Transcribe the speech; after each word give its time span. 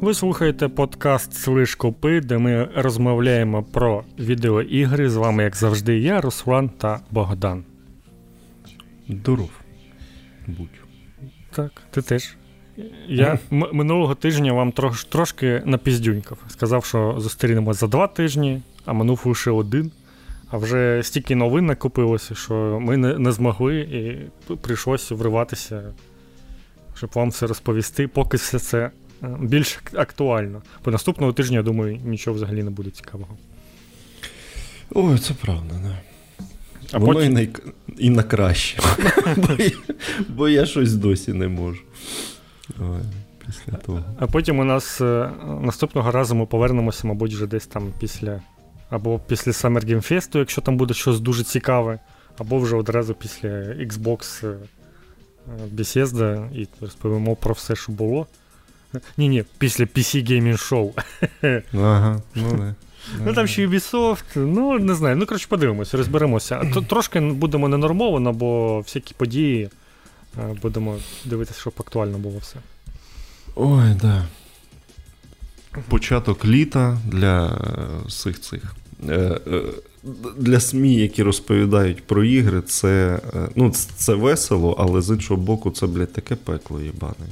Ви 0.00 0.14
слухаєте 0.14 0.68
подкаст 0.68 1.34
Слиш 1.34 1.74
Копи, 1.74 2.20
де 2.20 2.38
ми 2.38 2.68
розмовляємо 2.76 3.62
про 3.62 4.04
відеоігри. 4.18 5.10
З 5.10 5.16
вами, 5.16 5.42
як 5.42 5.56
завжди, 5.56 5.98
я, 5.98 6.20
Руслан 6.20 6.68
та 6.68 7.00
Богдан. 7.10 7.64
Здоров. 9.08 9.50
Будь. 10.46 10.68
Так, 11.50 11.82
ти 11.90 12.02
теж. 12.02 12.36
Я 13.08 13.38
м- 13.52 13.66
минулого 13.72 14.14
тижня 14.14 14.52
вам 14.52 14.72
трош, 14.72 15.04
трошки 15.04 15.62
напіздюнькав. 15.64 16.38
Сказав, 16.48 16.84
що 16.84 17.14
зустрінемось 17.18 17.80
за 17.80 17.86
два 17.86 18.06
тижні, 18.06 18.62
а 18.84 18.92
минув 18.92 19.22
лише 19.24 19.50
один. 19.50 19.90
А 20.50 20.56
вже 20.56 21.00
стільки 21.04 21.34
новин 21.36 21.66
накопилося, 21.66 22.34
що 22.34 22.78
ми 22.82 22.96
не, 22.96 23.18
не 23.18 23.32
змогли 23.32 23.80
і 23.80 24.54
прийшлося 24.54 25.14
вриватися, 25.14 25.82
щоб 26.94 27.10
вам 27.14 27.28
все 27.30 27.46
розповісти, 27.46 28.08
поки 28.08 28.36
все 28.36 28.58
це 28.58 28.90
більш 29.22 29.78
актуально. 29.92 30.62
Бо 30.84 30.90
наступного 30.90 31.32
тижня, 31.32 31.56
я 31.56 31.62
думаю, 31.62 32.00
нічого 32.04 32.36
взагалі 32.36 32.62
не 32.62 32.70
буде 32.70 32.90
цікавого. 32.90 33.36
Ой, 34.94 35.18
це 35.18 35.34
правда, 35.34 35.74
да. 35.82 35.98
А 36.92 36.98
Воно 36.98 37.12
потім- 37.12 37.32
і, 37.32 37.34
на, 37.34 37.48
і 37.98 38.10
на 38.10 38.22
краще. 38.22 38.78
бо, 39.36 39.52
я, 39.58 39.70
бо 40.28 40.48
я 40.48 40.66
щось 40.66 40.94
досі 40.94 41.32
не 41.32 41.48
можу. 41.48 41.82
Ой, 42.80 43.00
після 43.46 43.72
того. 43.72 44.04
А 44.18 44.26
потім 44.26 44.58
у 44.58 44.64
нас 44.64 45.00
е, 45.00 45.30
наступного 45.60 46.10
разу 46.10 46.34
ми 46.34 46.46
повернемося, 46.46 47.06
мабуть, 47.06 47.32
вже 47.34 47.46
десь 47.46 47.66
там 47.66 47.92
після. 48.00 48.40
Або 48.90 49.18
після 49.18 49.52
Summer 49.52 49.84
Game 49.84 50.12
Fest, 50.12 50.38
якщо 50.38 50.60
там 50.60 50.76
буде 50.76 50.94
щось 50.94 51.20
дуже 51.20 51.44
цікаве, 51.44 51.98
або 52.38 52.58
вже 52.58 52.76
одразу 52.76 53.14
після 53.14 53.48
Xbox 53.58 54.46
е, 54.46 54.50
е, 54.50 54.56
Bethesda 55.74 56.54
і 56.54 56.68
розповімо 56.80 57.36
про 57.36 57.54
все, 57.54 57.76
що 57.76 57.92
було. 57.92 58.26
Ні, 59.16 59.28
ні, 59.28 59.44
після 59.58 59.84
PC 59.84 60.30
Gaming 60.30 60.58
Show. 60.68 60.92
Ага, 61.74 62.22
ну 62.34 62.52
не. 62.52 62.74
Ну 63.24 63.34
там 63.34 63.46
ще 63.46 63.66
Ubisoft, 63.68 64.24
ну 64.36 64.78
не 64.78 64.94
знаю. 64.94 65.16
Ну, 65.16 65.26
коротше, 65.26 65.46
подивимося, 65.48 65.96
розберемося. 65.96 66.72
Трошки 66.88 67.20
будемо 67.20 67.68
ненормовано, 67.68 68.32
бо 68.32 68.80
всякі 68.80 69.14
події 69.14 69.68
е, 70.38 70.56
будемо 70.62 70.96
дивитися, 71.24 71.60
щоб 71.60 71.72
актуально 71.78 72.18
було 72.18 72.38
все. 72.38 72.56
Ой, 73.54 73.94
да. 74.02 74.24
Початок 75.88 76.44
літа 76.44 76.98
для 77.06 77.46
е, 77.46 78.06
всіх 78.06 78.40
цих. 78.40 78.74
е, 79.08 79.40
Для 80.36 80.60
СМІ, 80.60 80.94
які 80.94 81.22
розповідають 81.22 82.06
про 82.06 82.24
ігри, 82.24 82.62
це, 82.62 83.18
ну, 83.56 83.70
це 83.96 84.14
весело, 84.14 84.76
але 84.78 85.02
з 85.02 85.10
іншого 85.10 85.40
боку, 85.42 85.70
це, 85.70 85.86
блядь, 85.86 86.12
таке 86.12 86.34
пекло 86.36 86.80
їбане. 86.80 87.26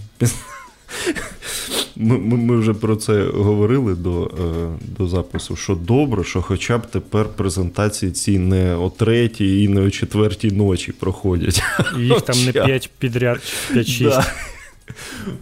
Ми, 1.96 2.18
ми, 2.18 2.36
ми 2.36 2.56
вже 2.56 2.74
про 2.74 2.96
це 2.96 3.24
говорили 3.24 3.94
до, 3.94 4.24
е, 4.24 4.68
до 4.98 5.08
запису, 5.08 5.56
що 5.56 5.74
добре, 5.74 6.24
що 6.24 6.42
хоча 6.42 6.78
б 6.78 6.86
тепер 6.86 7.28
презентації 7.28 8.12
ці 8.12 8.38
не 8.38 8.76
о 8.76 8.90
третій 8.90 9.62
і 9.62 9.68
не 9.68 9.80
о 9.80 9.90
четвертій 9.90 10.50
ночі 10.50 10.92
проходять. 10.92 11.62
І 11.98 12.00
їх 12.00 12.22
там 12.22 12.44
не. 12.44 12.52
5 12.52 12.90
підряд, 12.98 13.40
5-6. 13.74 14.08
Да. 14.08 14.26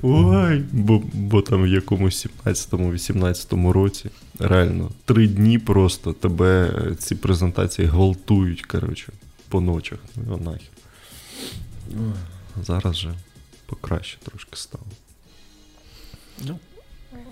Ой, 0.03 0.63
бо, 0.73 1.03
бо 1.13 1.43
там 1.43 1.63
в 1.63 1.67
якомусь 1.67 2.27
17-18 2.45 3.73
році 3.73 4.11
реально 4.39 4.91
три 5.05 5.27
дні 5.29 5.59
просто 5.59 6.13
тебе 6.13 6.73
ці 6.99 7.15
презентації 7.15 7.89
гвалтують, 7.89 8.63
коротше, 8.63 9.13
по 9.49 9.61
ночах. 9.61 9.99
Ну 10.29 10.37
нахер. 10.37 10.69
Зараз 12.63 12.97
же 12.97 13.15
покраще 13.67 14.19
трошки 14.25 14.57
стало. 14.57 14.85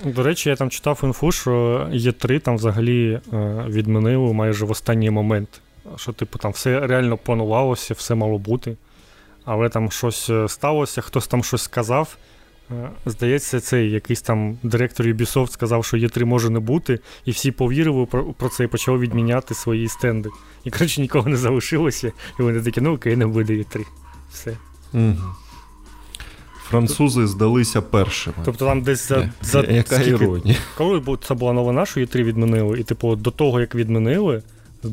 До 0.05 0.23
речі, 0.23 0.49
я 0.49 0.57
там 0.57 0.71
читав 0.71 1.01
інфу, 1.03 1.33
що 1.33 1.51
Є3 1.93 2.41
там 2.41 2.57
взагалі 2.57 3.21
е, 3.33 3.65
відмінили 3.69 4.33
майже 4.33 4.65
в 4.65 4.71
останній 4.71 5.11
момент. 5.11 5.61
Що, 5.97 6.13
типу, 6.13 6.39
там 6.39 6.53
все 6.53 6.87
реально 6.87 7.17
планувалося, 7.17 7.95
все 7.95 8.15
мало 8.15 8.39
бути. 8.39 8.77
Але 9.45 9.69
там 9.69 9.91
щось 9.91 10.31
е, 10.31 10.49
сталося, 10.49 11.01
хтось 11.01 11.27
там 11.27 11.45
щось 11.45 11.63
сказав. 11.63 12.17
Е, 12.71 12.91
Здається, 13.07 13.61
цей 13.61 13.91
якийсь 13.91 14.23
там 14.23 14.59
директор 14.63 15.07
Ubisoft 15.07 15.51
сказав, 15.51 15.85
що 15.85 15.97
Є3 15.97 16.25
може 16.25 16.51
не 16.51 16.61
бути, 16.61 17.01
і 17.25 17.31
всі 17.31 17.51
повірили 17.51 18.07
про, 18.07 18.25
про 18.25 18.49
це 18.49 18.65
і 18.65 18.67
почали 18.67 18.99
відміняти 18.99 19.55
свої 19.55 19.89
стенди. 19.89 20.29
І, 20.65 20.71
коротше, 20.71 21.01
нікого 21.01 21.29
не 21.29 21.37
залишилося, 21.37 22.13
і 22.41 22.43
вони 22.43 22.63
такі, 22.63 22.81
ну 22.81 22.95
окей, 22.95 23.17
не 23.17 23.27
буде 23.27 23.53
Є3. 23.53 23.85
Все. 24.33 24.57
Угу. 24.95 25.17
Французи 26.73 27.27
здалися 27.27 27.83
першими. 27.83 28.37
Тобто 28.45 28.67
там 28.67 28.83
десь 28.83 29.09
за, 29.09 29.17
Я- 29.17 29.33
за 29.43 29.61
Яка 29.61 29.97
скільки? 29.97 30.25
іронія? 30.25 30.57
Коли 30.77 31.19
це 31.29 31.35
була 31.35 31.53
новина, 31.53 31.87
що 31.87 32.01
Є3 32.01 32.23
відмінили, 32.23 32.81
і 32.81 32.83
типу 32.83 33.17
до 33.17 33.31
того, 33.31 33.61
як 33.61 33.75
відмінили, 33.75 34.43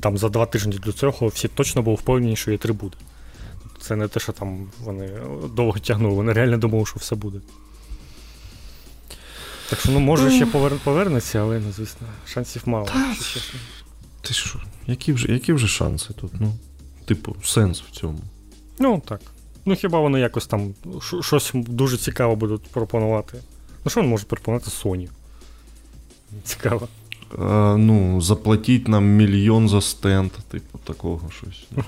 там 0.01 0.17
за 0.17 0.29
два 0.29 0.45
тижні 0.45 0.77
до 0.85 0.91
цього 0.91 1.27
всі 1.27 1.47
точно 1.47 1.81
були 1.81 1.97
впевнені, 1.97 2.35
що 2.35 2.51
Є3 2.51 2.73
буде. 2.73 2.97
Це 3.81 3.95
не 3.95 4.07
те, 4.07 4.19
що 4.19 4.31
там 4.31 4.67
вони 4.83 5.09
довго 5.55 5.79
тягнули, 5.79 6.15
вони 6.15 6.33
реально 6.33 6.57
думали, 6.57 6.85
що 6.85 6.95
все 6.99 7.15
буде. 7.15 7.39
Так 9.69 9.79
що, 9.79 9.91
ну, 9.91 9.99
може, 9.99 10.31
ще 10.31 10.45
повер... 10.45 10.71
повернеться, 10.83 11.39
але, 11.39 11.59
ну, 11.59 11.71
звісно, 11.71 12.07
шансів 12.27 12.61
мало. 12.65 12.87
Ти 14.21 14.33
що? 14.33 14.59
Які 14.87 15.13
вже, 15.13 15.31
які 15.31 15.53
вже 15.53 15.67
шанси 15.67 16.13
тут? 16.13 16.31
Ну, 16.39 16.53
типу, 17.05 17.35
сенс 17.43 17.81
в 17.81 17.91
цьому. 17.91 18.19
Ну, 18.79 19.01
так. 19.05 19.21
Ну, 19.65 19.75
хіба 19.75 19.99
вони 19.99 20.19
якось 20.19 20.47
там 20.47 20.73
щось 21.21 21.51
дуже 21.53 21.97
цікаве 21.97 22.35
будуть 22.35 22.63
пропонувати. 22.63 23.37
Ну, 23.85 23.91
що 23.91 23.99
вони 23.99 24.11
можуть 24.11 24.27
пропонувати 24.27 24.69
Sony? 24.69 25.07
Цікаво. 26.43 26.87
Е, 27.33 27.77
ну, 27.77 28.21
заплатіть 28.21 28.87
нам 28.87 29.05
мільйон 29.05 29.69
за 29.69 29.81
стенд, 29.81 30.31
типу, 30.31 30.77
такого 30.77 31.31
щось. 31.31 31.67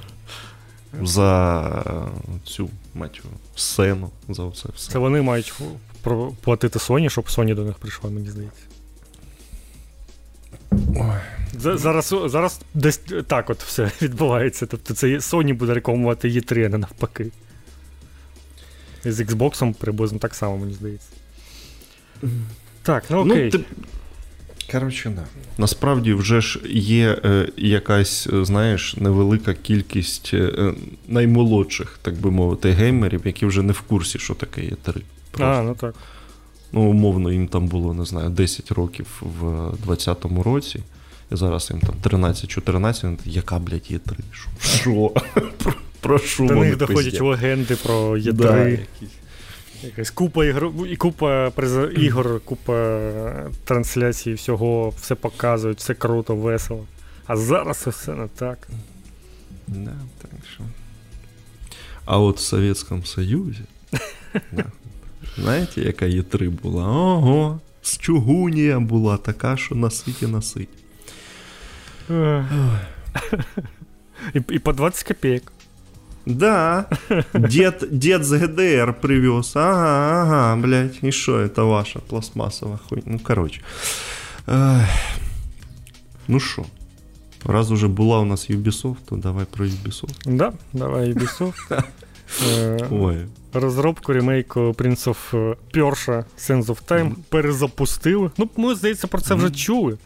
За 1.04 1.68
е, 1.88 1.92
цю 2.50 2.70
його, 2.96 3.30
сцену, 3.56 4.10
за 4.30 4.52
це 4.52 4.70
все. 4.76 4.92
Це 4.92 5.00
вони 5.00 5.22
мають 5.22 5.54
платити 6.42 6.80
Sony, 6.80 7.10
щоб 7.10 7.26
Sony 7.26 7.56
до 7.56 7.64
них 7.64 7.76
прийшла, 7.76 8.10
мені 8.10 8.30
здається. 8.30 8.62
За- 11.60 11.78
Зараз, 11.78 12.16
зараз 12.26 12.62
десь 12.74 13.02
так 13.28 13.50
от 13.50 13.64
все 13.64 13.92
відбувається. 14.02 14.66
Тобто 14.66 14.94
це 14.94 15.08
Sony 15.08 15.54
буде 15.54 15.74
рекламувати 15.74 16.30
E3, 16.30 16.66
а 16.66 16.70
не 16.70 16.78
навпаки. 16.78 17.28
З 19.06 19.20
Xbox 19.22 19.74
приблизно 19.74 20.20
так 20.20 20.36
само, 20.36 20.58
мені 20.58 20.74
здається. 20.74 21.08
Так, 22.84 23.04
ну 23.10 23.18
окей. 23.18 23.52
Ну, 23.54 23.60
ти... 23.60 23.66
Коротше, 24.72 25.10
да. 25.16 25.24
Насправді 25.58 26.14
вже 26.14 26.42
ж 26.42 26.60
є 26.70 27.22
е, 27.26 27.50
якась, 27.58 28.28
е, 28.34 28.46
знаєш, 28.46 28.98
невелика 28.98 29.54
кількість 29.54 30.32
е, 30.34 30.74
наймолодших, 31.08 32.00
так 32.02 32.16
би 32.16 32.32
мовити, 32.32 32.72
геймерів, 32.72 33.22
які 33.26 33.46
вже 33.46 33.62
не 33.62 33.74
в 33.74 33.82
курсі, 33.82 34.20
що 34.20 34.34
таке 34.34 34.64
є 34.64 34.72
3. 34.82 35.02
а, 35.40 35.62
ну 35.62 35.76
так. 35.76 35.96
Ну, 36.72 36.82
умовно, 36.82 37.32
їм 37.32 37.48
там 37.48 37.68
було, 37.68 37.94
не 37.94 38.06
знаю, 38.06 38.30
10 38.30 38.72
років 38.72 39.22
в 39.40 39.44
20-му 39.88 40.44
році. 40.44 40.80
І 41.32 41.36
зараз 41.36 41.72
їм 41.72 41.80
там 41.80 42.22
13-14, 42.22 43.04
вони 43.04 43.18
яка, 43.26 43.60
блядь, 43.60 43.92
є 43.92 44.00
3? 44.00 44.18
Що? 44.62 45.12
Про, 46.02 46.20
про 46.38 46.48
До 46.48 46.56
них 46.56 46.78
доходять 46.78 47.04
пиздять? 47.06 47.22
легенди 47.22 47.76
про 47.76 48.18
Є3. 48.18 48.34
Да. 48.34 48.78
Якась 49.84 50.10
купа 50.10 50.46
ігр, 50.46 50.70
і 50.90 50.96
купа 50.96 51.50
приз... 51.50 51.78
ігор, 51.98 52.40
купа 52.46 53.00
трансляцій, 53.64 54.34
всього, 54.34 54.94
все 55.02 55.16
показують, 55.16 55.78
все 55.78 55.94
круто, 55.94 56.36
весело. 56.36 56.86
А 57.26 57.38
зараз 57.38 57.88
все 57.88 58.14
не 58.14 58.28
так. 58.28 58.68
Да, 59.68 59.94
так 60.22 60.32
що. 60.54 60.64
А 62.06 62.20
от 62.20 62.38
в 62.38 62.40
Совєтському 62.40 63.04
Союзі, 63.04 63.62
да, 64.52 64.66
знаєте, 65.38 65.82
яка 65.82 66.06
є 66.06 66.24
3 66.24 66.50
була? 66.50 66.88
Ого, 66.88 67.60
з 67.82 67.98
чугунія 67.98 68.80
була 68.80 69.18
така, 69.18 69.58
що 69.58 69.76
насить 69.76 70.24
і 70.24 70.28
насить. 70.28 70.70
І, 74.34 74.42
і 74.50 74.60
по 74.60 74.74
20 74.74 75.08
копійок. 75.08 75.52
Да, 76.26 76.86
дед, 77.34 77.88
дед 77.92 78.24
з 78.24 78.32
ГДР 78.32 78.94
привез. 79.02 79.56
Ага, 79.56 80.22
ага, 80.22 80.56
блядь, 80.56 81.00
і 81.02 81.12
що 81.12 81.32
это 81.32 81.64
ваша 81.64 82.00
пластмасова 82.00 82.80
хуйня? 82.90 83.04
Ну, 83.06 83.20
короче. 83.24 83.62
Ну 86.28 86.40
що, 86.40 86.66
раз 87.46 87.72
уже 87.72 87.88
була 87.88 88.20
у 88.20 88.26
нас 88.26 88.50
Ubisoft, 88.50 88.96
то 89.06 89.16
давай 89.16 89.46
про 89.46 89.66
Ubisoft. 89.66 90.36
Да, 90.36 90.54
давай 90.74 91.14
Ubisoft. 91.14 91.84
Е, 92.48 92.88
Ой, 92.92 93.18
Розробку 93.54 94.14
ремейку 94.14 94.60
Prince 94.60 95.08
of 95.08 95.56
Persia 95.74 96.24
Sands 96.38 96.66
of 96.66 96.88
Time 96.88 97.14
перезапустили. 97.30 98.32
Ну, 98.38 98.50
ми, 98.58 98.76
здається, 98.76 99.08
про 99.08 99.22
це 99.22 99.36
вже 99.36 99.52
чули. 99.52 99.98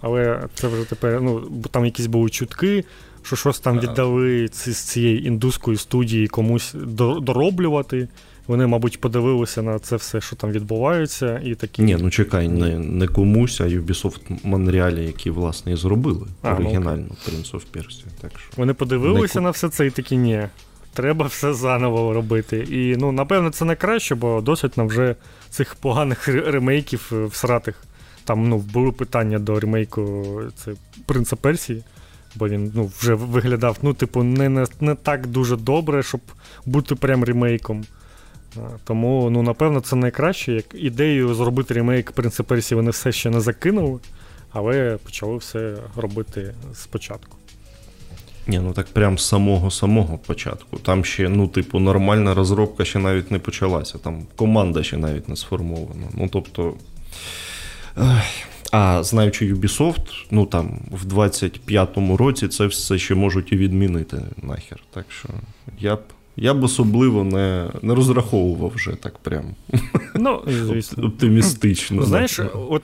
Але 0.00 0.42
це 0.54 0.68
вже 0.68 0.84
тепер, 0.84 1.22
ну, 1.22 1.40
там 1.70 1.84
якісь 1.84 2.06
були 2.06 2.30
чутки, 2.30 2.84
що 3.28 3.36
щось 3.36 3.60
там 3.60 3.80
віддали 3.80 4.48
з 4.52 4.76
цієї 4.76 5.26
індуської 5.26 5.76
студії 5.76 6.28
комусь 6.28 6.74
до- 6.74 7.20
дороблювати. 7.20 8.08
вони, 8.46 8.66
мабуть, 8.66 9.00
подивилися 9.00 9.62
на 9.62 9.78
це 9.78 9.96
все, 9.96 10.20
що 10.20 10.36
там 10.36 10.50
відбувається, 10.52 11.40
і 11.44 11.54
такі. 11.54 11.82
Ні, 11.82 11.96
ну 12.00 12.10
чекай, 12.10 12.48
не 12.48 12.78
не 12.78 13.06
комусь, 13.06 13.60
а 13.60 13.64
Ubisoft 13.64 14.20
Монреалі, 14.44 15.04
які, 15.04 15.30
власне, 15.30 15.72
і 15.72 15.76
зробили 15.76 16.26
а, 16.42 16.54
оригінальну 16.54 17.06
ну, 17.08 17.16
Prince 17.26 17.52
of 17.52 17.62
Persia. 17.74 18.04
Так 18.20 18.30
що... 18.38 18.50
Вони 18.56 18.74
подивилися 18.74 19.40
не... 19.40 19.44
на 19.44 19.50
все 19.50 19.68
це 19.68 19.86
і 19.86 19.90
такі 19.90 20.16
ні. 20.16 20.48
Треба 20.94 21.26
все 21.26 21.54
заново 21.54 22.12
робити. 22.12 22.56
І 22.56 22.96
ну, 22.96 23.12
напевно, 23.12 23.50
це 23.50 23.64
найкраще, 23.64 24.14
бо 24.14 24.40
досить 24.40 24.76
нам 24.76 24.88
вже 24.88 25.14
цих 25.50 25.74
поганих 25.74 26.28
ремейків 26.28 27.10
е, 27.12 27.24
всратих. 27.24 27.84
Там 28.24 28.48
ну, 28.48 28.58
були 28.58 28.92
питання 28.92 29.38
до 29.38 29.60
ремейку 29.60 30.24
це 30.56 30.72
Принца 31.06 31.36
Персії, 31.36 31.82
бо 32.38 32.48
він 32.48 32.72
ну, 32.74 32.90
вже 32.98 33.14
виглядав, 33.14 33.78
ну, 33.82 33.94
типу, 33.94 34.22
не, 34.22 34.48
не, 34.48 34.66
не 34.80 34.94
так 34.94 35.26
дуже 35.26 35.56
добре, 35.56 36.02
щоб 36.02 36.20
бути 36.66 36.94
прям 36.94 37.24
ремейком. 37.24 37.84
Тому, 38.84 39.30
ну, 39.30 39.42
напевно, 39.42 39.80
це 39.80 39.96
найкраще. 39.96 40.52
Як 40.52 40.64
ідею 40.74 41.34
зробити 41.34 41.74
ремейк 41.74 42.12
Принца 42.12 42.42
Персії 42.42 42.76
вони 42.76 42.90
все 42.90 43.12
ще 43.12 43.30
не 43.30 43.40
закинули, 43.40 44.00
але 44.50 44.98
почали 45.04 45.36
все 45.36 45.76
робити 45.96 46.54
спочатку. 46.74 47.36
Ні, 48.46 48.58
ну 48.58 48.72
так 48.72 48.86
прям 48.86 49.18
з 49.18 49.26
самого-самого 49.26 50.18
початку. 50.18 50.76
Там 50.76 51.04
ще, 51.04 51.28
ну, 51.28 51.48
типу, 51.48 51.78
нормальна 51.78 52.34
розробка 52.34 52.84
ще 52.84 52.98
навіть 52.98 53.30
не 53.30 53.38
почалася. 53.38 53.98
Там 53.98 54.26
команда 54.36 54.82
ще 54.82 54.96
навіть 54.96 55.28
не 55.28 55.36
сформована. 55.36 56.06
Ну, 56.14 56.28
тобто. 56.32 56.74
А 58.72 59.02
знаючи 59.02 59.54
Ubisoft, 59.54 60.26
ну 60.30 60.46
там 60.46 60.80
в 60.90 61.14
25-му 61.14 62.16
році 62.16 62.48
це 62.48 62.66
все 62.66 62.98
ще 62.98 63.14
можуть 63.14 63.52
і 63.52 63.56
відмінити 63.56 64.22
нахер. 64.42 64.80
Так 64.90 65.06
що 65.08 65.28
я 65.80 65.96
б 65.96 66.00
я 66.36 66.54
б 66.54 66.64
особливо 66.64 67.24
не 67.24 67.70
не 67.82 67.94
розраховував 67.94 68.72
вже 68.74 68.90
так 68.90 69.18
прям. 69.18 69.44
Ну, 70.14 70.42
звісно. 70.46 71.06
Оптимістично. 71.06 72.02
Знаєш, 72.02 72.40
от 72.54 72.82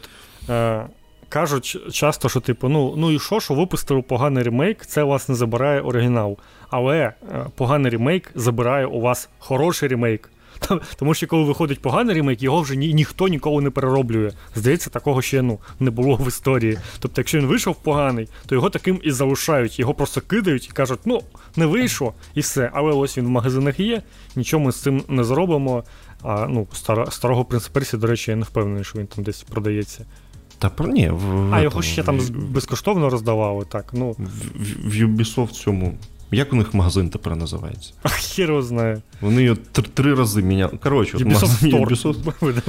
е, 0.48 0.86
кажуть 1.28 1.76
часто, 1.92 2.28
що 2.28 2.40
типу, 2.40 2.69
ну 2.69 2.94
ну 2.96 3.10
і 3.10 3.19
що, 3.19 3.40
що 3.40 3.54
випустили 3.54 4.02
поганий 4.02 4.42
ремейк, 4.42 4.86
це 4.86 5.02
власне 5.02 5.34
забирає 5.34 5.81
оригінал. 5.81 6.36
Але 6.70 6.98
е, 6.98 7.14
поганий 7.56 7.92
ремейк 7.92 8.31
забирає 8.34 8.86
у 8.86 9.00
вас 9.00 9.28
хороший 9.38 9.88
ремейк. 9.88 10.31
Тому 10.96 11.14
що 11.14 11.26
коли 11.26 11.44
виходить 11.44 11.82
поганий 11.82 12.14
ремейк, 12.14 12.43
його 12.43 12.61
вже 12.61 12.76
ні, 12.76 12.94
ніхто 12.94 13.28
ніколи 13.28 13.62
не 13.62 13.70
перероблює. 13.70 14.31
Здається, 14.55 14.90
такого 14.90 15.22
ще 15.22 15.43
ну, 15.43 15.58
не 15.81 15.90
було 15.90 16.16
в 16.16 16.28
історії. 16.28 16.78
Тобто, 16.99 17.20
якщо 17.20 17.38
він 17.38 17.46
вийшов 17.46 17.76
поганий, 17.76 18.28
то 18.46 18.55
його 18.55 18.70
таким 18.70 19.00
і 19.02 19.11
залишають. 19.11 19.78
Його 19.78 19.94
просто 19.94 20.20
кидають 20.20 20.69
і 20.69 20.72
кажуть, 20.72 21.00
ну, 21.05 21.20
не 21.56 21.66
вийшло, 21.66 22.14
і 22.34 22.40
все. 22.40 22.70
Але 22.75 22.93
ось 22.93 23.19
він 23.19 23.26
в 23.26 23.31
магазинах 23.31 23.81
є, 23.81 24.02
нічого 24.37 24.64
ми 24.64 24.72
з 24.72 24.82
цим 24.82 25.02
не 25.08 25.25
зробимо. 25.25 25.84
А 26.22 26.46
ну, 26.46 26.67
стар, 26.72 27.12
старого 27.12 27.44
принциперсі, 27.44 27.96
до 27.96 28.06
речі, 28.06 28.31
я 28.31 28.37
не 28.37 28.44
впевнений, 28.44 28.84
що 28.84 28.99
він 28.99 29.06
там 29.06 29.25
десь 29.25 29.43
продається. 29.43 30.05
Та 30.58 30.70
ні, 30.87 31.10
в, 31.10 31.55
А 31.55 31.60
його 31.60 31.82
ще 31.82 32.02
там 32.02 32.20
безкоштовно 32.31 33.10
роздавали, 33.10 33.64
так. 33.64 33.90
ну. 33.93 34.10
В, 34.10 34.22
в, 34.22 34.90
в 34.90 34.93
Ubisoft 34.93 35.49
цьому 35.50 35.99
як 36.34 36.52
у 36.52 36.56
них 36.56 36.75
магазин 36.75 37.10
тепер 37.10 37.36
називається? 37.36 37.92
Хер 38.04 38.48
його 38.48 38.62
знає. 38.62 39.02
Вони 39.20 39.42
його 39.42 39.58
три, 39.72 39.84
три 39.94 40.14
рази 40.14 40.42
міняли. 40.42 40.78
Коротше, 40.82 41.16
от 41.16 41.25
магазин 41.25 41.75
Ubisoft. 41.75 42.32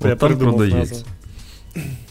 От 0.00 0.18
там 0.18 0.38
продається. 0.38 1.04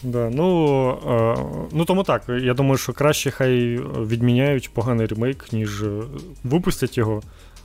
Да, 0.02 0.30
ну, 0.30 0.88
е, 0.90 1.68
ну 1.72 1.84
тому 1.84 2.02
так. 2.02 2.22
Я 2.28 2.54
думаю, 2.54 2.76
що 2.76 2.92
краще 2.92 3.30
хай 3.30 3.76
відміняють 4.06 4.70
поганий 4.74 5.06
ремейк, 5.06 5.52
ніж 5.52 5.82
е, 5.82 6.02
випустять 6.44 6.98
його, 6.98 7.22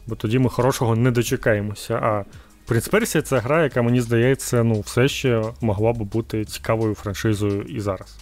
бо 0.08 0.16
тоді 0.16 0.40
ми 0.40 0.50
хорошого 0.50 0.96
не 0.96 1.12
дочекаємося. 1.12 1.96
А 1.96 2.24
Prince 2.70 2.92
Persia 2.92 3.22
це 3.22 3.40
гра, 3.40 3.64
яка, 3.64 3.82
мені 3.82 4.02
здається, 4.02 4.64
ну, 4.64 4.80
все 4.80 5.08
ще 5.08 5.44
могла 5.62 5.94
б 5.94 5.98
бути 5.98 6.46
цікавою 6.46 6.96
франшизою 6.96 7.62
і 7.62 7.80
зараз. 7.80 8.18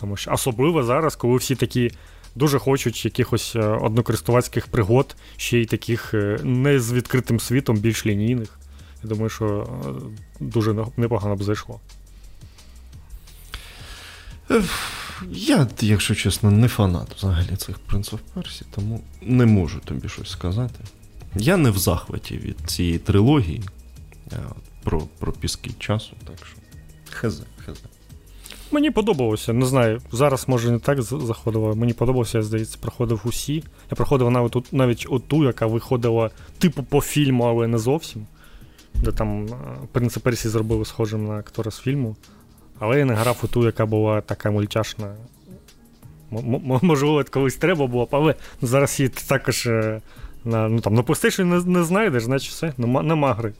Тому 0.00 0.16
що 0.16 0.32
особливо 0.32 0.82
зараз, 0.82 1.16
коли 1.16 1.36
всі 1.36 1.54
такі 1.54 1.90
дуже 2.38 2.58
хочуть 2.58 3.04
якихось 3.04 3.56
е, 3.56 3.60
однокористувацьких 3.60 4.66
пригод, 4.66 5.16
ще 5.36 5.58
й 5.58 5.66
таких 5.66 6.14
е, 6.14 6.38
не 6.44 6.80
з 6.80 6.92
відкритим 6.92 7.40
світом, 7.40 7.76
більш 7.76 8.06
лінійних. 8.06 8.58
Я 9.02 9.08
думаю, 9.08 9.28
що 9.28 9.46
е, 9.50 10.44
дуже 10.44 10.84
непогано 10.96 11.36
б 11.36 11.42
зайшло. 11.42 11.80
Я, 15.30 15.68
якщо 15.80 16.14
чесно, 16.14 16.50
не 16.50 16.68
фанат 16.68 17.14
взагалі 17.14 17.56
цих 17.56 17.78
принців 17.78 18.18
Персі, 18.34 18.64
тому 18.70 19.00
не 19.22 19.46
можу 19.46 19.80
тобі 19.80 20.08
щось 20.08 20.30
сказати. 20.30 20.84
Я 21.36 21.56
не 21.56 21.70
в 21.70 21.78
захваті 21.78 22.36
від 22.36 22.56
цієї 22.66 22.98
трилогії 22.98 23.62
про 24.82 25.00
про 25.00 25.32
піски 25.32 25.70
часу, 25.78 26.12
так 26.24 26.46
що 26.46 26.56
хз, 27.10 27.42
хз. 27.66 27.97
Мені 28.70 28.90
подобалося, 28.90 29.52
не 29.52 29.66
знаю. 29.66 30.00
Зараз 30.12 30.48
може 30.48 30.70
не 30.70 30.78
так 30.78 31.02
заходило. 31.02 31.74
Мені 31.74 31.92
подобалося, 31.92 32.38
я 32.38 32.44
здається, 32.44 32.78
проходив 32.80 33.20
усі. 33.24 33.64
Я 33.90 33.96
проходив 33.96 34.30
навіть 34.30 34.72
навіть 34.72 35.06
оту, 35.10 35.44
яка 35.44 35.66
виходила 35.66 36.30
типу 36.58 36.82
по 36.82 37.00
фільму, 37.00 37.44
але 37.44 37.66
не 37.66 37.78
зовсім. 37.78 38.26
Де 38.94 39.12
там 39.12 39.46
е, 39.46 39.50
принцип 39.92 40.22
Персі 40.22 40.48
зробили 40.48 40.84
схожим 40.84 41.26
на 41.26 41.34
актора 41.34 41.70
з 41.70 41.78
фільму. 41.78 42.16
Але 42.78 42.98
я 42.98 43.04
не 43.04 43.14
грав 43.14 43.40
у 43.42 43.46
ту, 43.46 43.64
яка 43.64 43.86
була 43.86 44.20
така 44.20 44.50
мультяшна. 44.50 45.14
Можливо, 46.82 47.24
колись 47.30 47.56
треба 47.56 47.86
було, 47.86 48.08
але 48.10 48.34
зараз 48.62 49.00
її 49.00 49.08
також 49.08 49.66
е, 49.66 50.00
на 50.44 50.68
ну, 50.68 50.80
там, 50.80 50.94
на 50.94 51.02
PlayStation 51.02 51.44
не, 51.44 51.78
не 51.78 51.84
знайдеш, 51.84 52.22
значить 52.22 52.50
все, 52.50 52.72
нема, 52.78 53.02
нема 53.02 53.34
гри. 53.34 53.52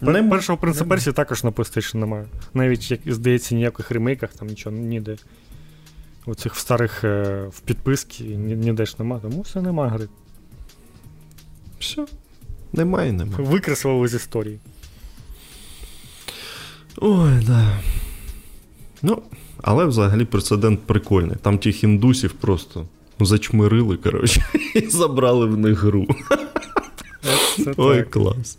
Нема. 0.00 0.30
Першого 0.30 0.58
принца 0.58 0.84
Персі 0.84 1.12
також 1.12 1.44
на 1.44 1.50
PlayStation 1.50 1.96
немає. 1.96 2.26
Навіть, 2.54 2.90
як 2.90 3.00
здається, 3.06 3.54
ніяких 3.54 3.90
ремейках 3.90 4.32
там 4.32 4.48
нічого 4.48 4.76
ніде. 4.76 5.16
Оцих 6.26 6.54
в 6.54 6.58
старих 6.58 7.04
е, 7.04 7.44
в 7.50 7.60
підписки 7.60 8.24
ніде 8.24 8.86
ж 8.86 8.96
нема, 8.98 9.18
тому 9.18 9.40
все 9.40 9.62
нема 9.62 9.88
гри. 9.88 10.08
Все. 11.78 12.06
Немає, 12.72 13.12
немає. 13.12 13.44
Викреслили 13.44 14.08
з 14.08 14.14
історії. 14.14 14.58
Ой, 16.96 17.44
да. 17.46 17.78
Ну, 19.02 19.22
але 19.62 19.84
взагалі 19.84 20.24
прецедент 20.24 20.80
прикольний. 20.80 21.36
Там 21.42 21.58
тих 21.58 21.84
індусів 21.84 22.32
просто 22.32 22.86
зачмирили, 23.20 23.96
коротше, 23.96 24.44
і 24.74 24.86
забрали 24.88 25.46
в 25.46 25.58
них 25.58 25.78
гру. 25.78 26.06
Це 27.64 27.74
Ой, 27.76 27.96
так. 27.96 28.10
клас. 28.10 28.58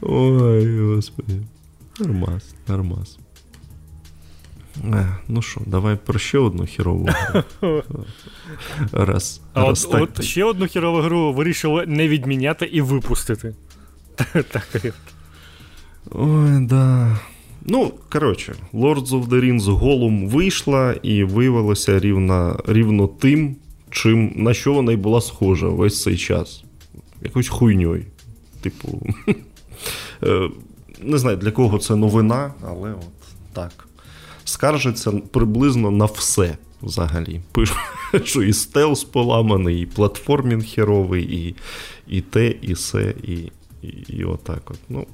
Ой, 0.00 0.80
господи. 0.80 1.34
Нормас, 2.00 2.54
нормас. 2.68 3.18
Е, 4.84 5.16
ну 5.28 5.42
що, 5.42 5.60
давай 5.66 5.96
про 6.04 6.18
ще 6.18 6.38
одну 6.38 6.66
хірову 6.66 7.08
гру. 7.60 7.82
Раз. 8.92 9.40
А 9.52 9.64
раз 9.64 9.84
от, 9.84 9.92
так. 9.92 10.02
от 10.02 10.24
ще 10.24 10.44
одну 10.44 10.66
хірову 10.66 11.00
гру 11.00 11.32
вирішили 11.32 11.86
не 11.86 12.08
відміняти 12.08 12.66
і 12.66 12.80
випустити. 12.80 13.54
Так. 14.32 14.94
Ой, 16.10 16.66
да. 16.66 17.18
Ну, 17.62 17.92
коротше, 18.12 18.54
Lords 18.74 19.06
of 19.06 19.28
the 19.28 19.44
Rings 19.44 19.70
голум 19.70 20.28
вийшла 20.28 20.94
і 21.02 21.24
виявилося 21.24 21.98
рівно, 21.98 22.60
рівно 22.66 23.06
тим, 23.06 23.56
чим, 23.90 24.32
на 24.36 24.54
що 24.54 24.72
вона 24.72 24.92
й 24.92 24.96
була 24.96 25.20
схожа 25.20 25.68
весь 25.68 26.02
цей 26.02 26.16
час 26.16 26.64
якоюсь 27.22 27.48
хуйньою. 27.48 28.04
Типу, 28.60 29.06
е, 30.22 30.50
не 31.02 31.18
знаю, 31.18 31.36
для 31.36 31.50
кого 31.50 31.78
це 31.78 31.96
новина, 31.96 32.54
але 32.62 32.92
от 32.92 33.08
так. 33.52 33.88
Скаржиться 34.44 35.10
приблизно 35.10 35.90
на 35.90 36.04
все 36.04 36.56
взагалі. 36.82 37.40
Пишу, 37.52 37.74
що 38.24 38.42
і 38.42 38.52
стелс 38.52 39.04
поламаний, 39.04 39.82
і 39.82 39.86
платформінг 39.86 40.66
херовий, 40.66 41.24
і 41.24 41.54
і 42.06 42.20
те, 42.20 42.54
і 42.62 42.72
все, 42.72 43.14
і 43.22 43.52
і, 43.82 43.88
і 43.88 44.24
отак 44.24 44.70
от. 44.70 44.78
Ну, 44.88 45.06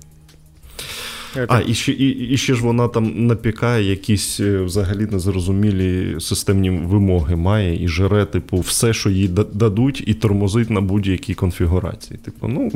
а, 1.49 1.61
і 1.67 1.75
ще 1.75 1.93
і, 1.93 2.09
і 2.09 2.37
ще 2.37 2.55
ж 2.55 2.63
вона 2.63 2.89
там 2.89 3.27
напікає 3.27 3.91
якісь 3.91 4.41
е, 4.41 4.59
взагалі 4.59 5.07
незрозумілі 5.07 6.21
системні 6.21 6.71
вимоги, 6.71 7.37
має 7.37 7.85
і 7.85 7.89
жере, 7.89 8.25
типу, 8.25 8.59
все, 8.59 8.93
що 8.93 9.11
їй 9.11 9.29
дадуть, 9.29 10.05
і 10.07 10.15
тормозить 10.15 10.71
на 10.71 10.81
будь-якій 10.81 11.35
конфігурації. 11.35 12.19
Типу, 12.19 12.49
ну 12.49 12.73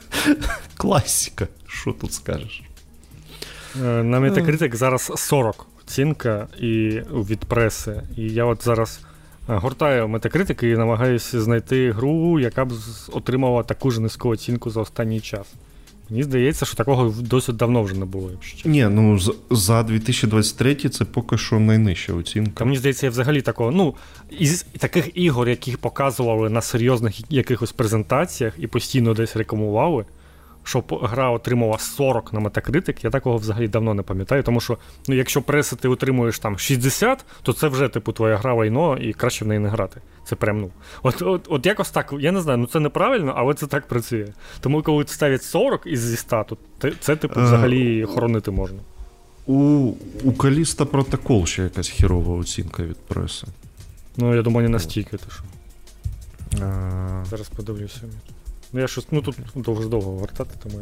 класіка, 0.76 1.48
що 1.66 1.92
тут 1.92 2.12
скажеш? 2.12 2.62
Е, 3.84 4.02
на 4.02 4.20
Metacritic 4.20 4.74
зараз 4.74 5.12
40 5.16 5.66
оцінка 5.82 6.46
і 6.60 7.02
від 7.12 7.38
преси. 7.38 8.02
І 8.16 8.22
я 8.22 8.44
от 8.44 8.64
зараз 8.64 9.00
е, 9.48 9.54
гортаю 9.54 10.06
Metacritic 10.06 10.64
і 10.64 10.76
намагаюся 10.76 11.40
знайти 11.40 11.92
гру, 11.92 12.40
яка 12.40 12.64
б 12.64 12.72
отримала 13.12 13.62
таку 13.62 13.90
ж 13.90 14.00
низьку 14.00 14.28
оцінку 14.28 14.70
за 14.70 14.80
останній 14.80 15.20
час. 15.20 15.46
Мені 16.10 16.22
здається, 16.22 16.64
що 16.64 16.76
такого 16.76 17.14
досить 17.20 17.56
давно 17.56 17.82
вже 17.82 17.94
не 17.94 18.04
було. 18.04 18.30
якщо 18.30 18.68
Ні, 18.68 18.88
ну 18.90 19.18
за 19.50 19.82
2023 19.82 20.74
це 20.74 21.04
поки 21.04 21.38
що 21.38 21.60
найнижча 21.60 22.12
оцінка. 22.12 22.52
Та 22.54 22.64
мені 22.64 22.76
здається, 22.76 23.06
я 23.06 23.10
взагалі 23.10 23.42
такого. 23.42 23.70
Ну, 23.70 23.94
із 24.30 24.66
таких 24.78 25.10
ігор, 25.14 25.48
яких 25.48 25.78
показували 25.78 26.50
на 26.50 26.60
серйозних 26.60 27.32
якихось 27.32 27.72
презентаціях 27.72 28.54
і 28.58 28.66
постійно 28.66 29.14
десь 29.14 29.36
рекламували, 29.36 30.04
щоб 30.66 30.98
гра 31.02 31.30
отримала 31.30 31.78
40 31.78 32.32
на 32.32 32.40
Metacritic, 32.40 33.04
я 33.04 33.10
такого 33.10 33.36
взагалі 33.36 33.68
давно 33.68 33.94
не 33.94 34.02
пам'ятаю, 34.02 34.42
тому 34.42 34.60
що 34.60 34.78
ну, 35.08 35.14
якщо 35.14 35.42
преси 35.42 35.76
ти 35.76 35.88
отримуєш 35.88 36.38
там 36.38 36.58
60, 36.58 37.24
то 37.42 37.52
це 37.52 37.68
вже 37.68 37.88
типу 37.88 38.12
твоя 38.12 38.36
гра 38.36 38.54
вайно 38.54 38.98
і 38.98 39.12
краще 39.12 39.44
в 39.44 39.48
неї 39.48 39.60
не 39.60 39.68
грати. 39.68 40.00
Це 40.24 40.36
прям 40.36 40.60
ну. 40.60 40.70
От 41.02 41.22
от, 41.22 41.46
от 41.48 41.66
якось 41.66 41.90
так, 41.90 42.14
я 42.20 42.32
не 42.32 42.40
знаю, 42.40 42.58
ну 42.58 42.66
це 42.66 42.80
неправильно, 42.80 43.34
але 43.36 43.54
це 43.54 43.66
так 43.66 43.88
працює. 43.88 44.28
Тому 44.60 44.82
коли 44.82 45.06
ставлять 45.06 45.42
40 45.42 45.86
із 45.86 46.00
зі 46.00 46.16
100, 46.16 46.46
то 46.78 46.90
це, 47.00 47.16
типу, 47.16 47.42
взагалі 47.42 48.04
хоронити 48.04 48.50
можна. 48.50 48.78
У 49.46 49.92
у 50.24 50.32
Каліста 50.32 50.84
протокол 50.84 51.46
ще 51.46 51.62
якась 51.62 51.88
хірова 51.88 52.36
оцінка 52.36 52.82
від 52.82 52.96
преси. 52.96 53.46
Ну, 54.16 54.34
я 54.34 54.42
думаю, 54.42 54.68
не 54.68 54.72
настільки, 54.72 55.16
ти 55.16 55.24
що. 55.30 55.42
А... 56.64 57.24
Зараз 57.30 57.48
подивлюся. 57.48 58.00
Ну, 58.72 58.80
я 58.80 58.88
щось, 58.88 59.06
ну 59.10 59.22
тут 59.22 59.36
довго 59.54 59.84
довго 59.84 60.12
вертати, 60.12 60.50
тому. 60.62 60.78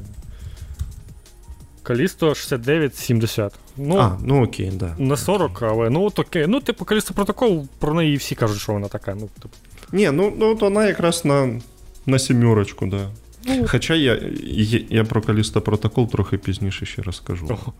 Калісто 1.83 2.29
69-70. 2.29 3.51
Ну, 3.77 3.97
а, 3.97 4.19
ну 4.25 4.45
окей, 4.45 4.71
да. 4.75 4.95
Не 4.99 5.17
40, 5.17 5.63
але 5.63 5.91
ну 5.91 6.05
от 6.05 6.19
окей. 6.19 6.47
Ну, 6.47 6.61
типу, 6.61 6.85
Калісто 6.85 7.15
протокол, 7.15 7.69
про 7.79 7.95
неї 7.95 8.17
всі 8.17 8.35
кажуть, 8.35 8.61
що 8.61 8.73
вона 8.73 8.89
така. 8.89 9.15
Ну, 9.15 9.29
типу. 9.43 9.55
Ні, 9.93 10.11
ну 10.11 10.33
ну 10.39 10.55
вона 10.55 10.87
якраз 10.87 11.25
на 11.25 11.61
на 12.07 12.19
сімерочку, 12.19 12.87
да. 12.87 13.11
Ну, 13.47 13.67
Хоча 13.69 13.95
я 13.95 14.21
я, 14.45 14.81
я 14.91 15.05
про 15.05 15.23
Калісто 15.23 15.61
протокол 15.61 16.11
трохи 16.11 16.39
пізніше 16.39 16.87
ще 16.87 17.03
розкажу. 17.03 17.47
О, 17.51 17.73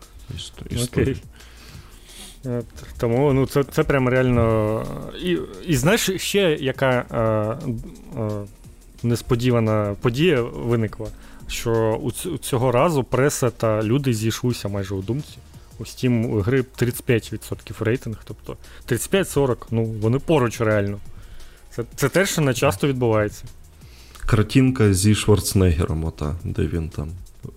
Окей. 0.83 1.17
Тому 2.97 3.33
ну, 3.33 3.47
це 3.47 3.63
це 3.63 3.83
прям 3.83 4.09
реально. 4.09 4.83
І 5.23 5.37
і 5.67 5.75
знаєш, 5.75 6.09
ще 6.17 6.57
яка 6.61 7.05
е, 7.11 8.21
е, 8.21 8.45
несподівана 9.05 9.95
подія 10.01 10.41
виникла, 10.41 11.07
що 11.47 12.01
у 12.03 12.37
цього 12.37 12.71
разу 12.71 13.03
преса 13.03 13.49
та 13.49 13.83
люди 13.83 14.13
зійшлися 14.13 14.67
майже 14.67 14.95
у 14.95 15.01
думці. 15.01 15.37
У 15.79 15.83
Steam 15.83 16.41
гри 16.41 16.65
35% 16.81 17.83
рейтинг, 17.83 18.17
тобто 18.25 18.57
35-40, 18.89 19.55
ну 19.71 19.83
вони 19.83 20.19
поруч 20.19 20.61
реально. 20.61 20.99
Це 21.75 21.83
це 21.95 22.09
теж 22.09 22.29
що 22.29 22.41
не 22.41 22.53
часто 22.53 22.87
відбувається. 22.87 23.43
Картинка 24.25 24.93
зі 24.93 25.15
Шварценеггером, 25.15 26.05
ота, 26.05 26.35
де 26.43 26.67
він 26.67 26.89
там 26.89 27.09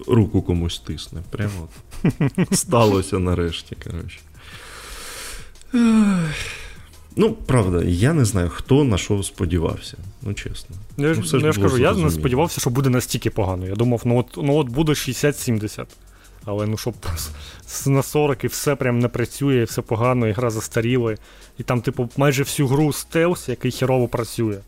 руку 0.07 0.43
комусь 0.43 0.79
тисне. 0.79 1.21
Прямо 1.31 1.69
от. 2.03 2.53
Сталося 2.59 3.19
нарешті, 3.19 3.77
коротше. 3.85 4.19
Ну, 7.21 7.35
правда, 7.35 7.83
я 7.85 8.13
не 8.13 8.25
знаю, 8.25 8.49
хто 8.49 8.85
на 8.85 8.99
що 8.99 9.23
сподівався. 9.23 9.97
Ну, 10.23 10.35
чесно. 10.35 10.77
Я, 10.97 11.15
ну, 11.15 11.23
ну, 11.33 11.41
я 11.41 11.53
ж 11.53 11.61
кажу, 11.61 11.79
я 11.79 11.95
не 11.95 12.11
сподівався, 12.11 12.61
що 12.61 12.71
буде 12.71 12.91
настільки 12.91 13.31
погано. 13.31 13.67
Я 13.67 13.75
думав, 13.75 14.03
ну 14.05 14.19
от 14.19 14.27
ну 14.37 14.55
от 14.55 14.69
буде 14.69 14.93
60-70. 14.93 15.85
Але 16.45 16.67
ну 16.67 16.77
щоб 16.77 16.95
на 17.87 18.03
40 18.03 18.45
і 18.45 18.47
все 18.47 18.77
прям 18.77 18.99
не 18.99 19.09
працює, 19.09 19.57
і 19.57 19.65
все 19.65 19.83
погано, 19.83 20.29
і 20.29 20.33
гра 20.33 20.51
застаріла. 20.51 21.15
І 21.59 21.63
там, 21.63 21.81
типу, 21.81 22.09
майже 22.17 22.43
всю 22.43 22.69
гру 22.69 22.93
стелс, 22.93 23.49
який 23.49 23.71
херово 23.71 24.09
працює. 24.09 24.59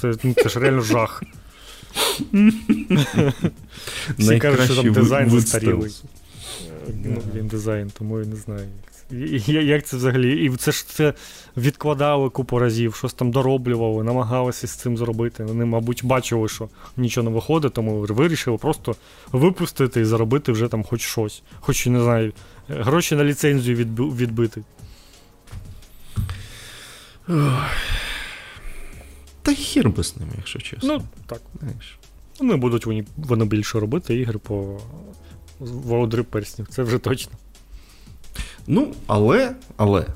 Це 0.00 0.14
ну, 0.22 0.34
це 0.34 0.48
ж 0.48 0.60
реально 0.60 0.82
жах. 0.82 1.22
Всі 4.18 4.38
кажуть, 4.38 4.64
що 4.64 4.82
там 4.82 4.92
дизайн 4.92 5.30
застарілий. 5.30 5.92
Ну, 7.04 7.22
Він 7.34 7.46
дизайн, 7.46 7.90
тому 7.98 8.18
я 8.18 8.26
не 8.26 8.36
знаю. 8.36 8.68
Як 9.46 9.86
це 9.86 9.96
взагалі? 9.96 10.44
І 10.44 10.56
це 10.56 10.72
ж 10.72 10.88
це 10.88 11.14
відкладали 11.56 12.30
купу 12.30 12.58
разів, 12.58 12.94
щось 12.94 13.12
там 13.12 13.30
дороблювали, 13.30 14.04
намагалися 14.04 14.66
з 14.66 14.70
цим 14.70 14.96
зробити. 14.96 15.44
Вони, 15.44 15.64
мабуть, 15.64 16.04
бачили, 16.04 16.48
що 16.48 16.68
нічого 16.96 17.30
не 17.30 17.34
виходить, 17.34 17.72
тому 17.72 18.00
вирішили 18.00 18.56
просто 18.56 18.96
випустити 19.32 20.00
і 20.00 20.04
заробити 20.04 20.52
вже 20.52 20.68
там 20.68 20.84
хоч 20.84 21.00
щось. 21.00 21.42
Хоч, 21.60 21.86
не 21.86 22.02
знаю, 22.02 22.32
гроші 22.68 23.14
на 23.14 23.24
ліцензію 23.24 23.76
відбити. 23.76 24.62
Та 29.42 29.54
хір 29.54 29.90
би 29.90 30.04
з 30.04 30.16
ними, 30.16 30.32
якщо 30.36 30.58
чесно. 30.58 30.88
Ну, 30.94 31.02
так. 31.26 31.40
Знаєш. 31.60 31.98
Не 32.40 32.56
будуть 32.56 32.86
вони, 32.86 33.04
вони 33.16 33.44
більше 33.44 33.80
робити 33.80 34.14
ігри 34.14 34.38
по 34.38 34.80
володарю 35.58 36.24
перснів, 36.24 36.68
це 36.68 36.82
вже 36.82 36.98
точно. 36.98 37.32
Ну, 38.66 38.92
але 39.06 39.54
але 39.76 40.06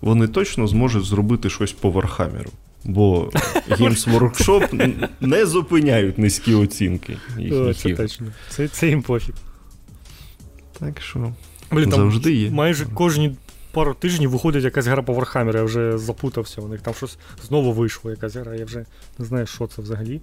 вони 0.00 0.28
точно 0.28 0.66
зможуть 0.66 1.04
зробити 1.04 1.50
щось 1.50 1.72
по 1.72 1.90
Warhammer 1.90 2.39
у. 2.39 2.50
Бо 2.84 3.30
Games 3.70 4.18
Workshop 4.18 5.08
не 5.20 5.46
зупиняють 5.46 6.18
низькі 6.18 6.54
оцінки. 6.54 7.16
О, 7.52 7.74
Це 7.74 7.94
точно. 7.94 8.26
Це 8.48 8.68
це 8.68 8.88
їм 8.88 9.02
пофіг. 9.02 9.34
Так 10.78 11.00
що. 11.00 11.32
Блін, 11.70 11.90
там 11.90 12.00
завжди 12.00 12.32
є. 12.32 12.50
Майже 12.50 12.86
кожні 12.86 13.36
пару 13.72 13.94
тижнів 13.94 14.30
виходить 14.30 14.64
якась 14.64 14.86
гра 14.86 15.02
по 15.02 15.12
Warhammer 15.12 15.50
у, 15.50 15.58
я 15.58 15.64
вже 15.64 15.98
запутався. 15.98 16.60
У 16.60 16.68
них 16.68 16.80
там 16.80 16.94
щось 16.94 17.18
знову 17.48 17.72
вийшло, 17.72 18.10
якась 18.10 18.36
гра, 18.36 18.54
я 18.54 18.64
вже 18.64 18.84
не 19.18 19.24
знаю, 19.24 19.46
що 19.46 19.66
це 19.66 19.82
взагалі. 19.82 20.20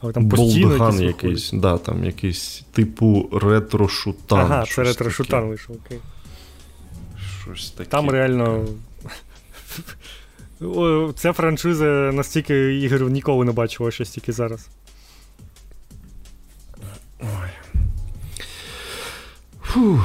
Але 0.00 0.12
там 0.12 0.28
постійно 0.28 0.68
Болдган 0.68 1.00
якийсь, 1.02 1.50
да, 1.52 1.78
там 1.78 2.04
якийсь 2.04 2.64
типу 2.72 3.28
ретро-шутан. 3.32 4.38
Ага, 4.38 4.64
це 4.66 4.82
ретро-шутан 4.82 5.48
вийшов, 5.48 5.76
окей 5.86 5.98
щось 7.42 7.70
таке. 7.70 7.90
Там 7.90 8.10
реально. 8.10 8.66
Ця 11.16 11.32
франшиза 11.32 11.84
настільки 12.12 12.74
ігор 12.74 13.10
ніколи 13.10 13.44
не 13.44 13.52
бачила 13.52 13.90
щось 13.90 14.10
тільки 14.10 14.32
зараз. 14.32 14.68
Ой. 17.20 17.48
Фу, 19.62 20.00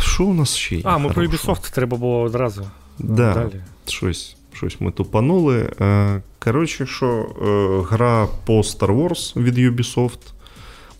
Що 0.00 0.24
у 0.24 0.34
нас 0.34 0.56
ще? 0.56 0.76
є? 0.76 0.82
А, 0.84 0.98
ми 0.98 1.10
про 1.10 1.26
Ubisoft 1.26 1.74
треба 1.74 1.96
було 1.96 2.20
одразу. 2.20 2.70
Да, 2.98 3.34
Далі. 3.34 3.62
Щось 3.86 4.36
щось 4.52 4.80
ми 4.80 4.90
тупанули. 4.92 5.72
Е, 5.80 6.22
коротше, 6.38 6.86
що 6.86 7.06
е, 7.06 7.94
гра 7.94 8.28
по 8.44 8.52
Star 8.52 8.96
Wars 8.96 9.42
від 9.42 9.58
Ubisoft 9.58 10.18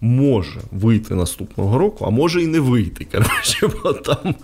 може 0.00 0.60
вийти 0.72 1.14
наступного 1.14 1.78
року, 1.78 2.04
а 2.08 2.10
може 2.10 2.42
і 2.42 2.46
не 2.46 2.60
вийти. 2.60 3.06
коротше, 3.12 3.68
Бо 3.82 3.92
там, 3.92 4.34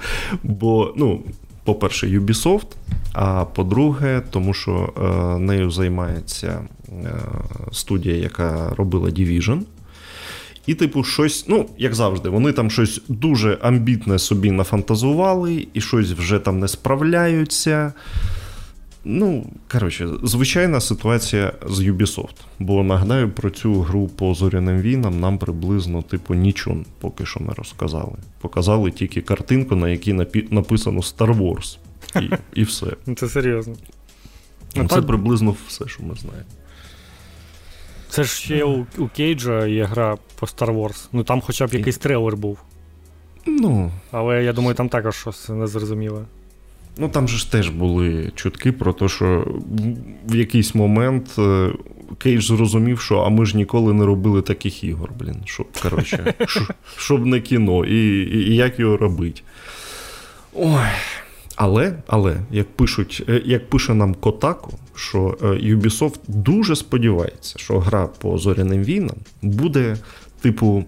бо, 0.42 0.94
ну, 0.96 1.20
по-перше, 1.64 2.06
Ubisoft, 2.06 2.66
а 3.12 3.44
по-друге, 3.44 4.22
тому 4.30 4.54
що 4.54 4.92
е, 4.96 5.38
нею 5.38 5.70
займається 5.70 6.60
е, 6.88 7.12
студія, 7.72 8.16
яка 8.16 8.74
робила 8.76 9.10
Division. 9.10 9.60
І, 10.66 10.74
типу, 10.74 11.04
щось, 11.04 11.44
ну, 11.48 11.68
як 11.78 11.94
завжди, 11.94 12.28
вони 12.28 12.52
там 12.52 12.70
щось 12.70 13.00
дуже 13.08 13.58
амбітне 13.62 14.18
собі 14.18 14.50
нафантазували, 14.50 15.66
і 15.74 15.80
щось 15.80 16.10
вже 16.12 16.38
там 16.38 16.58
не 16.58 16.68
справляються. 16.68 17.92
Ну, 19.08 19.46
коротше, 19.72 20.08
звичайна 20.22 20.80
ситуація 20.80 21.52
з 21.66 21.80
Ubisoft. 21.80 22.34
Бо 22.58 22.84
нагадаю, 22.84 23.30
про 23.30 23.50
цю 23.50 23.80
гру 23.80 24.08
по 24.08 24.34
зоряним 24.34 24.80
війнам 24.80 25.20
нам 25.20 25.38
приблизно, 25.38 26.02
типу, 26.02 26.34
нічого 26.34 26.84
поки 27.00 27.26
що 27.26 27.40
не 27.40 27.52
розказали. 27.52 28.12
Показали 28.40 28.90
тільки 28.90 29.20
картинку, 29.20 29.76
на 29.76 29.88
якій 29.88 30.12
напі... 30.12 30.48
написано 30.50 31.00
Star 31.00 31.36
Wars. 31.36 31.78
І 32.22 32.30
і 32.60 32.62
все. 32.62 32.86
Ну, 33.06 33.14
це 33.14 33.28
серйозно. 33.28 33.74
Ну, 34.76 34.88
Це 34.88 35.02
приблизно 35.02 35.56
все, 35.66 35.88
що 35.88 36.02
ми 36.02 36.14
знаємо. 36.14 36.48
Це 38.08 38.24
ж 38.24 38.30
ще 38.30 38.64
у, 38.64 38.86
у 38.98 39.08
Кейджа 39.08 39.66
є 39.66 39.84
гра 39.84 40.16
по 40.40 40.46
Star 40.46 40.74
Wars. 40.76 41.08
Ну 41.12 41.24
там 41.24 41.40
хоча 41.40 41.66
б 41.66 41.74
якийсь 41.74 41.98
трейлер 41.98 42.36
був. 42.36 42.58
Ну. 43.46 43.92
Але 44.10 44.44
я 44.44 44.52
думаю, 44.52 44.74
там 44.74 44.88
також 44.88 45.16
щось 45.16 45.48
незрозуміле. 45.48 46.24
Ну 46.98 47.08
там 47.08 47.28
же 47.28 47.38
ж 47.38 47.52
теж 47.52 47.68
були 47.68 48.32
чутки 48.34 48.72
про 48.72 48.92
те, 48.92 49.08
що 49.08 49.46
в 50.28 50.34
якийсь 50.34 50.74
момент 50.74 51.34
е, 51.38 51.72
Кейдж 52.18 52.46
зрозумів, 52.46 53.00
що 53.00 53.18
а 53.18 53.28
ми 53.28 53.46
ж 53.46 53.56
ніколи 53.56 53.92
не 53.92 54.06
робили 54.06 54.42
таких 54.42 54.84
ігор, 54.84 55.10
блін. 55.18 55.36
Щоб, 55.44 55.66
коротше, 55.82 56.34
щоб 56.96 57.26
не 57.26 57.40
кіно, 57.40 57.84
і, 57.84 58.20
і, 58.20 58.52
і 58.52 58.54
як 58.54 58.78
його 58.78 58.96
робити. 58.96 59.40
Ой. 60.54 60.90
Але, 61.56 61.94
але, 62.06 62.36
як 62.50 62.66
пишуть, 62.68 63.24
е, 63.28 63.42
як 63.44 63.70
пише 63.70 63.94
нам 63.94 64.14
Котаку, 64.14 64.78
що 64.94 65.38
е, 65.42 65.46
Ubisoft 65.46 66.18
дуже 66.28 66.76
сподівається, 66.76 67.58
що 67.58 67.78
гра 67.78 68.06
по 68.06 68.38
зоряним 68.38 68.82
війнам 68.82 69.16
буде, 69.42 69.96
типу, 70.40 70.84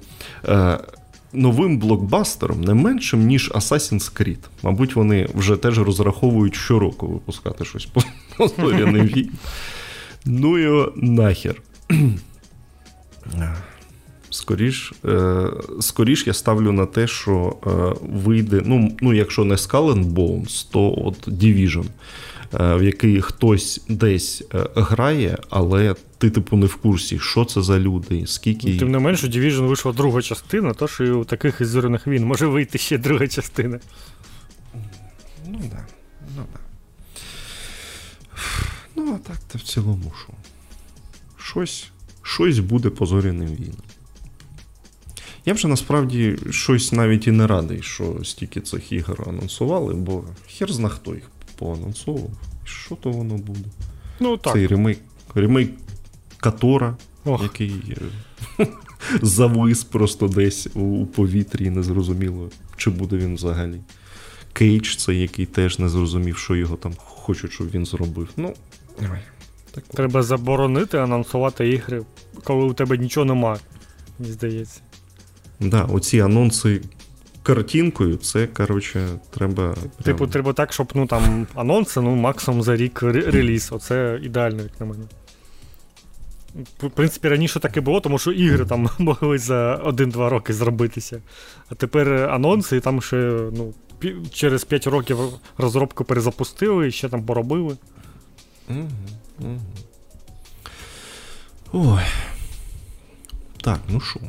новим 1.32 1.78
блокбастером 1.78 2.60
не 2.60 2.74
меншим, 2.74 3.26
ніж 3.26 3.50
Assassin's 3.50 4.20
Creed. 4.20 4.38
Мабуть, 4.62 4.96
вони 4.96 5.28
вже 5.34 5.56
теж 5.56 5.78
розраховують 5.78 6.54
щороку 6.54 7.06
випускати 7.06 7.64
щось 7.64 7.86
по 7.86 8.02
зоряним 8.48 9.06
війн. 9.06 9.30
Ну 10.24 10.58
його 10.58 10.92
нахер. 10.96 11.62
Скоріш 14.30 14.92
е, 15.04 15.46
скоріш 15.80 16.26
я 16.26 16.34
ставлю 16.34 16.72
на 16.72 16.86
те, 16.86 17.06
що 17.06 17.56
е, 17.66 17.70
вийде, 18.24 18.62
ну, 18.64 18.96
ну 19.00 19.14
якщо 19.14 19.44
не 19.44 19.54
Skull 19.54 19.92
and 19.94 20.04
Bones, 20.04 20.66
то 20.70 20.94
от 21.04 21.28
Division. 21.28 21.84
Е, 22.54 22.74
в 22.74 22.82
який 22.82 23.20
хтось 23.20 23.84
десь 23.88 24.44
е, 24.54 24.66
грає, 24.74 25.38
але 25.50 25.94
ти, 26.18 26.30
типу, 26.30 26.56
не 26.56 26.66
в 26.66 26.76
курсі, 26.76 27.18
що 27.18 27.44
це 27.44 27.62
за 27.62 27.78
люди, 27.78 28.26
скільки. 28.26 28.78
Тим 28.78 28.90
не 28.90 28.98
менше, 28.98 29.26
Division 29.26 29.66
вийшла 29.66 29.92
друга 29.92 30.22
частина, 30.22 30.74
тож 30.74 31.00
і 31.00 31.10
у 31.10 31.24
таких 31.24 31.60
із 31.60 31.68
зоряних 31.68 32.06
він 32.06 32.24
може 32.24 32.46
вийти 32.46 32.78
ще 32.78 32.98
друга 32.98 33.28
частина. 33.28 33.80
Ну 35.46 35.60
да. 35.70 35.86
Ну 36.36 36.42
да. 36.52 36.60
Ну, 38.96 39.14
а 39.14 39.28
так 39.28 39.38
то 39.52 39.58
в 39.58 39.62
цілому 39.62 40.12
що. 40.24 40.32
Щось 41.38 41.90
щось 42.22 42.58
буде 42.58 42.90
по 42.90 43.06
зоряним 43.06 43.48
війнам. 43.48 43.82
Я 45.46 45.54
вже 45.54 45.68
насправді 45.68 46.38
щось 46.50 46.92
навіть 46.92 47.26
і 47.26 47.30
не 47.30 47.46
радий, 47.46 47.82
що 47.82 48.24
стільки 48.24 48.60
цих 48.60 48.92
ігор 48.92 49.24
анонсували, 49.28 49.94
бо 49.94 50.24
хер 50.48 50.72
зна 50.72 50.88
хто 50.88 51.14
їх 51.14 51.30
поанонсував. 51.58 52.30
Що 52.64 52.94
то 52.94 53.10
воно 53.10 53.34
буде? 53.36 53.68
Ну, 54.20 54.36
так. 54.36 54.52
Цей 54.52 54.66
ремейк 54.66 54.98
ремейк 55.34 55.70
Котора, 56.36 56.96
Ох. 57.24 57.42
який 57.42 57.96
е, 58.60 58.66
завис 59.22 59.84
просто 59.84 60.28
десь 60.28 60.68
у 60.74 61.06
повітрі, 61.06 61.70
незрозуміло, 61.70 62.50
чи 62.76 62.90
буде 62.90 63.16
він 63.16 63.34
взагалі. 63.34 63.80
Кейдж, 64.52 64.96
це 64.96 65.14
який 65.14 65.46
теж 65.46 65.78
не 65.78 65.88
зрозумів, 65.88 66.36
що 66.36 66.56
його 66.56 66.76
там 66.76 66.92
хочуть, 66.96 67.52
щоб 67.52 67.70
він 67.70 67.86
зробив. 67.86 68.28
Ну, 68.36 68.54
так. 69.70 69.84
Треба 69.84 70.22
заборонити 70.22 70.98
анонсувати 70.98 71.68
ігри, 71.68 72.02
коли 72.44 72.64
у 72.64 72.72
тебе 72.72 72.98
нічого 72.98 73.26
нема, 73.26 73.58
мені 74.18 74.32
здається. 74.32 74.80
Да, 75.60 75.82
оці 75.82 76.20
анонси 76.20 76.80
картинкою, 77.54 78.16
це, 78.16 78.46
коротше, 78.46 79.08
треба. 79.30 79.74
Типу, 80.02 80.26
треба 80.26 80.52
так, 80.52 80.72
щоб 80.72 80.92
ну 80.94 81.06
там 81.06 81.46
анонси, 81.54 82.00
ну 82.00 82.14
максимум 82.16 82.62
за 82.62 82.76
рік 82.76 83.02
ре- 83.02 83.30
реліз. 83.30 83.68
Оце 83.72 84.20
ідеально, 84.22 84.62
як 84.62 84.80
на 84.80 84.86
мене. 84.86 85.04
В 86.82 86.90
принципі, 86.90 87.28
раніше 87.28 87.60
так 87.60 87.76
і 87.76 87.80
було, 87.80 88.00
тому 88.00 88.18
що 88.18 88.32
ігри 88.32 88.64
там 88.64 88.88
могли 88.98 89.38
за 89.38 89.76
1-2 89.76 90.28
роки 90.28 90.52
зробитися. 90.52 91.20
А 91.70 91.74
тепер 91.74 92.08
анонси, 92.30 92.76
і 92.76 92.80
там 92.80 93.02
ще 93.02 93.16
ну, 93.52 93.74
пі- 94.00 94.30
через 94.30 94.64
5 94.64 94.86
років 94.86 95.18
розробку 95.58 96.04
перезапустили 96.04 96.88
і 96.88 96.90
ще 96.90 97.08
там 97.08 97.22
поробили. 97.22 97.76
Мгм, 98.68 98.88
мгм. 99.38 99.60
Ой. 101.72 102.02
Так, 103.62 103.80
ну 103.88 104.00
що. 104.00 104.20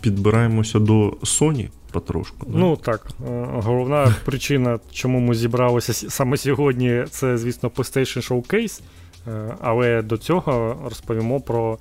Підбираємося 0.00 0.78
до 0.78 1.08
Sony 1.10 1.68
потрошку. 1.92 2.46
да? 2.46 2.58
Ну 2.58 2.76
так, 2.76 3.06
е, 3.28 3.46
головна 3.52 4.14
причина, 4.24 4.78
чому 4.92 5.20
ми 5.20 5.34
зібралися 5.34 5.92
саме 5.92 6.36
сьогодні, 6.36 7.04
це, 7.10 7.38
звісно, 7.38 7.68
PlayStation 7.68 8.28
Showcase. 8.28 8.80
Е, 9.28 9.54
Але 9.60 10.02
до 10.02 10.18
цього 10.18 10.76
розповімо 10.84 11.40
про 11.40 11.78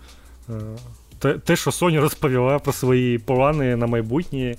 е, 1.24 1.34
те, 1.34 1.56
що 1.56 1.72
Sony 1.72 2.00
розповіла 2.00 2.60
про 2.60 2.74
свої 2.74 3.18
плани 3.20 3.76
на 3.76 3.88
майбутнє 3.88 4.56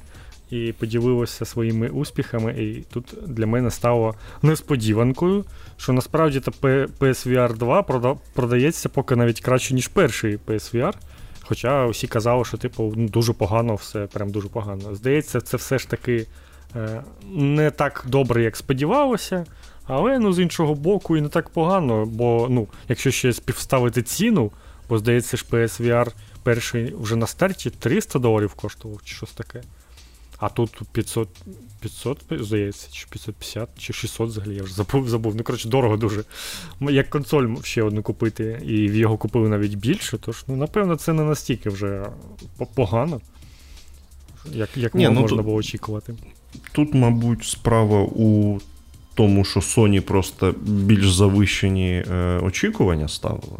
і 0.50 0.72
поділилася 0.78 1.44
своїми 1.44 1.88
успіхами. 1.88 2.52
І 2.52 2.84
тут 2.92 3.14
для 3.26 3.46
мене 3.46 3.70
стало 3.70 4.14
несподіванкою, 4.42 5.44
що 5.76 5.92
насправді 5.92 6.40
та 6.40 6.50
PSVR 7.00 7.56
2 7.56 8.16
продається 8.34 8.88
поки 8.88 9.16
навіть 9.16 9.40
краще, 9.40 9.74
ніж 9.74 9.88
перший 9.88 10.38
PSVR. 10.46 10.94
Хоча 11.48 11.86
усі 11.86 12.06
казали, 12.06 12.44
що 12.44 12.56
типу 12.56 12.92
ну, 12.96 13.08
дуже 13.08 13.32
погано, 13.32 13.74
все 13.74 14.06
прям 14.06 14.30
дуже 14.30 14.48
погано. 14.48 14.94
Здається, 14.94 15.40
це 15.40 15.56
все 15.56 15.78
ж 15.78 15.88
таки 15.88 16.26
е, 16.76 17.02
не 17.30 17.70
так 17.70 18.04
добре, 18.08 18.42
як 18.42 18.56
сподівалося, 18.56 19.46
але 19.86 20.18
ну, 20.18 20.32
з 20.32 20.38
іншого 20.38 20.74
боку, 20.74 21.16
і 21.16 21.20
не 21.20 21.28
так 21.28 21.48
погано, 21.48 22.06
бо 22.06 22.46
ну, 22.50 22.68
якщо 22.88 23.10
ще 23.10 23.32
співставити 23.32 24.02
ціну, 24.02 24.50
бо 24.88 24.98
здається 24.98 25.36
ж 25.36 25.44
PSVR 25.50 26.12
перший 26.42 26.94
вже 27.00 27.16
на 27.16 27.26
старті 27.26 27.70
300 27.70 28.18
доларів 28.18 28.54
коштував, 28.54 29.00
чи 29.04 29.14
щось 29.14 29.32
таке. 29.32 29.62
А 30.38 30.48
тут 30.48 30.80
500, 30.92 31.28
500, 31.80 32.18
здається, 32.30 32.88
чи 32.92 33.06
550, 33.10 33.68
чи 33.78 33.92
600 33.92 34.28
взагалі, 34.28 34.54
я 34.54 34.62
вже 34.62 34.74
забув, 34.74 35.08
забув. 35.08 35.34
Ну, 35.36 35.42
коротше, 35.42 35.68
дорого 35.68 35.96
дуже. 35.96 36.24
Як 36.80 37.10
консоль 37.10 37.56
ще 37.62 37.82
одну 37.82 38.02
купити, 38.02 38.62
і 38.66 38.72
його 38.74 39.16
купили 39.16 39.48
навіть 39.48 39.74
більше, 39.74 40.18
тож, 40.18 40.44
ну, 40.48 40.56
напевно, 40.56 40.96
це 40.96 41.12
не 41.12 41.22
настільки 41.22 41.70
вже 41.70 42.06
погано, 42.74 43.20
як, 44.52 44.76
як 44.76 44.94
Ні, 44.94 45.04
ну, 45.04 45.20
можна 45.20 45.36
тут- 45.36 45.46
було 45.46 45.56
очікувати. 45.56 46.14
Тут, 46.72 46.94
мабуть, 46.94 47.44
справа 47.44 48.02
у 48.02 48.58
тому, 49.14 49.44
що 49.44 49.60
Sony 49.60 50.00
просто 50.00 50.54
більш 50.62 51.12
завищені 51.12 52.04
е, 52.10 52.40
очікування 52.42 53.08
ставила. 53.08 53.58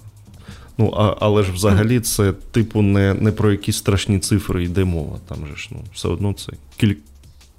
Ну, 0.78 0.94
а, 0.96 1.16
але 1.20 1.42
ж 1.42 1.52
взагалі 1.52 2.00
це, 2.00 2.32
типу, 2.32 2.82
не, 2.82 3.14
не 3.14 3.32
про 3.32 3.50
якісь 3.50 3.76
страшні 3.76 4.18
цифри 4.18 4.64
йде 4.64 4.84
мова. 4.84 5.18
Там 5.28 5.46
же 5.46 5.56
ж 5.56 5.68
ну, 5.72 5.80
все 5.94 6.08
одно 6.08 6.32
це 6.32 6.52
кіль, 6.76 6.94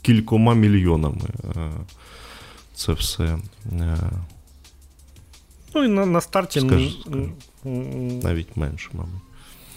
кількома 0.02 0.54
мільйонами. 0.54 1.28
Е, 1.56 1.72
це 2.74 2.94
все. 2.94 3.38
Е, 3.72 3.98
Ну 5.76 5.84
і 5.84 5.88
на, 5.88 6.06
на 6.06 6.22
старті. 6.22 6.60
Скажи. 6.60 6.92
м, 7.66 8.20
навіть 8.20 8.58
менше, 8.58 8.90
мабуть. 8.94 9.22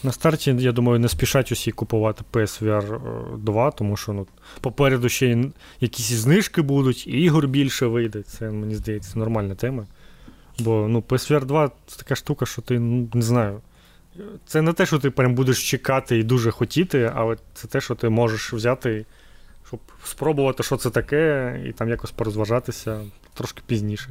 На 0.02 0.12
старті, 0.12 0.56
я 0.58 0.72
думаю, 0.72 0.98
не 0.98 1.08
спішать 1.08 1.52
усі 1.52 1.70
купувати 1.70 2.24
PSVR 2.32 2.98
2, 3.38 3.70
тому 3.70 3.96
що 3.96 4.12
ну, 4.12 4.26
попереду 4.60 5.08
ще 5.08 5.44
якісь 5.80 6.06
знижки 6.12 6.62
будуть, 6.62 7.06
і 7.06 7.10
ігор 7.10 7.48
більше 7.48 7.86
вийде. 7.86 8.22
Це, 8.22 8.50
мені 8.50 8.74
здається, 8.74 9.18
нормальна 9.18 9.54
тема. 9.54 9.86
Бо 10.62 10.88
ну, 10.88 11.00
PSVR 11.00 11.44
2 11.44 11.70
це 11.86 11.96
така 11.96 12.14
штука, 12.14 12.46
що 12.46 12.62
ти 12.62 12.78
ну, 12.78 13.08
не 13.14 13.22
знаю. 13.22 13.60
Це 14.46 14.62
не 14.62 14.72
те, 14.72 14.86
що 14.86 14.98
ти 14.98 15.10
прям 15.10 15.34
будеш 15.34 15.70
чекати 15.70 16.18
і 16.18 16.22
дуже 16.22 16.50
хотіти, 16.50 17.12
але 17.14 17.36
це 17.54 17.68
те, 17.68 17.80
що 17.80 17.94
ти 17.94 18.08
можеш 18.08 18.52
взяти, 18.52 19.06
щоб 19.66 19.80
спробувати, 20.04 20.62
що 20.62 20.76
це 20.76 20.90
таке, 20.90 21.60
і 21.66 21.72
там 21.72 21.88
якось 21.88 22.10
порозважатися 22.10 23.00
трошки 23.34 23.62
пізніше. 23.66 24.10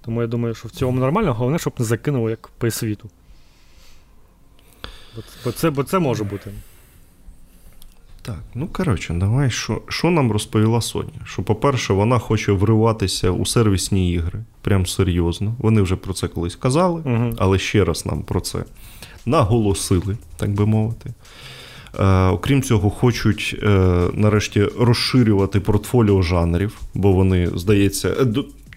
Тому 0.00 0.20
я 0.20 0.26
думаю, 0.26 0.54
що 0.54 0.68
в 0.68 0.70
цьому 0.70 1.00
нормально, 1.00 1.34
головне, 1.34 1.58
щоб 1.58 1.72
не 1.78 1.84
закинуло 1.84 2.30
як 2.30 2.50
Vita. 2.60 3.04
Бо, 5.16 5.22
бо, 5.44 5.52
це, 5.52 5.70
бо 5.70 5.84
це 5.84 5.98
може 5.98 6.24
бути. 6.24 6.52
Так, 8.28 8.42
ну 8.54 8.66
коротше, 8.66 9.14
давай, 9.14 9.50
що, 9.50 9.82
що 9.88 10.10
нам 10.10 10.32
розповіла 10.32 10.78
Sony? 10.78 11.08
Що, 11.24 11.42
по-перше, 11.42 11.92
вона 11.92 12.18
хоче 12.18 12.52
вриватися 12.52 13.30
у 13.30 13.46
сервісні 13.46 14.12
ігри, 14.12 14.44
прям 14.62 14.86
серйозно. 14.86 15.54
Вони 15.58 15.82
вже 15.82 15.96
про 15.96 16.12
це 16.12 16.28
колись 16.28 16.56
казали, 16.56 17.02
Угу. 17.04 17.34
але 17.38 17.58
ще 17.58 17.84
раз 17.84 18.06
нам 18.06 18.22
про 18.22 18.40
це 18.40 18.64
наголосили, 19.26 20.16
так 20.36 20.50
би 20.50 20.66
мовити. 20.66 21.14
Е, 21.98 22.26
окрім 22.26 22.62
цього, 22.62 22.90
хочуть 22.90 23.56
е, 23.62 23.68
нарешті 24.14 24.68
розширювати 24.80 25.60
портфоліо 25.60 26.22
жанрів, 26.22 26.80
бо 26.94 27.12
вони, 27.12 27.50
здається, 27.54 28.08
е, 28.20 28.26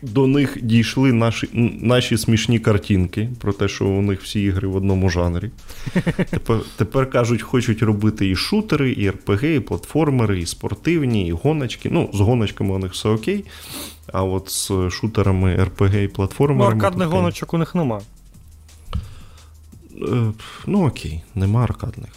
до, 0.02 0.28
них 0.28 0.58
дійшли 0.62 1.14
наші, 1.14 1.50
наші 1.82 2.18
смішні 2.18 2.60
картинки 2.60 3.30
про 3.40 3.54
те, 3.54 3.68
що 3.68 3.86
у 3.86 4.02
них 4.02 4.22
всі 4.22 4.42
ігри 4.42 4.68
в 4.68 4.76
одному 4.76 5.10
жанрі. 5.10 5.52
Тепер, 6.30 6.60
тепер 6.76 7.10
кажуть, 7.10 7.42
хочуть 7.42 7.82
робити 7.84 8.30
і 8.30 8.36
шутери, 8.36 8.92
і 8.92 9.10
РПГ, 9.10 9.44
і 9.44 9.60
платформери, 9.60 10.40
і 10.40 10.46
спортивні, 10.46 11.28
і 11.28 11.32
гоночки. 11.32 11.90
Ну, 11.92 12.10
з 12.14 12.20
гоночками 12.20 12.76
у 12.76 12.78
них 12.78 12.92
все 12.92 13.10
окей. 13.10 13.46
А 14.14 14.24
от 14.24 14.50
з 14.50 14.90
шутерами, 14.90 15.56
РПГ 15.64 15.96
і 15.96 16.08
Ну, 16.66 16.72
аркадних 16.72 17.08
таке- 17.08 17.18
гоночок 17.18 17.54
у 17.54 17.58
них 17.58 17.76
нема. 17.76 18.02
Е, 20.02 20.32
Ну, 20.68 20.88
окей, 20.88 21.24
нема 21.36 21.64
аркадних. 21.64 22.10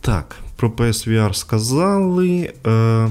Так, 0.00 0.36
про 0.56 0.68
PSVR 0.68 1.34
сказали. 1.34 2.52
Е, 2.66 3.08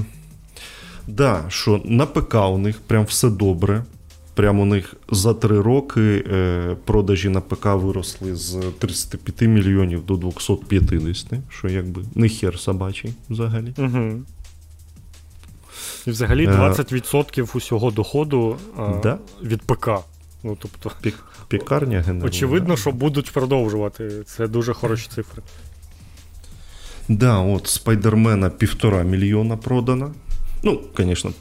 да, 1.10 1.44
що 1.48 1.80
на 1.84 2.06
ПК 2.06 2.34
у 2.34 2.58
них 2.58 2.80
прям 2.80 3.04
все 3.04 3.30
добре. 3.30 3.84
Прям 4.34 4.60
у 4.60 4.64
них 4.64 4.94
за 5.10 5.34
три 5.34 5.60
роки 5.60 6.24
е, 6.32 6.76
продажі 6.84 7.28
на 7.28 7.40
ПК 7.40 7.64
виросли 7.66 8.36
з 8.36 8.58
35 8.78 9.40
мільйонів 9.42 10.06
до 10.06 10.16
250, 10.16 11.26
що 11.48 11.68
якби 11.68 12.02
не 12.14 12.28
хер 12.28 12.58
собачий 12.58 13.14
взагалі. 13.30 13.74
Угу. 13.78 14.22
І 16.06 16.10
взагалі 16.10 16.44
Е. 16.46 16.50
20% 16.50 17.56
усього 17.56 17.90
доходу 17.90 18.56
а, 18.76 19.00
Да? 19.02 19.18
від 19.42 19.62
ПК. 19.62 19.88
Ну, 20.42 20.56
тобто, 20.60 20.90
Пікарня 21.48 22.00
генерує. 22.00 22.28
очевидно, 22.28 22.76
що 22.76 22.92
будуть 22.92 23.30
продовжувати. 23.32 24.22
Це 24.26 24.48
дуже 24.48 24.72
хороші 24.72 25.08
цифри. 25.14 25.42
Да, 27.08 27.38
от 27.38 27.66
Спайдермена 27.66 28.50
півтора 28.50 29.02
мільйона 29.02 29.56
продано. 29.56 30.12
Ну, 30.62 30.80
звісно, 30.96 31.32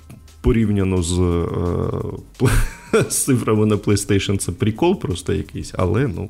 порівняно 0.41 1.03
з, 1.03 1.19
е, 1.19 3.09
з 3.09 3.23
цифрами 3.23 3.65
на 3.65 3.75
PlayStation 3.75 4.37
це 4.37 4.51
прикол 4.51 4.99
просто 4.99 5.33
якийсь, 5.33 5.73
але 5.77 6.07
ну, 6.07 6.29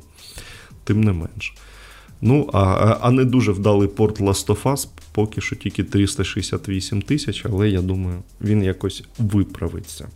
тим 0.83 1.03
не 1.03 1.13
менш. 1.13 1.53
Ну, 2.21 2.49
а, 2.53 2.59
а- 3.01 3.11
не 3.11 3.25
дуже 3.25 3.51
вдалий 3.51 3.87
порт 3.87 4.21
Last 4.21 4.47
of 4.47 4.63
Us, 4.63 4.87
поки 5.11 5.41
що 5.41 5.55
тільки 5.55 5.83
368 5.83 7.01
тисяч, 7.01 7.45
але 7.45 7.69
я 7.69 7.81
думаю, 7.81 8.23
він 8.41 8.63
якось 8.63 9.03
виправиться. 9.19 10.07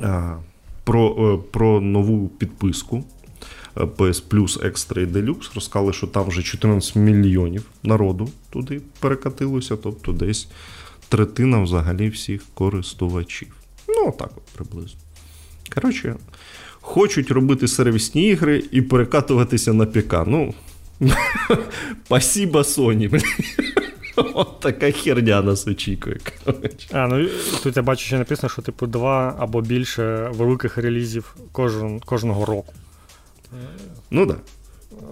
А, 0.00 0.36
про, 0.84 1.34
е, 1.34 1.52
про 1.52 1.80
нову 1.80 2.28
підписку. 2.28 3.04
PS 3.76 4.22
Plus 4.28 4.66
Extra 4.66 5.00
і 5.00 5.06
Deluxe 5.06 5.54
розказали, 5.54 5.92
що 5.92 6.06
там 6.06 6.28
вже 6.28 6.42
14 6.42 6.96
мільйонів 6.96 7.64
народу 7.82 8.28
туди 8.50 8.80
перекатилося, 9.00 9.76
тобто 9.76 10.12
десь 10.12 10.48
третина 11.08 11.62
взагалі 11.62 12.08
всіх 12.08 12.42
користувачів. 12.54 13.48
Ну, 13.88 14.14
так 14.18 14.30
от 14.36 14.42
приблизно. 14.42 15.00
Коротше, 15.74 16.16
хочуть 16.80 17.30
робити 17.30 17.68
сервісні 17.68 18.28
ігри 18.28 18.64
і 18.70 18.82
перекатуватися 18.82 19.72
на 19.72 19.86
ПК. 19.86 20.14
Ну, 20.26 20.54
спасибо, 22.04 22.58
Sony, 22.58 23.24
От 24.16 24.60
така 24.60 24.92
херня 24.92 25.42
нас 25.42 25.66
очікує. 25.66 26.18
Коротше. 26.44 26.88
А, 26.92 27.08
ну 27.08 27.28
тут 27.62 27.76
я 27.76 27.82
бачу, 27.82 28.04
що 28.04 28.18
написано, 28.18 28.48
що 28.48 28.62
типу 28.62 28.86
два 28.86 29.36
або 29.38 29.60
більше 29.60 30.30
великих 30.34 30.78
релізів 30.78 31.36
кожен, 31.52 32.00
кожного 32.00 32.44
року. 32.44 32.72
Ну 34.10 34.26
так. 34.26 34.36
Да. 34.36 34.42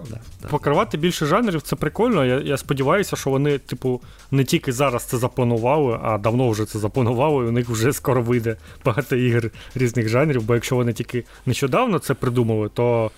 Да, 0.09 0.47
Покривати 0.47 0.97
більше 0.97 1.25
жанрів 1.25 1.61
це 1.61 1.75
прикольно. 1.75 2.25
Я 2.25 2.39
я 2.39 2.57
сподіваюся, 2.57 3.15
що 3.15 3.29
вони, 3.29 3.57
типу, 3.57 4.01
не 4.31 4.43
тільки 4.43 4.71
зараз 4.71 5.03
це 5.03 5.17
запланували, 5.17 5.99
а 6.01 6.17
давно 6.17 6.49
вже 6.49 6.65
це 6.65 6.79
запланували, 6.79 7.45
і 7.45 7.47
у 7.47 7.51
них 7.51 7.69
вже 7.69 7.93
скоро 7.93 8.21
вийде 8.21 8.57
багато 8.85 9.15
ігр 9.15 9.51
різних 9.75 10.09
жанрів. 10.09 10.43
Бо 10.43 10.53
якщо 10.53 10.75
вони 10.75 10.93
тільки 10.93 11.23
нещодавно 11.45 11.99
це 11.99 12.13
придумали, 12.13 12.69
то 12.69 13.11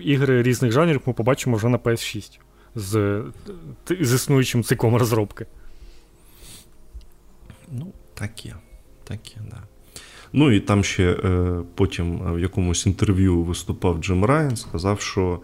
ігри 0.00 0.42
різних 0.42 0.72
жанрів 0.72 1.00
ми 1.06 1.12
побачимо 1.12 1.56
вже 1.56 1.68
на 1.68 1.78
PS6 1.78 2.38
з, 2.74 3.22
з 4.00 4.14
існуючим 4.14 4.64
циклом 4.64 4.96
розробки. 4.96 5.46
Ну, 7.72 7.92
так 8.14 8.46
є. 8.46 8.54
Так 9.04 9.30
є, 9.30 9.42
да. 9.50 9.62
Ну 10.32 10.52
і 10.52 10.60
там 10.60 10.84
ще 10.84 11.12
е, 11.12 11.62
потім 11.74 12.34
в 12.34 12.40
якомусь 12.40 12.86
інтерв'ю 12.86 13.42
виступав 13.42 14.02
Джим 14.02 14.24
Райан, 14.24 14.56
сказав, 14.56 15.00
що 15.00 15.40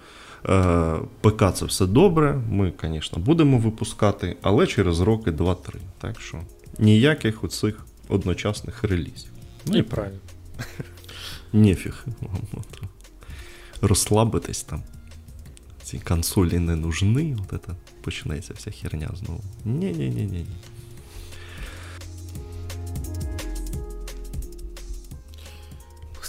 ПК 1.21 1.55
це 1.55 1.65
все 1.65 1.87
добре. 1.87 2.41
Ми, 2.51 2.73
звісно, 2.83 3.19
будемо 3.19 3.59
випускати, 3.59 4.37
але 4.43 4.67
через 4.67 5.01
роки 5.01 5.31
2-3. 5.31 5.57
Так 5.99 6.21
що 6.21 6.41
ніяких 6.79 7.45
оцих 7.45 7.87
одночасних 8.09 8.85
релізів. 8.85 9.31
Ну 9.67 9.79
і 9.79 9.83
правильно. 9.83 10.19
Нефіг. 11.53 12.05
Розслабитись 13.81 14.63
там. 14.63 14.83
Ці 15.83 15.99
консолі 15.99 16.59
не 16.59 16.77
нужны. 16.77 17.39
От 17.53 17.63
це 17.67 17.73
починається 18.01 18.55
вся 18.55 18.71
херня 18.71 19.11
знову. 19.15 19.41
Ні-ні-ні-ні. 19.65 20.47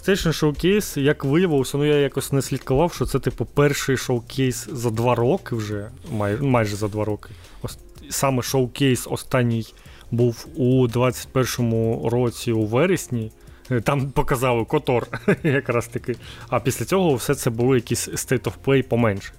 PlayStation 0.07 0.33
Showcase, 0.33 0.99
як 0.99 1.23
виявилося, 1.25 1.77
ну 1.77 1.85
я 1.85 1.95
якось 1.95 2.31
не 2.31 2.41
слідкував, 2.41 2.93
що 2.93 3.05
це, 3.05 3.19
типу, 3.19 3.45
перший 3.45 3.97
showcase 3.97 4.67
за 4.71 4.89
два 4.89 5.15
роки 5.15 5.55
вже, 5.55 5.89
май, 6.11 6.37
майже 6.41 6.75
за 6.75 6.87
два 6.87 7.05
роки. 7.05 7.29
Ос, 7.61 7.77
саме 8.09 8.41
showcase 8.41 9.07
останній 9.11 9.65
був 10.11 10.47
у 10.55 10.87
21-му 10.87 12.09
році 12.09 12.51
у 12.51 12.65
вересні. 12.65 13.31
Е, 13.71 13.81
там 13.81 14.11
показали 14.11 14.65
Котор, 14.65 15.07
якраз 15.43 15.87
таки. 15.87 16.15
А 16.49 16.59
після 16.59 16.85
цього 16.85 17.15
все 17.15 17.35
це 17.35 17.49
були 17.49 17.75
якісь 17.75 18.09
State 18.09 18.43
of 18.43 18.53
Play 18.65 18.81
поменше 18.81 19.33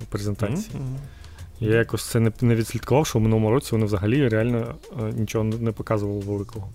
в 0.00 0.04
презентації. 0.04 0.76
Mm-hmm. 0.76 0.96
Я 1.60 1.76
якось 1.76 2.10
це 2.10 2.20
не 2.20 2.32
не 2.40 2.54
відслідкував, 2.54 3.06
що 3.06 3.18
в 3.18 3.22
минулому 3.22 3.50
році 3.50 3.68
вони 3.72 3.84
взагалі 3.84 4.28
реально 4.28 4.74
е, 5.00 5.12
нічого 5.12 5.44
не 5.44 5.72
показували 5.72 6.20
великого. 6.20 6.68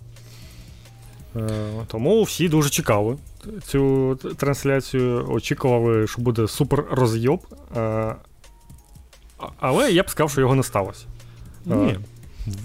Е, 1.36 1.40
тому 1.86 2.22
всі 2.22 2.48
дуже 2.48 2.70
чекали 2.70 3.16
цю 3.64 4.14
трансляцію, 4.36 5.26
очікували, 5.28 6.06
що 6.06 6.22
буде 6.22 6.48
супер 6.48 6.84
розйоб. 6.90 7.40
Е, 7.76 8.14
але 9.60 9.92
я 9.92 10.02
б 10.02 10.10
сказав, 10.10 10.30
що 10.30 10.40
його 10.40 10.54
не 10.54 10.62
сталося. 10.62 11.06
Ні, 11.66 11.98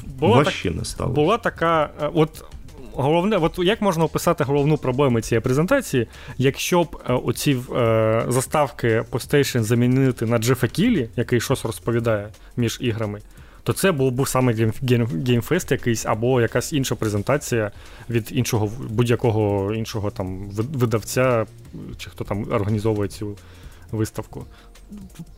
була, 0.05 0.43
так, 0.43 0.53
не 0.65 0.85
сталося. 0.85 1.15
була 1.15 1.37
така. 1.37 1.89
От 2.13 2.45
головне, 2.95 3.37
от 3.37 3.59
як 3.59 3.81
можна 3.81 4.03
описати 4.03 4.43
головну 4.43 4.77
проблему 4.77 5.21
цієї 5.21 5.41
презентації, 5.41 6.07
якщо 6.37 6.83
б 6.83 6.97
е, 7.09 7.13
оці 7.13 7.57
е, 7.75 8.25
заставки 8.27 9.03
PlayStation 9.11 9.61
замінити 9.61 10.25
на 10.25 10.37
Джефа 10.37 10.67
Кілі, 10.67 11.09
який 11.15 11.41
щось 11.41 11.65
розповідає 11.65 12.29
між 12.57 12.77
іграми, 12.81 13.19
то 13.63 13.73
це 13.73 13.91
був 13.91 14.11
був 14.11 14.27
саме 14.27 14.71
геймфест 15.27 15.71
якийсь, 15.71 16.05
або 16.05 16.41
якась 16.41 16.73
інша 16.73 16.95
презентація 16.95 17.71
від 18.09 18.29
іншого 18.31 18.69
будь-якого 18.89 19.73
іншого 19.73 20.11
там 20.11 20.49
видавця, 20.49 21.45
чи 21.97 22.09
хто 22.09 22.23
там 22.23 22.45
організовує 22.51 23.09
цю 23.09 23.37
виставку. 23.91 24.45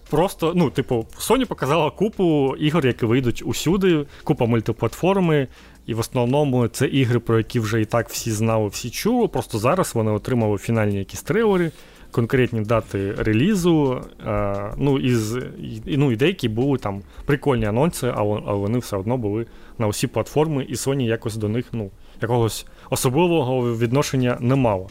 Просто, 0.09 0.53
ну, 0.55 0.69
типу, 0.69 1.05
Sony 1.17 1.45
показала 1.45 1.91
купу 1.91 2.55
ігор, 2.59 2.85
які 2.85 3.05
вийдуть 3.05 3.43
усюди, 3.45 4.05
купа 4.23 4.45
мультиплатформи, 4.45 5.47
і 5.85 5.93
в 5.93 5.99
основному 5.99 6.67
це 6.67 6.87
ігри, 6.87 7.19
про 7.19 7.37
які 7.37 7.59
вже 7.59 7.81
і 7.81 7.85
так 7.85 8.09
всі 8.09 8.31
знали, 8.31 8.67
всі 8.67 8.89
чули. 8.89 9.27
Просто 9.27 9.59
зараз 9.59 9.95
вони 9.95 10.11
отримали 10.11 10.57
фінальні 10.57 10.97
якісь 10.97 11.21
трейлери, 11.21 11.71
конкретні 12.15 12.61
дати 12.61 13.13
релізу. 13.13 14.01
Е, 14.25 14.73
ну, 14.77 14.99
із, 14.99 15.37
ну, 15.85 16.11
і 16.11 16.15
деякі 16.15 16.49
були 16.49 16.77
там 16.77 17.01
прикольні 17.25 17.65
анонси, 17.65 18.13
але, 18.15 18.41
але 18.45 18.59
вони 18.59 18.79
все 18.79 18.97
одно 18.97 19.17
були 19.17 19.45
на 19.77 19.87
усі 19.87 20.07
платформи, 20.07 20.63
і 20.63 20.73
Sony 20.73 21.01
якось 21.01 21.35
до 21.35 21.49
них 21.49 21.65
ну, 21.71 21.91
якогось 22.21 22.65
особливого 22.89 23.77
відношення 23.77 24.37
не 24.39 24.55
мало. 24.55 24.89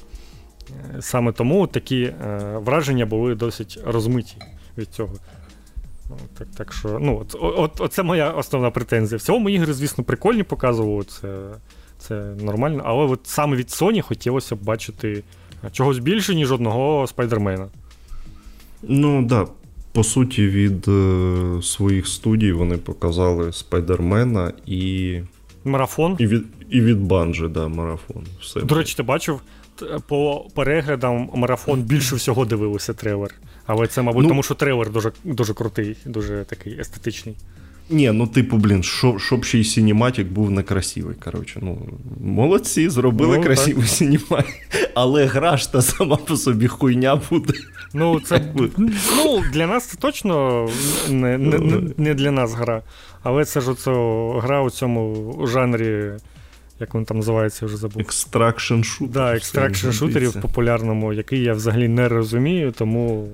Е, 0.71 1.03
саме 1.03 1.33
тому 1.33 1.67
такі 1.67 2.03
е, 2.03 2.39
враження 2.59 3.07
були 3.07 3.35
досить 3.35 3.79
розмиті 3.87 4.37
від 4.79 4.89
цього. 4.89 5.15
Ну, 6.11 6.17
так 6.39 6.49
так 6.57 6.73
що, 6.73 6.99
ну, 7.01 7.19
от, 7.21 7.37
от, 7.41 7.81
от, 7.81 7.93
Це 7.93 8.03
моя 8.03 8.31
основна 8.31 8.71
претензія. 8.71 9.19
В 9.19 9.23
цілому 9.23 9.51
ігри, 9.51 9.73
звісно, 9.73 10.05
прикольні 10.05 10.43
показували, 10.43 11.05
це 11.05 11.29
це 11.99 12.15
нормально, 12.41 12.83
але 12.87 13.05
от 13.05 13.21
саме 13.25 13.57
від 13.57 13.69
Sony 13.69 14.01
хотілося 14.01 14.57
б 14.57 14.63
бачити 14.63 15.23
чогось 15.71 15.99
більше, 15.99 16.35
ніж 16.35 16.53
одного 16.53 17.07
спайдермена. 17.07 17.69
Ну, 18.83 19.19
так. 19.29 19.29
Да. 19.29 19.53
По 19.93 20.05
суті, 20.05 20.47
від 20.47 20.89
е, 20.89 21.63
своїх 21.63 22.07
студій 22.07 22.53
вони 22.53 22.77
показали 22.77 23.53
Спайдермена 23.53 24.53
і. 24.67 25.21
Марафон. 25.65 26.17
І 26.19 26.27
від 26.27 26.45
і 26.71 26.81
від 26.81 27.01
Банжи, 27.01 27.49
да, 27.49 27.69
марафон. 27.69 28.27
Все. 28.41 28.61
До 28.61 28.75
речі, 28.75 28.97
ти 28.97 29.03
бачив, 29.03 29.41
по 30.09 30.47
переглядам 30.55 31.31
марафон 31.35 31.81
більше 31.81 32.17
всього 32.17 32.45
дивилися 32.45 32.93
трейлер. 32.93 33.35
Але 33.67 33.87
це, 33.87 34.03
мабуть, 34.03 34.23
ну, 34.23 34.29
тому 34.29 34.43
що 34.43 34.55
трейлер 34.55 34.91
дуже 34.91 35.13
дуже 35.25 35.55
крутий, 35.55 35.97
дуже 36.07 36.45
такий 36.49 36.81
естетичний. 36.81 37.37
Ні, 37.91 38.13
ну 38.13 38.27
типу, 38.27 38.57
блін, 38.57 38.83
щоб, 39.19 39.45
ще 39.45 39.59
й 39.59 39.65
синематик 39.65 40.27
був 40.27 40.51
некрасивий. 40.51 41.15
коротше. 41.25 41.61
Ну, 41.63 41.79
Молодці, 42.21 42.89
зробили 42.89 43.39
ну, 43.39 43.45
красивий 43.45 43.87
синематик. 43.87 44.55
Але 44.95 45.27
гра 45.27 45.57
ж 45.57 45.73
та 45.73 45.83
сама 45.83 46.17
по 46.17 46.37
собі 46.37 46.67
хуйня 46.67 47.21
буде. 47.31 47.53
Ну, 47.95 48.21
це 48.21 48.53
ну, 49.17 49.43
для 49.53 49.67
нас 49.67 49.87
це 49.87 49.97
точно 49.97 50.69
не 51.11 51.39
не, 51.39 51.59
не, 51.59 51.83
не 51.97 52.15
для 52.15 52.31
нас 52.31 52.55
гра. 52.55 52.83
Але 53.23 53.45
це 53.45 53.61
ж 53.61 53.71
оце, 53.71 53.91
гра 54.41 54.63
у 54.63 54.71
цьому 54.71 55.47
жанрі 55.47 56.13
як 56.81 56.95
він 56.95 57.05
там 57.05 57.17
називається, 57.17 57.59
я 57.63 57.67
вже 57.67 57.77
забув. 57.77 58.03
Extraction 58.03 58.83
шутер. 58.83 59.15
Да, 59.15 59.37
extraction 59.37 59.91
шутерів 59.91 60.41
популярному, 60.41 61.13
який 61.13 61.43
я 61.43 61.53
взагалі 61.53 61.89
не 61.89 62.09
розумію, 62.09 62.73
тому 62.73 63.29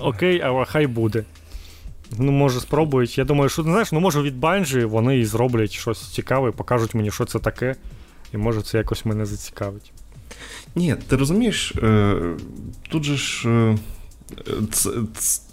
окей, 0.00 0.40
але 0.44 0.64
хай 0.64 0.86
буде. 0.86 1.24
Ну, 2.18 2.32
може, 2.32 2.60
спробують. 2.60 3.18
Я 3.18 3.24
думаю, 3.24 3.48
що 3.48 3.62
знаєш, 3.62 3.92
ну 3.92 4.00
може 4.00 4.22
від 4.22 4.40
Bungie 4.40 4.84
вони 4.84 5.18
і 5.18 5.24
зроблять 5.24 5.72
щось 5.72 6.08
цікаве, 6.08 6.50
покажуть 6.50 6.94
мені, 6.94 7.10
що 7.10 7.24
це 7.24 7.38
таке, 7.38 7.74
і 8.34 8.36
може 8.36 8.62
це 8.62 8.78
якось 8.78 9.04
мене 9.04 9.26
зацікавить. 9.26 9.92
Ні, 10.74 10.94
ти 11.08 11.16
розумієш, 11.16 11.74
е, 11.82 12.16
тут 12.88 13.04
же 13.04 13.16
ж. 13.16 13.48
Це, 14.70 14.90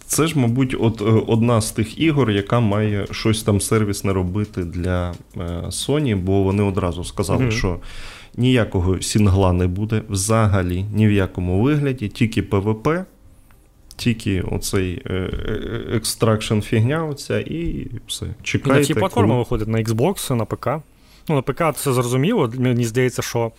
це 0.07 0.27
ж, 0.27 0.39
мабуть, 0.39 0.75
от 0.79 1.01
е, 1.01 1.23
одна 1.27 1.61
з 1.61 1.71
тих 1.71 1.99
ігор, 1.99 2.31
яка 2.31 2.59
має 2.59 3.07
щось 3.11 3.43
там 3.43 3.61
сервісне 3.61 4.13
робити 4.13 4.63
для 4.63 5.11
е, 5.11 5.39
Sony, 5.65 6.15
бо 6.15 6.43
вони 6.43 6.63
одразу 6.63 7.03
сказали, 7.03 7.45
mm-hmm. 7.45 7.51
що 7.51 7.79
ніякого 8.37 9.01
сінгла 9.01 9.53
не 9.53 9.67
буде 9.67 10.01
взагалі 10.09 10.85
ні 10.93 11.07
в 11.07 11.11
якому 11.11 11.61
вигляді, 11.61 12.07
тільки 12.07 12.41
PvP, 12.41 13.05
тільки 13.97 14.41
оцей 14.41 15.03
extraction 15.93 16.59
фігня, 16.59 17.05
оця, 17.05 17.39
і 17.39 17.87
все. 18.07 18.25
Чекайте, 18.43 18.69
і 18.69 18.73
на 18.73 18.81
всі 18.81 18.93
платформи 18.93 19.27
коли... 19.29 19.39
виходять 19.39 19.67
на 19.67 19.77
Xbox, 19.77 20.35
на 20.35 20.45
ПК. 20.45 20.67
Ну, 21.29 21.35
на 21.35 21.41
ПК 21.41 21.63
це 21.77 21.93
зрозуміло. 21.93 22.53
Мені 22.57 22.85
здається, 22.85 23.21
що 23.21 23.51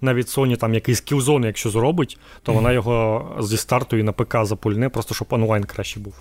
навіть 0.00 0.26
Sony 0.26 0.56
там 0.56 0.74
якийсь 0.74 1.00
Killzone, 1.00 1.44
якщо 1.44 1.70
зробить, 1.70 2.18
то 2.42 2.52
вона 2.52 2.72
його 2.72 3.26
зі 3.40 3.56
старту 3.56 3.96
і 3.96 4.02
на 4.02 4.12
ПК 4.12 4.36
запульне, 4.42 4.88
просто 4.88 5.14
щоб 5.14 5.28
онлайн 5.30 5.64
краще 5.64 6.00
був. 6.00 6.14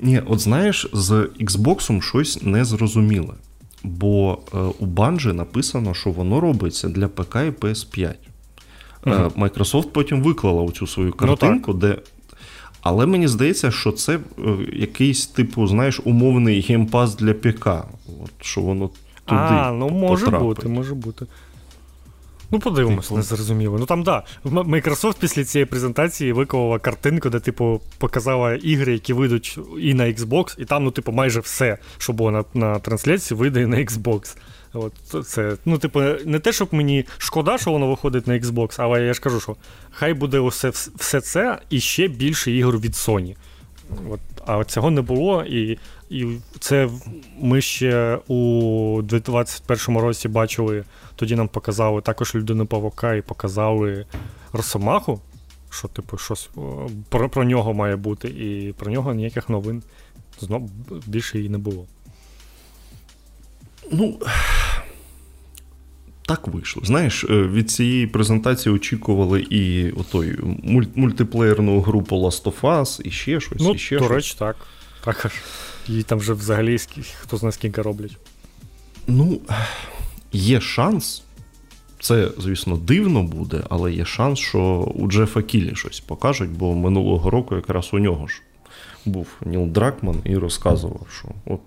Ні, 0.00 0.20
от 0.26 0.40
знаєш, 0.40 0.86
з 0.92 1.12
Xbox 1.40 2.02
щось 2.02 2.42
незрозуміле. 2.42 3.34
Бо 3.82 4.38
е, 4.54 4.58
у 4.58 4.86
Bungie 4.86 5.32
написано, 5.32 5.94
що 5.94 6.10
воно 6.10 6.40
робиться 6.40 6.88
для 6.88 7.08
ПК 7.08 7.34
і 7.34 7.50
PS5. 7.50 8.14
Uh-huh. 9.04 9.30
Microsoft 9.30 9.88
потім 9.88 10.22
виклала 10.22 10.70
цю 10.72 10.86
свою 10.86 11.08
ну, 11.08 11.16
картинку, 11.16 11.72
ну, 11.72 11.78
де. 11.78 11.98
Але 12.88 13.06
мені 13.06 13.28
здається, 13.28 13.70
що 13.70 13.92
це 13.92 14.18
якийсь, 14.72 15.26
типу, 15.26 15.66
знаєш, 15.66 16.00
умовний 16.04 16.60
Game 16.60 16.87
Pass 16.87 17.14
для 17.14 17.34
ПК. 17.34 17.66
От, 18.22 18.30
Що 18.40 18.60
воно 18.60 18.90
туди. 19.24 19.40
А, 19.40 19.72
ну 19.72 19.88
може 19.88 20.24
потрапить. 20.24 20.46
бути, 20.48 20.68
може 20.68 20.94
бути. 20.94 21.26
Ну, 22.50 22.58
подивимось, 22.58 23.06
типу. 23.06 23.16
не 23.16 23.22
зрозуміло. 23.22 23.76
Ну 23.80 23.86
там 23.86 24.02
да. 24.02 24.22
Microsoft 24.44 25.16
після 25.20 25.44
цієї 25.44 25.66
презентації 25.66 26.32
виклала 26.32 26.78
картинку, 26.78 27.30
де, 27.30 27.40
типу, 27.40 27.80
показала 27.98 28.54
ігри, 28.54 28.92
які 28.92 29.12
вийдуть 29.12 29.58
і 29.80 29.94
на 29.94 30.04
Xbox, 30.04 30.60
і 30.60 30.64
там, 30.64 30.84
ну, 30.84 30.90
типу, 30.90 31.12
майже 31.12 31.40
все, 31.40 31.78
що 31.98 32.12
було 32.12 32.30
на 32.30 32.44
на 32.54 32.78
трансляції, 32.78 33.38
вийде 33.38 33.62
і 33.62 33.66
на 33.66 33.76
Xbox. 33.76 34.36
От 34.76 35.26
це, 35.26 35.56
Ну, 35.64 35.78
типу, 35.78 36.00
не 36.24 36.38
те, 36.38 36.52
щоб 36.52 36.68
мені 36.72 37.04
шкода, 37.18 37.58
що 37.58 37.70
воно 37.70 37.86
виходить 37.86 38.26
на 38.26 38.34
Xbox, 38.34 38.76
але 38.78 39.02
я 39.02 39.14
ж 39.14 39.20
кажу, 39.20 39.40
що 39.40 39.56
хай 39.90 40.14
буде 40.14 40.38
усе, 40.38 40.68
все 40.96 41.20
це 41.20 41.58
і 41.70 41.80
ще 41.80 42.08
більше 42.08 42.52
ігор 42.52 42.78
від 42.78 42.92
Sony. 42.92 43.36
От, 44.10 44.20
А 44.46 44.64
цього 44.64 44.90
не 44.90 45.02
було, 45.02 45.44
і 45.44 45.78
і 46.10 46.26
це 46.60 46.88
ми 47.40 47.60
ще 47.60 48.18
у 48.26 49.00
2021 49.02 49.98
році 49.98 50.28
бачили. 50.28 50.84
Тоді 51.16 51.36
нам 51.36 51.48
показали 51.48 52.00
також 52.00 52.34
людину 52.34 52.66
Павука 52.66 53.14
і 53.14 53.22
показали 53.22 54.06
Росомаху. 54.52 55.20
Що, 55.70 55.88
типу, 55.88 56.18
щось 56.18 56.50
про 57.08 57.28
про 57.28 57.44
нього 57.44 57.74
має 57.74 57.96
бути, 57.96 58.28
і 58.28 58.72
про 58.72 58.92
нього 58.92 59.14
ніяких 59.14 59.48
новин 59.48 59.82
знов 60.40 60.70
більше 61.06 61.40
і 61.40 61.48
не 61.48 61.58
було. 61.58 61.86
Ну, 63.92 64.18
так 66.26 66.48
вийшло. 66.48 66.82
Знаєш, 66.84 67.24
е, 67.24 67.42
від 67.42 67.70
цієї 67.70 68.06
презентації 68.06 68.74
очікували 68.74 69.40
і 69.50 69.90
отой 69.90 70.38
мультиплеєрну 70.94 71.80
групу 71.80 72.16
Last 72.16 72.42
of 72.42 72.60
Us, 72.60 73.02
і 73.04 73.10
ще 73.10 73.40
щось. 73.40 73.62
Ну, 73.62 73.74
і 73.74 73.78
ще 73.78 73.98
до 73.98 74.08
речі, 74.08 74.36
так. 74.38 74.56
Також. 75.04 75.32
І 75.88 76.02
там 76.02 76.18
вже 76.18 76.32
взагалі 76.32 76.78
хто 77.20 77.36
знає 77.36 77.52
скільки 77.52 77.82
роблять. 77.82 78.16
Ну, 79.06 79.40
є 80.32 80.60
шанс. 80.60 81.22
Це, 82.00 82.28
звісно, 82.38 82.76
дивно 82.76 83.22
буде, 83.22 83.62
але 83.70 83.92
є 83.92 84.04
шанс, 84.04 84.38
що 84.38 84.60
у 84.94 85.08
Джефа 85.08 85.42
Кілі 85.42 85.74
щось 85.74 86.00
покажуть, 86.00 86.50
бо 86.50 86.74
минулого 86.74 87.30
року 87.30 87.54
якраз 87.54 87.88
у 87.92 87.98
нього 87.98 88.26
ж 88.26 88.42
був 89.04 89.28
Ніл 89.44 89.66
Дракман 89.66 90.16
і 90.24 90.36
розказував, 90.36 91.06
що 91.18 91.28
от 91.46 91.60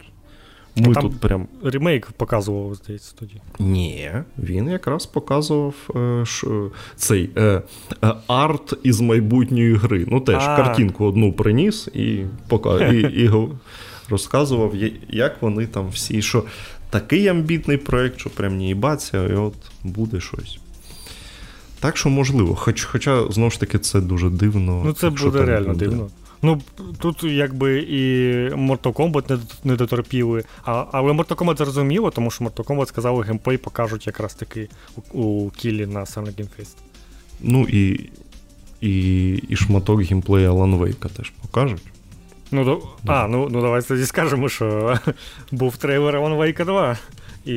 ми 0.76 0.94
Там 0.94 1.04
тут 1.04 1.20
прям. 1.20 1.48
Ремейк 1.64 2.12
показував, 2.12 2.76
здається, 2.76 3.14
тоді. 3.20 3.42
Ні, 3.60 4.12
він 4.38 4.68
якраз 4.68 5.06
показував 5.06 5.76
е, 5.96 6.26
ш, 6.26 6.48
цей 6.96 7.30
е, 7.38 7.62
е, 8.04 8.14
арт 8.28 8.74
із 8.84 9.02
майбутньої 9.02 9.76
гри. 9.76 10.06
Ну, 10.08 10.22
теж 10.22 10.36
А-а-а. 10.36 10.64
картинку 10.64 11.06
одну 11.06 11.34
приніс 11.34 11.88
і 11.88 12.24
пока, 12.48 12.88
і, 12.88 13.00
і 13.00 13.32
розказував, 14.10 14.74
як 15.10 15.42
вони 15.42 15.68
там 15.68 15.90
всі, 15.90 16.22
що 16.22 16.44
такий 16.90 17.28
амбітний 17.28 17.78
проєкт, 17.78 18.20
що 18.20 18.30
прям 18.30 18.58
не 18.58 18.64
їбаться, 18.64 19.28
і 19.28 19.34
от 19.34 19.56
буде 19.84 20.20
щось. 20.20 20.60
Так 21.80 21.98
що 21.98 22.10
можливо, 22.10 22.56
хоч, 22.56 22.84
хоча, 22.84 23.32
знову 23.32 23.52
ж 23.52 23.60
таки, 23.60 23.80
це 23.80 24.02
дуже 24.02 24.30
дивно. 24.30 24.82
Ну, 24.86 24.94
це 24.94 25.10
буде 25.10 25.46
реально 25.46 25.74
буде. 25.74 25.86
дивно. 25.86 26.10
Ну, 26.42 26.62
тут 27.00 27.24
якби 27.24 27.80
і 27.80 28.04
Mortal 28.50 28.94
Kombat 28.94 29.30
не, 29.32 29.40
не 29.64 29.76
дотерпіли, 29.76 30.44
а, 30.66 30.86
але 30.92 31.12
Mortal 31.14 31.36
Kombat 31.36 31.58
зрозуміло, 31.58 32.12
тому 32.12 32.32
що 32.32 32.46
Mortal 32.46 32.64
Kombat 32.64 32.86
сказали, 32.86 33.24
геймплей 33.24 33.58
покажуть 33.58 34.08
якраз 34.08 34.34
таки 34.34 34.70
у, 35.14 35.22
у 35.22 35.50
Кілі 35.50 35.86
на 35.86 36.00
Summer 36.00 36.40
Game 36.40 36.48
Fest. 36.60 36.76
Ну 37.42 37.68
і 37.70 38.10
і, 38.82 39.30
і 39.50 39.56
шматок 39.56 40.02
геймплея 40.02 40.52
Alan 40.52 40.80
Wake 40.80 41.10
теж 41.10 41.30
покажуть. 41.42 41.84
Ну, 42.52 42.64
до... 42.64 42.82
А, 43.06 43.28
ну 43.28 43.48
ну 43.52 43.62
давайте 43.62 43.88
тоді 43.88 44.06
скажемо, 44.06 44.50
що 44.50 44.98
був 45.52 45.78
трейлер 45.78 46.16
Alan 46.16 46.38
Wake 46.38 46.66
2. 46.66 46.98
І 47.46 47.54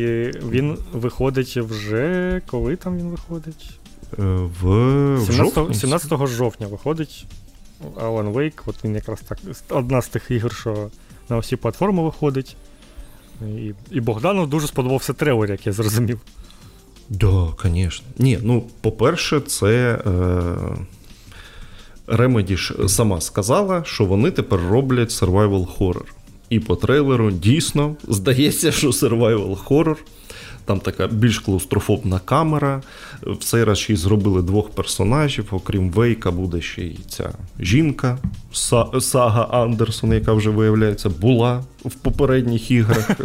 він 0.51 0.79
виходить 0.93 1.57
вже. 1.57 2.41
Коли 2.47 2.77
там 2.77 2.99
він 2.99 3.09
виходить? 3.09 3.71
Е, 4.19 4.23
в 4.61 5.19
17 5.27 5.77
17 5.77 6.27
жовтня 6.27 6.67
виходить 6.67 7.27
Alan 7.97 8.33
Wake, 8.33 8.61
от 8.67 8.85
він 8.85 8.95
якраз 8.95 9.21
так. 9.21 9.39
Одна 9.69 10.03
з 10.03 10.09
тих 10.09 10.31
ігор, 10.31 10.55
що 10.55 10.91
на 11.29 11.39
всі 11.39 11.57
платформи 11.57 12.03
виходить. 12.03 12.57
І 13.41 13.75
і 13.91 14.01
Богдану 14.01 14.47
дуже 14.47 14.67
сподобався 14.67 15.13
трейлер, 15.13 15.51
як 15.51 15.67
я 15.67 15.73
зрозумів. 15.73 16.21
Да, 17.09 17.49
звісно. 17.63 18.07
Ні, 18.19 18.39
ну, 18.43 18.65
по-перше, 18.81 19.41
це. 19.41 20.03
Е... 20.07 20.77
Remedy 22.07 22.57
ж 22.57 22.75
сама 22.89 23.21
сказала, 23.21 23.85
що 23.85 24.05
вони 24.05 24.31
тепер 24.31 24.61
роблять 24.61 25.11
survival 25.11 25.79
horror. 25.79 26.05
І 26.51 26.61
по 26.61 26.77
трейлеру 26.77 27.31
дійсно 27.31 27.97
здається, 28.09 28.73
що 28.73 28.89
survival 28.89 29.65
horror. 29.65 29.97
Там 30.65 30.81
така 30.81 31.07
більш 31.07 31.39
клаустрофобна 31.39 32.19
камера. 32.19 32.83
В 33.23 33.45
цей 33.45 33.65
раз 33.65 33.79
ще 33.79 33.93
й 33.93 33.97
зробили 33.97 34.43
двох 34.43 34.71
персонажів, 34.71 35.49
окрім 35.51 35.91
Вейка, 35.91 36.31
буде 36.31 36.61
ще 36.61 36.83
й 36.83 36.99
ця 37.09 37.31
жінка 37.61 38.19
Сага 39.01 39.43
Андерсон, 39.43 40.13
яка 40.13 40.33
вже 40.33 40.51
виявляється, 40.51 41.09
була 41.09 41.65
в 41.85 41.95
попередніх 41.95 42.71
іграх. 42.71 43.11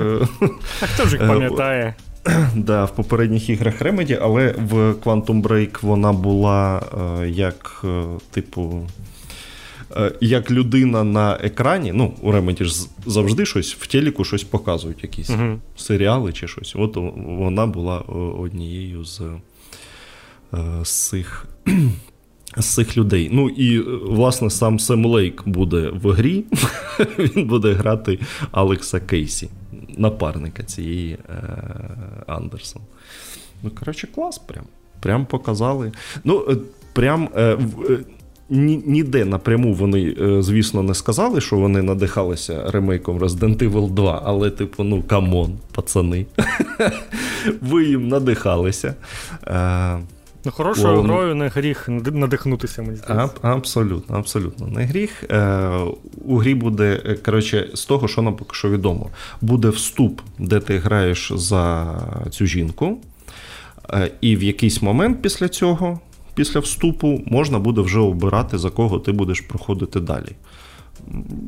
А 0.82 0.86
хто 0.86 1.06
ж 1.06 1.17
їх 1.17 1.28
пам'ятає? 1.28 1.95
Да, 2.56 2.86
В 2.86 2.95
попередніх 2.95 3.50
іграх 3.50 3.82
Remedy, 3.82 4.19
але 4.21 4.52
в 4.52 4.73
Quantum 4.91 5.41
Break 5.41 5.78
вона 5.82 6.13
була 6.13 6.82
е, 7.21 7.30
як, 7.30 7.82
е, 7.84 8.04
типу. 8.32 8.88
Е, 9.95 10.12
як 10.21 10.52
людина 10.52 11.04
на 11.04 11.34
екрані, 11.34 11.91
ну, 11.93 12.13
у 12.21 12.32
Remedy 12.32 12.63
ж 12.63 12.88
завжди 13.06 13.45
щось 13.45 13.76
в 13.76 13.88
телеку 13.88 14.23
щось 14.23 14.43
показують, 14.43 15.04
якісь 15.04 15.30
uh 15.30 15.58
серіали 15.76 16.34
чи 16.34 16.47
щось. 16.47 16.76
От 16.76 16.95
вона 17.28 17.67
була 17.67 18.00
однією 18.39 19.06
з, 19.06 19.21
з 20.84 21.08
цих 21.10 21.45
з 22.58 22.65
цих 22.73 22.97
людей. 22.97 23.30
Ну 23.32 23.50
і 23.50 23.80
власне 24.04 24.50
сам 24.50 24.80
Сем 24.80 25.06
Лейк 25.06 25.47
буде 25.47 25.89
в 25.89 26.12
грі, 26.12 26.45
він 27.19 27.47
буде 27.47 27.73
грати 27.73 28.19
Алекса 28.52 29.00
Кейсі 29.00 29.50
напарника 29.97 30.63
цієї 30.63 31.13
е, 31.13 31.43
Андерсон. 32.28 32.82
Ну, 33.63 33.71
коротше, 33.80 34.08
клас, 34.08 34.38
прям. 34.38 34.65
Прям 35.00 35.26
показали. 35.26 35.91
Ну, 36.23 36.45
е, 36.50 36.56
прям. 36.93 37.30
Е, 37.36 37.58
е, 38.51 38.55
Ніде 38.86 39.25
напряму 39.25 39.73
вони, 39.73 40.15
е, 40.21 40.41
звісно, 40.41 40.83
не 40.83 40.93
сказали, 40.93 41.41
що 41.41 41.55
вони 41.55 41.81
надихалися 41.81 42.71
ремейком 42.71 43.19
Resident 43.19 43.69
Evil 43.69 43.89
2, 43.89 44.21
але, 44.25 44.49
типу, 44.49 44.83
ну 44.83 45.03
come 45.03 45.32
on, 45.32 45.53
пацани. 45.71 46.25
Ви 47.62 47.86
їм 47.86 48.07
надихалися. 48.07 48.95
Е, 49.47 49.99
Ну, 50.47 50.51
хорошою 50.51 51.01
грою 51.01 51.36
не 51.36 51.47
гріх 51.47 51.89
надихнутися, 52.12 52.81
мені 52.81 52.95
здається. 52.95 53.38
А, 53.41 53.55
абсолютно, 53.55 54.17
абсолютно 54.17 54.67
не 54.67 54.83
гріх. 54.83 55.23
Е, 55.23 55.69
У 56.25 56.38
грі 56.38 56.55
буде, 56.55 57.17
коротше, 57.25 57.69
з 57.73 57.86
того, 57.86 58.07
що 58.07 58.21
нам 58.21 58.36
поки 58.36 58.55
що 58.55 58.69
відомо, 58.69 59.10
буде 59.41 59.69
вступ, 59.69 60.21
де 60.39 60.60
ти 60.60 60.77
граєш 60.77 61.31
за 61.36 61.95
цю 62.29 62.45
жінку, 62.45 62.97
е, 63.93 64.12
і 64.21 64.36
в 64.36 64.43
якийсь 64.43 64.81
момент 64.81 65.21
після 65.21 65.47
цього, 65.47 65.99
після 66.38 66.60
вступу, 66.60 67.21
можна 67.26 67.60
буде 67.60 67.82
вже 67.82 68.00
обирати, 68.00 68.58
за 68.58 68.69
кого 68.69 69.00
ти 69.00 69.12
будеш 69.12 69.41
проходити 69.41 70.00
далі. 70.00 70.32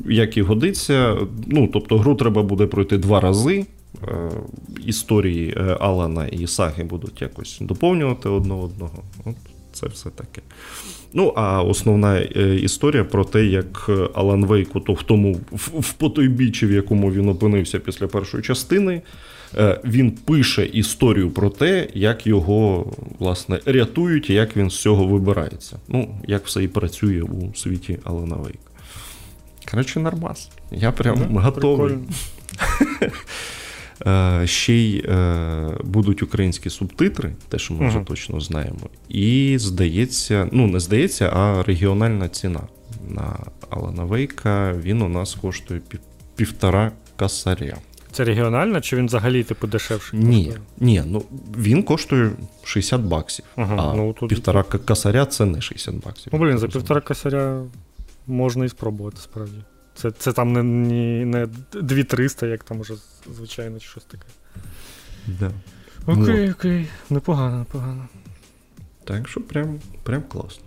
Як 0.05 0.37
і 0.37 0.41
годиться, 0.41 1.17
ну, 1.47 1.69
тобто 1.73 1.97
гру 1.97 2.15
треба 2.15 2.43
буде 2.43 2.67
пройти 2.67 2.97
два 2.97 3.19
рази. 3.19 3.65
Е, 4.07 4.29
історії 4.85 5.53
е, 5.57 5.77
Алана 5.79 6.27
і 6.27 6.47
Саги 6.47 6.83
будуть 6.83 7.21
якось 7.21 7.57
доповнювати 7.61 8.29
одне 8.29 8.53
одного. 8.53 9.03
От 9.25 9.35
Це 9.73 9.87
все 9.87 10.09
таке. 10.09 10.41
Ну, 11.13 11.33
а 11.35 11.63
основна 11.63 12.17
е, 12.17 12.55
історія 12.55 13.03
про 13.03 13.25
те, 13.25 13.45
як 13.45 13.89
Алан 14.13 14.45
Вейк 14.45 14.69
в 14.75 15.03
тому 15.03 15.39
в 15.53 15.93
потойбіччі, 15.93 16.65
в 16.65 16.71
якому 16.71 17.11
він 17.11 17.29
опинився 17.29 17.79
після 17.79 18.07
першої 18.07 18.43
частини, 18.43 19.01
він 19.83 20.11
пише 20.11 20.65
історію 20.65 21.31
про 21.31 21.49
те, 21.49 21.87
як 21.93 22.27
його 22.27 22.93
власне 23.19 23.59
рятують 23.65 24.29
і 24.29 24.33
як 24.33 24.57
він 24.57 24.69
з 24.69 24.81
цього 24.81 25.05
вибирається. 25.05 25.79
Ну, 25.87 26.15
як 26.27 26.45
все 26.45 26.63
і 26.63 26.67
працює 26.67 27.21
у 27.21 27.55
світі 27.55 27.99
Алана 28.03 28.35
Вейка. 28.35 28.59
Коротше, 29.71 29.99
нормас. 29.99 30.49
Я 30.71 30.91
прям 30.91 31.27
да, 31.33 31.39
готовий. 31.39 31.97
Е, 34.07 34.47
ще 34.47 34.73
й 34.73 34.97
е, 34.97 35.77
будуть 35.83 36.23
українські 36.23 36.69
субтитри, 36.69 37.33
те, 37.49 37.59
що 37.59 37.73
ми 37.73 37.87
вже 37.87 37.99
точно 37.99 38.39
знаємо. 38.39 38.79
І 39.09 39.57
здається, 39.59 40.49
ну 40.51 40.67
не 40.67 40.79
здається, 40.79 41.29
а 41.33 41.63
регіональна 41.63 42.29
ціна 42.29 42.61
на 43.07 43.39
Алана 43.69 44.03
Вейка 44.03 44.73
він 44.73 45.01
у 45.01 45.09
нас 45.09 45.35
коштує 45.35 45.81
півтора 46.35 46.91
касаря. 47.15 47.77
Це 48.11 48.23
регіональна, 48.23 48.81
чи 48.81 48.95
він 48.95 49.05
взагалі 49.05 49.43
типу 49.43 49.67
дешевший? 49.67 50.19
Ні, 50.19 50.53
ні, 50.77 51.03
ну 51.05 51.23
він 51.57 51.83
коштує 51.83 52.31
60 52.63 53.01
баксів. 53.01 53.45
Ага, 53.55 53.75
а 53.77 53.95
ну, 53.95 54.13
тут... 54.13 54.29
півтора 54.29 54.63
косаря 54.63 55.25
це 55.25 55.45
не 55.45 55.61
60 55.61 55.95
баксів. 55.95 56.33
Ну, 56.33 56.39
блін, 56.39 56.57
за 56.57 56.67
півтора 56.67 57.01
косаря 57.01 57.63
можна 58.27 58.65
і 58.65 58.69
спробувати, 58.69 59.17
справді. 59.17 59.57
Це 59.95 60.11
це 60.11 60.33
там 60.33 60.53
не 60.53 60.63
не, 60.63 61.25
не 61.25 61.47
2300, 61.73 62.47
як 62.47 62.63
там 62.63 62.79
уже 62.79 62.93
звичайно, 63.35 63.79
чи 63.79 63.87
щось 63.87 64.03
таке. 64.03 64.23
Да. 65.27 65.51
Окей, 66.05 66.45
ну. 66.45 66.51
окей. 66.51 66.87
Непогано, 67.09 67.57
непогано. 67.57 68.07
Так 69.03 69.27
що 69.27 69.41
прям 69.41 69.79
прям 70.03 70.23
класно. 70.23 70.63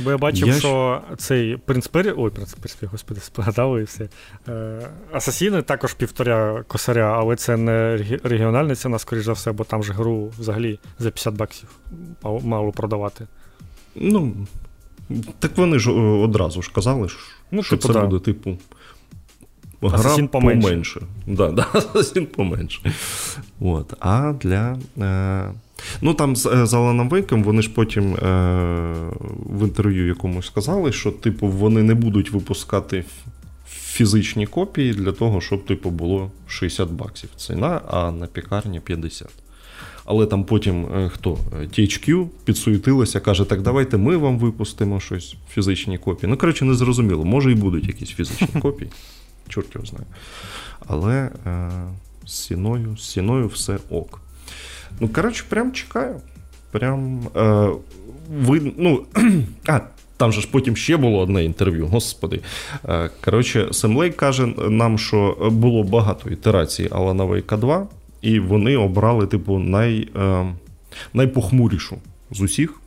Бо 0.00 0.10
я 0.10 0.18
бачив, 0.18 0.48
я 0.48 0.54
що 0.54 1.02
цей 1.16 1.56
принц 1.56 1.86
Пері... 1.86 2.14
Ой, 2.16 2.30
принц 2.30 2.54
Персі, 2.54 2.86
господи, 2.86 3.20
спогадали 3.20 3.80
і 3.80 3.84
все. 3.84 4.08
Е, 4.48 4.88
Асасіни 5.12 5.62
також 5.62 5.94
півторя 5.94 6.64
косаря, 6.68 7.16
але 7.18 7.36
це 7.36 7.56
не 7.56 7.96
регіональна 8.22 8.76
ціна, 8.76 8.98
скоріш 8.98 9.24
за 9.24 9.32
все, 9.32 9.52
бо 9.52 9.64
там 9.64 9.82
же 9.82 9.92
гру 9.92 10.32
взагалі 10.38 10.78
за 10.98 11.10
50 11.10 11.34
баксів 11.34 11.68
мало 12.22 12.72
продавати. 12.72 13.26
Ну, 13.94 14.34
так 15.38 15.56
вони 15.56 15.78
ж 15.78 15.90
одразу 15.90 16.62
ж 16.62 16.72
казали, 16.72 17.08
ну, 17.50 17.62
що 17.62 17.76
типу, 17.76 17.88
це 17.88 17.94
да. 17.94 18.06
буде, 18.06 18.24
типу. 18.24 18.58
Гра 19.82 20.26
поменше. 20.26 20.68
поменше. 20.68 21.00
Да, 21.26 21.48
да, 21.52 21.66
Асасін 21.72 22.26
поменше. 22.26 22.94
От. 23.60 23.94
А 24.00 24.32
для. 24.32 24.78
Е... 24.98 25.52
Ну 26.02 26.14
там 26.14 26.36
з, 26.36 26.46
е, 26.46 26.66
з 26.66 26.74
Аланом 26.74 27.08
Вейком 27.08 27.44
вони 27.44 27.62
ж 27.62 27.70
потім 27.74 28.14
е, 28.14 28.18
в 29.46 29.62
інтерв'ю 29.62 30.06
якомусь 30.06 30.46
сказали, 30.46 30.92
що 30.92 31.10
типу 31.12 31.48
вони 31.48 31.82
не 31.82 31.94
будуть 31.94 32.30
випускати 32.30 33.04
фізичні 33.68 34.46
копії 34.46 34.92
для 34.92 35.12
того, 35.12 35.40
щоб 35.40 35.64
типу 35.64 35.90
було 35.90 36.30
60 36.46 36.90
баксів 36.90 37.30
ціна, 37.36 37.80
а 37.88 38.10
на 38.10 38.26
пікарні 38.26 38.80
50. 38.80 39.28
Але 40.04 40.26
там 40.26 40.44
потім 40.44 40.86
е, 40.96 41.08
хто? 41.08 41.38
THQ 41.52 42.26
підсуетилося, 42.44 43.20
каже, 43.20 43.44
так 43.44 43.62
давайте 43.62 43.96
ми 43.96 44.16
вам 44.16 44.38
випустимо 44.38 45.00
щось, 45.00 45.36
фізичні 45.50 45.98
копії. 45.98 46.30
Ну, 46.30 46.36
коротше, 46.36 46.64
не 46.64 46.74
зрозуміло, 46.74 47.24
може 47.24 47.52
і 47.52 47.54
будуть 47.54 47.86
якісь 47.86 48.10
фізичні 48.10 48.60
копії, 48.60 48.90
чорт 49.48 49.74
його 49.74 49.86
знає. 49.86 50.06
Але 50.86 51.30
е, 51.46 51.70
з 52.26 52.32
сіною, 52.32 52.96
з 52.96 53.10
сіною 53.10 53.46
все 53.46 53.78
ок. 53.90 54.20
Ну, 55.00 55.08
коротше, 55.08 55.44
прям 55.48 55.72
чекаю. 55.72 56.20
Прям 56.70 57.28
е, 57.36 57.68
ви, 58.30 58.72
ну, 58.76 59.06
а, 59.68 59.80
там 60.16 60.32
же 60.32 60.40
ж 60.40 60.48
потім 60.50 60.76
ще 60.76 60.96
було 60.96 61.18
одне 61.18 61.44
інтерв'ю, 61.44 61.86
господи. 61.86 62.40
Е, 62.88 63.10
коротше, 63.24 63.68
Семлей 63.72 64.10
каже 64.10 64.46
нам, 64.68 64.98
що 64.98 65.50
було 65.52 65.82
багато 65.82 66.30
ітерацій 66.30 66.88
Алана 66.92 67.24
Вейка 67.24 67.56
2, 67.56 67.86
і 68.22 68.40
вони 68.40 68.76
обрали, 68.76 69.26
типу, 69.26 69.58
най, 69.58 70.08
е, 70.16 70.46
найпохмурішу 71.12 71.98
з 72.30 72.40
усіх. 72.40 72.80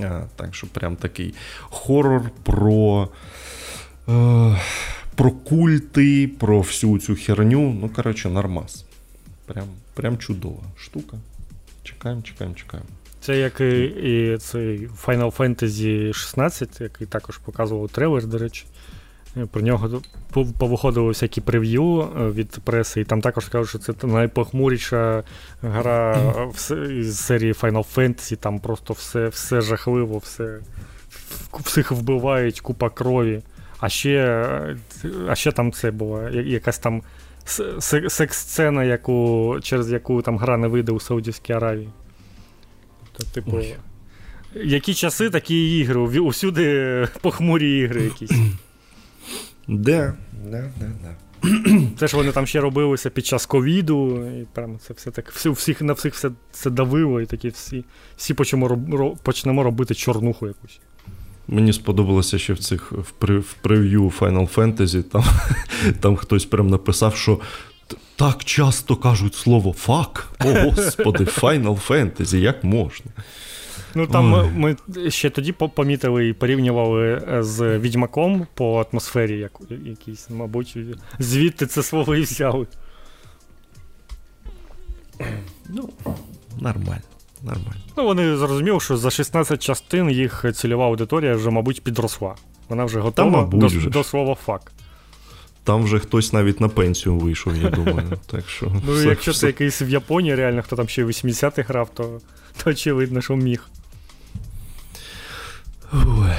Е, 0.00 0.22
так 0.36 0.54
що 0.54 0.66
прям 0.66 0.96
такий 0.96 1.34
хорор 1.60 2.30
про. 2.42 3.08
Е, 4.08 4.56
про 5.14 5.30
культи, 5.30 6.30
про 6.38 6.60
всю 6.60 6.98
цю 6.98 7.14
херню. 7.14 7.76
Ну, 7.80 7.88
коротше, 7.88 8.28
нормас. 8.28 8.84
Прям 9.46 9.64
прям 9.96 10.18
чудова 10.18 10.62
штука. 10.76 11.16
Чекаємо, 11.82 12.22
чекаємо, 12.22 12.56
чекаємо. 12.56 12.88
Це 13.20 13.38
як 13.38 13.60
і, 13.60 13.84
і 13.84 14.38
цей 14.38 14.88
Final 14.88 15.36
Fantasy 15.36 16.12
16, 16.12 16.80
який 16.80 17.06
також 17.06 17.38
показував 17.38 17.88
трейлер, 17.88 18.26
до 18.26 18.38
речі. 18.38 18.66
Про 19.50 19.62
нього 19.62 20.02
повиходили 20.58 21.08
всякі 21.08 21.40
прев'ю 21.40 22.00
е, 22.00 22.30
від 22.30 22.50
преси, 22.50 23.00
і 23.00 23.04
там 23.04 23.20
також 23.20 23.44
сказали, 23.44 23.66
що 23.66 23.78
це 23.78 24.06
найпохмуріша 24.06 25.22
гра 25.62 26.32
з 26.58 27.14
серії 27.14 27.52
Final 27.52 27.94
Fantasy, 27.96 28.36
там 28.36 28.58
просто 28.58 28.92
все 28.92 29.28
все 29.28 29.60
жахливо, 29.60 30.18
все, 30.18 30.58
всіх 31.64 31.92
вбивають, 31.92 32.60
купа 32.60 32.90
крові. 32.90 33.42
А 33.80 33.88
ще 33.88 34.76
а 35.28 35.34
ще 35.34 35.52
там 35.52 35.72
це 35.72 35.90
була 35.90 36.30
якась 36.30 36.78
там 36.78 37.02
секс-сцена, 38.08 38.84
яку, 38.84 39.58
через 39.62 39.92
яку 39.92 40.22
там 40.22 40.38
гра 40.38 40.56
не 40.56 40.68
вийде 40.68 40.92
у 40.92 41.00
Саудівській 41.00 41.52
Аравії. 41.52 41.88
Тобто, 43.12 43.32
типу, 43.32 43.56
Ой. 43.56 43.76
які 44.54 44.94
часи, 44.94 45.30
такі 45.30 45.78
ігри. 45.78 46.20
Усюди 46.20 47.08
похмурі 47.20 47.78
ігри 47.78 48.02
якісь. 48.02 48.32
Де? 49.68 50.14
Да, 50.44 50.70
да, 50.80 50.90
да. 51.02 51.16
Це 51.98 52.06
ж 52.06 52.16
вони 52.16 52.32
там 52.32 52.46
ще 52.46 52.60
робилися 52.60 53.10
під 53.10 53.26
час 53.26 53.46
ковіду, 53.46 54.26
і 54.40 54.46
прямо 54.52 54.78
це 54.78 54.94
все 54.94 55.10
так, 55.10 55.32
всі, 55.32 55.48
всіх, 55.48 55.82
на 55.82 55.92
всіх 55.92 56.14
все 56.14 56.30
це 56.52 56.70
давило, 56.70 57.20
і 57.20 57.26
такі 57.26 57.48
всі 57.48 57.84
всі 58.16 58.34
почнемо, 58.34 59.16
почнемо 59.22 59.62
робити 59.62 59.94
чорнуху 59.94 60.46
якусь. 60.46 60.80
Мені 61.48 61.72
сподобалося 61.72 62.38
ще 62.38 62.52
в 62.52 62.58
цих 62.58 62.92
в, 62.92 63.38
в 63.38 63.52
прев'ю 63.52 64.12
Final 64.18 64.54
Fantasy, 64.54 65.02
там 65.02 65.24
там 66.00 66.16
хтось 66.16 66.44
прям 66.44 66.70
написав, 66.70 67.16
що 67.16 67.40
так 68.16 68.44
часто 68.44 68.96
кажуть 68.96 69.34
слово 69.34 69.72
фак. 69.72 70.28
О, 70.44 70.70
господи, 70.70 71.24
Final 71.24 71.88
Fantasy, 71.88 72.36
як 72.36 72.64
можна? 72.64 73.06
Ну 73.94 74.06
там 74.06 74.28
ми, 74.30 74.50
ми 74.54 74.76
ще 75.10 75.30
тоді 75.30 75.52
помітили 75.52 76.28
і 76.28 76.32
порівнювали 76.32 77.22
е, 77.32 77.42
з 77.42 77.78
Відьмаком 77.78 78.46
по 78.54 78.86
атмосфері, 78.90 79.38
як, 79.38 79.52
якійсь, 79.84 80.30
мабуть, 80.30 80.76
звідти 81.18 81.66
це 81.66 81.82
слово 81.82 82.16
і 82.16 82.20
взяли. 82.20 82.66
Ну, 85.68 85.88
нормально 86.60 87.15
нормально. 87.46 87.80
Ну, 87.96 88.04
вони 88.04 88.36
зрозуміли, 88.36 88.80
що 88.80 88.96
за 88.96 89.10
16 89.10 89.62
частин 89.62 90.10
їх 90.10 90.44
цільова 90.54 90.84
аудиторія 90.86 91.34
вже, 91.36 91.50
мабуть, 91.50 91.82
підросла. 91.84 92.34
Вона 92.68 92.84
вже 92.84 93.00
готова 93.00 93.30
Та, 93.30 93.36
мабуть, 93.36 93.60
до, 93.60 93.66
вже. 93.66 93.90
до 93.90 94.04
слова 94.04 94.34
фак. 94.34 94.72
Там 95.64 95.82
вже 95.84 95.98
хтось 95.98 96.32
навіть 96.32 96.60
на 96.60 96.68
пенсію 96.68 97.16
вийшов, 97.16 97.56
я 97.56 97.70
думаю. 97.70 98.12
Так 98.26 98.48
що 98.48 98.72
Ну, 98.86 98.92
все, 98.94 99.08
якщо 99.08 99.30
все. 99.30 99.40
це 99.40 99.46
якийсь 99.46 99.82
в 99.82 99.88
Японії, 99.88 100.34
реально, 100.34 100.62
хто 100.62 100.76
там 100.76 100.88
ще 100.88 101.04
в 101.04 101.08
80-х 101.08 101.68
грав, 101.68 101.88
то, 101.94 102.20
то 102.64 102.70
очевидно, 102.70 103.20
що 103.22 103.36
міг. 103.36 103.68
Ой. 105.92 106.30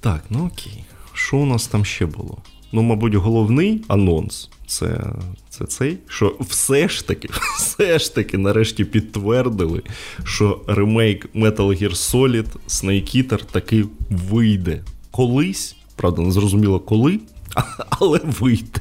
Так, 0.00 0.22
ну 0.30 0.46
окей. 0.46 0.84
Що 1.14 1.36
у 1.36 1.46
нас 1.46 1.66
там 1.66 1.84
ще 1.84 2.06
було? 2.06 2.38
Ну, 2.72 2.82
мабуть, 2.82 3.14
головний 3.14 3.84
анонс 3.88 4.50
це 4.66 5.12
це 5.50 5.64
цей, 5.64 5.98
що 6.08 6.36
все 6.40 6.88
ж 6.88 7.06
таки, 7.06 7.28
все 7.58 7.98
ж 7.98 8.14
таки, 8.14 8.38
нарешті 8.38 8.84
підтвердили, 8.84 9.82
що 10.24 10.60
ремейк 10.66 11.28
Metal 11.34 11.82
Gear 11.82 11.90
Solid 11.90 12.46
Snake 12.68 13.16
Eater 13.16 13.44
таки 13.44 13.84
вийде 14.10 14.84
колись. 15.10 15.76
Правда, 15.96 16.22
не 16.22 16.30
зрозуміло 16.30 16.80
коли, 16.80 17.20
але 17.90 18.20
вийде. 18.24 18.80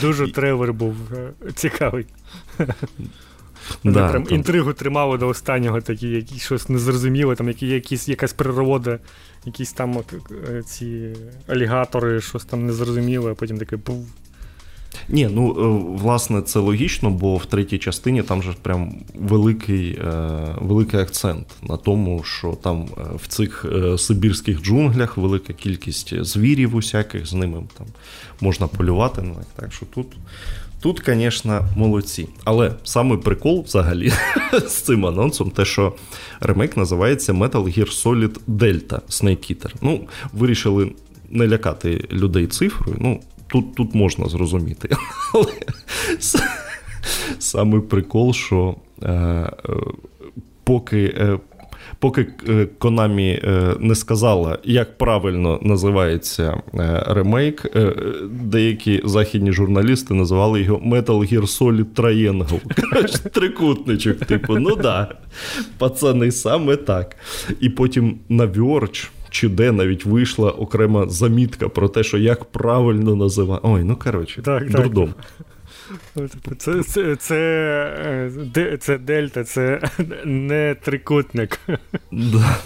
Дуже 0.00 0.32
трейлер 0.32 0.72
був 0.72 0.94
е, 1.12 1.32
цікавий. 3.68 3.94
Да, 3.94 4.08
прям 4.08 4.24
там... 4.24 4.36
Інтригу 4.36 4.72
тримали 4.72 5.18
до 5.18 5.28
останнього, 5.28 5.80
такі, 5.80 6.08
які 6.08 6.38
щось 6.38 6.68
незрозуміле, 6.68 7.36
там 7.36 7.48
які, 7.48 7.66
якісь, 7.66 8.08
якась 8.08 8.32
природа, 8.32 8.98
якісь 9.46 9.72
там 9.72 9.98
е, 10.48 10.62
ці 10.62 11.14
алігатори, 11.46 12.20
щось 12.20 12.44
там 12.44 12.66
незрозуміле, 12.66 13.32
а 13.32 13.34
потім 13.34 13.58
таке 13.58 13.76
був. 13.76 14.06
Ні, 15.08 15.28
ну 15.32 15.50
е, 15.50 15.96
власне 16.02 16.42
це 16.42 16.58
логічно, 16.58 17.10
бо 17.10 17.36
в 17.36 17.46
третій 17.46 17.78
частині 17.78 18.22
там 18.22 18.42
же 18.42 18.52
прям 18.62 18.94
великий 19.14 19.92
е, 19.92 20.08
великий 20.60 21.00
акцент 21.00 21.46
на 21.62 21.76
тому, 21.76 22.22
що 22.24 22.52
там 22.62 22.88
в 23.14 23.26
цих 23.28 23.66
сибірських 23.98 24.62
джунглях 24.62 25.16
велика 25.16 25.52
кількість 25.52 26.24
звірів 26.24 26.76
усяких, 26.76 27.26
з 27.26 27.34
ними 27.34 27.62
там 27.78 27.86
можна 28.40 28.66
полювати. 28.66 29.22
Ну, 29.22 29.36
Так 29.56 29.72
що 29.72 29.86
тут, 29.86 30.06
тут, 30.82 31.02
звісно, 31.06 31.68
молодці. 31.76 32.28
Але 32.44 32.72
саме 32.84 33.16
прикол 33.16 33.62
взагалі 33.62 34.12
з 34.66 34.72
цим 34.72 35.06
анонсом, 35.06 35.50
те, 35.50 35.64
що 35.64 35.92
ремейк 36.40 36.76
називається 36.76 37.32
Metal 37.32 37.78
Gear 37.78 38.04
Solid 38.04 38.38
Delta 38.48 39.00
Snake 39.08 39.52
Eater. 39.52 39.74
Ну, 39.82 40.00
вирішили 40.32 40.92
не 41.30 41.48
лякати 41.48 42.08
людей 42.12 42.46
цифрою. 42.46 42.96
ну, 43.00 43.20
тут 43.46 43.74
тут 43.74 43.94
можна 43.94 44.28
зрозуміти. 44.28 44.88
Але 45.34 45.52
саме 47.38 47.80
прикол, 47.80 48.32
що 48.32 48.76
е, 49.02 49.10
е, 49.10 49.50
поки. 50.64 51.04
Е, 51.04 51.38
Поки 52.02 52.26
Konami 52.78 53.40
е, 53.44 53.76
не 53.80 53.94
сказала, 53.94 54.58
як 54.64 54.98
правильно 54.98 55.58
називається 55.62 56.62
е, 56.74 57.04
ремейк, 57.06 57.76
е, 57.76 57.94
деякі 58.30 59.02
західні 59.04 59.52
журналісти 59.52 60.14
називали 60.14 60.62
його 60.62 60.78
Metal 60.78 61.32
Gear 61.32 61.42
Solid 61.42 61.86
Triangle. 61.94 62.60
Трикутничок, 63.30 64.18
типу, 64.18 64.58
ну 64.58 64.76
да, 64.76 65.14
пацани, 65.78 66.32
саме 66.32 66.76
так. 66.76 67.16
І 67.60 67.68
потім 67.68 68.18
на 68.28 68.46
Verge 68.46 69.08
чи 69.30 69.48
де 69.48 69.72
навіть 69.72 70.04
вийшла 70.04 70.50
окрема 70.50 71.08
замітка 71.08 71.68
про 71.68 71.88
те, 71.88 72.02
що 72.02 72.18
як 72.18 72.44
правильно 72.44 73.16
називати. 73.16 73.60
Ой, 73.64 73.84
ну 73.84 73.96
коротше, 73.96 74.42
так, 74.42 74.70
дурдом. 74.70 75.06
Типу, 75.06 75.20
це 76.58 76.82
це, 76.82 77.16
це, 77.16 78.76
це 78.80 78.98
дельта, 78.98 79.44
це 79.44 79.80
не 80.24 80.76
трикутник. 80.82 81.60
Да. 82.12 82.58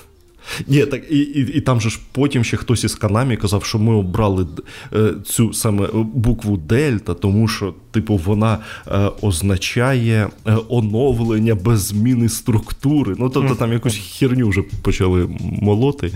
Ні, 0.67 0.87
так 0.87 1.11
і 1.11 1.19
і, 1.19 1.41
і 1.57 1.61
там 1.61 1.81
же 1.81 1.91
ж 1.91 2.01
потім 2.13 2.45
ще 2.45 2.57
хтось 2.57 2.85
із 2.85 2.95
Канамі 2.95 3.37
казав, 3.37 3.65
що 3.65 3.79
ми 3.79 3.95
обрали 3.95 4.47
е, 4.93 5.15
цю 5.25 5.53
саме 5.53 5.89
букву 6.15 6.57
Дельта, 6.57 7.15
тому 7.15 7.49
що, 7.49 7.75
типу, 7.91 8.17
вона 8.17 8.59
е, 8.87 9.11
означає 9.23 10.29
е, 10.47 10.57
оновлення 10.69 11.55
без 11.55 11.81
зміни 11.81 12.29
структури. 12.29 13.15
Ну, 13.19 13.31
тобто 13.31 13.55
там 13.55 13.73
якусь 13.73 13.97
херню 13.97 14.49
вже 14.49 14.63
почали 14.83 15.29
молоти. 15.41 16.13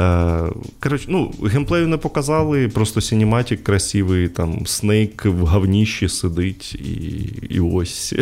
Е, 0.00 0.52
коротше, 0.80 1.06
ну, 1.08 1.34
геймплею 1.42 1.88
не 1.88 1.96
показали, 1.96 2.68
просто 2.68 3.00
синематик 3.00 3.64
красивий, 3.64 4.28
там 4.28 4.66
Снейк 4.66 5.24
в 5.24 5.46
говніщі 5.46 6.08
сидить 6.08 6.74
і 6.74 7.30
і 7.50 7.60
ось. 7.60 8.14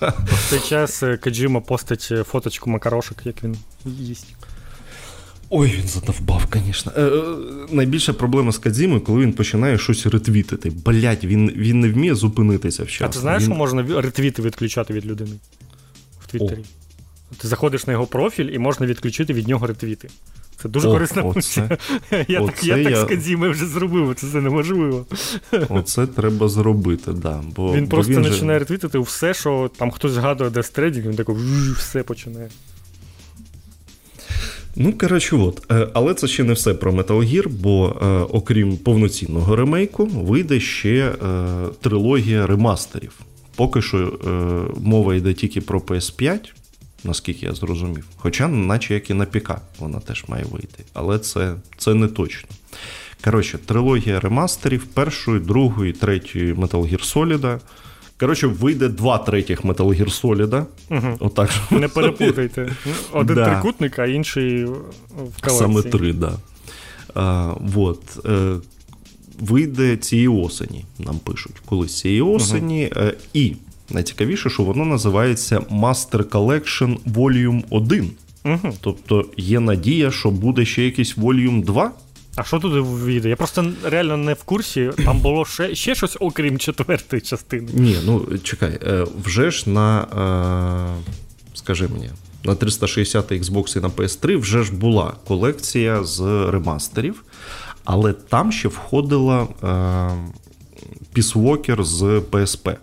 В 0.00 0.50
цей 0.50 0.60
час 0.60 1.02
е, 1.02 1.16
Каджима 1.16 1.60
постить 1.60 2.12
фоточку 2.24 2.70
макарошок, 2.70 3.18
як 3.24 3.44
він 3.44 3.56
їсть. 3.84 4.34
Ой, 5.54 5.74
він 5.78 5.88
задовбав, 5.88 6.46
звісно. 6.52 6.92
Е, 6.96 7.02
е, 7.02 7.22
найбільша 7.70 8.12
проблема 8.12 8.52
з 8.52 8.58
Кадзімою, 8.58 9.00
коли 9.00 9.20
він 9.20 9.32
починає 9.32 9.78
щось 9.78 10.06
ретвітити. 10.06 10.70
Блять, 10.84 11.24
він 11.24 11.52
він 11.56 11.80
не 11.80 11.88
вміє 11.88 12.14
зупинитися 12.14 12.84
вчасно. 12.84 13.06
А 13.06 13.08
ти 13.08 13.18
знаєш, 13.18 13.42
він... 13.42 13.48
що 13.48 13.58
можна 13.58 14.00
ретвіти 14.00 14.42
відключати 14.42 14.94
від 14.94 15.06
людини 15.06 15.36
в 16.20 16.26
Твіттері? 16.30 16.60
О. 16.60 17.34
Ти 17.36 17.48
заходиш 17.48 17.86
на 17.86 17.92
його 17.92 18.06
профіль 18.06 18.50
і 18.52 18.58
можна 18.58 18.86
відключити 18.86 19.32
від 19.32 19.48
нього 19.48 19.66
ретвіти. 19.66 20.08
Це 20.56 20.68
дуже 20.68 20.88
О, 20.88 20.92
корисна 20.92 21.22
функція. 21.22 21.78
Я 22.28 22.40
оце 22.40 22.52
так 22.52 22.64
я, 22.64 22.76
я... 22.76 22.84
так 22.84 22.96
з 22.96 23.04
Кадзімою 23.04 23.52
вже 23.52 23.66
зробив, 23.66 24.14
це 24.14 24.40
неможливо. 24.40 25.06
Оце 25.68 26.06
треба 26.06 26.48
зробити, 26.48 27.12
да. 27.12 27.40
Бо, 27.56 27.74
Він 27.74 27.84
бо 27.84 27.90
просто 27.90 28.12
він 28.12 28.22
починає 28.22 28.58
же... 28.58 28.64
ретвітити 28.64 28.98
все, 28.98 29.34
що 29.34 29.70
там 29.76 29.90
хтось 29.90 30.12
згадує 30.12 30.50
Death 30.50 30.78
Stranding, 30.78 31.02
він 31.02 31.16
такий 31.16 31.34
все 31.76 32.02
починає. 32.02 32.48
Ну, 34.76 34.92
коротше, 34.92 35.36
от. 35.36 35.72
Е, 35.72 35.88
але 35.92 36.14
це 36.14 36.28
ще 36.28 36.44
не 36.44 36.52
все 36.52 36.74
про 36.74 36.92
Metal 36.92 37.34
Gear, 37.34 37.48
бо 37.48 37.96
е, 38.02 38.06
окрім 38.06 38.76
повноцінного 38.76 39.56
ремейку, 39.56 40.06
вийде 40.06 40.60
ще 40.60 40.90
е, 40.90 41.14
трилогія 41.80 42.46
ремастерів. 42.46 43.20
Поки 43.56 43.82
що 43.82 43.98
е, 43.98 44.30
мова 44.80 45.14
йде 45.14 45.34
тільки 45.34 45.60
про 45.60 45.80
PS5, 45.80 46.38
наскільки 47.04 47.46
я 47.46 47.54
зрозумів. 47.54 48.04
Хоча, 48.16 48.48
наче 48.48 48.94
як 48.94 49.10
і 49.10 49.14
на 49.14 49.24
ПК, 49.24 49.52
вона 49.78 50.00
теж 50.00 50.24
має 50.28 50.44
вийти. 50.44 50.84
Але 50.92 51.18
це, 51.18 51.54
це 51.78 51.94
не 51.94 52.08
точно. 52.08 52.48
Коротше, 53.24 53.58
трилогія 53.58 54.20
ремастерів 54.20 54.84
першої, 54.84 55.40
другої, 55.40 55.92
третьої 55.92 56.54
Metal 56.54 56.92
Gear 56.92 57.14
Solid. 57.14 57.60
Коротше, 58.20 58.46
вийде 58.46 58.88
два 58.88 59.18
третіх 59.18 59.64
Metal 59.64 60.00
Gear 60.00 60.22
Solid. 60.22 60.64
Угу. 60.90 61.16
Отак. 61.20 61.50
Не 61.70 61.88
перепутайте. 61.88 62.72
Один 63.12 63.36
да. 63.36 63.44
трикутник, 63.50 63.98
а 63.98 64.06
інший 64.06 64.64
в 64.64 64.70
колекції. 65.40 65.58
Саме 65.58 65.82
три, 65.82 66.14
так. 66.14 66.32
Да. 67.14 67.56
Вот. 67.60 68.26
Е, 68.26 68.56
Вийде 69.40 69.96
цієї 69.96 70.28
осені, 70.28 70.84
нам 70.98 71.18
пишуть, 71.18 71.56
колись 71.64 71.98
цієї 71.98 72.22
осені. 72.22 72.92
Угу. 72.96 73.10
І 73.34 73.56
найцікавіше, 73.92 74.50
що 74.50 74.62
воно 74.62 74.84
називається 74.84 75.58
Master 75.58 76.24
Collection 76.24 76.98
Volume 77.06 77.62
1. 77.70 78.10
Угу. 78.44 78.76
Тобто 78.80 79.24
є 79.36 79.60
надія, 79.60 80.10
що 80.10 80.30
буде 80.30 80.64
ще 80.64 80.84
якийсь 80.84 81.18
Volume 81.18 81.64
2. 81.64 81.92
А 82.36 82.44
що 82.44 82.58
туди 82.58 82.80
війде? 82.80 83.28
Я 83.28 83.36
просто 83.36 83.72
реально 83.84 84.16
не 84.16 84.32
в 84.32 84.42
курсі. 84.42 84.90
Там 85.04 85.18
було 85.18 85.44
ще 85.44 85.74
ще 85.74 85.94
щось, 85.94 86.16
окрім 86.20 86.58
четвертої 86.58 87.22
частини. 87.22 87.68
Ні, 87.74 87.96
ну 88.04 88.26
чекай, 88.42 88.78
е, 88.86 89.06
вже 89.24 89.50
ж 89.50 89.70
на 89.70 90.00
е, 90.00 91.02
скажи 91.54 91.88
мені, 91.88 92.10
на 92.44 92.54
360 92.54 93.32
Xbox 93.32 93.78
і 93.78 93.80
на 93.80 93.88
PS3 93.88 94.38
вже 94.38 94.62
ж 94.62 94.72
була 94.72 95.12
колекція 95.28 96.04
з 96.04 96.20
ремастерів, 96.50 97.24
але 97.84 98.12
там 98.12 98.52
ще 98.52 98.68
входила 98.68 99.42
е, 99.42 99.66
Peace 101.14 101.34
Walker 101.34 101.84
з 101.84 102.02
PSP. 102.02 102.76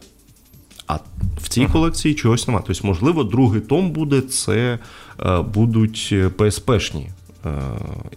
А 0.90 1.00
в 1.42 1.48
цій 1.50 1.62
ага. 1.62 1.74
колекції 1.74 2.16
чогось 2.16 2.48
немає. 2.48 2.66
Тобто, 2.68 2.88
можливо, 2.88 3.24
другий 3.24 3.62
том 3.62 3.92
буде 3.92 4.22
це 4.22 4.80
будуть 5.54 6.14
PSP-шні 6.14 7.08
е, 7.46 7.62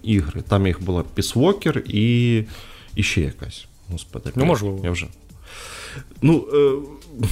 ігри. 0.03 0.43
Там 0.49 0.66
їх 0.66 0.83
була 0.83 1.05
Walker 1.16 1.79
і 1.79 2.45
і 2.97 3.03
ще 3.03 3.20
якась. 3.20 3.66
Господи, 3.91 4.31
ну, 4.35 4.45
можливо. 4.45 4.81
Я 4.85 4.91
вже. 4.91 5.07
Ну, 6.23 6.45
е, 6.55 6.73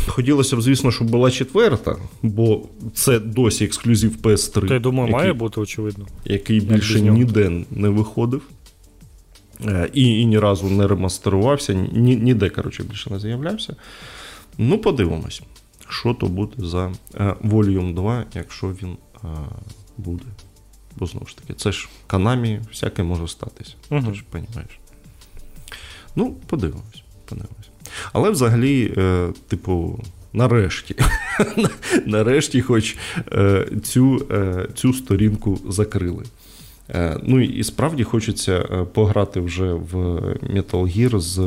хотілося 0.06 0.56
б, 0.56 0.62
звісно, 0.62 0.90
щоб 0.90 1.10
була 1.10 1.30
четверта, 1.30 1.96
бо 2.22 2.62
це 2.94 3.18
досі 3.18 3.64
ексклюзив 3.64 4.16
PS3. 4.16 4.68
То 4.68 4.74
я 4.74 4.80
думаю, 4.80 5.08
який, 5.08 5.20
має 5.20 5.32
бути, 5.32 5.60
очевидно. 5.60 6.06
Який 6.24 6.60
більше 6.60 7.00
ніде 7.00 7.64
не 7.70 7.88
виходив. 7.88 8.42
Е, 9.66 9.90
і 9.94 10.20
і 10.20 10.26
ні 10.26 10.38
разу 10.38 10.66
не 10.66 10.86
ремастерувався, 10.86 11.74
ні, 11.74 12.16
ніде, 12.16 12.48
коротше, 12.48 12.82
більше 12.82 13.10
не 13.10 13.20
з'являвся. 13.20 13.76
Ну, 14.62 14.78
подивимось, 14.78 15.42
що 15.88 16.14
то 16.14 16.26
буде 16.26 16.66
за 16.66 16.92
е, 17.14 17.34
Volume 17.44 17.94
2, 17.94 18.24
якщо 18.34 18.66
він 18.66 18.96
е, 19.24 19.28
буде. 19.98 20.24
Бо 20.96 21.06
знову 21.06 21.26
ж 21.26 21.38
таки, 21.38 21.54
це 21.54 21.72
ж 21.72 21.88
канамі, 22.06 22.60
всяке 22.70 23.02
може 23.02 23.28
статися. 23.28 23.74
Угу. 23.90 24.00
Ти 24.00 24.14
ж 24.14 24.24
розумієш. 24.32 24.78
Ну, 26.16 26.36
подивимось, 26.46 27.02
подивимось. 27.24 27.70
Але 28.12 28.30
взагалі, 28.30 28.94
е, 28.96 29.32
типу, 29.48 30.00
нарешті, 30.32 30.96
нарешті, 32.06 32.60
хоч 32.60 32.96
е, 33.32 33.66
цю, 33.82 34.26
е, 34.30 34.68
цю 34.74 34.92
сторінку 34.92 35.58
закрили. 35.68 36.24
Е, 36.88 37.20
ну 37.22 37.40
і 37.40 37.64
справді 37.64 38.04
хочеться 38.04 38.60
пограти 38.92 39.40
вже 39.40 39.72
в 39.72 39.94
Metal 40.54 40.98
Gear 40.98 41.20
з 41.20 41.38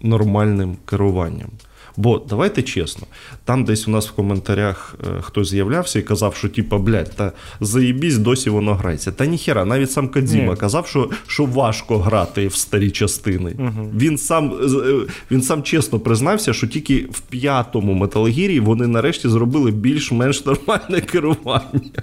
нормальним 0.00 0.76
керуванням. 0.84 1.50
Бо 1.96 2.18
давайте 2.18 2.62
чесно, 2.62 3.06
там 3.44 3.64
десь 3.64 3.88
у 3.88 3.90
нас 3.90 4.08
в 4.08 4.12
коментарях 4.12 4.94
е, 5.06 5.20
хтось 5.20 5.48
з'являвся 5.48 5.98
і 5.98 6.02
казав, 6.02 6.34
що 6.34 6.48
типа, 6.48 6.78
блядь, 6.78 7.16
та 7.16 7.32
заїбісь, 7.60 8.16
досі 8.16 8.50
воно 8.50 8.74
грається. 8.74 9.12
Та 9.12 9.26
ніхера, 9.26 9.64
навіть 9.64 9.90
сам 9.90 10.08
Кадзіма 10.08 10.56
казав, 10.56 10.86
що 10.86 11.10
що 11.26 11.44
важко 11.44 11.98
грати 11.98 12.46
в 12.46 12.54
старі 12.54 12.90
частини. 12.90 13.56
Угу. 13.58 13.90
Він 13.94 14.18
сам 14.18 14.52
е, 14.52 15.12
він 15.30 15.42
сам 15.42 15.62
чесно 15.62 16.00
признався, 16.00 16.52
що 16.52 16.66
тільки 16.66 17.06
в 17.10 17.20
п'ятому 17.20 17.94
металогірі 17.94 18.60
вони 18.60 18.86
нарешті 18.86 19.28
зробили 19.28 19.70
більш-менш 19.70 20.44
нормальне 20.44 21.00
керування. 21.00 22.02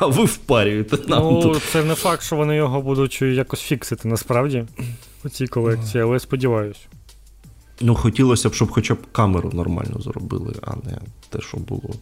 А 0.00 0.06
ви 0.06 0.24
впарюєте 0.24 0.96
нам. 1.08 1.22
Ну, 1.22 1.42
тут. 1.42 1.62
Це 1.62 1.84
не 1.84 1.94
факт, 1.94 2.22
що 2.22 2.36
вони 2.36 2.56
його 2.56 2.82
будуть 2.82 3.22
якось 3.22 3.60
фіксити 3.60 4.08
насправді 4.08 4.64
у 5.24 5.28
цій 5.28 5.46
колекції, 5.46 6.04
але 6.04 6.18
сподіваюся. 6.18 6.80
Ну, 7.80 7.94
хотілося 7.94 8.48
б, 8.48 8.54
щоб 8.54 8.70
хоча 8.70 8.94
б 8.94 8.98
камеру 9.12 9.50
нормально 9.54 10.00
зробили, 10.00 10.54
а 10.62 10.70
не 10.76 10.98
те, 11.30 11.40
що 11.40 11.56
було. 11.56 11.94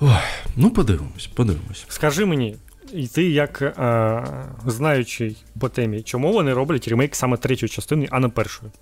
Ой, 0.00 0.10
Ну, 0.56 0.70
подивимось, 0.70 1.26
подивимось. 1.26 1.84
Скажи 1.88 2.24
мені, 2.24 2.56
і 2.92 3.06
ти, 3.06 3.30
як 3.30 3.62
е, 3.62 4.24
знаючий 4.66 5.36
по 5.60 5.68
темі, 5.68 6.02
чому 6.02 6.32
вони 6.32 6.52
роблять 6.52 6.88
ремейк 6.88 7.16
саме 7.16 7.36
третьої 7.36 7.70
частини, 7.70 8.08
а 8.10 8.20
не 8.20 8.28
першої? 8.28 8.72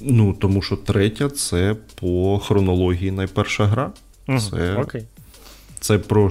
Ну, 0.00 0.32
тому 0.32 0.62
що 0.62 0.76
третя 0.76 1.28
це 1.28 1.76
по 1.94 2.38
хронології 2.38 3.10
найперша 3.10 3.66
гра. 3.66 3.92
Угу, 4.28 4.38
це, 4.38 4.74
окей. 4.74 5.04
це 5.80 5.98
про 5.98 6.30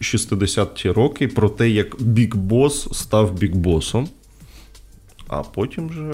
60-ті 0.00 0.90
роки, 0.90 1.28
про 1.28 1.48
те, 1.48 1.70
як 1.70 2.02
Бік 2.02 2.36
Бос 2.36 2.88
став 2.92 3.32
Бік 3.32 3.54
Босом, 3.54 4.08
а 5.28 5.42
потім 5.42 5.88
вже, 5.88 6.12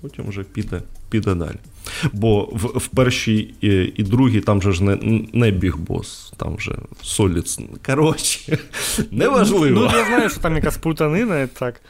потім 0.00 0.28
вже 0.28 0.42
піде 0.42 0.82
піде 1.08 1.34
далі. 1.34 1.56
Бо 2.12 2.48
в 2.52 2.78
в 2.78 2.86
першій 2.86 3.54
і, 3.60 3.68
і 3.96 4.02
другій 4.02 4.40
там 4.40 4.62
же 4.62 4.72
ж 4.72 4.84
не 4.84 4.98
не 5.32 5.50
біг 5.50 5.76
бос, 5.76 6.32
там 6.36 6.56
вже 6.56 6.72
Солід. 7.02 7.60
Коротше, 7.86 8.58
неважливо. 9.10 9.80
Ну, 9.80 9.98
я 9.98 10.04
знаю, 10.04 10.30
що 10.30 10.40
там 10.40 10.56
якась 10.56 10.76
плутанина, 10.76 11.46
так. 11.46 11.80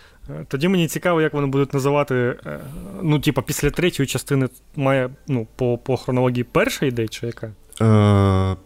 Тоді 0.49 0.69
мені 0.69 0.89
цікаво, 0.89 1.21
як 1.21 1.35
вони 1.35 1.47
будуть 1.47 1.75
називати. 1.75 2.15
Е, 2.47 2.61
ну, 3.03 3.19
типа, 3.21 3.43
після 3.43 3.71
третьої 3.71 4.07
частини 4.07 4.49
має 4.77 5.11
ну, 5.29 5.47
по 5.57 5.79
по 5.79 5.97
хронології 5.97 6.45
перша 6.45 6.87
йде, 6.87 7.09
чи 7.09 7.27
яка? 7.27 7.53
Е, 7.81 8.57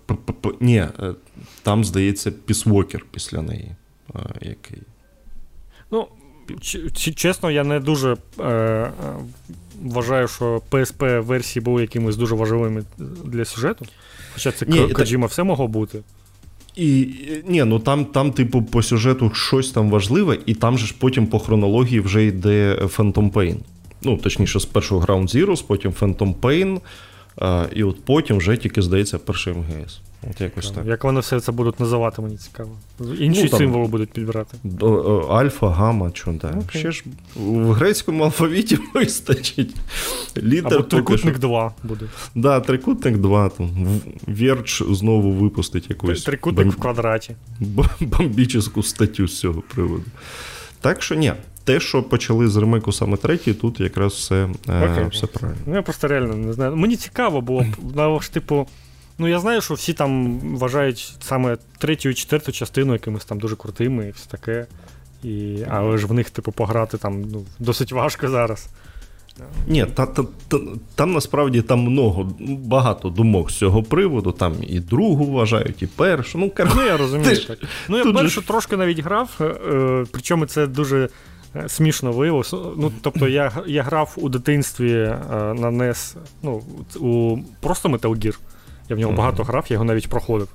Ні, 0.60 0.76
е, 0.76 1.14
там, 1.62 1.84
здається, 1.84 2.30
пісвокер 2.30 3.04
після 3.10 3.42
неї. 3.42 3.76
Е, 4.14 4.18
який. 4.40 4.82
Ну, 5.90 6.08
чесно, 7.16 7.50
я 7.50 7.64
не 7.64 7.80
дуже 7.80 8.16
е, 8.40 8.90
вважаю, 9.82 10.28
що 10.28 10.62
PSP 10.70 11.20
версії 11.20 11.62
були 11.62 11.82
якимись 11.82 12.16
дуже 12.16 12.34
важливими 12.34 12.84
для 13.24 13.44
сюжету. 13.44 13.86
Хоча 14.34 14.52
це 14.52 14.66
Ні, 14.66 14.88
Коджіма 14.88 15.22
так... 15.22 15.30
все 15.32 15.42
могло 15.42 15.68
бути. 15.68 16.00
І 16.76 17.08
ні, 17.46 17.64
ну 17.64 17.78
там, 17.78 18.04
там, 18.04 18.32
типу, 18.32 18.62
по 18.62 18.82
сюжету 18.82 19.30
щось 19.34 19.70
там 19.70 19.90
важливе, 19.90 20.38
і 20.46 20.54
там 20.54 20.78
же 20.78 20.86
ж 20.86 20.94
потім 20.98 21.26
по 21.26 21.38
хронології 21.38 22.00
вже 22.00 22.24
йде 22.24 22.78
Phantom 22.82 23.32
Pain. 23.32 23.56
Ну, 24.02 24.16
точніше, 24.16 24.60
з 24.60 24.64
першого 24.64 25.00
Ground 25.00 25.36
Zeroes, 25.36 25.64
потім 25.66 25.90
Phantom 25.90 26.34
Pain, 26.34 26.80
І 27.74 27.82
от 27.82 28.04
потім 28.04 28.36
вже 28.36 28.56
тільки 28.56 28.82
здається 28.82 29.18
перший 29.18 29.54
МГС. 29.54 30.00
От 30.30 30.40
якось 30.40 30.70
так. 30.70 30.86
Як 30.86 31.04
вони 31.04 31.20
все 31.20 31.40
це 31.40 31.52
будуть 31.52 31.80
називати, 31.80 32.22
мені 32.22 32.36
цікаво. 32.36 32.70
Інші 33.18 33.42
ну, 33.42 33.48
там, 33.48 33.58
символи 33.58 33.88
будуть 33.88 34.10
підбирати. 34.10 34.56
Альфа, 35.30 35.70
гамма, 35.70 36.10
так. 36.10 36.34
Okay. 36.34 36.78
Ще 36.78 36.92
ж 36.92 37.04
в 37.36 37.72
грецькому 37.72 38.24
алфавіті 38.24 38.78
вистачить. 38.94 39.76
Літер 40.36 40.74
Або 40.74 40.82
трикутник 40.82 41.34
що... 41.34 41.40
2 41.40 41.74
буде. 41.82 42.00
Так, 42.00 42.10
да, 42.34 42.60
трикутник 42.60 43.16
2. 43.16 43.48
Там. 43.48 44.00
Вірч 44.28 44.82
знову 44.90 45.32
випустить 45.32 45.90
якусь. 45.90 46.24
Трикутник 46.24 46.66
бом... 46.66 46.74
в 46.76 46.76
квадраті. 46.76 47.36
Бомбічну 48.00 48.82
статтю 48.82 49.28
з 49.28 49.38
цього 49.38 49.62
приводу. 49.74 50.04
Так 50.80 51.02
що 51.02 51.14
ні. 51.14 51.32
Те, 51.68 51.80
що 51.80 52.02
почали 52.02 52.48
з 52.48 52.56
ремейку 52.56 52.92
саме 52.92 53.16
третій, 53.16 53.54
тут 53.54 53.80
якраз 53.80 54.12
все 54.12 54.48
okay. 54.66 55.08
все 55.10 55.26
правильно. 55.26 55.62
Ну, 55.66 55.74
я 55.74 55.82
просто 55.82 56.08
реально 56.08 56.34
не 56.34 56.52
знаю. 56.52 56.76
Мені 56.76 56.96
цікаво 56.96 57.40
було, 57.40 57.66
б, 57.78 58.20
типу, 58.32 58.66
Ну, 59.20 59.28
я 59.28 59.40
знаю, 59.40 59.60
що 59.60 59.74
всі 59.74 59.92
там 59.92 60.40
вважають 60.40 61.14
саме 61.20 61.58
третю 61.78 62.08
і 62.08 62.14
четверту 62.14 62.52
частину 62.52 62.92
якимись 62.92 63.24
там 63.24 63.38
дуже 63.38 63.56
крутими 63.56 64.08
і 64.08 64.10
все 64.10 64.28
таке. 64.30 64.66
І, 65.22 65.58
Але 65.70 65.98
ж 65.98 66.06
в 66.06 66.12
них, 66.12 66.30
типу, 66.30 66.52
пограти 66.52 66.98
там 66.98 67.22
ну, 67.22 67.44
досить 67.58 67.92
важко 67.92 68.28
зараз. 68.28 68.68
Ні, 69.66 69.86
та, 69.94 70.06
та, 70.06 70.22
та, 70.48 70.58
там 70.94 71.12
насправді 71.12 71.62
там 71.62 71.80
много, 71.80 72.32
багато 72.48 73.08
думок 73.08 73.50
з 73.50 73.58
цього 73.58 73.82
приводу. 73.82 74.32
Там 74.32 74.54
і 74.62 74.80
другу 74.80 75.24
вважають, 75.24 75.82
і 75.82 75.86
першу. 75.86 76.38
Ну, 76.38 76.50
кар... 76.50 76.72
ну 76.76 76.82
я 76.82 76.96
розумію. 76.96 77.34
Ж... 77.34 77.48
так. 77.48 77.58
Ну, 77.88 77.98
я 77.98 78.12
першу 78.12 78.40
же... 78.40 78.46
трошки 78.46 78.76
навіть 78.76 78.98
грав, 78.98 79.30
е, 79.40 79.44
е, 79.44 80.06
причому 80.10 80.46
це 80.46 80.66
дуже 80.66 81.04
е, 81.04 81.08
смішно 81.66 82.12
виявилося. 82.12 82.56
Ну, 82.56 82.92
Тобто 83.02 83.28
я 83.28 83.52
я 83.66 83.82
грав 83.82 84.14
у 84.16 84.28
дитинстві 84.28 84.92
е, 84.92 85.18
на 85.54 85.70
NES, 85.70 86.16
ну, 86.42 86.62
у 87.00 87.38
просто 87.60 87.88
Metal 87.88 88.24
Gear. 88.24 88.38
Я 88.88 88.96
в 88.96 88.98
нього 88.98 89.12
багато 89.12 89.42
грав, 89.42 89.66
я 89.68 89.74
його 89.74 89.84
навіть 89.84 90.08
проходив. 90.08 90.48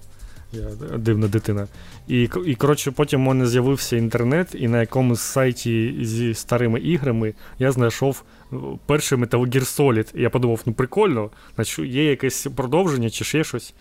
Я 0.54 0.98
дивна 0.98 1.28
дитина. 1.28 1.68
І, 2.08 2.30
і 2.46 2.56
коротше, 2.56 2.92
потім 2.92 3.22
у 3.22 3.30
мене 3.30 3.48
з'явився 3.48 3.98
інтернет, 3.98 4.48
і 4.54 4.68
на 4.68 4.80
якомусь 4.80 5.22
сайті 5.22 5.96
зі 6.02 6.34
старими 6.34 6.80
іграми 6.80 7.34
я 7.60 7.72
знайшов 7.72 8.24
е, 8.54 8.56
перший 8.86 9.18
Metal 9.18 9.48
Gear 9.48 9.80
Solid. 9.80 10.18
І 10.18 10.22
я 10.22 10.30
подумав, 10.30 10.62
ну 10.66 10.74
прикольно, 10.74 11.30
значить 11.56 11.86
є 11.86 12.10
якесь 12.10 12.48
продовження 12.56 13.10
чи 13.10 13.24
ще 13.26 13.44
щось. 13.44 13.74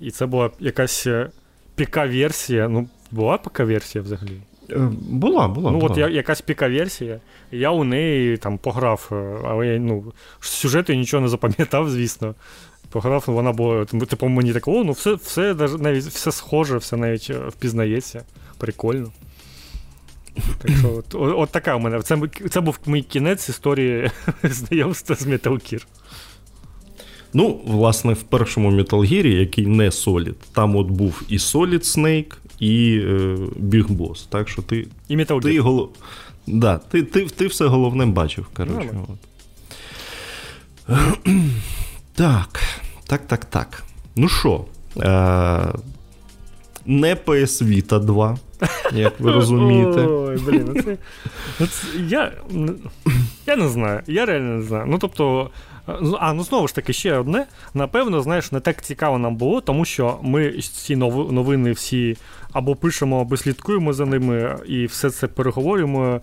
І 0.00 0.10
це 0.10 0.26
була 0.26 0.50
якась 0.60 1.06
е, 1.06 1.30
ПК-версія. 1.76 2.68
Ну, 2.68 2.88
була 3.10 3.38
ПК-версія 3.38 4.04
взагалі? 4.04 4.40
Е, 4.70 4.90
була, 5.10 5.48
була. 5.48 5.70
Ну, 5.70 5.78
була. 5.78 5.90
от 5.92 5.98
я, 5.98 6.08
якась 6.08 6.40
піка-версія. 6.40 7.20
Я 7.52 7.70
у 7.70 7.84
неї 7.84 8.36
там 8.36 8.58
пограв, 8.58 9.08
але 9.44 9.66
я 9.66 9.78
ну, 9.78 10.12
сюжету 10.40 10.94
нічого 10.94 11.20
не 11.20 11.28
запам'ятав, 11.28 11.90
звісно. 11.90 12.34
Пограв, 12.90 13.24
вона 13.26 13.52
була, 13.52 13.84
типу, 13.84 14.28
мені 14.28 14.52
так, 14.52 14.68
о, 14.68 14.84
ну 14.84 14.92
все 14.92 15.14
все, 15.14 15.54
навіть 15.54 16.04
все 16.04 16.32
схоже, 16.32 16.76
все 16.76 16.96
навіть 16.96 17.26
е, 17.30 17.38
впізнається. 17.48 18.24
Прикольно. 18.58 19.12
Так 20.58 20.70
що, 20.78 20.94
от, 20.96 21.14
от 21.14 21.50
така 21.50 21.76
у 21.76 21.78
мене. 21.78 22.02
Це 22.02 22.18
це 22.50 22.60
був 22.60 22.78
мій 22.86 23.02
кінець 23.02 23.48
історії 23.48 24.10
знайомства 24.42 25.16
з 25.16 25.26
Metal 25.26 25.52
Gear. 25.52 25.86
Ну, 27.32 27.60
власне, 27.66 28.12
в 28.12 28.22
першому 28.22 28.72
Metal 28.72 29.12
Gear, 29.12 29.26
який 29.26 29.66
не 29.66 29.88
Solid, 29.88 30.34
там 30.52 30.76
от 30.76 30.86
був 30.86 31.22
і 31.28 31.36
Solid 31.36 31.98
Snake, 31.98 32.32
і 32.60 33.00
е, 33.04 33.36
Boss. 33.72 34.26
Так 34.28 34.48
що 34.48 34.62
ти. 34.62 34.86
І 35.08 35.16
Metal 35.16 35.40
Ти, 35.42 35.60
голов... 35.60 35.90
да, 36.46 36.78
ти, 36.78 37.02
ти, 37.02 37.26
ти 37.26 37.46
все 37.46 37.66
головне 37.66 38.06
бачив, 38.06 38.46
коротше. 38.54 38.90
От. 39.08 39.18
Так, 42.14 42.60
так, 43.06 43.26
так, 43.26 43.44
так. 43.44 43.82
Ну 44.16 44.28
що, 44.28 44.64
е- 44.96 45.72
не 46.86 47.14
PS 47.14 47.62
Vita 47.64 48.00
2, 48.04 48.38
як 48.92 49.20
ви 49.20 49.32
розумієте. 49.38 50.00
Ой, 50.06 50.36
блін, 50.36 50.72
ну 50.74 50.82
це, 50.82 50.96
ну 51.60 51.66
це, 51.66 51.86
я 52.08 52.32
я 53.46 53.56
не 53.56 53.68
знаю, 53.68 54.00
я 54.06 54.26
реально 54.26 54.56
не 54.56 54.62
знаю. 54.62 54.84
Ну, 54.88 54.98
тобто, 54.98 55.50
ну, 56.00 56.16
а 56.20 56.32
ну 56.32 56.44
знову 56.44 56.68
ж 56.68 56.74
таки, 56.74 56.92
ще 56.92 57.18
одне. 57.18 57.46
Напевно, 57.74 58.22
знаєш, 58.22 58.52
не 58.52 58.60
так 58.60 58.82
цікаво 58.84 59.18
нам 59.18 59.36
було, 59.36 59.60
тому 59.60 59.84
що 59.84 60.18
ми 60.22 60.52
ці 60.52 60.96
новини 60.96 61.72
всі 61.72 62.16
або 62.52 62.76
пишемо, 62.76 63.20
або 63.20 63.36
слідкуємо 63.36 63.92
за 63.92 64.06
ними, 64.06 64.58
і 64.66 64.86
все 64.86 65.10
це 65.10 65.26
переговорюємо 65.26 66.20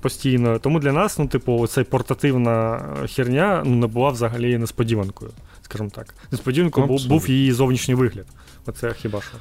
постійно. 0.00 0.58
Тому 0.58 0.80
для 0.80 0.92
нас, 0.92 1.18
ну, 1.18 1.26
типу, 1.26 1.66
ця 1.66 1.84
портативна 1.84 2.84
херня 3.14 3.62
ну, 3.66 3.76
не 3.76 3.86
була 3.86 4.10
взагалі 4.10 4.58
несподіванкою, 4.58 5.30
скажімо 5.62 5.90
так. 5.94 6.14
Несподіванкою 6.32 6.86
був, 6.86 7.06
був 7.06 7.30
її 7.30 7.52
зовнішній 7.52 7.94
вигляд. 7.94 8.26
Оце 8.66 8.92
хіба 8.92 9.20
що. 9.20 9.36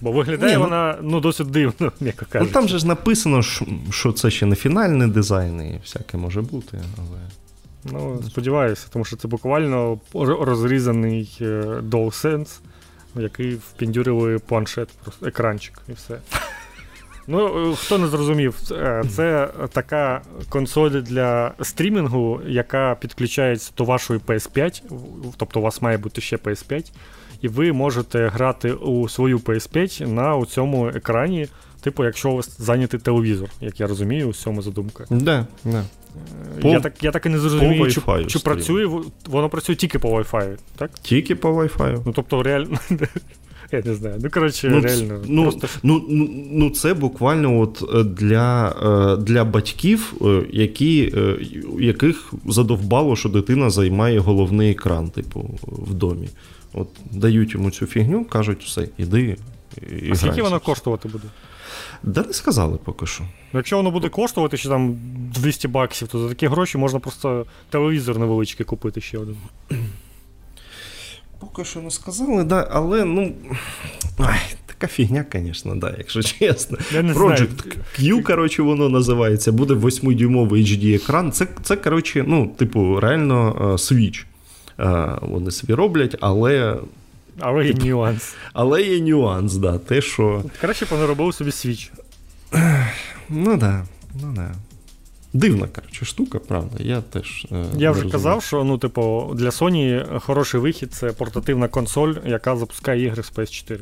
Бо 0.00 0.12
виглядає 0.12 0.52
Ні, 0.52 0.58
ну, 0.58 0.64
вона 0.64 0.98
ну, 1.02 1.20
досить 1.20 1.46
дивно, 1.46 1.92
м'яко 2.00 2.26
кажучи. 2.28 2.50
Ну 2.54 2.60
там 2.60 2.68
же 2.68 2.78
ж 2.78 2.86
написано, 2.86 3.42
що 3.90 4.12
це 4.12 4.30
ще 4.30 4.46
не 4.46 4.56
фінальний 4.56 5.08
дизайн, 5.08 5.60
і 5.60 5.80
всяке 5.82 6.18
може 6.18 6.42
бути, 6.42 6.80
але. 6.98 7.18
Ну, 7.92 8.22
сподіваюся, 8.26 8.86
тому 8.92 9.04
що 9.04 9.16
це 9.16 9.28
буквально 9.28 10.00
розрізаний 10.40 11.38
е, 11.40 11.44
DualSense, 11.90 12.58
який 13.20 13.54
впіндюрили 13.54 14.38
планшет, 14.38 14.88
просто 15.02 15.26
екранчик 15.26 15.78
і 15.88 15.92
все. 15.92 16.18
Ну, 17.28 17.74
хто 17.74 17.98
не 17.98 18.06
зрозумів, 18.06 18.58
е, 18.70 19.04
це 19.10 19.48
така 19.72 20.22
консоль 20.48 20.90
для 20.90 21.52
стрімінгу, 21.62 22.40
яка 22.46 22.96
підключається 23.00 23.72
до 23.76 23.84
вашої 23.84 24.20
PS5, 24.20 24.82
тобто 25.36 25.60
у 25.60 25.62
вас 25.62 25.82
має 25.82 25.98
бути 25.98 26.20
ще 26.20 26.36
PS5, 26.36 26.92
і 27.40 27.48
ви 27.48 27.72
можете 27.72 28.28
грати 28.28 28.72
у 28.72 29.08
свою 29.08 29.38
PS5 29.38 30.06
на 30.08 30.46
цьому 30.46 30.88
екрані, 30.88 31.48
типу, 31.80 32.04
якщо 32.04 32.30
у 32.30 32.36
вас 32.36 32.60
зайнятий 32.60 33.00
телевізор, 33.00 33.50
як 33.60 33.80
я 33.80 33.86
розумію, 33.86 34.28
у 34.28 34.32
цьому 34.32 34.62
задумка. 34.62 35.04
Да, 35.10 35.46
да. 35.64 35.84
По, 36.62 36.68
я 36.68 36.80
так 36.80 37.04
я 37.04 37.10
так 37.10 37.26
і 37.26 37.28
не 37.28 37.38
зрозумію, 37.38 37.90
чи, 37.90 38.00
чи 38.26 38.38
працює, 38.38 39.02
воно 39.26 39.48
працює 39.48 39.76
тільки 39.76 39.98
по 39.98 40.08
Wi-Fi, 40.08 40.56
так? 40.76 40.90
Тільки 41.02 41.34
по 41.36 41.48
Wi-Fi. 41.48 42.02
Ну, 42.06 42.12
тобто, 42.12 42.42
реально. 42.42 42.78
Я 43.72 43.82
не 43.84 43.94
знаю. 43.94 44.16
Ну, 44.22 44.30
коротше, 44.30 44.68
ну, 44.70 44.80
реально. 44.80 45.22
Ну, 45.26 45.42
просто... 45.42 45.68
ну, 45.82 46.04
ну, 46.08 46.28
ну, 46.50 46.70
це 46.70 46.94
буквально 46.94 47.60
от 47.60 47.84
е, 47.94 48.02
для 48.02 48.68
е, 48.68 49.22
для 49.22 49.44
батьків, 49.44 50.14
е, 50.22 50.42
які, 50.50 51.14
яких 51.80 52.32
задовбало, 52.46 53.16
що 53.16 53.28
дитина 53.28 53.70
займає 53.70 54.18
головний 54.18 54.70
екран, 54.70 55.08
типу, 55.08 55.50
в 55.62 55.94
домі. 55.94 56.28
От 56.72 56.88
дають 57.12 57.54
йому 57.54 57.70
цю 57.70 57.86
фігню, 57.86 58.24
кажуть, 58.24 58.64
все, 58.64 58.88
іди. 58.98 59.36
І 60.02 60.10
а 60.10 60.14
скільки 60.14 60.42
воно 60.42 60.60
коштувати 60.60 61.08
буде? 61.08 61.24
Да 62.02 62.22
не 62.22 62.32
сказали 62.32 62.78
поки 62.84 63.06
що. 63.06 63.24
Якщо 63.52 63.76
воно 63.76 63.90
буде 63.90 64.08
коштувати 64.08 64.56
ще 64.56 64.68
там 64.68 64.96
200 65.34 65.68
баксів, 65.68 66.08
то 66.08 66.18
за 66.18 66.28
такі 66.28 66.46
гроші 66.46 66.78
можна 66.78 67.00
просто 67.00 67.46
телевізор 67.70 68.18
невеличкий 68.18 68.66
купити 68.66 69.00
ще 69.00 69.18
один. 69.18 69.36
Поки 71.38 71.64
що 71.64 71.80
не 71.80 71.90
сказали, 71.90 72.44
да, 72.44 72.68
але 72.70 73.04
ну. 73.04 73.32
Ай, 74.18 74.40
Така 74.66 74.86
фігня, 74.86 75.24
звісно, 75.32 75.74
да, 75.76 75.94
якщо 75.98 76.22
чесно. 76.22 76.78
Я 76.92 77.02
не 77.02 77.12
Project 77.12 77.76
Q, 77.98 78.22
коротше, 78.22 78.62
воно 78.62 78.88
називається. 78.88 79.52
Буде 79.52 79.74
8-дюймовий 79.74 80.62
HD 80.62 80.94
екран. 80.94 81.32
Це, 81.32 81.46
це 81.62 81.76
коротше, 81.76 82.24
ну, 82.26 82.46
типу, 82.46 83.00
реально 83.00 83.54
Switch. 83.78 84.24
Вони 85.20 85.50
собі 85.50 85.74
роблять, 85.74 86.16
але. 86.20 86.76
Але 87.38 87.66
є 87.66 87.74
нюанс. 87.74 88.34
Але 88.52 88.82
є 88.82 89.00
нюанс, 89.00 89.54
да. 89.54 89.78
Те, 89.78 90.00
що... 90.00 90.44
Краще 90.60 90.84
б 90.84 90.88
вони 90.90 91.06
робили 91.06 91.32
собі 91.32 91.50
Switch. 91.50 91.90
Ну 93.28 93.50
так, 93.50 93.60
да, 93.60 93.86
ну 94.22 94.32
да. 94.32 94.54
Дивна 95.32 95.66
коротше, 95.68 96.04
штука, 96.04 96.38
правда. 96.38 96.76
Я 96.78 97.00
теж. 97.00 97.46
Е, 97.52 97.56
Я 97.56 97.90
вже 97.90 98.02
розумію. 98.02 98.12
казав, 98.12 98.42
що 98.42 98.64
ну, 98.64 98.78
типу, 98.78 99.32
для 99.34 99.48
Sony 99.48 100.18
хороший 100.20 100.60
вихід 100.60 100.94
це 100.94 101.12
портативна 101.12 101.68
консоль, 101.68 102.14
яка 102.26 102.56
запускає 102.56 103.04
ігри 103.04 103.22
з 103.22 103.32
PS4. 103.32 103.80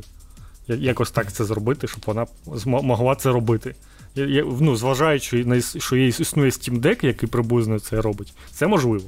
Якось 0.69 1.11
так 1.11 1.33
це 1.33 1.45
зробити, 1.45 1.89
щоб 1.89 2.03
вона 2.07 2.27
могла 2.65 3.15
це 3.15 3.33
робити. 3.33 3.75
Я, 4.15 4.45
ну, 4.61 4.77
Зважаючи 4.77 5.45
на 5.45 5.61
що 5.61 5.97
існує 5.97 6.51
Steam 6.51 6.81
Deck, 6.81 7.07
який 7.07 7.29
приблизно 7.29 7.79
це 7.81 8.01
робить, 8.01 8.33
це 8.53 8.67
можливо. 8.67 9.05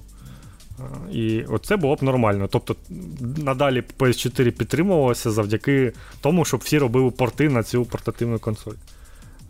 І 1.12 1.42
оце 1.42 1.76
було 1.76 1.94
б 1.94 2.02
нормально. 2.02 2.48
Тобто 2.52 2.76
надалі 3.36 3.82
PS4 3.98 4.50
підтримувалося 4.50 5.30
завдяки 5.30 5.92
тому, 6.20 6.44
щоб 6.44 6.60
всі 6.60 6.78
робили 6.78 7.10
порти 7.10 7.48
на 7.48 7.62
цю 7.62 7.84
портативну 7.84 8.38
консоль. 8.38 8.74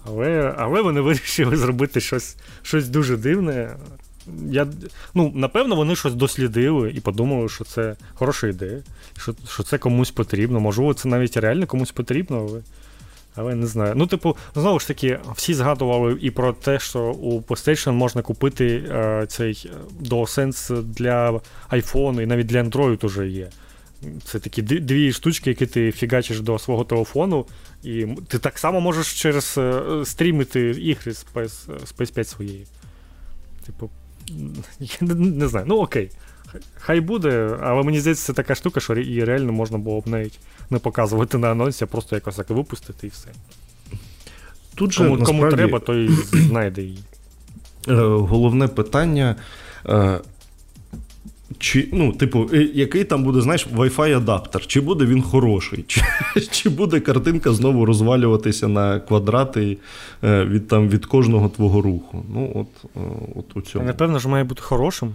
Але 0.07 0.55
але 0.59 0.83
вони 0.83 1.01
вирішили 1.07 1.57
зробити 1.57 2.01
щось 2.01 2.37
щось 2.63 2.89
дуже 2.89 3.17
дивне. 3.17 3.77
Я, 4.51 4.67
ну, 5.15 5.33
Напевно, 5.35 5.77
вони 5.77 5.97
щось 5.97 6.15
дослідили 6.15 6.91
і 6.91 7.01
подумали, 7.01 7.49
що 7.49 7.65
це 7.65 7.97
хороша 8.15 8.47
ідея, 8.47 8.83
що 9.19 9.35
що 9.49 9.63
це 9.63 9.79
комусь 9.79 10.11
потрібно. 10.11 10.61
Можливо, 10.61 10.95
це 10.95 11.09
навіть 11.09 11.37
реально 11.37 11.67
комусь 11.67 11.93
потрібно, 11.93 12.47
але 12.49 12.61
Але 13.37 13.55
не 13.55 13.67
знаю. 13.67 13.95
Ну, 13.97 14.07
типу, 14.07 14.37
знову 14.55 14.81
ж 14.81 14.87
таки, 14.87 15.19
всі 15.35 15.55
згадували 15.55 16.19
і 16.21 16.31
про 16.31 16.53
те, 16.53 16.79
що 16.79 17.01
у 17.05 17.41
PlayStation 17.41 17.93
можна 17.93 18.23
купити 18.23 18.67
е, 18.67 19.27
цей 19.29 19.71
DualSense 20.03 20.83
для 20.83 21.41
iPhone 21.71 22.23
і 22.23 22.27
навіть 22.27 22.47
для 22.47 22.63
Android 22.63 23.07
уже 23.07 23.29
є. 23.29 23.49
Це 24.25 24.39
такі 24.39 24.63
дві 24.63 25.13
штучки, 25.13 25.51
які 25.51 25.67
ти 25.67 25.93
фігачиш 25.93 26.41
до 26.41 26.59
свого 26.59 26.85
телефону, 26.85 27.47
і 27.83 28.07
ти 28.29 28.39
так 28.39 28.59
само 28.59 28.81
можеш 28.81 29.21
через 29.21 29.55
е, 29.59 29.83
стрімити 30.05 30.61
ігри 30.71 31.13
з 31.13 31.27
з 31.85 31.95
PS5 31.99 32.25
своєї. 32.25 32.67
Типу, 33.67 33.91
я 34.81 34.97
не, 35.01 35.15
не 35.15 35.49
знаю. 35.49 35.67
Ну 35.69 35.77
окей. 35.77 36.11
Хай 36.79 37.01
буде, 37.01 37.59
але 37.63 37.83
мені 37.83 38.01
здається, 38.01 38.27
це 38.27 38.33
така 38.33 38.55
штука, 38.55 38.81
що 38.81 38.95
її 38.95 39.25
реально 39.25 39.53
можна 39.53 39.79
було 39.79 40.01
б 40.01 40.09
навіть 40.09 40.39
не 40.71 40.79
показувати 40.79 41.39
на 41.39 41.51
анонсі, 41.51 41.85
а 41.85 41.87
просто 41.87 42.17
якось 42.17 42.37
так 42.37 42.51
випустити 42.51 43.07
і 43.07 43.11
все. 43.11 43.29
Тут 44.75 44.93
же, 44.93 44.99
Кому, 44.99 45.17
насправді, 45.17 45.41
кому 45.41 45.57
треба, 45.57 45.79
той 45.79 46.09
знайде 46.33 46.83
її. 46.83 46.99
Е, 47.89 47.95
головне 48.05 48.69
питання. 48.69 49.37
Е, 49.89 50.21
чи, 51.59 51.89
ну, 51.93 52.13
типу, 52.13 52.51
е, 52.53 52.71
який 52.75 53.05
там 53.05 53.25
буде, 53.25 53.41
знаєш, 53.41 53.67
Wi-Fi 53.77 54.17
адаптер? 54.17 54.67
Чи 54.67 54.81
буде 54.81 55.05
він 55.05 55.23
хороший? 55.23 55.85
Чи 55.89 56.03
чи 56.51 56.69
буде 56.69 57.01
картинка 57.01 57.53
знову 57.53 57.85
розвалюватися 57.85 58.69
на 58.69 59.01
квадрати 59.01 59.79
від 60.23 60.69
там, 60.69 60.89
від 60.89 61.07
кожного 61.07 61.49
твого 61.49 61.81
руху? 61.83 62.25
Ну, 62.35 62.53
от, 62.55 62.91
от 63.37 63.57
у 63.57 63.61
цьому. 63.61 63.85
Напевно, 63.85 64.21
що 64.21 64.29
має 64.29 64.45
бути 64.45 64.63
хорошим. 64.63 65.15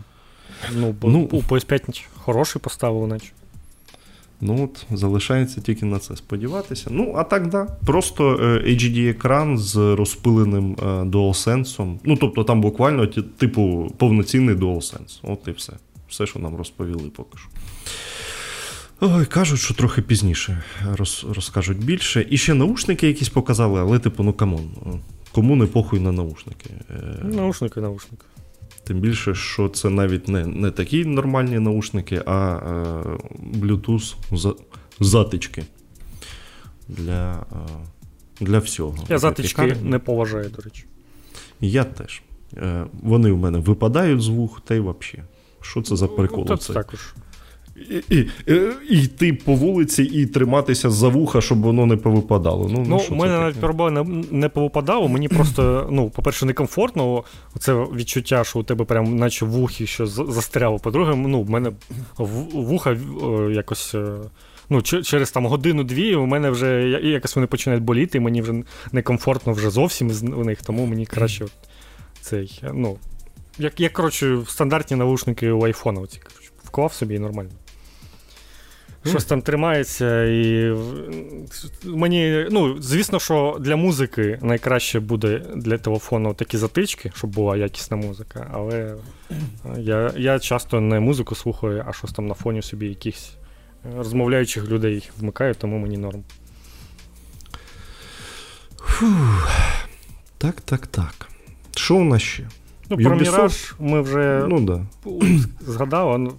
Ну, 0.75 0.95
бо 1.01 1.09
ну, 1.09 1.19
у 1.31 1.41
PS5 1.41 2.05
хороший 2.15 2.61
поставили, 2.61 3.07
наче. 3.07 3.31
Ну 4.41 4.63
от, 4.63 4.97
залишається 4.97 5.61
тільки 5.61 5.85
на 5.85 5.99
це 5.99 6.15
сподіватися. 6.15 6.87
Ну, 6.91 7.13
а 7.17 7.23
так, 7.23 7.47
да. 7.47 7.67
Просто 7.85 8.35
HD-екран 8.67 9.57
з 9.57 9.75
розпиленим 9.75 10.75
DualSense. 10.75 11.97
Ну, 12.03 12.17
тобто 12.17 12.43
там 12.43 12.61
буквально, 12.61 13.07
типу, 13.37 13.91
повноцінний 13.97 14.55
DualSense. 14.55 15.19
От 15.23 15.47
і 15.47 15.51
все. 15.51 15.73
Все, 16.09 16.25
що 16.25 16.39
нам 16.39 16.55
розповіли 16.55 17.09
поки 17.15 17.37
що. 17.37 17.47
Ой, 19.03 19.25
кажуть, 19.25 19.59
що 19.59 19.73
трохи 19.73 20.01
пізніше 20.01 20.63
роз, 20.95 21.25
розкажуть 21.35 21.85
більше. 21.85 22.27
І 22.29 22.37
ще 22.37 22.53
наушники 22.53 23.07
якісь 23.07 23.29
показали, 23.29 23.79
але, 23.79 23.99
типу, 23.99 24.23
ну 24.23 24.33
come 24.33 24.54
on. 24.54 24.69
Кому 25.31 25.55
не 25.55 25.65
похуй 25.65 25.99
на 25.99 26.11
наушники? 26.11 26.69
Наушники, 27.23 27.81
наушники. 27.81 28.25
Тим 28.83 28.99
більше, 28.99 29.35
що 29.35 29.69
це 29.69 29.89
навіть 29.89 30.27
не 30.27 30.45
не 30.45 30.71
такі 30.71 31.05
нормальні 31.05 31.59
наушники, 31.59 32.21
а 32.25 32.55
е, 32.55 33.17
Bluetooth 33.57 34.55
затички 34.99 35.63
для 36.87 37.33
е, 37.33 37.55
для 38.39 38.59
всього. 38.59 38.97
Я 39.09 39.17
затички 39.17 39.75
не 39.83 39.99
поважаю, 39.99 40.49
до 40.49 40.61
речі. 40.61 40.85
Я 41.59 41.83
теж. 41.83 42.21
Е, 42.57 42.85
вони 43.03 43.31
в 43.31 43.37
мене 43.37 43.59
випадають 43.59 44.21
з 44.21 44.27
вух, 44.27 44.61
та 44.65 44.75
й 44.75 44.79
взагалі. 44.79 45.23
Що 45.61 45.81
це 45.81 45.95
за 45.95 46.05
ну, 46.05 46.15
прикол? 46.15 46.45
Ну, 46.49 46.57
це 46.57 46.73
також. 46.73 47.13
І, 47.89 48.15
і, 48.17 48.29
і 48.89 49.03
йти 49.03 49.33
по 49.33 49.53
вулиці 49.53 50.03
і 50.03 50.25
триматися 50.25 50.89
за 50.89 51.07
вуха, 51.07 51.41
щоб 51.41 51.61
воно 51.61 51.85
не 51.85 51.97
повипадало. 51.97 52.69
Ну, 52.73 52.85
ну, 52.87 53.01
У 53.11 53.15
мене 53.15 53.39
навіть 53.39 53.55
перебої 53.55 53.91
не, 53.91 54.03
не 54.31 54.49
повипадало. 54.49 55.07
Мені 55.07 55.27
просто, 55.27 55.87
ну, 55.91 56.09
по-перше, 56.09 56.45
некомфортно. 56.45 57.23
Це 57.59 57.73
відчуття, 57.73 58.43
що 58.43 58.59
у 58.59 58.63
тебе 58.63 58.85
прям 58.85 59.15
наче 59.15 59.45
вухи 59.45 59.87
що 59.87 60.07
застряло. 60.07 60.79
По-друге, 60.79 61.15
ну, 61.15 61.41
в 61.41 61.49
мене 61.49 61.71
вуха 62.17 62.97
якось. 63.51 63.95
Е, 63.95 64.07
ну, 64.69 64.81
Через 64.81 65.31
там 65.31 65.45
годину-дві 65.45 66.15
у 66.15 66.25
мене 66.25 66.49
вже 66.49 66.89
якось 67.03 67.35
вони 67.35 67.47
починають 67.47 67.83
боліти, 67.83 68.17
і 68.17 68.21
мені 68.21 68.41
вже 68.41 68.53
некомфортно 68.91 69.53
вже 69.53 69.69
зовсім 69.69 70.09
з 70.09 70.23
них, 70.23 70.61
тому 70.61 70.85
мені 70.85 71.05
краще 71.05 71.45
цей. 72.21 72.63
ну, 72.73 72.97
Як, 73.57 73.79
як 73.79 73.93
коротше, 73.93 74.37
стандартні 74.47 74.97
наушники 74.97 75.51
у 75.51 75.65
айфона. 75.65 76.01
Оці, 76.01 76.19
вклав 76.63 76.93
собі 76.93 77.15
і 77.15 77.19
нормально. 77.19 77.49
Щось 79.05 79.25
там 79.25 79.41
тримається, 79.41 80.23
і 80.23 80.73
мені, 81.85 82.47
ну, 82.51 82.81
звісно, 82.81 83.19
що 83.19 83.57
для 83.59 83.75
музики 83.75 84.39
найкраще 84.41 84.99
буде 84.99 85.41
для 85.55 85.77
телефону 85.77 86.33
такі 86.33 86.57
затички, 86.57 87.11
щоб 87.15 87.29
була 87.29 87.57
якісна 87.57 87.97
музика, 87.97 88.47
але 88.53 88.95
я 89.77 90.13
я 90.17 90.39
часто 90.39 90.81
не 90.81 90.99
музику 90.99 91.35
слухаю, 91.35 91.85
а 91.87 91.93
щось 91.93 92.11
там 92.11 92.27
на 92.27 92.33
фоні 92.33 92.61
собі 92.61 92.87
якихось 92.87 93.31
розмовляючих 93.97 94.69
людей 94.69 95.09
вмикаю, 95.19 95.55
тому 95.55 95.77
мені 95.77 95.97
норм. 95.97 96.23
Фух. 98.77 99.51
Так, 100.37 100.61
так, 100.61 100.87
так. 100.87 101.29
Що 101.75 101.95
у 101.95 102.03
нас 102.03 102.21
ще? 102.21 102.47
Ну, 102.89 102.97
Про 102.97 103.15
Міраж 103.15 103.73
ми 103.79 104.01
вже 104.01 104.45
ну, 104.47 104.59
да. 104.59 104.85
згадали 105.61 106.31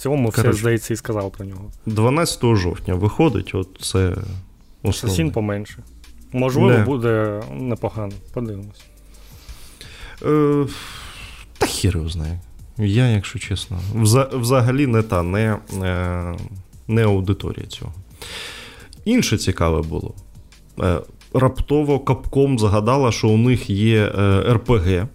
цілому 0.00 0.28
все, 0.28 0.52
здається, 0.52 0.94
і 0.94 0.96
сказав 0.96 1.32
про 1.32 1.44
нього. 1.44 1.70
12 1.86 2.56
жовтня 2.56 2.94
виходить, 2.94 3.54
от 3.54 3.68
це. 3.80 4.16
Асасін 4.82 5.30
поменше. 5.30 5.82
Можливо, 6.32 6.70
не. 6.70 6.84
буде 6.84 7.42
непогано. 7.52 8.12
Подивимось. 8.34 8.84
Е, 10.22 10.66
Та 11.58 11.66
хір 11.66 11.96
його 11.96 12.08
знає. 12.08 12.40
Я, 12.78 13.08
якщо 13.08 13.38
чесно, 13.38 13.78
взагалі 14.32 14.86
не 14.86 15.02
та, 15.02 15.22
не, 15.22 15.58
е, 15.82 16.34
не 16.88 17.04
аудиторія 17.04 17.66
цього. 17.66 17.92
Інше 19.04 19.38
цікаве 19.38 19.82
було. 19.82 20.14
Е, 20.80 21.00
раптово 21.34 22.00
капком 22.00 22.58
згадала, 22.58 23.12
що 23.12 23.28
у 23.28 23.36
них 23.36 23.70
є 23.70 24.12
е, 24.18 24.42
РПГ. 24.52 25.06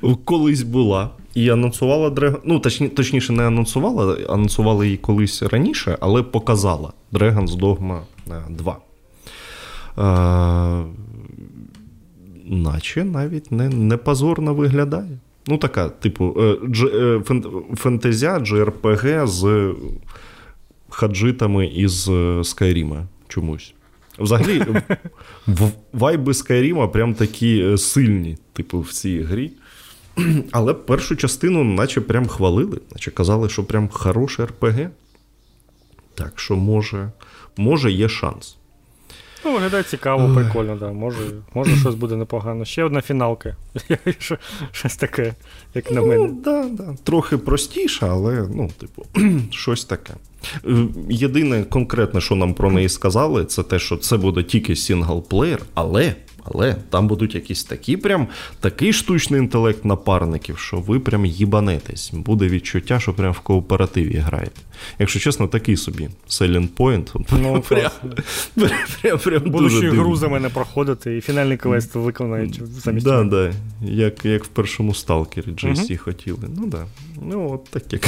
Колись 0.24 0.62
була. 0.62 1.10
І 1.40 1.50
анонсувала 1.50 2.08
Dragon... 2.08 2.38
Ну, 2.44 2.58
точні, 2.58 2.88
точніше, 2.88 3.32
не 3.32 3.46
анонсувала, 3.46 4.16
анонсувала 4.28 4.84
її 4.84 4.96
колись 4.96 5.42
раніше, 5.42 5.96
але 6.00 6.22
показала 6.22 6.92
Dragon's 7.12 7.48
Dogma 7.48 8.00
2. 8.48 8.76
Е, 9.98 10.84
Наче 12.44 13.04
навіть 13.04 13.52
не 13.52 13.68
не 13.68 13.96
позорно 13.96 14.54
виглядає. 14.54 15.18
Ну, 15.46 15.58
така, 15.58 15.88
типу, 15.88 16.36
е, 16.40 16.56
е, 16.86 17.22
фентезя 17.76 18.38
JRPG 18.38 19.26
з 19.26 19.74
хаджитами 20.90 21.66
із 21.66 22.10
Скайріма 22.42 23.06
чомусь. 23.28 23.74
Взагалі, 24.18 24.62
вайби 25.92 26.34
Скайріма 26.34 26.88
прям 26.88 27.14
такі 27.14 27.62
е, 27.64 27.78
сильні, 27.78 28.38
типу, 28.52 28.80
в 28.80 28.92
цій 28.92 29.22
грі. 29.22 29.50
Але 30.52 30.74
першу 30.74 31.16
частину, 31.16 31.64
наче 31.64 32.00
прям 32.00 32.26
хвалили, 32.26 32.80
наче 32.92 33.10
казали, 33.10 33.48
що 33.48 33.64
прям 33.64 33.88
хороший 33.88 34.44
РПГ. 34.44 34.90
Так 36.14 36.32
що, 36.40 36.56
може, 36.56 37.12
може, 37.56 37.92
є 37.92 38.08
шанс. 38.08 38.56
Ну, 39.44 39.52
виглядає 39.52 39.82
цікаво, 39.82 40.34
прикольно, 40.34 40.76
да. 40.76 40.92
Може, 40.92 41.18
може 41.54 41.76
щось 41.76 41.94
буде 41.94 42.16
непогано. 42.16 42.64
Ще 42.64 42.84
одна 42.84 43.02
фіналка. 43.02 43.56
Щось 44.72 44.96
таке, 44.96 45.34
як 45.74 45.90
на 45.90 46.00
мене. 46.00 46.16
Ну, 46.16 46.40
да, 46.44 46.64
да. 46.64 46.94
Трохи 47.04 47.36
простіше, 47.36 48.06
але, 48.10 48.48
ну, 48.54 48.70
типу, 48.80 49.06
щось 49.50 49.84
таке. 49.84 50.14
Єдине 51.08 51.64
конкретне, 51.64 52.20
що 52.20 52.34
нам 52.34 52.54
про 52.54 52.70
неї 52.70 52.88
сказали, 52.88 53.44
це 53.44 53.62
те, 53.62 53.78
що 53.78 53.96
це 53.96 54.16
буде 54.16 54.42
тільки 54.42 54.76
синглплеєр, 54.76 55.62
але 55.74 56.14
але 56.54 56.76
там 56.90 57.08
будуть 57.08 57.34
якісь 57.34 57.64
такі 57.64 57.96
прям 57.96 58.26
такий 58.60 58.92
штучний 58.92 59.40
інтелект 59.40 59.84
напарників, 59.84 60.58
що 60.58 60.76
ви 60.76 61.00
прям 61.00 61.26
їбанетесь. 61.26 62.10
Буде 62.12 62.48
відчуття, 62.48 63.00
що 63.00 63.14
прям 63.14 63.32
в 63.32 63.40
кооперативі 63.40 64.16
граєте. 64.16 64.60
Якщо 64.98 65.20
чесно, 65.20 65.48
такий 65.48 65.76
собі 65.76 66.08
selling 66.28 66.68
point. 66.68 67.08
Ну, 67.42 67.60
прям, 67.68 67.90
прям, 69.02 69.18
прям 69.18 69.42
Буду 69.42 69.70
ще 69.70 69.90
гру 69.90 70.16
за 70.16 70.28
мене 70.28 70.48
проходити, 70.48 71.16
і 71.16 71.20
фінальний 71.20 71.56
квест 71.56 71.94
виконають 71.94 72.60
замість. 72.68 73.06
Да, 73.06 73.24
да. 73.24 73.52
Як 73.82 74.24
як 74.24 74.44
в 74.44 74.48
першому 74.48 74.94
сталкері 74.94 75.46
GSC 75.46 75.90
uh-huh. 75.90 75.96
хотіли. 75.96 76.48
Ну 76.56 76.66
да. 76.66 76.86
Ну, 77.22 77.52
от 77.52 77.64
таке. 77.64 78.00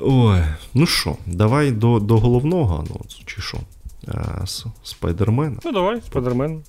Ой, 0.00 0.40
ну 0.74 0.86
що, 0.86 1.16
давай 1.26 1.72
до 1.72 1.98
до 1.98 2.18
головного 2.18 2.74
анонсу, 2.74 3.22
чи 3.26 3.42
що? 3.42 3.58
Спайдермена. 4.82 5.58
Ну, 5.64 5.72
давай, 5.72 6.00
Спайдермен. 6.00 6.62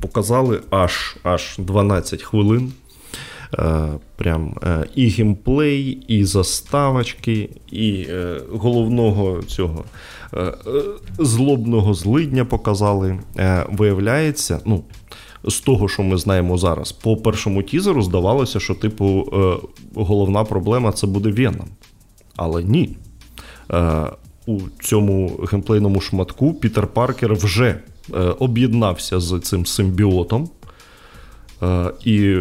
Показали 0.00 0.60
аж 0.70 1.16
аж 1.22 1.54
12 1.58 2.22
хвилин. 2.22 2.72
Е, 3.58 3.88
прям 4.16 4.56
е, 4.62 4.86
і 4.94 5.08
геймплей, 5.08 5.98
і 6.08 6.24
заставочки, 6.24 7.48
і 7.72 8.06
е, 8.10 8.40
головного 8.52 9.42
цього 9.42 9.84
злобного 11.18 11.94
злидня 11.94 12.44
показали. 12.44 13.18
Виявляється, 13.68 14.60
ну, 14.64 14.84
з 15.44 15.60
того, 15.60 15.88
що 15.88 16.02
ми 16.02 16.16
знаємо 16.16 16.58
зараз, 16.58 16.92
по 16.92 17.16
першому 17.16 17.62
тізеру 17.62 18.02
здавалося, 18.02 18.60
що, 18.60 18.74
типу, 18.74 19.28
головна 19.94 20.44
проблема 20.44 20.92
це 20.92 21.06
буде 21.06 21.30
Веном. 21.30 21.68
Але 22.36 22.64
ні 22.64 22.96
у 24.46 24.60
цьому 24.80 25.40
геймплейному 25.50 26.00
шматку 26.00 26.54
Пітер 26.54 26.86
Паркер 26.86 27.34
вже 27.34 27.80
е, 28.14 28.18
об'єднався 28.18 29.20
з 29.20 29.40
цим 29.40 29.66
симбіотом. 29.66 30.48
Е, 31.62 31.92
і 32.04 32.36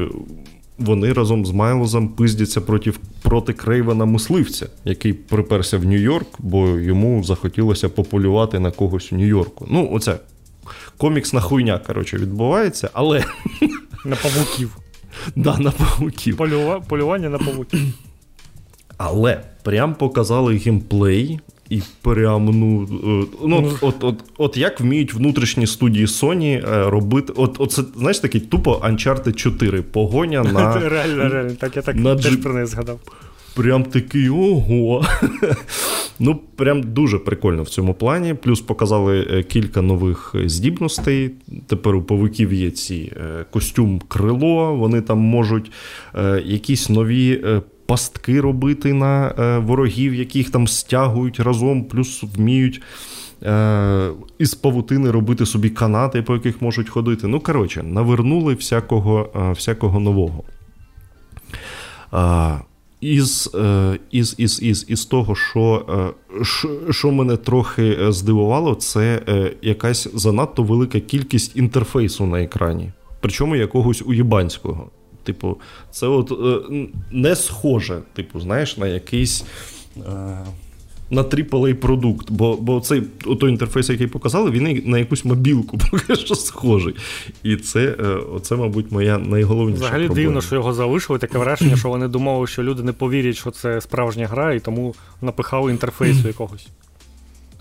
вони 0.77 1.13
разом 1.13 1.45
з 1.45 1.51
Майлзом 1.51 2.09
пиздяться 2.09 2.61
проти 2.61 2.93
проти 3.21 3.53
Крейвена 3.53 4.05
мисливця, 4.05 4.67
який 4.85 5.13
приперся 5.13 5.77
в 5.77 5.85
Нью-Йорк, 5.85 6.27
бо 6.39 6.67
йому 6.67 7.23
захотілося 7.23 7.89
пополювати 7.89 8.59
на 8.59 8.71
когось 8.71 9.11
у 9.11 9.15
Нью-Йорку. 9.15 9.67
Ну, 9.69 9.89
оце 9.91 10.19
коміксна 10.97 11.41
хуйня, 11.41 11.79
коротше, 11.79 12.17
відбувається, 12.17 12.89
але. 12.93 13.23
На 14.05 14.15
павуків. 14.15 14.77
Да, 15.35 15.57
на 15.57 15.71
павуків. 15.71 16.37
Полюва... 16.37 16.79
Полювання 16.79 17.29
на 17.29 17.37
павуків. 17.37 17.79
Але 18.97 19.41
прям 19.63 19.95
показали 19.95 20.57
геймплей, 20.57 21.39
і 21.69 21.81
прям, 22.01 22.45
ну, 22.45 22.87
е, 23.23 23.37
ну 23.47 23.71
от 23.81 24.03
от, 24.03 24.23
от, 24.37 24.57
як 24.57 24.81
вміють 24.81 25.13
внутрішні 25.13 25.67
студії 25.67 26.05
Sony 26.05 26.73
е, 26.73 26.89
робити. 26.89 27.33
От, 27.35 27.55
от 27.59 27.71
це, 27.71 27.83
знаєш, 27.97 28.19
такий 28.19 28.41
тупо 28.41 28.81
Uncharted 28.85 29.33
4 29.33 29.81
погоня 29.81 30.43
на. 30.53 30.89
Реально, 30.89 31.29
реально, 31.29 31.55
так 31.59 31.75
я 31.75 31.81
так 31.81 31.95
на 31.95 32.15
теж 32.15 32.35
про 32.35 32.53
неї 32.53 32.65
згадав. 32.65 32.99
Прям 33.55 33.83
такий 33.83 34.29
ого. 34.29 35.05
Ну, 36.19 36.39
прям 36.55 36.83
дуже 36.83 37.19
прикольно 37.19 37.63
в 37.63 37.69
цьому 37.69 37.93
плані. 37.93 38.33
Плюс 38.33 38.61
показали 38.61 39.27
е, 39.31 39.43
кілька 39.43 39.81
нових 39.81 40.35
здібностей. 40.45 41.31
Тепер 41.67 41.95
у 41.95 42.01
павуків 42.01 42.53
є 42.53 42.71
ці 42.71 43.11
костюм 43.51 44.01
крило, 44.07 44.75
вони 44.75 45.01
там 45.01 45.17
можуть 45.17 45.71
якісь 46.45 46.89
нові 46.89 47.41
пастки 47.85 48.41
робити 48.41 48.93
на 48.93 49.27
е, 49.27 49.57
ворогів, 49.57 50.15
яких 50.15 50.49
там 50.49 50.67
стягують 50.67 51.39
разом, 51.39 51.83
плюс 51.83 52.23
вміють 52.23 52.81
е, 53.43 54.09
із 54.39 54.53
павутини 54.53 55.11
робити 55.11 55.45
собі 55.45 55.69
канати, 55.69 56.21
по 56.21 56.33
яких 56.33 56.61
можуть 56.61 56.89
ходити. 56.89 57.27
Ну, 57.27 57.39
коротше, 57.39 57.83
навернули 57.83 58.53
всякого 58.53 59.29
е, 59.35 59.51
всякого 59.51 59.99
нового. 59.99 60.43
Із 63.01 63.49
із, 64.11 64.35
із, 64.37 64.61
із, 64.61 64.85
із 64.87 65.05
того, 65.05 65.35
що 65.35 65.85
що 66.89 67.11
мене 67.11 67.37
трохи 67.37 67.97
здивувало, 68.11 68.75
це 68.75 69.21
якась 69.61 70.07
занадто 70.13 70.63
велика 70.63 70.99
кількість 70.99 71.57
інтерфейсу 71.57 72.25
на 72.25 72.41
екрані, 72.41 72.91
причому 73.21 73.55
якогось 73.55 74.03
уєбанського. 74.05 74.89
Типу, 75.25 75.57
це 75.91 76.07
от 76.07 76.31
е, 76.31 76.75
не 77.11 77.35
схоже, 77.35 78.01
типу, 78.13 78.39
знаєш, 78.39 78.77
на 78.77 78.87
якийсь. 78.87 79.45
Е, 79.97 80.45
на 81.09 81.23
AAA 81.23 81.73
продукт, 81.73 82.31
бо 82.31 82.55
бо 82.55 82.79
цей 82.79 83.01
той 83.39 83.51
інтерфейс, 83.51 83.89
який 83.89 84.07
показали, 84.07 84.51
він 84.51 84.83
на 84.85 84.97
якусь 84.97 85.25
мобілку 85.25 85.77
поки 85.91 86.15
що 86.15 86.35
схожий. 86.35 86.95
І 87.43 87.55
це, 87.55 87.95
е, 87.99 88.07
оце, 88.33 88.55
мабуть, 88.55 88.91
моя 88.91 89.17
найголовніша. 89.17 89.79
Взагалі 89.79 90.05
проблема. 90.05 90.27
дивно, 90.27 90.41
що 90.41 90.55
його 90.55 90.73
залишили. 90.73 91.19
Таке 91.19 91.37
враження, 91.37 91.77
що 91.77 91.89
вони 91.89 92.07
думали, 92.07 92.47
що 92.47 92.63
люди 92.63 92.83
не 92.83 92.93
повірять, 92.93 93.35
що 93.35 93.51
це 93.51 93.81
справжня 93.81 94.27
гра, 94.27 94.53
і 94.53 94.59
тому 94.59 94.95
напихали 95.21 95.71
інтерфейсу 95.71 96.27
якогось. 96.27 96.67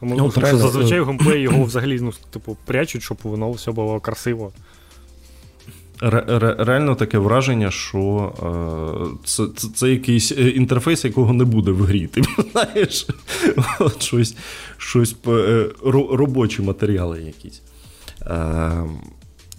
Тому 0.00 0.16
ну, 0.18 0.30
що 0.30 0.58
зазвичай 0.58 1.00
в 1.00 1.06
геймплеї 1.06 1.42
його 1.42 1.64
взагалі 1.64 1.98
ну, 2.00 2.12
типу, 2.30 2.56
прячуть, 2.64 3.02
щоб 3.02 3.18
воно 3.22 3.50
все 3.50 3.72
було 3.72 4.00
красиво. 4.00 4.52
Ре- 6.01 6.64
реально 6.64 6.95
таке 6.95 7.18
враження, 7.18 7.70
що 7.70 8.32
е, 8.42 9.18
це 9.24 9.45
це, 9.57 9.68
це 9.74 9.90
якийсь 9.90 10.32
е, 10.32 10.49
інтерфейс, 10.49 11.05
якого 11.05 11.32
не 11.32 11.45
буде 11.45 11.70
в 11.70 11.82
грі. 11.82 12.07
Ти 12.07 12.22
знаєш, 12.53 13.07
От 13.78 14.03
щось 14.03 14.36
щось 14.76 15.16
е, 15.28 15.66
робочі 16.12 16.62
матеріали 16.62 17.22
якісь. 17.22 17.62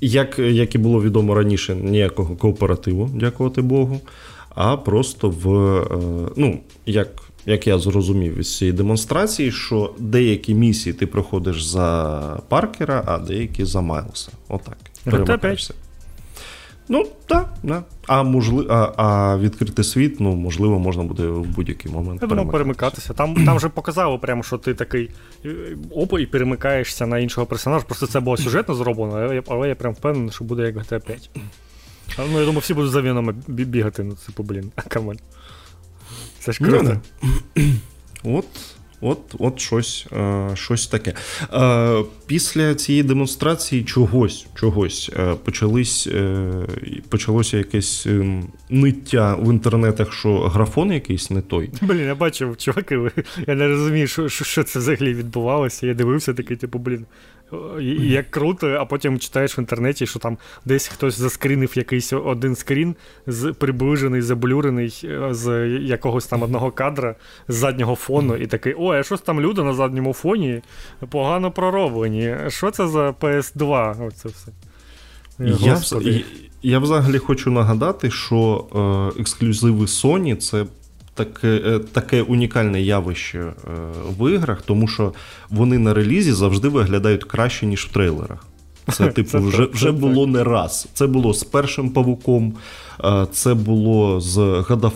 Як 0.02 0.40
як 0.40 0.76
і 0.76 0.78
було 0.78 1.02
відомо 1.02 1.36
раніше, 1.36 1.76
ніякого 1.76 2.36
кооперативу, 2.36 3.10
дякувати 3.14 3.62
Богу, 3.62 4.02
а 4.50 4.78
просто 4.78 5.30
в. 5.30 5.48
Ну, 6.36 6.60
як 6.86 7.08
як 7.46 7.68
я 7.68 7.80
зрозумів 7.80 8.38
із 8.40 8.58
цієї 8.58 8.78
демонстрації, 8.78 9.52
що 9.52 9.94
деякі 10.00 10.56
місії 10.56 10.94
ти 10.94 11.08
проходиш 11.08 11.64
за 11.64 12.40
Паркера, 12.48 13.04
а 13.06 13.18
деякі 13.18 13.66
за 13.66 13.82
Майлса. 13.82 14.32
Отак. 14.48 14.78
Перемикаєшся. 15.04 15.74
Ну, 16.90 17.08
так, 17.26 17.54
да. 17.64 17.84
а 18.08 18.24
можливо, 18.24 18.74
а, 18.74 18.94
а 18.98 19.38
відкритий 19.38 19.86
світ, 19.86 20.20
ну, 20.20 20.36
можливо, 20.36 20.80
можна 20.80 21.04
буде 21.04 21.28
в 21.28 21.46
будь-який 21.46 21.92
момент. 21.92 22.22
Я 22.22 22.28
думаю, 22.28 22.50
перемикатися. 22.50 23.14
Там 23.14 23.46
там 23.46 23.60
же 23.60 23.70
показало, 23.70 24.20
прямо, 24.20 24.44
що 24.44 24.58
ти 24.58 24.74
такий 24.74 25.12
е, 25.46 25.78
опа 25.92 26.20
і 26.20 26.26
перемикаєшся 26.26 27.08
на 27.08 27.20
іншого 27.20 27.48
персонажа. 27.48 27.86
Просто 27.86 28.08
це 28.08 28.20
було 28.20 28.38
сюжетно 28.38 28.76
зроблено, 28.76 29.18
але 29.18 29.36
я, 29.36 29.44
але 29.48 29.70
я 29.70 29.76
прям 29.76 29.94
впевнений, 29.94 30.32
що 30.32 30.44
буде 30.44 30.64
як 30.64 30.76
GTA 30.76 31.06
5. 31.06 31.30
Ну, 32.18 32.40
я 32.40 32.46
думаю, 32.46 32.60
всі 32.60 32.74
будуть 32.74 32.92
за 32.92 33.02
вінами 33.02 33.36
бігати, 33.48 34.04
ну, 34.04 34.18
типу, 34.26 34.44
блін, 34.44 34.72
come 34.88 35.05
on. 35.05 35.18
Це 36.40 36.52
ж 36.52 36.60
круто. 36.60 37.02
От 38.24 38.75
От 39.02 39.36
от 39.40 39.60
щось 39.60 40.08
е, 40.12 40.50
щось 40.54 40.88
таке. 40.88 41.14
Е, 41.54 42.04
Після 42.28 42.76
цієї 42.76 43.04
демонстрації 43.04 43.84
чогось 43.84 44.48
чогось 44.56 45.12
е, 45.20 45.34
почались, 45.44 46.10
почалося 47.10 47.58
якесь 47.58 48.06
ем, 48.06 48.48
ниття 48.70 49.36
в 49.36 49.52
інтернетах, 49.52 50.14
що 50.14 50.40
графон 50.40 50.92
якийсь 50.92 51.32
не 51.32 51.42
той. 51.42 51.70
Блін, 51.82 52.06
я 52.06 52.16
бачив, 52.16 52.58
чуваки, 52.58 53.12
я 53.48 53.56
не 53.56 53.68
розумію, 53.68 54.08
що 54.08 54.30
що 54.30 54.64
це 54.64 54.80
взагалі 54.80 55.14
відбувалося. 55.14 55.88
Я 55.88 55.94
дивився 55.94 56.34
такий, 56.34 56.58
типу, 56.58 56.80
блін, 56.80 57.06
як 58.00 58.32
круто, 58.32 58.68
а 58.68 58.86
потім 58.86 59.20
читаєш 59.20 59.58
в 59.58 59.60
інтернеті, 59.60 60.08
що 60.08 60.20
там 60.20 60.38
десь 60.66 60.88
хтось 60.88 61.18
заскрінив 61.18 61.78
якийсь 61.78 62.14
один 62.14 62.56
скрін, 62.56 62.96
з 63.28 63.54
приближений, 63.54 64.22
заблюрений 64.22 65.02
е, 65.04 65.34
з 65.34 65.68
якогось 65.68 66.28
там 66.28 66.42
одного 66.44 66.72
кадра 66.72 67.16
з 67.48 67.56
заднього 67.56 67.96
фону, 67.96 68.36
і 68.36 68.48
такий, 68.48 68.76
ой, 68.78 69.00
а 69.00 69.04
щось 69.04 69.22
там 69.22 69.42
люди 69.42 69.64
на 69.64 69.74
задньому 69.74 70.14
фоні 70.14 70.62
погано 71.10 71.52
пророблені. 71.52 72.36
Що 72.48 72.72
це 72.72 72.88
за 72.88 73.10
PS2? 73.10 74.08
Оце 74.08 74.30
все. 74.30 74.52
Я, 75.40 75.80
я 76.64 76.80
взагалі 76.80 77.18
хочу 77.18 77.52
нагадати, 77.52 78.12
що 78.12 78.66
е, 79.16 79.22
ексклюзиви 79.22 79.86
Sony 79.86 80.36
це 80.36 80.66
таке 81.16 81.62
е, 81.66 81.80
таке 81.80 82.22
унікальне 82.22 82.82
явище 82.82 83.40
е, 83.40 83.54
в 84.20 84.32
іграх, 84.34 84.62
тому 84.62 84.88
що 84.88 85.14
вони 85.50 85.78
на 85.78 85.94
релізі 85.94 86.32
завжди 86.32 86.68
виглядають 86.68 87.24
краще, 87.24 87.66
ніж 87.66 87.86
в 87.86 87.94
трейлерах. 87.94 88.46
Це, 88.94 89.08
типу, 89.08 89.30
це 89.30 89.38
вже 89.38 89.66
вже 89.66 89.92
було 89.92 90.28
не 90.28 90.44
раз. 90.44 90.88
Це 90.94 91.08
було 91.08 91.34
з 91.34 91.44
першим 91.44 91.90
павуком, 91.90 92.54
е, 93.04 93.28
це 93.32 93.54
було 93.54 94.22
з 94.22 94.38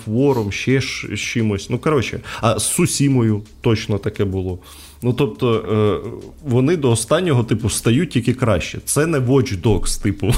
War, 0.07 0.51
ще 0.51 0.81
з 0.81 1.19
чимось. 1.19 1.69
Ну, 1.69 1.77
коротше, 1.79 2.19
а 2.41 2.59
з 2.59 2.73
Сусімою 2.73 3.41
точно 3.61 3.97
таке 3.97 4.25
було. 4.25 4.59
Ну, 5.01 5.13
тобто, 5.13 6.01
вони 6.43 6.77
до 6.77 6.91
останнього, 6.91 7.43
типу, 7.43 7.69
стають 7.69 8.09
тільки 8.09 8.33
краще. 8.33 8.79
Це 8.85 9.05
не 9.05 9.19
Watch 9.19 9.61
Dogs, 9.61 10.03
типу. 10.03 10.33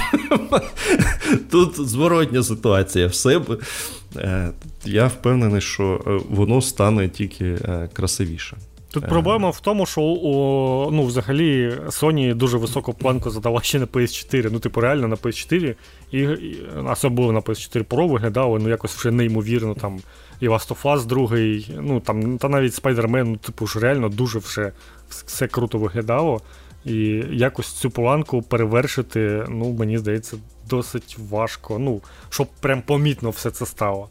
Тут 1.50 1.88
зворотня 1.88 2.42
ситуація. 2.42 3.06
Все 3.06 3.40
Е, 4.16 4.50
я 4.84 5.06
впевнений, 5.06 5.60
що 5.60 6.00
е, 6.06 6.20
воно 6.30 6.62
стане 6.62 7.08
тільки 7.08 7.44
е, 7.44 7.88
красивіше. 7.92 8.56
Тут 8.92 9.08
проблема 9.08 9.50
в 9.50 9.60
тому, 9.60 9.86
що 9.86 10.00
о, 10.02 10.90
ну, 10.92 11.04
взагалі 11.04 11.70
Sony 11.86 12.34
дуже 12.34 12.58
високу 12.58 12.92
планку 12.94 13.30
задала 13.30 13.60
ще 13.60 13.78
на 13.78 13.86
PS4. 13.86 14.48
Ну, 14.52 14.58
типу, 14.58 14.80
реально 14.80 15.08
на 15.08 15.16
PS4, 15.16 15.74
і, 16.10 16.18
і 16.18 16.58
особливо 16.92 17.32
на 17.32 17.40
PS4 17.40 17.84
Pro 17.84 18.08
виглядало, 18.08 18.58
ну 18.58 18.68
якось 18.68 18.94
вже 18.94 19.10
неймовірно. 19.10 19.74
там 19.74 20.00
І 20.40 20.48
Last 20.48 20.68
of 20.68 20.82
Us 20.82 21.06
другий, 21.06 21.70
ну 21.80 22.00
там, 22.00 22.38
та 22.38 22.48
навіть 22.48 22.82
Spider-Man, 22.82 23.24
ну, 23.24 23.36
типу, 23.36 23.66
ж 23.66 23.80
реально 23.80 24.08
дуже 24.08 24.38
вже 24.38 24.72
все 25.08 25.46
круто 25.46 25.78
виглядало. 25.78 26.40
І 26.84 27.24
якось 27.30 27.72
цю 27.72 27.90
планку 27.90 28.42
перевершити, 28.42 29.44
ну, 29.48 29.72
мені 29.72 29.98
здається, 29.98 30.36
досить 30.70 31.16
важко. 31.30 31.78
Ну, 31.78 32.00
щоб 32.30 32.46
прям 32.60 32.82
помітно 32.82 33.30
все 33.30 33.50
це 33.50 33.66
стало. 33.66 34.08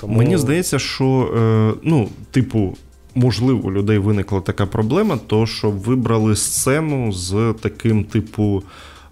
Тому... 0.00 0.16
Мені 0.16 0.38
здається, 0.38 0.78
що, 0.78 1.34
е, 1.36 1.80
ну, 1.82 2.08
типу, 2.30 2.76
можливо, 3.14 3.68
у 3.68 3.72
людей 3.72 3.98
виникла 3.98 4.40
така 4.40 4.66
проблема, 4.66 5.18
то 5.26 5.46
що 5.46 5.70
вибрали 5.70 6.36
сцену 6.36 7.12
з 7.12 7.54
таким, 7.60 8.04
типу, 8.04 8.62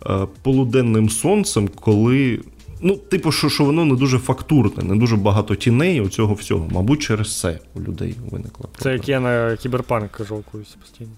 е, 0.07 0.27
полуденним 0.43 1.11
сонцем, 1.11 1.69
коли. 1.81 2.41
Ну, 2.81 2.97
типу, 2.97 3.33
що 3.33 3.49
що 3.49 3.65
воно 3.65 3.85
не 3.85 3.95
дуже 3.95 4.19
фактурне, 4.19 4.83
не 4.83 4.97
дуже 4.97 5.17
багато 5.17 5.55
тіней 5.55 6.01
у 6.01 6.09
цього 6.09 6.35
всього. 6.35 6.69
Мабуть, 6.71 7.03
через 7.03 7.41
це 7.41 7.59
у 7.75 7.81
людей 7.81 8.15
виникла 8.31 8.67
проблема. 8.67 8.79
Це 8.79 8.93
як 8.93 9.09
я 9.09 9.21
на 9.21 9.57
кіберпанк 9.57 10.21
жалкуюся 10.29 10.77
постійно. 10.81 11.11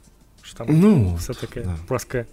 Що 0.42 0.56
там 0.58 0.66
ну, 0.70 1.14
все 1.18 1.34
таке 1.34 1.60
да. 1.60 1.76
пласке. 1.86 2.24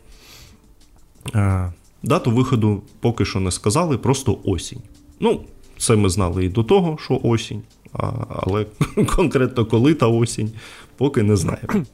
А, 1.33 1.71
Дату 2.03 2.31
виходу 2.31 2.81
поки 2.99 3.25
що 3.25 3.39
не 3.39 3.51
сказали, 3.51 3.97
просто 3.97 4.39
осінь. 4.43 4.81
Ну, 5.19 5.41
це 5.83 5.95
ми 5.95 6.09
знали 6.09 6.45
і 6.45 6.49
до 6.49 6.63
того, 6.63 6.97
що 7.01 7.19
осінь, 7.23 7.61
а, 7.93 8.11
але 8.29 8.65
конкретно 9.15 9.65
коли 9.65 9.93
та 9.93 10.07
осінь, 10.07 10.51
Поки 10.97 11.23
не 11.23 11.35
знаю. 11.35 11.85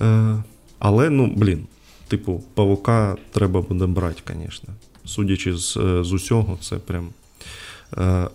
Е, 0.00 0.42
Але, 0.78 1.10
ну, 1.10 1.32
блін, 1.36 1.66
типу, 2.08 2.42
павука 2.54 3.16
треба 3.30 3.60
буде 3.62 3.86
брати, 3.86 4.22
звісно. 4.26 4.74
Судячи 5.04 5.56
з, 5.56 5.76
е, 5.76 6.04
з 6.04 6.12
усього, 6.12 6.58
це 6.60 6.76
прям 6.76 7.08
е, 7.98 8.28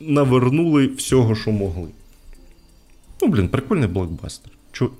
навернули 0.00 0.86
всього, 0.86 1.34
що 1.34 1.52
могли. 1.52 1.88
Ну, 3.22 3.28
блін, 3.28 3.48
прикольний 3.48 3.88
блокбастер. 3.88 4.52
Чого, 4.72 4.90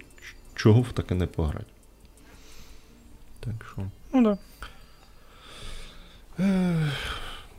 чого 0.54 0.80
в 0.80 0.92
таке 0.92 1.14
не 1.14 1.26
пограти? 1.26 1.64
Так 3.40 3.66
що. 3.72 3.82
Ну, 4.12 4.22
да. 4.22 4.38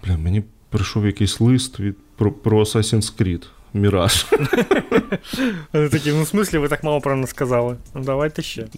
Бля, 0.04 0.18
мені 0.18 0.44
прийшов 0.70 1.06
якийсь 1.06 1.40
лист 1.40 1.80
від 1.80 1.96
про, 2.16 2.32
про 2.32 2.60
Assassin's 2.60 3.18
Creed. 3.18 3.44
Міраж. 3.74 4.26
Вони 5.74 5.90
такі, 5.90 6.12
ну 6.12 6.24
в 6.24 6.28
смислі, 6.28 6.58
ви 6.58 6.68
так 6.68 6.84
мало 6.84 7.02
про 7.02 7.16
нас 7.16 7.30
сказали. 7.30 7.76
Ну, 7.96 8.04
давайте 8.04 8.42
ще. 8.42 8.68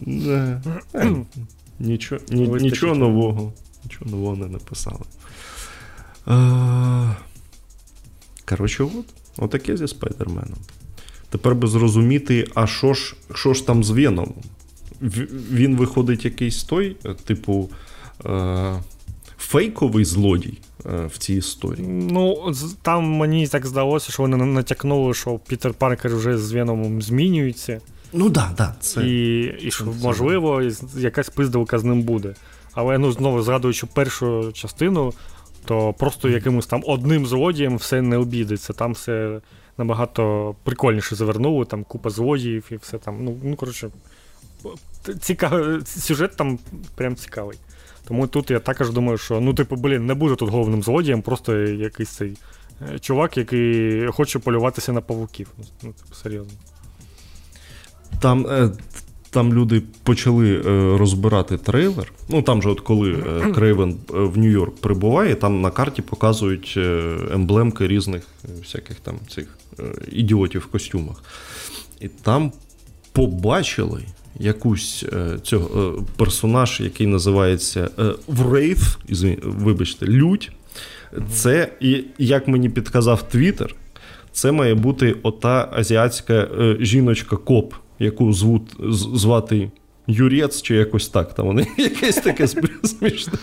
Нічого 1.79 2.21
нічого 2.31 2.95
нового. 2.95 3.53
Нічого 3.83 4.11
нового 4.11 4.35
не 4.35 4.47
написали. 4.47 5.03
Коротше, 8.45 8.83
от. 8.83 9.05
Отаке 9.37 9.77
зі 9.77 9.87
Спайдерменом. 9.87 10.57
Тепер 11.29 11.55
би 11.55 11.67
зрозуміти, 11.67 12.47
а 12.55 12.67
що 12.67 12.93
ж 12.93 13.15
що 13.33 13.53
ж 13.53 13.67
там 13.67 13.83
з 13.83 13.89
Веном? 13.89 14.33
Він 15.51 15.75
виходить 15.75 16.25
якийсь 16.25 16.63
той, 16.63 16.97
типу, 17.25 17.69
е- 18.25 18.79
фейковий 19.37 20.05
злодій 20.05 20.57
е- 20.57 20.70
в 20.85 21.17
цій 21.17 21.33
історії. 21.33 21.87
Ну, 21.87 22.53
там 22.81 23.03
мені 23.03 23.47
так 23.47 23.65
здалося, 23.65 24.11
що 24.11 24.23
вони 24.23 24.37
натякнули, 24.37 25.13
що 25.13 25.39
Пітер 25.47 25.73
Паркер 25.73 26.15
вже 26.15 26.37
з 26.37 26.51
Веномом 26.51 27.01
змінюється. 27.01 27.81
Ну 28.13 28.29
да, 28.29 28.51
да, 28.57 28.75
це... 28.79 29.07
І 29.07 29.41
і 29.43 29.71
що, 29.71 29.83
це... 29.83 29.91
можливо, 30.03 30.61
якась 30.97 31.29
пиздилка 31.29 31.79
з 31.79 31.83
ним 31.83 32.01
буде. 32.01 32.33
Але 32.73 32.97
ну, 32.97 33.11
знову 33.11 33.41
згадуючи 33.41 33.85
першу 33.85 34.51
частину, 34.53 35.13
то 35.65 35.93
просто 35.93 36.29
якимось 36.29 36.65
там 36.65 36.83
одним 36.85 37.25
злодієм 37.25 37.77
все 37.77 38.01
не 38.01 38.17
обійдеться. 38.17 38.73
Там 38.73 38.93
все 38.93 39.41
набагато 39.77 40.55
прикольніше 40.63 41.15
завернули, 41.15 41.65
там 41.65 41.83
купа 41.83 42.09
злодіїв 42.09 42.65
і 42.71 42.75
все 42.75 42.97
там. 42.97 43.25
Ну, 43.25 43.37
ну 43.43 43.55
коротше, 43.55 43.89
цікавий 45.19 45.85
сюжет 45.85 46.35
там 46.35 46.59
прям 46.95 47.15
цікавий. 47.15 47.57
Тому 48.07 48.27
тут 48.27 48.51
я 48.51 48.59
також 48.59 48.89
думаю, 48.89 49.17
що 49.17 49.39
ну, 49.39 49.53
типу, 49.53 49.75
блін, 49.75 50.05
не 50.05 50.13
буде 50.13 50.35
тут 50.35 50.49
головним 50.49 50.83
злодієм, 50.83 51.21
просто 51.21 51.57
якийсь 51.57 52.09
цей 52.09 52.37
е, 52.93 52.99
чувак, 52.99 53.37
який 53.37 54.07
хоче 54.07 54.39
полюватися 54.39 54.91
на 54.91 55.01
павуків. 55.01 55.47
Ну, 55.57 55.93
типу, 55.93 56.15
серйозно. 56.15 56.53
Там 58.19 58.47
е, 58.47 58.69
там 59.29 59.53
люди 59.53 59.83
почали 60.03 60.55
е, 60.55 60.61
розбирати 60.97 61.57
трейлер. 61.57 62.13
Ну 62.29 62.41
там 62.41 62.61
же, 62.61 62.69
от 62.69 62.81
коли 62.81 63.13
Крейвен 63.55 63.97
в 64.07 64.37
Нью-Йорк 64.37 64.71
прибуває, 64.81 65.35
там 65.35 65.61
на 65.61 65.71
карті 65.71 66.01
показують 66.01 66.79
емблемки 67.33 67.87
різних 67.87 68.27
всяких 68.61 68.99
там 68.99 69.15
цих 69.29 69.57
ідіотів 70.11 70.61
в 70.61 70.65
костюмах. 70.65 71.23
І 71.99 72.07
там 72.07 72.51
побачили 73.11 74.05
якусь 74.39 75.05
цього 75.43 76.03
персонаж, 76.17 76.79
який 76.79 77.07
називається 77.07 77.89
Врейф, 78.27 78.95
вибачте, 79.43 80.05
Лють. 80.05 80.51
Це, 81.31 81.71
як 82.17 82.47
мені 82.47 82.69
підказав 82.69 83.29
Твіттер, 83.29 83.75
це 84.31 84.51
має 84.51 84.75
бути 84.75 85.15
ота 85.23 85.69
азіатська 85.71 86.47
жіночка-коп 86.79 87.73
яку 88.01 88.33
звуть, 88.33 88.75
звати 89.13 89.71
Юрець 90.07 90.61
чи 90.61 90.75
якось 90.75 91.09
так. 91.09 91.33
Там 91.33 91.45
вони 91.45 91.67
якесь 91.77 92.15
таке 92.15 92.47
смішне 92.83 93.33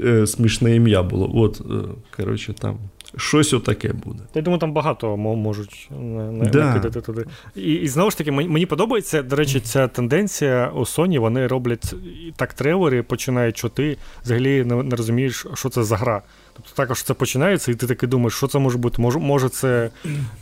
е, 0.00 0.26
смішне 0.26 0.76
ім'я 0.76 1.02
було. 1.02 1.30
От, 1.34 1.60
е, 1.60 1.74
коротше, 2.16 2.52
там. 2.52 2.78
Щось 3.16 3.52
отаке 3.52 3.92
буде. 3.92 4.22
Я 4.34 4.42
думаю, 4.42 4.60
там 4.60 4.72
багато 4.72 5.16
можуть 5.16 5.88
накидати 5.90 6.90
да. 6.90 7.00
туди. 7.00 7.24
І 7.56 7.74
і 7.74 7.88
знову 7.88 8.10
ж 8.10 8.18
таки, 8.18 8.32
мені 8.32 8.66
подобається, 8.66 9.22
до 9.22 9.36
речі, 9.36 9.60
ця 9.60 9.88
тенденція 9.88 10.72
у 10.74 10.80
Sony, 10.80 11.18
вони 11.18 11.46
роблять 11.46 11.94
так 12.36 12.54
трейлери, 12.54 13.02
починають, 13.02 13.56
чути, 13.56 13.96
взагалі 14.24 14.64
не, 14.64 14.82
не 14.82 14.96
розумієш, 14.96 15.46
що 15.54 15.68
це 15.68 15.82
за 15.82 15.96
гра. 15.96 16.22
Тобто 16.56 16.70
також 16.74 17.02
це 17.02 17.14
починається, 17.14 17.72
і 17.72 17.74
ти 17.74 17.86
таки 17.86 18.06
думаєш, 18.06 18.34
що 18.34 18.46
це 18.46 18.58
може 18.58 18.78
бути? 18.78 19.02
Може, 19.02 19.18
може 19.18 19.48
це 19.48 19.90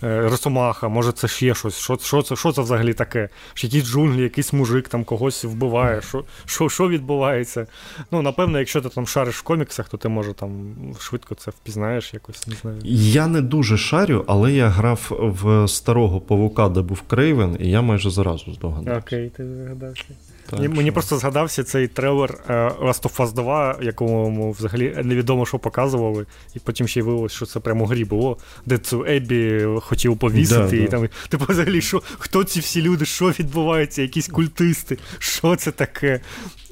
е, 0.03 0.29
Росомаха, 0.29 0.89
може 0.89 1.13
це 1.13 1.29
ще 1.29 1.55
щось. 1.55 1.77
Що 1.77 1.99
що, 2.03 2.23
це 2.23 2.37
що 2.37 2.53
це 2.53 2.63
взагалі 2.63 2.95
таке? 2.95 3.29
Що 3.55 3.67
якісь 3.67 3.85
джунглі, 3.85 4.23
якийсь 4.23 4.53
мужик 4.53 4.89
там 4.89 5.05
когось 5.05 5.45
вбиває, 5.45 6.03
що 6.03 6.25
що, 6.47 6.69
що 6.69 6.89
відбувається? 6.89 7.67
Ну, 8.11 8.23
напевно, 8.23 8.59
якщо 8.59 8.81
ти 8.81 8.89
там 8.89 9.07
шариш 9.07 9.37
в 9.37 9.43
коміксах, 9.43 9.89
то 9.89 9.97
ти 9.97 10.09
може 10.09 10.33
там 10.33 10.75
швидко 11.01 11.35
це 11.35 11.51
впізнаєш 11.51 12.15
якось. 12.15 12.47
не 12.47 12.55
знаю. 12.55 12.79
Я 12.85 13.27
не 13.27 13.41
дуже 13.41 13.79
шарю, 13.79 14.25
але 14.27 14.53
я 14.53 14.69
грав 14.69 15.11
в 15.43 15.69
старого 15.69 16.21
павука, 16.21 16.69
де 16.69 16.81
був 16.81 17.03
Крейвен, 17.03 17.57
і 17.61 17.71
я 17.71 17.83
майже 17.83 18.11
зразу 18.11 18.55
здогадався. 18.55 19.01
Окей, 19.01 19.31
ти 19.37 19.47
здогадався. 19.47 20.05
Так, 20.51 20.61
Мені 20.61 20.83
що... 20.85 20.93
просто 20.93 21.19
згадався 21.19 21.65
цей 21.65 21.89
трейлер 21.89 22.39
е, 22.49 22.53
Last 22.69 23.03
of 23.03 23.17
Us 23.17 23.33
2, 23.33 23.79
якому 23.83 24.53
взагалі 24.53 24.97
невідомо, 25.05 25.47
що 25.47 25.59
показували, 25.59 26.27
і 26.55 26.59
потім 26.59 26.89
ще 26.89 27.01
й 27.01 27.03
виявилося, 27.03 27.37
що 27.37 27.47
це 27.47 27.61
прямо 27.61 27.87
грі 27.87 28.05
було, 28.05 28.37
де 28.67 28.79
цю 28.79 29.05
Еббі 29.05 29.67
хотів 29.81 30.19
повісити. 30.19 30.71
Да, 30.71 30.77
і 30.77 30.81
да. 30.81 30.87
там, 30.87 31.09
Типу, 31.29 31.45
взагалі, 31.49 31.81
що, 31.81 32.03
хто 32.19 32.45
ці 32.45 32.61
всі 32.61 32.83
люди, 32.83 33.05
що 33.05 33.31
відбувається, 33.31 34.03
якісь 34.03 34.29
культисти, 34.29 34.99
що 35.19 35.57
це 35.57 35.71
таке? 35.71 36.21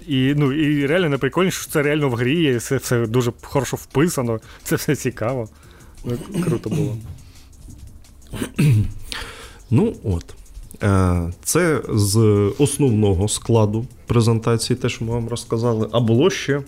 І 0.07 0.35
ну, 0.37 0.53
і 0.53 0.87
реально 0.87 1.09
не 1.09 1.19
прикольно, 1.19 1.51
що 1.51 1.71
це 1.71 1.83
реально 1.83 2.09
в 2.09 2.15
грі, 2.15 2.57
і 2.57 2.59
це 2.59 2.77
все 2.77 3.07
дуже 3.07 3.33
хорошо 3.43 3.77
вписано, 3.77 4.41
це 4.63 4.77
все 4.77 4.97
цікаво. 4.97 5.49
Ну, 6.05 6.19
Круто 6.45 6.71
було. 6.71 6.97
Ну 9.71 9.97
от. 10.05 10.35
Е, 10.83 11.33
це 11.43 11.81
з 11.89 12.19
основного 12.59 13.29
складу 13.29 13.87
презентації, 14.07 14.77
те, 14.77 14.89
що 14.89 15.05
ми 15.05 15.13
вам 15.13 15.29
розказали, 15.29 15.89
а 15.93 16.01
було 16.01 16.31
ще 16.31 16.63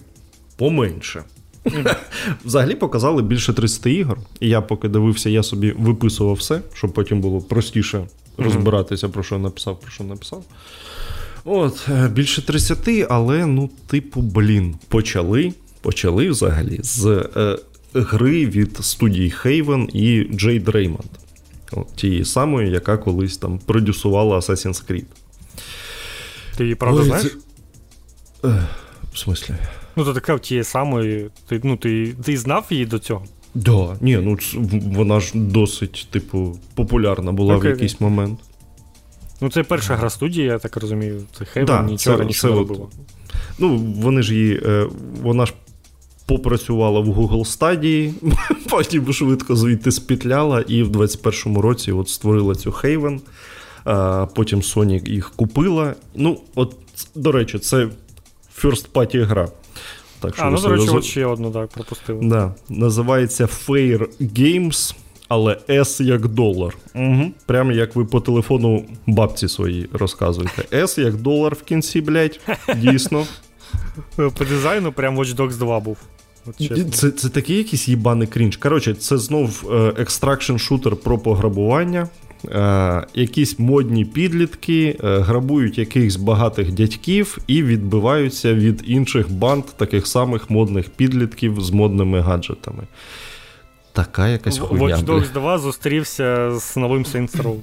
поменше. 0.57 1.23
Взагалі 2.45 2.75
показали 2.75 3.23
більше 3.23 3.53
30 3.53 3.87
ігор, 3.87 4.19
і 4.41 4.49
я 4.49 4.61
поки 4.61 4.89
дивився, 4.89 5.31
я 5.31 5.43
собі 5.43 5.75
виписував 5.79 6.35
все, 6.35 6.61
щоб 6.75 6.93
потім 6.93 7.21
було 7.21 7.41
простіше 7.41 8.07
розбиратися, 8.39 9.09
про 9.09 9.23
що 9.23 9.39
написав, 9.39 9.81
про 9.81 9.91
що 9.91 10.05
написав. 10.05 10.45
От, 11.45 11.89
е, 11.89 12.09
більше 12.09 12.43
30, 12.43 13.07
але, 13.11 13.47
ну, 13.47 13.71
типу, 13.87 14.21
блін, 14.21 14.75
почали 14.89 15.53
почали 15.85 16.31
взагалі 16.31 16.81
з 16.83 17.07
е, 17.37 17.59
гри 17.95 18.47
від 18.47 18.77
студії 18.81 19.35
Haven 19.45 19.89
і 19.91 20.33
Jade 20.33 20.65
Raymond. 20.65 21.24
От, 21.77 21.97
Тієї 21.97 22.25
самої, 22.25 22.71
яка 22.71 22.97
колись 22.97 23.37
там 23.37 23.59
продюсувала 23.59 24.37
Assassin's 24.37 24.91
Creed. 24.91 25.05
Ти 26.57 26.65
її 26.65 26.75
правда 26.75 27.01
Ой, 27.01 27.07
знаєш? 27.07 27.37
Це... 28.43 28.49
В 29.13 29.19
смислі? 29.19 29.55
Ну, 29.97 30.05
то 30.05 30.15
така 30.15 30.39
тієї 30.39 30.65
самої. 30.65 31.31
Ти 31.49 31.61
ну, 31.65 31.77
ти, 31.77 32.15
ти 32.25 32.37
знав 32.37 32.67
її 32.71 32.87
до 32.87 32.99
цього? 32.99 33.25
Да, 33.55 33.97
ні, 34.01 34.17
ну 34.17 34.39
вона 34.95 35.21
ж 35.21 35.31
досить, 35.35 36.09
типу, 36.11 36.59
популярна 36.75 37.33
була 37.33 37.57
okay, 37.57 37.61
в 37.61 37.67
якийсь 37.67 37.97
okay. 37.97 38.03
момент. 38.03 38.41
Ну, 39.41 39.51
це 39.51 39.63
перша 39.63 39.97
гра 39.97 40.11
студії, 40.11 40.47
я 40.47 40.59
так 40.59 40.77
розумію. 40.77 41.23
Це 41.39 41.45
Heaven, 41.45 41.65
да, 41.65 41.83
нічого 41.83 42.17
раніше 42.17 42.47
не 42.47 42.53
робило. 42.53 42.91
Ну, 43.59 43.77
вони 43.77 44.23
ж 44.23 44.35
її. 44.35 44.61
Е, 44.67 44.87
вона 45.23 45.47
ж 45.47 45.55
попрацювала 46.27 47.01
в 47.01 47.09
Google 47.09 47.45
стадії, 47.45 48.15
потім 48.71 49.13
швидко 49.13 49.57
звідти 49.57 49.93
спітляла, 49.93 50.61
і 50.61 50.83
в 50.83 50.89
21-му 50.89 51.61
році 51.61 51.93
от 51.93 52.09
створила 52.09 52.55
цю 52.55 52.71
Haven. 52.71 53.21
А 53.85 54.27
Потім 54.35 54.61
Sony 54.61 55.11
їх 55.11 55.31
купила. 55.31 55.95
Ну, 56.15 56.41
от, 56.55 56.77
до 57.15 57.33
речі, 57.33 57.59
це 57.59 57.89
first 58.63 58.87
party 58.93 59.25
гра. 59.25 59.49
Так, 60.21 60.35
що 60.35 60.45
А, 60.45 60.51
ну, 60.51 60.61
до 60.61 60.69
речі, 60.69 60.89
от 60.89 61.05
ще 61.05 61.27
одну 61.27 61.51
так, 61.51 61.69
пропустив. 61.69 62.29
Да. 62.29 62.55
Називається 62.69 63.45
Fair 63.45 64.09
Games, 64.21 64.95
але 65.29 65.59
S 65.69 66.03
як 66.03 66.29
долар. 66.29 66.77
Угу. 66.95 67.31
Прямо 67.47 67.73
як 67.73 67.97
ви 67.97 68.05
по 68.05 68.21
телефону 68.21 68.85
бабці 69.07 69.49
свої 69.49 69.89
розказуєте. 69.93 70.63
S 70.73 71.01
як 71.01 71.15
долар 71.15 71.55
в 71.55 71.63
кінці, 71.63 72.01
блядь, 72.01 72.41
дійсно. 72.77 73.27
По 74.17 74.45
дизайну 74.45 74.93
прям 74.93 75.19
Watch 75.19 75.37
Dogs 75.37 75.59
2 75.59 75.81
був. 75.81 75.99
От 76.47 76.95
Це 76.95 77.11
це 77.11 77.29
такий 77.29 77.57
якийсь 77.57 77.89
їбаний 77.89 78.29
крінж. 78.29 78.57
Коротше, 78.57 78.95
це 78.95 79.19
знов 79.19 79.71
extraction 79.99 80.57
шутер 80.57 80.97
про 80.97 81.19
пограбування. 81.19 82.09
Е, 82.49 83.07
Якісь 83.15 83.59
модні 83.59 84.05
підлітки 84.05 84.99
е, 85.05 85.19
грабують 85.19 85.79
якихось 85.79 86.17
багатих 86.17 86.73
дядьків 86.73 87.39
і 87.47 87.63
відбиваються 87.63 88.55
від 88.55 88.83
інших 88.87 89.33
банд 89.33 89.65
таких 89.77 90.07
самих 90.07 90.51
модних 90.51 90.91
підлітків 90.91 91.61
з 91.61 91.71
модними 91.71 92.21
гаджетами. 92.21 92.83
Така 93.93 94.29
якась 94.29 94.59
хуйня. 94.59 94.97
Watch 94.97 95.05
Dogs 95.05 95.33
2 95.33 95.59
зустрівся 95.59 96.59
з 96.59 96.77
новим 96.77 97.03
Saints 97.03 97.43
Row. 97.43 97.57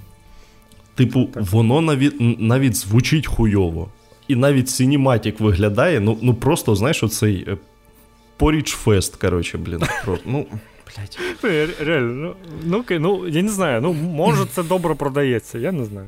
Типу, 0.96 1.30
так. 1.34 1.44
воно 1.52 1.82
навіть 1.82 2.40
навіть 2.40 2.76
звучить 2.76 3.28
хуйово. 3.28 3.90
І 4.28 4.36
навіть 4.36 4.68
Cinematic 4.68 5.44
виглядає, 5.44 6.00
ну 6.00 6.18
ну 6.22 6.34
просто, 6.34 6.76
знаєш, 6.76 7.04
оцей 7.04 7.48
Поріч 8.42 8.72
Фест, 8.72 9.16
коротше, 9.16 9.58
блін. 9.58 9.82
Просто, 10.06 10.26
ну, 10.30 10.46
блядь. 10.88 11.20
Реально, 11.80 12.36
ну, 12.64 12.84
ну, 12.89 13.00
ну, 13.00 13.28
я 13.28 13.42
не 13.42 13.50
знаю, 13.50 13.82
ну, 13.82 13.94
може 13.94 14.46
це 14.46 14.64
добре 14.64 14.96
продається, 14.96 15.58
я 15.58 15.72
не 15.72 15.86
знаю. 15.86 16.08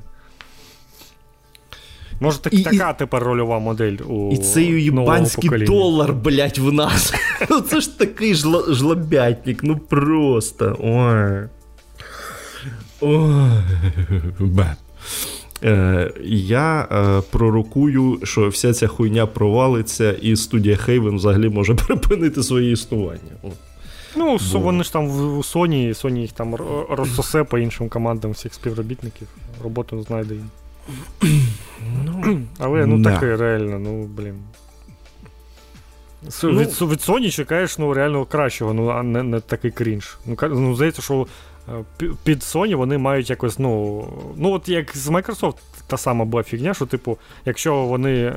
Може, 2.19 2.39
так, 2.39 2.53
і, 2.53 2.63
така 2.63 2.93
тепер 2.93 3.23
рольова 3.23 3.59
модель 3.59 3.97
у 4.07 4.33
І 4.33 4.37
цей 4.37 4.65
їбанський 4.83 5.49
долар, 5.65 6.13
блядь, 6.13 6.57
в 6.57 6.71
нас. 6.71 7.13
Ну 7.49 7.61
це 7.61 7.81
ж 7.81 7.99
такий 7.99 8.33
жл- 8.33 8.73
жлобятник, 8.73 9.63
ну 9.63 9.77
просто. 9.77 10.77
Ой. 10.79 11.49
Ой. 13.01 13.51
Е, 15.63 16.11
Я 16.23 16.87
е, 16.91 17.21
пророкую, 17.31 18.19
що 18.23 18.47
вся 18.47 18.73
ця 18.73 18.87
хуйня 18.87 19.25
провалиться, 19.25 20.11
і 20.11 20.35
студія 20.35 20.75
Haven 20.75 21.15
взагалі 21.15 21.49
може 21.49 21.73
припинити 21.87 22.43
своє 22.43 22.71
існування. 22.71 23.31
Ну, 24.15 24.37
Бо... 24.51 24.59
вони 24.59 24.83
ж 24.83 24.93
там 24.93 25.09
в 25.09 25.37
Sony, 25.37 25.89
Sony 25.89 26.17
їх 26.17 26.31
там 26.31 26.55
розсосе 26.89 27.43
по 27.43 27.57
іншим 27.57 27.89
командам 27.89 28.31
всіх 28.31 28.53
співробітників, 28.53 29.27
роботу 29.63 30.03
знайде 30.03 30.35
їм. 30.35 30.49
Ну, 32.05 32.41
Але 32.59 32.85
ну 32.85 32.97
да. 32.97 33.13
таке 33.13 33.37
реально, 33.37 33.79
ну, 33.79 34.03
блін. 34.03 34.35
Ну, 36.43 36.49
від 36.49 36.67
від 36.67 36.99
Sony 36.99 37.31
чекаєш 37.31 37.77
ну, 37.77 37.93
реально 37.93 38.25
кращого, 38.25 38.73
ну, 38.73 38.87
а 38.87 39.03
не 39.03 39.23
не 39.23 39.39
такий 39.39 39.71
крінж. 39.71 40.17
Ну, 40.25 40.37
ну 40.41 40.75
Здається, 40.75 41.01
що 41.01 41.27
під 42.23 42.39
Sony 42.39 42.75
вони 42.75 42.97
мають 42.97 43.29
якось, 43.29 43.59
ну. 43.59 44.03
Ну, 44.37 44.51
от 44.51 44.69
як 44.69 44.97
з 44.97 45.07
Microsoft 45.07 45.55
та 45.87 45.97
сама 45.97 46.25
була 46.25 46.43
фігня, 46.43 46.73
що, 46.73 46.85
типу, 46.85 47.17
якщо 47.45 47.75
вони 47.75 48.33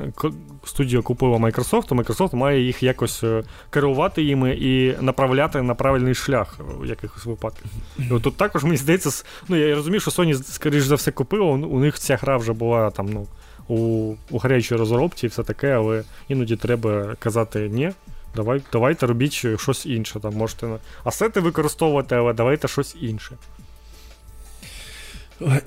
студію 0.65 1.03
купила 1.03 1.37
Microsoft, 1.37 1.87
то 1.87 1.95
Microsoft 1.95 2.35
має 2.35 2.61
їх 2.61 2.83
якось 2.83 3.23
е, 3.23 3.43
керувати 3.69 4.23
їми 4.23 4.55
і 4.55 4.95
направляти 5.01 5.61
на 5.61 5.75
правильний 5.75 6.15
шлях 6.15 6.59
в 6.79 6.85
якихось 6.85 7.25
випадках. 7.25 7.71
І 7.99 8.11
от 8.11 8.23
Тут 8.23 8.37
також 8.37 8.63
мені 8.63 8.77
здається, 8.77 9.23
ну 9.47 9.55
я 9.55 9.75
розумію, 9.75 9.99
що 9.99 10.11
Sony, 10.11 10.33
скоріш 10.33 10.83
за 10.83 10.95
все, 10.95 11.11
купила, 11.11 11.45
у 11.45 11.79
них 11.79 11.99
ця 11.99 12.15
гра 12.15 12.37
вже 12.37 12.53
була 12.53 12.91
там, 12.91 13.09
ну, 13.13 13.27
у 13.67 14.15
у 14.31 14.37
гарячій 14.37 14.75
розробці 14.75 15.25
і 15.25 15.29
все 15.29 15.43
таке, 15.43 15.71
але 15.71 16.03
іноді 16.27 16.55
треба 16.55 17.15
казати 17.19 17.69
ні. 17.69 17.91
Давай, 18.35 18.61
Давайте 18.71 19.07
робіть 19.07 19.33
щось 19.33 19.85
інше. 19.85 20.19
Там 20.19 20.33
Можете 20.33 20.67
асети 21.03 21.39
використовувати, 21.39 22.15
але 22.15 22.33
давайте 22.33 22.67
щось 22.67 22.95
інше. 23.01 23.37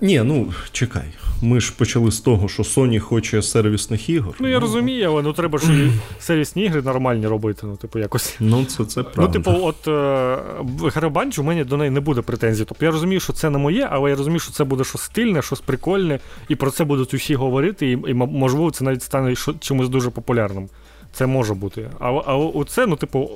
Ні, 0.01 0.23
ну 0.25 0.53
чекай. 0.73 1.05
Ми 1.43 1.61
ж 1.61 1.73
почали 1.77 2.11
з 2.11 2.21
того, 2.21 2.49
що 2.49 2.63
Sony 2.63 2.99
хоче 2.99 3.43
сервісних 3.43 4.09
ігор. 4.09 4.35
Ну, 4.41 4.49
я 4.49 4.55
ну, 4.55 4.61
розумію, 4.61 5.11
але 5.11 5.23
ну 5.23 5.33
треба 5.33 5.59
ж 5.59 5.91
сервісні 6.19 6.65
ігри 6.65 6.83
нормальні 6.83 7.27
робити. 7.27 7.61
Ну, 7.67 7.77
типу, 7.77 7.99
якось. 7.99 8.37
Ну, 8.41 8.65
це 8.65 8.85
це 8.85 9.03
правда. 9.03 9.23
Ну, 9.39 9.45
типу, 9.45 9.67
от 9.67 9.89
е, 9.89 10.91
Гарабанч 10.95 11.39
у 11.39 11.43
мене 11.43 11.65
до 11.65 11.77
неї 11.77 11.91
не 11.91 12.01
буде 12.01 12.21
претензій. 12.21 12.65
Тобто 12.65 12.85
я 12.85 12.91
розумію, 12.91 13.21
що 13.21 13.33
це 13.33 13.51
не 13.51 13.59
моє, 13.59 13.89
але 13.91 14.11
я 14.11 14.17
розумію, 14.17 14.41
що 14.41 14.53
це 14.53 14.65
буде 14.65 14.85
щось 14.85 15.03
стильне, 15.03 15.43
щось 15.43 15.61
прикольне, 15.61 16.21
і 16.49 16.55
про 16.55 16.71
це 16.71 16.85
будуть 16.85 17.15
усі 17.15 17.35
говорити, 17.35 17.91
і, 17.91 17.93
і 17.93 18.15
можливо, 18.15 18.71
це 18.71 18.85
навіть 18.85 19.03
стане 19.03 19.35
чимось 19.61 19.89
дуже 19.89 20.11
популярним. 20.11 20.69
Це 21.13 21.27
може 21.27 21.55
бути. 21.55 21.91
А 22.01 22.11
а 22.11 22.37
оце, 22.37 22.87
ну, 22.87 22.97
типу, 22.97 23.31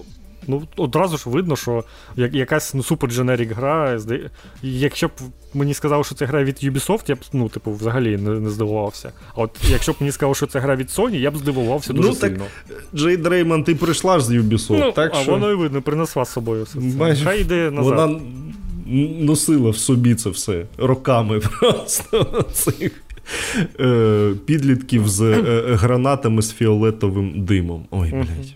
Ну, 0.48 0.62
одразу 0.76 1.16
ж 1.16 1.30
видно, 1.30 1.56
що 1.56 1.84
якась 2.16 2.74
ну, 2.74 2.82
супер 2.82 3.10
дженерік 3.10 3.52
гра. 3.52 4.00
Якщо 4.62 5.08
б 5.08 5.10
мені 5.54 5.74
сказали, 5.74 6.04
що 6.04 6.14
це 6.14 6.26
гра 6.26 6.44
від 6.44 6.56
Ubisoft, 6.56 7.04
я 7.06 7.14
б 7.14 7.18
ну, 7.32 7.48
типу, 7.48 7.72
взагалі 7.72 8.16
не, 8.16 8.30
не 8.30 8.50
здивувався. 8.50 9.12
А 9.36 9.40
от 9.40 9.50
якщо 9.68 9.92
б 9.92 9.96
мені 10.00 10.12
сказали, 10.12 10.34
що 10.34 10.46
це 10.46 10.58
гра 10.58 10.76
від 10.76 10.88
Sony, 10.88 11.16
я 11.16 11.30
б 11.30 11.36
здивувався 11.36 11.92
дуже 11.92 12.08
ну, 12.08 12.14
сильно. 12.14 12.44
Джей 12.94 13.16
Дрейман, 13.16 13.64
ти 13.64 13.74
прийшла 13.74 14.18
ж 14.18 14.24
з 14.24 14.30
Ubisoft. 14.30 14.78
Ну, 14.78 14.92
так 14.92 15.12
А 15.14 15.22
що... 15.22 15.30
воно 15.30 15.50
і 15.50 15.54
видно, 15.54 15.82
принесла 15.82 16.24
з 16.24 16.32
собою 16.32 16.64
все 16.64 16.78
це. 16.98 17.24
Хай 17.24 17.40
йде 17.40 17.70
назад. 17.70 17.94
Вона 17.94 18.20
носила 19.20 19.70
в 19.70 19.76
собі 19.76 20.14
це 20.14 20.30
все 20.30 20.64
роками 20.78 21.40
просто 21.60 22.44
цих. 22.52 23.03
Е, 23.80 24.34
підлітків 24.46 25.08
з 25.08 25.20
е, 25.20 25.74
гранатами 25.74 26.42
з 26.42 26.52
фіолетовим 26.52 27.44
димом. 27.44 27.86
Ой, 27.90 28.10
блядь. 28.10 28.54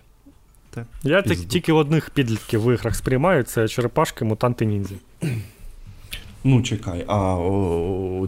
Я 1.02 1.22
так, 1.22 1.38
тільки 1.38 1.72
одних 1.72 2.10
підлітків 2.10 2.62
в 2.62 2.74
іграх 2.74 2.96
сприймаю, 2.96 3.42
це 3.42 3.68
черепашки, 3.68 4.24
мутанти 4.24 4.66
ніндзі. 4.66 4.94
Ну, 6.44 6.62
чекай, 6.62 7.04
а 7.08 7.36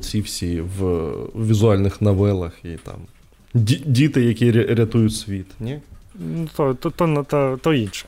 ці 0.01 0.21
всі 0.21 0.61
в, 0.61 1.11
візуальних 1.47 2.03
новелах 2.03 2.53
і 2.65 2.69
там. 2.69 2.97
Діти, 3.85 4.25
які 4.25 4.53
рятують 4.53 5.15
світ, 5.15 5.47
ні? 5.61 5.79
Ну, 6.15 6.49
то 6.57 6.75
то, 6.75 6.91
то, 6.91 7.27
то, 7.29 7.59
то 7.63 7.75
інше. 7.75 8.07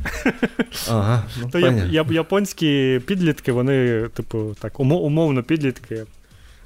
Ага, 0.89 1.25
ну, 1.43 1.51
то 1.51 1.59
я, 1.59 2.07
Японські 2.11 3.01
підлітки, 3.07 3.53
вони, 3.53 4.09
типу, 4.15 4.57
так, 4.61 4.81
умовно 4.81 5.43
підлітки. 5.43 6.05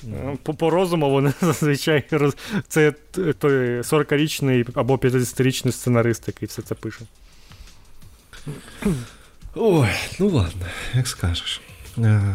Mm. 0.05 0.37
По, 0.37 0.55
по 0.55 0.71
розуму 0.71 1.11
вони 1.11 1.33
зазвичай 1.41 2.05
роз... 2.11 2.37
це 2.69 2.93
той 3.39 3.81
40-річний 3.81 4.69
або 4.75 4.97
50-річний 4.97 5.73
сценарист, 5.73 6.25
який 6.27 6.49
все 6.49 6.63
це 6.63 6.75
пише. 6.75 7.01
Ой, 9.55 9.89
ну 10.21 10.29
ладно, 10.29 10.67
як 10.95 11.09
скажеш. 11.09 11.61
А, 11.99 12.35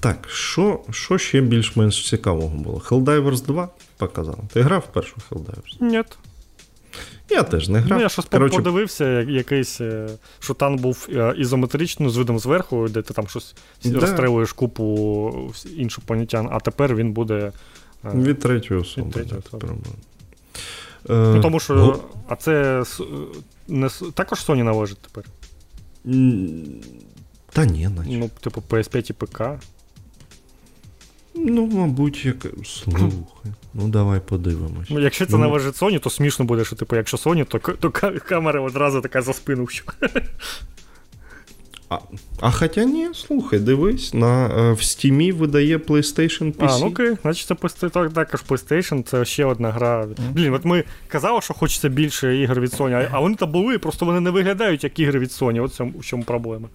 Так, 0.00 0.28
що 0.28 0.80
що 0.90 1.18
ще 1.18 1.40
більш-менш 1.40 2.08
цікавого 2.08 2.56
було? 2.56 2.78
Helldivers 2.78 3.46
2 3.46 3.68
показали. 3.96 4.38
Ти 4.52 4.62
грав 4.62 4.84
в 4.90 4.92
першу 4.92 5.16
Helldivers? 5.30 5.76
Ні. 5.80 6.02
Я 7.30 7.42
теж 7.42 7.68
не 7.68 7.78
грав. 7.78 7.98
Ну, 7.98 8.02
Я 8.02 8.08
щось 8.08 8.24
Короче... 8.24 8.56
подивився, 8.56 9.20
якийсь, 9.20 9.80
е, 9.80 10.08
що 10.40 10.54
там 10.54 10.76
був 10.76 11.08
е, 11.12 11.34
ізометричний 11.38 12.10
з 12.10 12.16
видом 12.16 12.38
зверху, 12.38 12.88
де 12.88 13.02
ти 13.02 13.14
там 13.14 13.28
щось 13.28 13.54
да. 13.84 14.00
розстрелюєш 14.00 14.52
купу 14.52 15.52
іншопланетян, 15.76 16.48
а 16.52 16.60
тепер 16.60 16.96
він 16.96 17.12
буде. 17.12 17.52
Е, 18.04 18.10
від 18.14 18.38
третьої 18.38 18.80
особи. 18.80 19.06
Від 19.06 19.14
третьої 19.14 19.42
особи. 19.46 19.68
Ну, 21.08 21.42
Тому 21.42 21.60
що. 21.60 22.00
А 22.28 22.36
це 22.36 22.84
не, 23.68 23.88
також 24.14 24.38
Sony 24.38 24.62
належить 24.62 24.98
тепер? 24.98 25.24
Та 27.52 27.64
ні, 27.64 27.88
наче. 27.88 28.10
Ну, 28.10 28.30
типу, 28.40 28.62
PS5 28.70 29.10
і 29.10 29.12
ПК. 29.12 29.42
Ну, 31.34 31.66
мабуть, 31.66 32.24
як. 32.24 32.46
Слухай. 32.64 33.12
Ну, 33.74 33.88
давай 33.88 34.20
подивимось. 34.20 34.90
Ну, 34.90 35.00
Якщо 35.00 35.26
це 35.26 35.32
ну, 35.32 35.38
належить 35.38 35.82
Sony, 35.82 36.00
то 36.00 36.10
смішно 36.10 36.44
буде, 36.44 36.64
що, 36.64 36.76
типу, 36.76 36.96
якщо 36.96 37.16
Sony, 37.16 37.46
то 37.46 37.58
то 37.58 37.90
камера 38.20 38.60
одразу 38.60 39.00
така 39.00 39.22
за 39.22 39.32
спину. 39.32 39.66
А 41.88 41.98
а 42.40 42.50
хоча 42.50 42.84
ні, 42.84 43.08
слухай, 43.14 43.58
дивись, 43.58 44.14
на, 44.14 44.46
е, 44.46 44.72
в 44.72 44.82
стімі 44.82 45.32
видає 45.32 45.76
PlayStation 45.76 46.52
PC. 46.56 46.68
А, 46.68 46.78
ну 46.78 46.86
окей, 46.86 47.16
значить 47.22 47.58
це 47.76 47.88
також 47.88 48.40
PlayStation, 48.48 49.02
це 49.02 49.24
ще 49.24 49.44
одна 49.44 49.70
гра. 49.70 50.04
Mm. 50.04 50.32
Блін, 50.32 50.54
от 50.54 50.64
ми 50.64 50.84
казали, 51.08 51.40
що 51.40 51.54
хочеться 51.54 51.88
більше 51.88 52.36
ігор 52.36 52.60
від 52.60 52.70
Sony, 52.70 53.08
а 53.10 53.20
вони 53.20 53.34
там 53.34 53.52
були, 53.52 53.78
просто 53.78 54.06
вони 54.06 54.20
не 54.20 54.30
виглядають 54.30 54.84
як 54.84 54.98
ігри 54.98 55.18
від 55.18 55.30
Sony. 55.30 55.64
От 55.64 55.80
в 55.80 56.04
чому 56.04 56.22
проблема. 56.24 56.68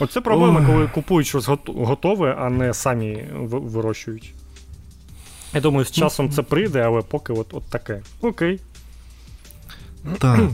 Оце 0.00 0.20
проблема, 0.20 0.66
коли 0.66 0.86
купують 0.86 1.26
щось 1.26 1.48
готове, 1.66 2.36
а 2.38 2.50
не 2.50 2.74
самі 2.74 3.24
вирощують. 3.50 4.34
Я 5.54 5.60
думаю, 5.60 5.84
з 5.84 5.90
часом 5.90 6.30
це 6.30 6.42
прийде, 6.42 6.80
але 6.80 7.02
поки 7.02 7.32
от, 7.32 7.46
от 7.54 7.62
таке. 7.64 8.00
Окей. 8.20 8.60
Так. 10.18 10.50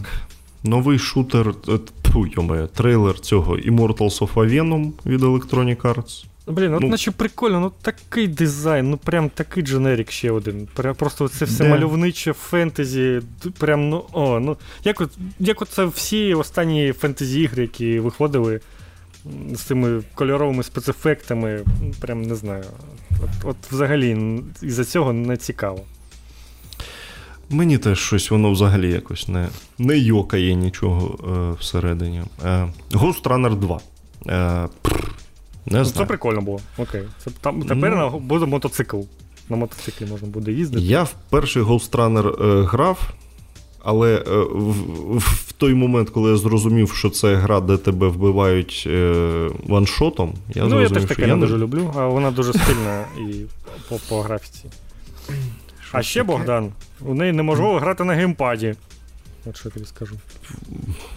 Новий 0.62 0.98
шутер, 0.98 1.54
тьфу, 2.02 2.26
йомає, 2.26 2.66
трейлер 2.66 3.20
цього 3.20 3.56
Immortals 3.56 4.18
of 4.18 4.34
Avenum 4.34 4.92
від 5.06 5.22
Electronic 5.22 5.76
Arts. 5.76 6.24
Блін, 6.46 6.74
от 6.74 6.80
ну, 6.80 6.88
наче 6.88 7.10
прикольно, 7.10 7.60
ну 7.60 7.72
такий 7.82 8.28
дизайн, 8.28 8.90
ну 8.90 8.96
прям 8.96 9.28
такий 9.28 9.62
дженерік 9.62 10.10
ще 10.10 10.30
один. 10.30 10.68
Просто 10.96 11.28
це 11.28 11.44
все 11.44 11.68
мальовниче 11.68 12.32
фентезі. 12.32 13.20
Прям, 13.58 13.88
ну, 13.88 14.04
о, 14.12 14.40
ну, 14.40 14.56
як 14.84 15.00
от, 15.00 15.10
як 15.38 15.62
от 15.62 15.68
це 15.68 15.84
всі 15.84 16.34
останні 16.34 16.92
фентезі-ігри, 16.92 17.62
які 17.62 17.98
виходили 17.98 18.60
з 19.52 19.60
цими 19.60 20.02
кольоровими 20.14 20.62
спецефектами, 20.62 21.64
прям 22.00 22.22
не 22.22 22.34
знаю. 22.34 22.64
От, 23.10 23.30
от 23.44 23.56
взагалі 23.72 24.40
із-за 24.62 24.84
цього 24.84 25.12
не 25.12 25.36
цікаво. 25.36 25.80
Мені 27.50 27.78
теж 27.78 27.98
щось 27.98 28.30
воно 28.30 28.50
взагалі 28.50 28.92
якось 28.92 29.28
не 29.28 29.48
не 29.78 29.98
йокає 29.98 30.54
нічого 30.54 31.18
е, 31.28 31.60
всередині. 31.60 32.22
Е, 32.44 32.68
Ghost 32.90 33.22
Runner 33.22 33.54
2. 33.56 33.80
Е, 34.26 34.68
пр, 34.82 35.14
не 35.66 35.78
ну, 35.78 35.84
Це 35.84 36.04
прикольно 36.04 36.40
було. 36.40 36.60
Окей. 36.78 37.02
Це, 37.18 37.30
там, 37.40 37.62
Тепер 37.62 37.96
ну, 37.96 38.18
буде 38.18 38.46
мотоцикл. 38.46 39.00
На 39.48 39.56
мотоциклі 39.56 40.06
можна 40.06 40.28
буде 40.28 40.52
їздити. 40.52 40.84
Я 40.84 41.02
в 41.02 41.14
перший 41.30 41.62
Ghost 41.62 41.90
Runner 41.90 42.44
е, 42.44 42.66
грав, 42.66 43.10
Але 43.84 44.16
е, 44.16 44.22
в, 44.52 45.18
в 45.18 45.52
той 45.52 45.74
момент, 45.74 46.10
коли 46.10 46.30
я 46.30 46.36
зрозумів, 46.36 46.92
що 46.92 47.10
це 47.10 47.34
гра, 47.34 47.60
де 47.60 47.76
тебе 47.76 48.08
вбивають 48.08 48.84
е, 48.86 49.50
ваншотом, 49.66 50.34
я 50.54 50.62
ну, 50.62 50.68
зрозумів, 50.68 50.92
я 50.92 51.00
теж 51.00 51.08
таке 51.08 51.22
я 51.22 51.36
не 51.36 51.40
дуже 51.40 51.58
люблю, 51.58 51.92
а 51.96 52.06
вона 52.06 52.30
дуже 52.30 52.52
стильна 52.52 53.04
і 53.18 53.34
по, 53.88 53.98
по 54.08 54.22
графіці. 54.22 54.64
а 55.92 56.02
ще? 56.02 56.22
Богдан, 56.22 56.72
у 57.00 57.14
неї 57.14 57.32
неможливо 57.32 57.78
грати 57.78 58.04
на 58.04 58.14
геймпаді. 58.14 58.74
От 59.46 59.56
що 59.56 59.68
я 59.68 59.72
тобі 59.72 59.86
скажу. 59.86 60.16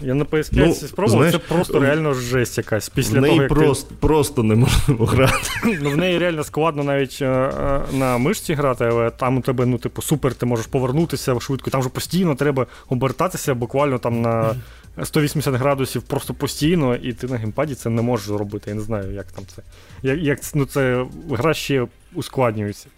Я 0.00 0.14
на 0.14 0.24
PS5 0.24 0.66
ну, 0.66 0.74
спробував, 0.74 1.18
знаєш, 1.18 1.32
це 1.32 1.54
просто 1.54 1.80
реально 1.80 2.14
жесть 2.14 2.58
якась. 2.58 2.88
Після 2.88 3.18
в 3.18 3.22
неї 3.22 3.34
того, 3.34 3.42
як 3.42 3.52
просто, 3.52 3.88
ти... 3.88 3.94
просто 4.00 4.42
неможливо 4.42 5.06
грати. 5.06 5.50
Ну, 5.80 5.90
В 5.90 5.96
неї 5.96 6.18
реально 6.18 6.44
складно 6.44 6.84
навіть 6.84 7.18
е, 7.22 7.52
на 7.92 8.18
мишці 8.18 8.54
грати, 8.54 8.84
але 8.84 9.10
там 9.10 9.36
у 9.36 9.40
тебе, 9.40 9.66
ну, 9.66 9.78
типу, 9.78 10.02
супер, 10.02 10.34
ти 10.34 10.46
можеш 10.46 10.66
повернутися 10.66 11.40
швидко. 11.40 11.70
Там 11.70 11.82
же 11.82 11.88
постійно 11.88 12.34
треба 12.34 12.66
обертатися 12.88 13.54
буквально 13.54 13.98
там 13.98 14.22
на 14.22 14.54
180 15.02 15.54
градусів 15.54 16.02
просто 16.02 16.34
постійно, 16.34 16.96
і 16.96 17.12
ти 17.12 17.26
на 17.26 17.36
геймпаді 17.36 17.74
це 17.74 17.90
не 17.90 18.02
можеш 18.02 18.26
зробити. 18.26 18.70
Я 18.70 18.76
не 18.76 18.82
знаю, 18.82 19.14
як 19.14 19.32
там 19.32 19.44
це. 19.56 19.62
Як, 20.02 20.18
як 20.18 20.38
ну, 20.54 20.66
це 20.66 21.06
гра 21.30 21.54
ще 21.54 21.86
ускладнюється. 22.14 22.88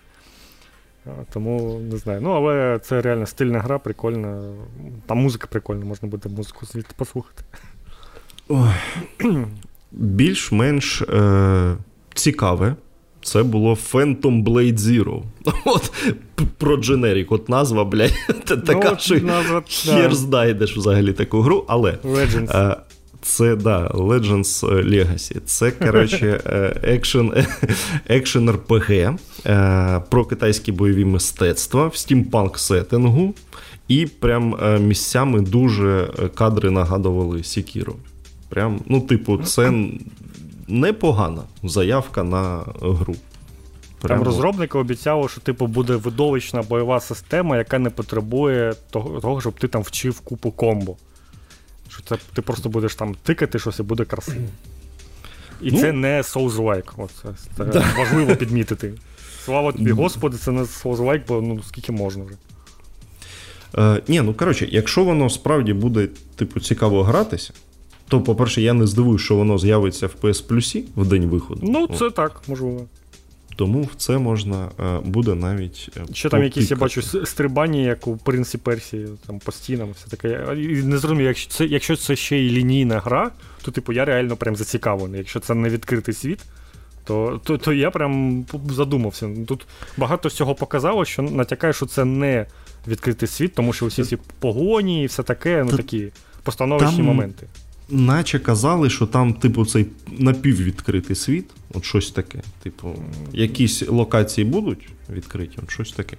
Тому 1.33 1.81
не 1.91 1.97
знаю. 1.97 2.21
Ну, 2.23 2.31
але 2.31 2.79
це 2.79 3.03
реально 3.03 3.27
стильна 3.27 3.59
гра, 3.59 3.79
прикольна. 3.79 4.55
Там 5.07 5.19
музика 5.19 5.47
прикольна, 5.51 5.85
можна 5.85 6.09
буде 6.09 6.29
музику 6.29 6.67
звідти 6.67 6.95
послухати. 6.97 7.43
Більш-менш 9.93 11.03
е- 11.03 11.77
цікаве. 12.15 12.75
Це 13.23 13.43
було 13.43 13.75
Phantom 13.75 14.45
Blade 14.45 14.79
Zero. 14.79 15.23
От 15.65 15.93
про 16.59 16.77
Дженерік, 16.77 17.33
от 17.33 17.49
назва, 17.49 17.85
блядь, 17.85 18.15
така, 18.67 18.91
ну, 18.91 18.97
що 18.99 19.15
назва, 19.21 19.63
хер 19.69 20.09
да. 20.09 20.15
знайдеш 20.15 20.77
взагалі 20.77 21.13
таку 21.13 21.41
гру, 21.41 21.65
але. 21.69 21.99
Legends. 22.05 22.71
Е- 22.71 22.77
це 23.23 23.57
да, 23.57 23.89
Legends 23.89 24.65
Legacy. 24.89 25.41
Це, 25.45 25.71
коротше, 25.71 26.41
екшен 26.83 27.33
екшен 28.09 28.51
RPG 28.51 29.19
про 30.09 30.25
китайські 30.25 30.73
бойові 30.73 31.05
мистецтва 31.05 31.87
в 31.87 31.97
стімпанк 31.97 32.59
сеттингу. 32.59 33.35
І 33.89 34.07
прям 34.07 34.57
е, 34.63 34.79
місцями 34.79 35.41
дуже 35.41 36.09
кадри 36.35 36.71
нагадували 36.71 37.45
Сікіро. 37.45 37.95
Прям, 38.49 38.81
ну, 38.87 39.01
типу, 39.01 39.39
це 39.39 39.73
непогана 40.69 41.43
заявка 41.63 42.23
на 42.23 42.65
гру. 42.81 43.15
Прямо. 44.01 44.19
Там 44.19 44.33
розробники 44.33 44.79
обіцяли, 44.79 45.29
що 45.29 45.41
типу 45.41 45.67
буде 45.67 45.97
видовищна 45.97 46.63
бойова 46.63 47.01
система, 47.01 47.57
яка 47.57 47.79
не 47.79 47.91
потребує 47.91 48.75
того, 48.91 49.21
того 49.21 49.41
щоб 49.41 49.61
ти 49.61 49.69
там 49.69 49.83
вчив 49.83 50.21
купу 50.21 50.51
комбо. 50.51 50.97
Що 52.07 52.17
це 52.17 52.23
ти 52.35 52.43
просто 52.43 52.69
будеш 52.69 52.95
там 52.95 53.15
тикати 53.23 53.59
щось 53.59 53.79
і 53.79 53.83
буде 53.83 54.05
красиво. 54.05 54.47
І 55.63 55.73
ну, 55.73 55.81
це 55.81 55.93
не 55.93 56.21
Souls-like. 56.21 56.91
Оце, 56.97 57.29
це 57.57 57.65
да. 57.65 57.95
важливо 57.99 58.37
підмітити. 58.37 58.93
Слава 59.45 59.73
тобі, 59.73 59.91
Господи, 59.91 60.37
це 60.37 60.51
не 60.51 60.63
Souls-like, 60.63 61.23
бо 61.29 61.43
ну 61.43 61.63
скільки 61.63 61.93
можна 61.93 62.25
вже. 62.25 62.35
Е, 63.79 64.03
Ні, 64.09 64.21
ну 64.21 64.35
коротше, 64.35 64.69
якщо 64.71 65.05
воно 65.05 65.31
справді 65.31 65.73
буде, 65.73 66.09
типу, 66.37 66.61
цікаво 66.61 67.03
гратися, 67.03 67.53
то, 68.09 68.21
по-перше, 68.21 68.63
я 68.63 68.73
не 68.73 68.87
здивуюсь, 68.87 69.23
що 69.23 69.37
воно 69.37 69.59
з'явиться 69.59 70.07
в 70.07 70.15
PS 70.23 70.49
Plus 70.49 70.85
в 70.97 71.07
день 71.07 71.27
виходу. 71.27 71.61
Ну, 71.63 71.89
це 71.99 72.05
О. 72.05 72.11
так, 72.11 72.43
можливо. 72.47 72.87
Тому 73.61 73.83
в 73.83 73.95
це 73.97 74.19
можна 74.19 74.69
е, 74.81 74.99
буде 75.05 75.35
навіть. 75.35 75.91
Е, 75.97 76.15
Ще 76.15 76.29
там 76.29 76.43
якісь 76.43 76.71
я 76.71 76.77
бачу 76.77 77.03
стрибання, 77.03 77.81
як 77.81 78.07
у 78.07 78.17
принці 78.17 78.59
Персії, 78.59 79.09
там 79.27 79.39
по 79.39 79.53
стінам, 79.53 79.91
все 79.91 80.17
таке. 80.17 80.47
І 80.57 80.67
Не 80.67 80.99
зрозумію, 80.99 81.29
якщо 81.29 81.51
це 81.51 81.67
якщо 81.67 81.97
це 81.97 82.17
ще 82.17 82.37
й 82.37 82.51
лінійна 82.51 83.01
гра, 83.01 83.31
то 83.63 83.71
типу 83.71 83.93
я 83.93 84.05
реально 84.05 84.37
прям 84.37 84.57
зацікавлений. 84.57 85.19
Якщо 85.19 85.41
це 85.41 85.55
не 85.55 85.69
відкритий 85.69 86.15
світ, 86.15 86.39
то 87.05 87.41
то, 87.45 87.59
то 87.59 87.73
я 87.73 87.91
прям 87.91 88.45
задумався. 88.71 89.31
Тут 89.49 89.67
багато 89.97 90.29
всього 90.29 90.55
показало, 90.55 91.05
що 91.05 91.23
натякає, 91.23 91.73
що 91.73 91.87
це 91.87 92.05
не 92.05 92.47
відкритий 92.89 93.29
світ, 93.29 93.55
тому 93.55 93.73
що 93.73 93.87
усі 93.87 94.05
ці 94.05 94.19
погоні 94.39 95.03
і 95.03 95.07
все 95.07 95.23
таке, 95.23 95.65
ну 95.71 95.77
такі 95.77 96.09
постановочні 96.43 96.97
там... 96.97 97.07
моменти 97.07 97.47
наче 97.91 98.39
казали, 98.39 98.91
що 98.91 99.07
там, 99.07 99.35
типу, 99.35 99.67
цей 99.67 99.87
напіввідкритий 100.19 101.17
світ, 101.17 101.51
от 101.75 101.85
щось 101.85 102.11
таке. 102.11 102.43
Типу, 102.63 102.95
якісь 103.33 103.89
локації 103.89 104.45
будуть 104.45 104.89
відкриті, 105.11 105.59
от 105.63 105.71
щось 105.71 105.93
таке. 105.93 106.17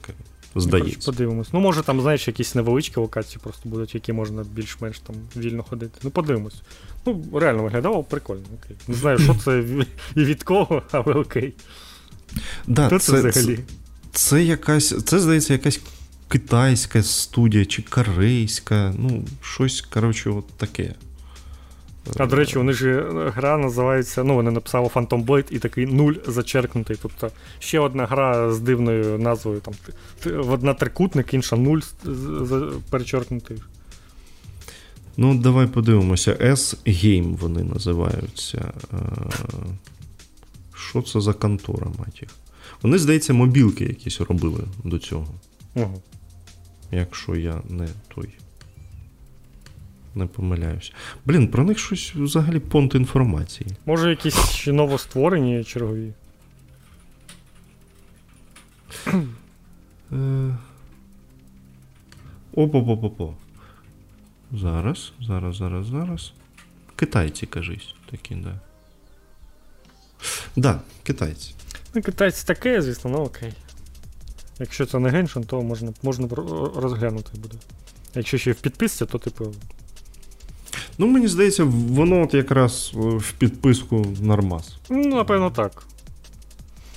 Здається. 0.55 0.97
Ну, 0.99 1.13
подивимось. 1.13 1.47
Ну, 1.53 1.59
може, 1.59 1.81
там, 1.81 2.01
знаєш, 2.01 2.27
якісь 2.27 2.55
невеличкі 2.55 2.99
локації 2.99 3.39
просто 3.43 3.69
будуть, 3.69 3.95
які 3.95 4.13
можна 4.13 4.45
більш-менш 4.53 4.99
там 4.99 5.15
вільно 5.37 5.63
ходити. 5.63 5.99
Ну, 6.03 6.11
подивимось. 6.11 6.61
Ну, 7.05 7.23
реально 7.33 7.63
виглядало 7.63 8.03
прикольно. 8.03 8.43
окей. 8.63 8.77
Не 8.87 8.95
знаю, 8.95 9.19
що 9.19 9.35
це 9.35 9.63
і 10.15 10.23
від 10.23 10.43
кого, 10.43 10.81
але 10.91 11.13
окей. 11.13 11.53
Да, 12.67 12.89
це, 12.89 12.99
це 12.99 13.29
взагалі? 13.29 13.55
Це, 13.55 13.63
це 14.11 14.43
якась, 14.43 15.03
це, 15.03 15.19
здається, 15.19 15.53
якась 15.53 15.81
китайська 16.27 17.03
студія 17.03 17.65
чи 17.65 17.81
корейська, 17.81 18.93
ну, 18.97 19.25
щось, 19.41 19.81
коротше, 19.81 20.29
от 20.29 20.47
таке. 20.47 20.95
А 22.17 22.25
до 22.25 22.35
речі, 22.35 22.57
вони 22.57 22.73
ж 22.73 23.03
гра 23.35 23.57
називається. 23.57 24.23
Ну, 24.23 24.35
вони 24.35 24.51
написали 24.51 24.87
Phantom 24.87 25.25
Blade 25.25 25.51
і 25.51 25.59
такий 25.59 25.85
нуль 25.85 26.13
зачеркнутий. 26.27 26.97
Тобто 27.01 27.31
ще 27.59 27.79
одна 27.79 28.05
гра 28.05 28.53
з 28.53 28.59
дивною 28.59 29.19
назвою. 29.19 29.59
Там 29.59 29.73
Одна 30.49 30.73
трикутник, 30.73 31.33
інша 31.33 31.55
нуль 31.55 31.79
перечеркнутий. 32.89 33.57
Ну, 35.17 35.35
давай 35.35 35.67
подивимося. 35.67 36.33
S-Game 36.33 37.37
вони 37.37 37.63
називаються. 37.63 38.73
Е, 38.93 38.97
що 40.75 41.01
це 41.01 41.21
за 41.21 41.33
контора, 41.33 41.87
мать 41.99 42.21
їх? 42.21 42.29
Вони, 42.81 42.97
здається, 42.97 43.33
мобілки 43.33 43.83
якісь 43.83 44.21
робили 44.21 44.63
до 44.83 44.99
цього. 44.99 45.27
Угу. 45.75 46.01
Якщо 46.91 47.35
я 47.35 47.61
не 47.69 47.87
той 48.15 48.29
не 50.15 50.25
помиляюсь. 50.25 50.93
Блін, 51.25 51.47
про 51.47 51.63
них 51.63 51.79
щось 51.79 52.15
взагалі 52.15 52.59
понт 52.59 52.95
інформації. 52.95 53.69
Може, 53.85 54.09
якісь 54.09 54.67
новостворені 54.67 55.63
чергові. 55.63 56.13
Е, 60.11 60.57
Опо-по-по-по. 62.53 63.33
Зараз, 64.51 65.13
зараз, 65.21 65.55
зараз, 65.55 65.85
зараз. 65.85 66.33
Китайці, 66.95 67.45
кажись, 67.45 67.95
такі, 68.11 68.35
да. 68.35 68.59
Да, 70.55 70.81
китайці. 71.03 71.55
Ну, 71.93 72.01
китайці 72.01 72.47
таке, 72.47 72.81
звісно, 72.81 73.11
ну 73.11 73.17
окей. 73.17 73.53
Якщо 74.59 74.85
це 74.85 74.99
не 74.99 75.09
Геншин, 75.09 75.43
то 75.43 75.61
можна 75.61 75.93
можна 76.03 76.27
розглянути 76.75 77.37
буде. 77.37 77.57
Якщо 78.15 78.37
ще 78.37 78.51
в 78.51 78.61
підписці, 78.61 79.05
то 79.05 79.17
типу 79.17 79.53
Ну, 81.01 81.07
мені 81.07 81.27
здається, 81.27 81.63
воно 81.63 82.21
от 82.21 82.33
якраз 82.33 82.91
в 82.95 83.31
підписку 83.31 84.05
нормас. 84.21 84.77
Ну, 84.89 85.15
напевно, 85.15 85.51
так. 85.51 85.83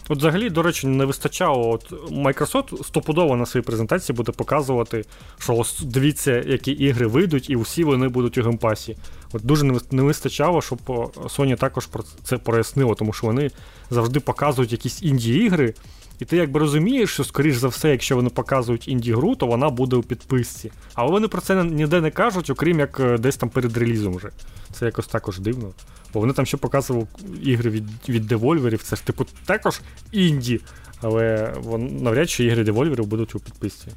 От 0.09 0.19
взагалі, 0.19 0.51
до 0.51 0.63
речі, 0.63 0.87
не 0.87 1.05
вистачало. 1.05 1.71
От 1.71 1.93
Microsoft 2.11 2.85
стопудово 2.85 3.37
на 3.37 3.47
своїй 3.47 3.65
презентації 3.65 4.17
буде 4.17 4.33
показувати, 4.33 5.05
що 5.39 5.55
ось 5.55 5.81
дивіться, 5.81 6.45
які 6.47 6.73
ігри 6.73 7.07
вийдуть, 7.07 7.51
і 7.51 7.57
усі 7.57 7.85
вони 7.85 8.09
будуть 8.09 8.39
у 8.39 8.43
геймпасі. 8.43 8.97
От 9.33 9.43
дуже 9.45 9.65
не 9.91 10.03
вистачало, 10.03 10.63
щоб 10.63 10.79
Sony 11.17 11.57
також 11.57 11.87
про 11.87 12.05
це 12.25 12.39
прояснило, 12.39 12.95
тому 12.95 13.13
що 13.13 13.27
вони 13.27 13.51
завжди 13.91 14.21
показують 14.21 14.73
якісь 14.73 15.03
інді-ігри, 15.03 15.75
і 16.21 16.25
ти 16.25 16.37
якби 16.37 16.61
розумієш, 16.61 17.11
що, 17.11 17.25
скоріш 17.25 17.57
за 17.57 17.69
все, 17.69 17.91
якщо 17.91 18.17
вони 18.17 18.31
показують 18.31 18.89
інді-гру, 18.89 19.37
то 19.37 19.47
вона 19.47 19.71
буде 19.71 19.97
у 19.97 20.03
підписці. 20.03 20.73
Але 20.95 21.11
вони 21.11 21.29
про 21.29 21.41
це 21.41 21.65
ніде 21.65 22.01
не 22.01 22.11
кажуть, 22.11 22.51
окрім 22.51 22.79
як 22.79 23.01
е, 23.01 23.19
десь 23.19 23.37
там 23.37 23.49
перед 23.49 23.77
релізом 23.77 24.15
вже. 24.15 24.31
Це 24.73 24.87
якось 24.87 25.07
також 25.07 25.39
дивно. 25.39 25.73
Бо 26.15 26.21
вони 26.21 26.33
там 26.33 26.47
ще 26.47 26.57
показували 26.57 27.07
ігри 27.43 27.71
від 27.71 27.85
від 28.09 28.27
девольверів, 28.27 28.83
це 28.83 28.97
ж 28.97 29.05
типу 29.05 29.27
також 29.45 29.81
інді. 30.13 30.61
Але 31.01 31.55
вон, 31.57 31.97
навряд 32.03 32.31
чи 32.31 32.45
ігри 32.45 32.65
девольверів 32.65 33.07
будуть 33.07 33.35
у 33.35 33.41
підписці. 33.41 33.89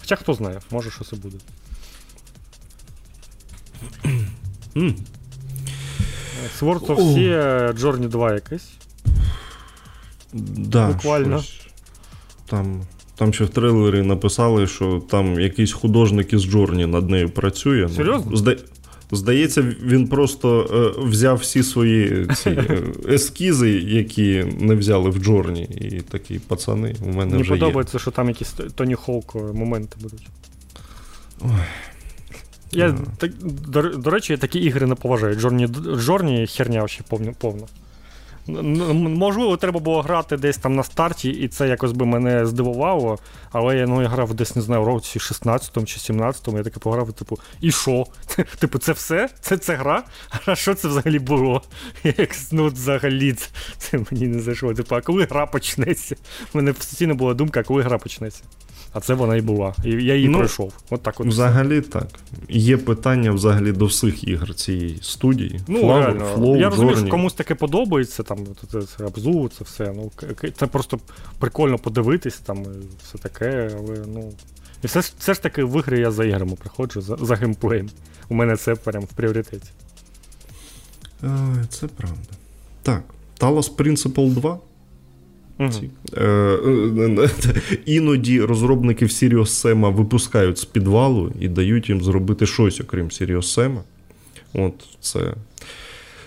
Хоча 0.00 0.16
хто 0.16 0.34
знає, 0.34 0.60
може 0.70 0.90
що 0.90 1.04
це 1.04 1.16
буде. 1.16 1.36
Mm. 4.74 4.94
Swords 6.60 6.86
of 6.86 6.96
Sea 6.96 7.72
Journey 7.78 8.08
2 8.08 8.34
якась. 8.34 8.68
Да, 10.32 10.86
Буквально. 10.86 11.42
Щось 11.42 11.61
там 12.52 12.80
там 13.14 13.32
ще 13.32 13.44
в 13.44 13.48
трейлері 13.48 14.02
написали, 14.02 14.66
що 14.66 15.02
там 15.10 15.40
якийсь 15.40 15.72
художник 15.72 16.32
із 16.32 16.42
Джорні 16.42 16.86
над 16.86 17.10
нею 17.10 17.30
працює. 17.30 17.82
Ну, 17.82 17.88
Серйозно? 17.88 18.36
Зда... 18.36 18.56
Здається, 19.14 19.62
він 19.82 20.08
просто 20.08 20.66
е, 20.98 21.02
взяв 21.08 21.36
всі 21.36 21.62
свої 21.62 22.26
ці 22.34 22.50
е, 22.50 22.82
ескізи, 23.08 23.70
які 23.70 24.44
не 24.60 24.74
взяли 24.74 25.10
в 25.10 25.18
Джорні, 25.18 25.62
і 25.62 26.00
такі 26.00 26.38
пацани 26.38 26.94
у 27.02 27.08
мене 27.08 27.30
Мені 27.30 27.42
вже 27.42 27.50
подобається, 27.50 27.96
є. 27.96 28.00
що 28.00 28.10
там 28.10 28.28
якісь 28.28 28.54
Тоні 28.74 28.94
Хоук 28.94 29.34
моменти 29.34 29.96
будуть. 30.00 30.28
Ой. 31.40 31.50
Я, 32.72 32.94
так, 33.18 33.30
до, 33.68 33.82
до 33.82 34.10
речі, 34.10 34.32
я 34.32 34.38
такі 34.38 34.58
ігри 34.58 34.86
не 34.86 34.94
поважаю. 34.94 35.34
Джорні, 35.34 35.68
Джорні 35.96 36.46
херня 36.46 36.88
ще 36.88 37.02
повна. 37.38 37.66
Можливо, 38.46 39.56
треба 39.56 39.80
було 39.80 40.02
грати 40.02 40.36
десь 40.36 40.56
там 40.56 40.74
на 40.74 40.82
старті, 40.82 41.30
і 41.30 41.48
це 41.48 41.68
якось 41.68 41.92
би 41.92 42.06
мене 42.06 42.46
здивувало. 42.46 43.18
Але 43.52 43.76
я 43.76 43.86
ну, 43.86 44.02
я 44.02 44.08
грав 44.08 44.34
десь, 44.34 44.56
не 44.56 44.62
знаю, 44.62 44.82
в 44.82 44.86
році 44.86 45.20
16 45.20 45.88
чи 45.88 46.00
17 46.00 46.48
я 46.48 46.62
таки 46.62 46.80
пограв, 46.80 47.12
типу, 47.12 47.38
і 47.60 47.72
що? 47.72 48.06
Типу, 48.58 48.78
це 48.78 48.92
все? 48.92 49.28
Це 49.40 49.56
це 49.56 49.74
гра? 49.74 50.04
А 50.46 50.54
що 50.54 50.74
це 50.74 50.88
взагалі 50.88 51.18
було? 51.18 51.62
Як 52.04 52.36
ну, 52.52 52.66
взагалі 52.66 53.32
це 53.78 53.98
мені 54.10 54.26
не 54.26 54.42
зайшло. 54.42 54.74
Типу, 54.74 54.94
а 54.94 55.00
коли 55.00 55.24
гра 55.24 55.46
почнеться? 55.46 56.16
У 56.54 56.58
мене 56.58 56.72
постійно 56.72 57.14
була 57.14 57.34
думка, 57.34 57.60
а 57.60 57.62
коли 57.62 57.82
гра 57.82 57.98
почнеться. 57.98 58.42
А 58.92 59.00
це 59.00 59.14
вона 59.14 59.36
і 59.36 59.40
була. 59.40 59.74
І 59.84 59.90
я 59.90 60.14
її 60.14 60.28
ну, 60.28 60.38
пройшов. 60.38 60.72
От 60.90 61.02
так 61.02 61.20
от 61.20 61.26
Взагалі 61.26 61.80
все. 61.80 61.90
так. 61.90 62.06
Є 62.48 62.76
питання 62.76 63.30
взагалі 63.32 63.72
до 63.72 63.84
всіх 63.84 64.28
ігор 64.28 64.54
цієї 64.54 64.98
студії. 65.02 65.60
Ну, 65.68 65.82
Flower, 65.82 65.98
реально. 65.98 66.24
Flow, 66.36 66.56
Я 66.56 66.70
розумію, 66.70 66.96
що 66.96 67.08
комусь 67.08 67.34
таке 67.34 67.54
подобається, 67.54 68.22
там 68.22 68.38
це, 68.72 68.82
це 68.82 69.04
Абзу, 69.04 69.50
це 69.58 69.64
все. 69.64 69.92
Ну, 69.96 70.10
Це 70.58 70.66
просто 70.66 70.98
прикольно 71.38 71.78
подивитись, 71.78 72.38
там 72.38 72.66
все 73.04 73.18
таке, 73.18 73.70
але 73.78 73.96
ну. 74.14 74.32
І 74.82 74.86
все 74.86 75.00
все 75.00 75.34
ж 75.34 75.42
таки 75.42 75.64
в 75.64 75.78
ігри 75.78 76.00
я 76.00 76.10
за 76.10 76.24
іграми 76.24 76.56
приходжу, 76.60 77.00
за 77.00 77.16
за 77.16 77.34
геймплеєм. 77.34 77.90
У 78.28 78.34
мене 78.34 78.56
це 78.56 78.74
прям 78.74 79.02
в 79.02 79.12
пріоритеті. 79.12 79.70
Це 81.68 81.86
правда. 81.86 82.30
Так. 82.82 83.02
Talos 83.40 83.76
Principle 83.76 84.30
2 84.30 84.58
Ці, 85.58 85.90
е, 86.16 86.24
е, 86.24 87.30
Іноді 87.86 88.40
розробники 88.40 89.06
в 89.06 89.08
Sirius 89.08 89.42
Sam 89.42 89.94
випускають 89.94 90.58
з 90.58 90.64
підвалу 90.64 91.32
і 91.40 91.48
дають 91.48 91.88
їм 91.88 92.02
зробити 92.02 92.46
щось, 92.46 92.80
окрім 92.80 93.06
Sirius 93.06 93.36
Sam. 93.36 93.78
От 94.54 94.74
це 95.00 95.34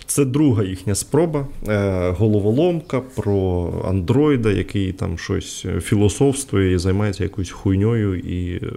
це 0.06 0.26
друга 0.26 0.64
їхня 0.64 0.96
спроба. 0.96 1.48
Е, 1.68 2.10
головоломка 2.10 3.02
про 3.02 3.70
андроїда, 3.88 4.52
який 4.52 4.94
там 4.94 5.18
щось 5.18 5.66
філософствує 5.82 6.74
і 6.74 6.78
займається 6.78 7.24
якоюсь 7.24 7.52
хуйньою 7.52 8.20
і 8.20 8.56
е, 8.56 8.72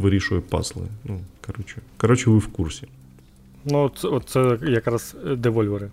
вирішує 0.00 0.40
пазли. 0.40 0.82
Ну, 1.04 1.20
Коротше, 1.46 1.76
коротше, 1.96 2.30
ви 2.30 2.38
в 2.38 2.46
курсі. 2.46 2.86
Ну, 3.64 3.90
це, 3.96 4.08
це 4.26 4.58
якраз 4.62 5.16
девольвери 5.36 5.90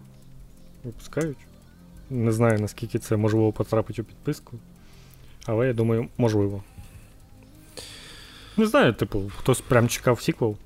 випускають. 0.84 1.38
Не 2.14 2.32
знаю, 2.32 2.60
наскільки 2.60 3.00
це 3.00 3.18
можливо 3.18 3.52
потрапити 3.52 4.02
у 4.02 4.06
підписку. 4.06 4.58
Але 5.46 5.68
я 5.68 5.74
думаю, 5.74 6.08
можливо. 6.18 6.64
Не 8.58 8.66
знаю, 8.66 8.94
типу, 8.94 9.32
хтось 9.38 9.62
прям 9.62 9.88
чекав 9.88 10.22
сіквел. 10.22 10.58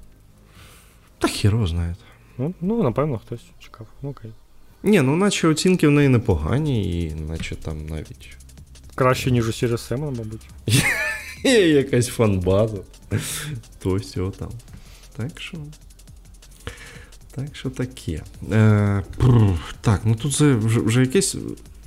Та 1.18 1.28
хіро 1.28 1.68
знає. 1.68 1.96
Ну, 2.38 2.54
ну, 2.62 2.84
напевно, 2.84 3.18
хтось 3.18 3.46
чекав. 3.60 3.88
Ну, 4.02 4.10
окей. 4.10 4.32
Ні, 4.84 5.02
ну 5.02 5.16
наче 5.16 5.48
оцінки 5.48 5.88
в 5.88 5.92
неї 5.92 6.10
непогані, 6.10 7.04
і 7.04 7.16
наче 7.16 7.56
там 7.56 7.86
навіть. 7.86 8.38
Краще, 8.96 9.32
ніж 9.32 9.48
у 9.48 9.52
Sirius 9.52 9.92
Sam, 9.92 10.00
мабуть. 10.00 10.50
Є 11.44 11.70
якась 11.70 12.08
фанбаза. 12.08 12.78
То 13.80 13.96
всього 13.96 14.32
там. 14.32 14.50
Так 15.18 15.42
що. 15.42 15.58
Так 17.38 17.56
що 17.56 17.70
таке. 17.70 18.24
Е, 18.52 19.04
Так, 19.82 20.02
ну 20.06 20.16
тут 20.16 20.36
це 20.36 20.54
вже 20.54 20.80
вже 20.80 21.02
якесь 21.02 21.38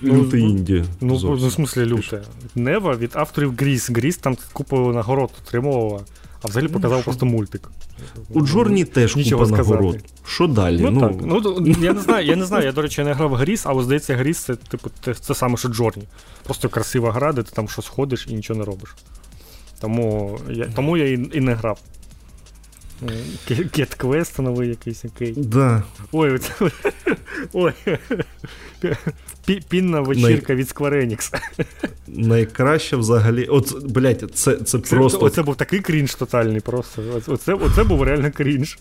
ну, 0.01 0.15
люте 0.15 0.37
ну, 0.37 0.49
інді. 0.49 0.85
Ну, 1.01 1.17
зовсім. 1.17 1.49
в 1.49 1.53
смислі 1.53 1.87
люте. 1.87 2.23
Нева 2.55 2.97
від 2.97 3.11
авторів 3.15 3.55
Гріс. 3.59 3.91
Гріс 3.91 4.17
там 4.17 4.37
купу 4.53 4.77
нагород 4.77 5.31
отримувала, 5.47 6.01
а 6.43 6.49
взагалі 6.49 6.69
ну, 6.69 6.75
показав 6.75 6.99
ну, 6.99 7.05
просто 7.05 7.27
мультик. 7.27 7.71
У 8.29 8.41
Джорні 8.41 8.85
теж 8.85 9.17
Нічого 9.17 9.45
купа 9.45 9.57
сказати. 9.57 9.83
нагород. 9.83 10.05
Що 10.27 10.47
далі? 10.47 10.81
Ну, 10.81 10.91
ну, 10.91 11.01
так. 11.01 11.61
ну 11.61 11.75
Я 11.81 11.93
не 11.93 12.01
знаю, 12.01 12.27
я 12.27 12.37
не 12.37 12.45
знаю, 12.45 12.65
я, 12.65 12.73
до 12.73 12.83
речі, 12.83 13.05
не 13.05 13.13
грав 13.13 13.31
в 13.31 13.35
Гріс, 13.35 13.67
але 13.67 13.83
здається, 13.83 14.17
Гріс 14.17 14.39
це 14.39 14.57
типу, 14.57 14.91
це, 15.05 15.15
це 15.15 15.35
саме, 15.35 15.57
що 15.57 15.69
Джорні. 15.69 16.05
Просто 16.43 16.69
красива 16.69 17.13
гра, 17.13 17.33
де 17.33 17.43
ти 17.43 17.51
там 17.55 17.69
щось 17.69 17.89
ходиш 17.89 18.27
і 18.31 18.35
нічого 18.35 18.59
не 18.59 18.65
робиш. 18.65 18.97
Тому 19.81 20.39
я 20.51 20.67
тому 20.77 20.97
я 20.97 21.09
і, 21.09 21.29
і 21.33 21.41
не 21.41 21.55
грав. 21.55 21.79
Кет 23.73 23.95
квест 23.95 24.39
новий 24.39 24.69
якийсь 24.69 25.05
окей. 25.05 25.35
Да. 25.37 25.83
Ой, 26.13 26.35
оце... 26.35 26.53
Ой. 27.53 27.73
Пінна 29.69 30.01
вечірка 30.01 30.53
Най... 30.53 30.63
від 30.63 30.69
Square 30.69 31.07
Enix. 31.07 31.35
Найкраще 32.07 32.97
взагалі. 32.97 33.45
От, 33.45 33.87
блядь, 33.87 34.31
це 34.35 34.57
це, 34.57 34.79
це 34.79 34.97
просто. 34.97 35.21
Оце 35.21 35.43
був 35.43 35.57
такий 35.57 35.81
крінж 35.81 36.15
тотальний 36.15 36.61
просто. 36.61 37.03
Оце 37.27 37.55
оце 37.55 37.85
був 37.85 38.03
реально 38.03 38.31
крінж. 38.33 38.79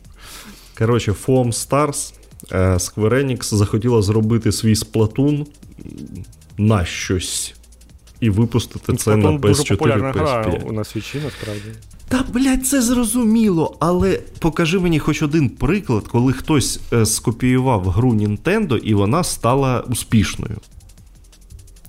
Коротше, 0.78 1.12
Foam 1.12 1.48
Stars. 1.48 2.14
Е, 2.52 2.74
Square 2.74 3.14
Enix 3.14 3.56
захотіла 3.56 4.02
зробити 4.02 4.52
свій 4.52 4.76
сплатун 4.76 5.48
на 6.58 6.86
щось. 6.86 7.56
І 8.20 8.30
випустити 8.30 8.96
це 8.96 9.16
на 9.16 9.30
PS4 9.30 9.40
дуже 9.40 9.76
популярна 9.76 10.12
гра 10.12 10.60
у 10.66 10.72
нас 10.72 10.90
свічі, 10.90 11.22
насправді. 11.24 11.70
Та, 12.10 12.26
блядь, 12.34 12.68
це 12.68 12.82
зрозуміло, 12.82 13.78
але 13.80 14.20
покажи 14.40 14.80
мені 14.80 15.00
хоч 15.00 15.22
один 15.22 15.50
приклад, 15.50 16.08
коли 16.08 16.34
хтось 16.34 16.80
е, 16.94 17.06
скопіював 17.06 17.90
гру 17.90 18.14
Nintendo 18.14 18.78
і 18.78 18.94
вона 18.94 19.24
стала 19.24 19.80
успішною. 19.80 20.58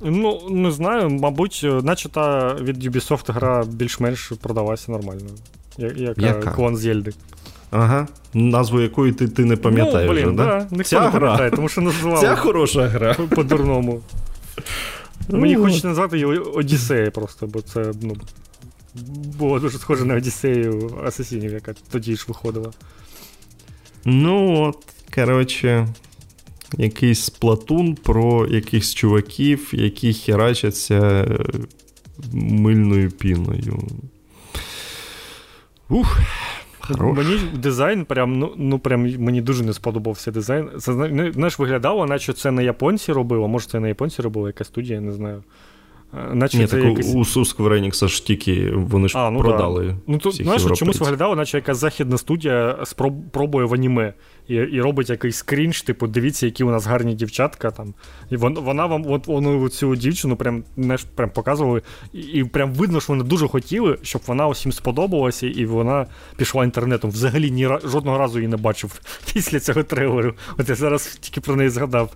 Ну, 0.01 0.41
не 0.51 0.71
знаю, 0.71 1.11
мабуть, 1.11 1.61
е, 1.65 1.69
наче 1.69 2.09
та 2.09 2.55
від 2.55 2.85
Ubisoft 2.87 3.33
гра 3.33 3.65
більш-менш 3.73 4.33
продалася 4.41 4.93
нормально. 4.93 5.31
Як 5.79 6.19
е, 6.19 6.23
Яка? 6.23 6.51
клон 6.51 6.77
Зельди. 6.77 7.13
Ага, 7.71 8.09
назву 8.35 8.81
якої 8.81 9.13
ти 9.13 9.29
ти 9.29 9.45
не 9.45 9.57
пам'ятаєш. 9.57 10.11
Ну, 10.11 10.15
блін, 10.15 10.37
да? 10.37 10.67
да. 10.71 10.85
Ця 10.85 11.01
не 11.01 11.11
пам'ятає, 11.11 11.51
тому 11.51 11.69
що 11.69 11.81
назвав. 11.81 12.21
Ця 12.21 12.37
хороша 12.37 12.89
гра. 12.89 13.15
По-дурному. 13.35 14.01
Мені 15.29 15.57
хочеться 15.57 15.89
назвати 15.89 16.19
її 16.19 16.39
Одіссея 16.39 17.11
просто, 17.11 17.47
бо 17.47 17.61
це 17.61 17.93
ну, 18.03 18.17
було 19.39 19.59
дуже 19.59 19.79
схоже 19.79 20.05
на 20.05 20.15
Одіссею 20.15 21.01
Асасінів, 21.05 21.53
яка 21.53 21.75
тоді 21.91 22.17
ж 22.17 22.25
виходила. 22.29 22.73
Ну, 24.05 24.63
от, 24.63 24.87
коротше, 25.15 25.89
якийсь 26.79 27.31
платун 27.31 27.95
про 27.95 28.47
якихось 28.47 28.95
чуваків, 28.95 29.69
які 29.73 30.13
херачаться 30.13 30.97
е, 30.97 31.39
мильною 32.33 33.11
піною. 33.11 33.79
Ух. 35.89 36.19
Хорош. 36.81 37.17
Мені 37.17 37.41
дизайн 37.55 38.05
прям, 38.05 38.39
ну, 38.39 38.53
ну 38.57 38.79
прям 38.79 39.01
мені 39.19 39.41
дуже 39.41 39.65
не 39.65 39.73
сподобався 39.73 40.31
дизайн. 40.31 40.71
Це 40.79 40.93
знаєш, 41.33 41.59
виглядало, 41.59 42.07
наче 42.07 42.33
це 42.33 42.51
не 42.51 42.65
японці 42.65 43.13
робили, 43.13 43.49
може 43.49 43.69
це 43.69 43.81
не 43.81 43.89
японці 43.89 44.23
робила, 44.23 44.49
якась 44.49 44.67
студія, 44.67 44.95
я 44.95 45.01
не 45.01 45.13
знаю. 45.13 45.43
Наче 46.13 46.59
Ні, 46.59 46.67
це 46.67 46.77
так 46.77 46.85
якась... 46.85 47.15
у 47.15 47.19
Square 47.41 47.73
Enix 47.73 48.09
ж 48.09 48.27
тільки 48.27 48.71
вони 48.71 49.09
ж 49.09 49.19
а, 49.19 49.31
ну 49.31 49.41
продали. 49.41 49.87
Да. 49.87 49.97
Ну 50.07 50.19
тут 50.19 50.35
знаєш, 50.35 50.63
чомусь 50.75 51.01
виглядало, 51.01 51.37
наче 51.37 51.59
якась 51.59 51.79
західна 51.79 52.19
студія 52.19 52.79
спробує 52.85 53.23
пробує 53.33 53.67
в 53.67 53.75
аніме 53.75 54.15
і 54.51 54.55
і 54.55 54.81
робить 54.81 55.11
якийсь 55.11 55.37
скрінж, 55.37 55.83
типу, 55.83 56.07
дивіться, 56.07 56.47
які 56.47 56.65
у 56.65 56.71
нас 56.71 56.87
гарні 56.87 57.15
дівчатка. 57.15 57.71
там. 57.71 57.95
І 58.31 58.37
вон, 58.37 58.55
вона 58.55 58.87
вам 58.87 59.05
от 59.09 59.27
воно 59.27 59.69
цю 59.69 59.97
дівчину 59.97 60.37
прям 60.37 60.65
знаєш, 60.77 61.05
прям 61.15 61.31
показували, 61.31 61.83
і, 62.13 62.21
і 62.21 62.45
прям 62.45 62.73
видно, 62.73 63.01
що 63.01 63.13
вони 63.13 63.25
дуже 63.25 63.49
хотіли, 63.49 63.99
щоб 64.03 64.23
вона 64.27 64.49
усім 64.49 64.73
сподобалася, 64.73 65.47
і 65.47 65.67
вона 65.67 66.07
пішла 66.37 66.65
інтернетом. 66.65 67.11
Взагалі 67.11 67.51
ні 67.51 67.69
жодного 67.85 68.19
разу 68.19 68.39
її 68.39 68.49
не 68.49 68.57
бачив 68.57 69.01
після 69.33 69.61
цього 69.61 69.83
трейлеру. 69.83 70.35
От 70.59 70.69
я 70.69 70.75
зараз 70.75 71.19
тільки 71.21 71.41
про 71.41 71.57
неї 71.57 71.71
згадав. 71.71 72.15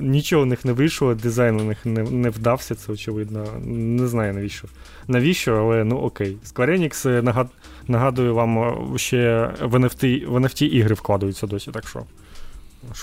Нічого 0.00 0.42
у 0.42 0.46
них 0.46 0.64
не 0.64 0.72
вийшло, 0.72 1.14
дизайн 1.14 1.60
у 1.60 1.64
них 1.64 1.86
не 1.86 2.02
не 2.02 2.30
вдався, 2.30 2.74
це 2.74 2.92
очевидно. 2.92 3.46
Не 3.64 4.06
знаю 4.06 4.34
навіщо. 4.34 4.68
Навіщо, 5.08 5.56
але 5.56 5.84
ну 5.84 5.96
окей. 5.96 6.36
Square 6.46 6.70
Enix, 6.70 7.08
е, 7.08 7.22
нагад... 7.22 7.48
нагадую 7.88 8.34
вам, 8.34 8.58
е, 8.58 8.98
ще 8.98 9.50
в 9.60 9.74
NFT, 9.74 10.26
в 10.26 10.36
NFT 10.36 10.62
ігри 10.64 10.94
вкладаються 10.94 11.46
досі, 11.46 11.70
так 11.70 11.88
що. 11.88 12.02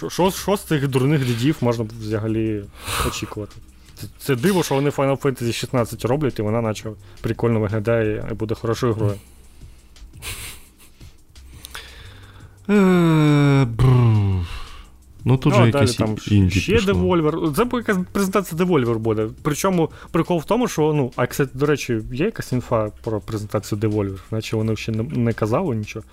Що, 0.09 0.31
що 0.31 0.57
з 0.57 0.63
цих 0.63 0.87
дурних 0.87 1.25
дідів 1.25 1.55
можна 1.61 1.85
взагалі 1.99 2.63
очікувати? 3.07 3.55
Це, 3.95 4.07
це 4.19 4.35
диво, 4.35 4.63
що 4.63 4.75
вони 4.75 4.89
Final 4.89 5.21
Fantasy 5.21 5.53
16 5.53 6.05
роблять, 6.05 6.39
і 6.39 6.41
вона 6.41 6.61
наче 6.61 6.89
прикольно 7.21 7.59
виглядає 7.59 8.27
і 8.31 8.33
буде 8.33 8.55
хорошою 8.55 8.93
грою. 8.93 9.15
Ну 15.27 15.37
тут 15.37 15.53
ну, 15.53 15.59
же 15.59 15.65
якісь 15.65 15.95
там 15.95 16.15
інді 16.27 16.59
ще 16.59 16.77
Devolver. 16.77 17.53
Це 17.53 17.77
якась 17.77 17.97
презентація 18.11 18.61
Devolver 18.61 18.97
буде. 18.97 19.29
Причому 19.41 19.89
прикол 20.11 20.39
в 20.39 20.45
тому, 20.45 20.67
що, 20.67 20.93
ну, 20.93 21.11
а 21.15 21.27
кстати, 21.27 21.51
до 21.53 21.65
речі, 21.65 21.99
є 22.11 22.25
якась 22.25 22.51
інфа 22.51 22.89
про 23.03 23.21
презентацію 23.21 23.79
Devolver, 23.79 24.19
наче 24.31 24.55
вони 24.55 24.75
ще 24.75 24.91
не, 24.91 25.03
не 25.03 25.33
казали 25.33 25.75
нічого. 25.75 26.05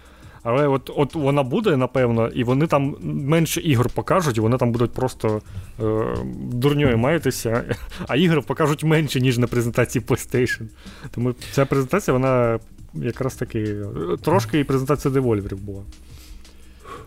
Але 0.42 0.68
от 0.68 0.90
от 0.96 1.14
вона 1.14 1.42
буде, 1.42 1.76
напевно, 1.76 2.28
і 2.28 2.44
вони 2.44 2.66
там 2.66 2.96
менше 3.02 3.60
ігор 3.60 3.88
покажуть, 3.88 4.36
і 4.36 4.40
вони 4.40 4.56
там 4.58 4.72
будуть 4.72 4.92
просто 4.92 5.42
е, 5.80 6.16
дурньою 6.52 6.98
маятися, 6.98 7.64
а 8.08 8.16
ігри 8.16 8.40
покажуть 8.40 8.84
менше, 8.84 9.20
ніж 9.20 9.38
на 9.38 9.46
презентації 9.46 10.04
PlayStation. 10.08 10.62
Тому 11.10 11.34
ця 11.52 11.66
презентація, 11.66 12.12
вона 12.12 12.58
якраз 12.94 13.34
таки 13.34 13.76
трошки 14.22 14.58
і 14.58 14.64
презентація 14.64 15.14
девольверів 15.14 15.60
була. 15.60 15.82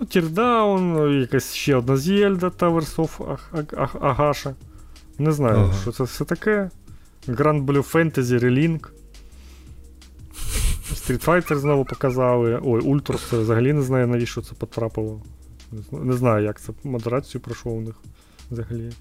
Teardown, 0.10 1.20
якась 1.22 1.54
ще 1.54 1.76
одна 1.76 1.98
Зельда 1.98 2.48
Towers 2.48 2.96
of 2.96 3.38
Aghasba. 4.02 4.56
Не 5.20 5.32
знаю, 5.32 5.58
ага. 5.58 5.74
що 5.82 5.92
це 5.92 6.04
все 6.04 6.26
таке. 6.26 6.70
Granblue 7.28 7.94
Fantasy 7.94 8.40
Relink. 8.40 8.90
Street 10.94 11.26
Fighter 11.26 11.56
знову 11.56 11.86
показали. 11.86 12.60
Ой, 12.64 12.82
Ultros 12.82 13.34
взагалі 13.34 13.74
не 13.74 13.82
знаю, 13.82 14.08
навіщо 14.08 14.42
це 14.42 14.54
потрапило. 14.58 15.22
Не 15.92 16.14
знаю, 16.14 16.46
як 16.46 16.62
це 16.62 16.74
модерацію 16.84 17.42
пройшло 17.42 17.72
у 17.72 17.82
них 17.82 17.96
взагалі. 18.52 18.92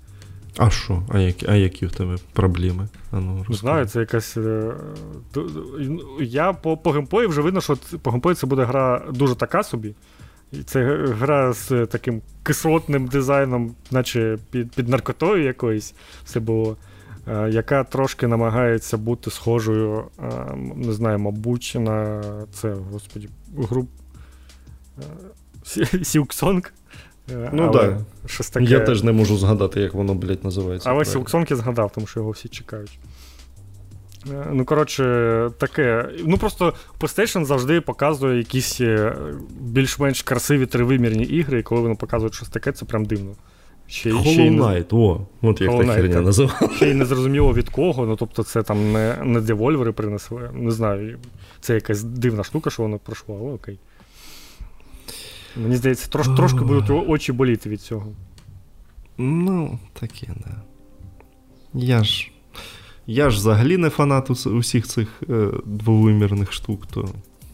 А 0.56 0.70
що? 0.70 1.02
А 1.08 1.18
які 1.18 1.46
а 1.48 1.54
які 1.54 1.86
в 1.86 1.92
тебе 1.92 2.16
проблеми? 2.32 2.88
А 3.10 3.20
ну, 3.20 3.46
Не 3.48 3.56
знаю, 3.56 3.86
це 3.86 4.00
якась. 4.00 4.36
Е, 4.36 4.74
я 6.20 6.52
по 6.52 6.76
по 6.76 6.90
геймплею 6.90 7.28
вже 7.28 7.40
видно, 7.40 7.60
що 7.60 7.76
по 8.02 8.10
геймплею 8.10 8.34
це 8.34 8.46
буде 8.46 8.64
гра 8.64 9.06
дуже 9.10 9.34
така 9.34 9.62
собі. 9.62 9.94
Це 10.66 11.06
гра 11.06 11.52
з 11.52 11.86
таким 11.86 12.22
кислотним 12.42 13.06
дизайном, 13.06 13.74
наче 13.90 14.38
під 14.50 14.70
під 14.70 14.88
наркотою 14.88 15.44
якоюсь 15.44 15.94
все 16.24 16.40
було, 16.40 16.76
е, 17.28 17.50
яка 17.50 17.84
трошки 17.84 18.26
намагається 18.26 18.96
бути 18.96 19.30
схожою, 19.30 20.04
е, 20.22 20.54
не 20.76 20.92
знаю, 20.92 21.18
мабуть, 21.18 21.72
на 21.78 22.22
це, 22.52 22.72
господі, 22.92 23.28
гру 23.56 23.86
Silksong. 26.02 26.72
Ну 27.52 27.70
так. 27.70 27.98
Таке... 28.52 28.64
Я 28.64 28.80
теж 28.80 29.02
не 29.02 29.12
можу 29.12 29.36
згадати, 29.36 29.80
як 29.80 29.94
воно, 29.94 30.14
блядь, 30.14 30.44
називається. 30.44 30.90
Але 30.90 31.04
Silksong'и 31.04 31.56
згадав, 31.56 31.92
тому 31.94 32.06
що 32.06 32.20
його 32.20 32.30
всі 32.30 32.48
чекають. 32.48 32.98
Е, 34.30 34.46
ну, 34.52 34.64
коротше, 34.64 35.50
таке. 35.58 36.08
Ну, 36.24 36.38
просто 36.38 36.74
PlayStation 37.00 37.44
завжди 37.44 37.80
показує 37.80 38.38
якісь 38.38 38.80
е, 38.80 39.16
більш-менш 39.60 40.22
красиві 40.22 40.66
тривимірні 40.66 41.24
ігри, 41.24 41.58
і 41.58 41.62
коли 41.62 41.80
вони 41.80 41.94
показують 41.94 42.34
щось 42.34 42.48
таке, 42.48 42.72
це 42.72 42.84
прям 42.84 43.04
дивно. 43.04 43.32
Ще, 43.86 44.12
Hollow 44.12 44.50
Knight, 44.50 44.94
не... 44.94 45.00
о, 45.00 45.26
от 45.42 45.60
як 45.60 45.70
Hollow 45.70 45.86
та 45.86 45.92
херня 45.92 46.20
називала. 46.20 46.70
Ще 46.76 46.90
й 46.90 46.94
не 46.94 47.04
зрозуміло 47.04 47.54
від 47.54 47.68
кого, 47.68 48.06
ну 48.06 48.16
тобто 48.16 48.42
це 48.42 48.62
там 48.62 48.92
не 48.92 49.16
не 49.24 49.40
девольвери 49.40 49.92
принесли. 49.92 50.50
Не 50.52 50.70
знаю, 50.70 51.18
це 51.60 51.74
якась 51.74 52.02
дивна 52.02 52.44
штука, 52.44 52.70
що 52.70 52.82
воно 52.82 52.98
пройшло, 52.98 53.38
але 53.40 53.52
окей. 53.52 53.78
Мені 55.56 55.76
здається, 55.76 56.08
трош, 56.08 56.26
трошки 56.36 56.60
будуть 56.60 56.90
очі 57.08 57.32
боліти 57.32 57.68
від 57.68 57.80
цього. 57.80 58.06
Ну, 59.18 59.78
таке, 59.92 60.26
да. 60.44 60.62
Я 61.74 62.04
ж 62.04 62.30
я 63.06 63.30
ж 63.30 63.36
взагалі 63.36 63.76
не 63.76 63.90
фанат 63.90 64.46
усіх 64.46 64.86
цих 64.86 65.22
е, 65.30 65.48
двовимірних 65.64 66.52
штук, 66.52 66.86
то 66.86 67.08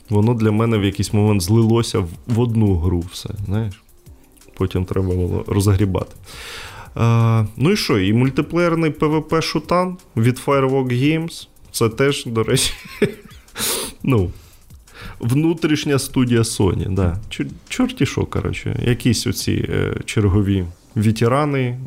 воно 0.09 0.35
для 0.35 0.51
мене 0.51 0.78
в 0.78 0.85
якийсь 0.85 1.12
момент 1.12 1.43
злилося 1.43 1.98
в, 1.98 2.09
в 2.27 2.40
одну 2.40 2.77
гру 2.77 3.05
все, 3.12 3.28
знаєш. 3.47 3.82
Потім 4.55 4.85
треба 4.85 5.14
було 5.14 5.44
розгрібати. 5.47 6.12
Е, 6.97 7.47
ну 7.56 7.70
і 7.70 7.77
що? 7.77 7.98
І 7.98 8.12
мультиплеєрний 8.12 8.90
PvP 8.90 9.43
шутан 9.43 9.97
від 10.16 10.39
Firewalk 10.47 10.93
Games. 10.93 11.48
Це 11.72 11.89
теж, 11.89 12.24
до 12.27 12.43
речі, 12.43 12.72
ну, 14.02 14.31
внутрішня 15.20 15.98
студія 15.98 16.40
Sony. 16.40 16.94
да. 16.94 17.18
Чорті 17.68 18.06
що, 18.06 18.27
коротше, 18.27 18.81
якісь 18.86 19.27
оці 19.27 19.66
е, 19.68 19.94
чергові 20.05 20.64
ветерани 20.94 21.60
е, 21.60 21.78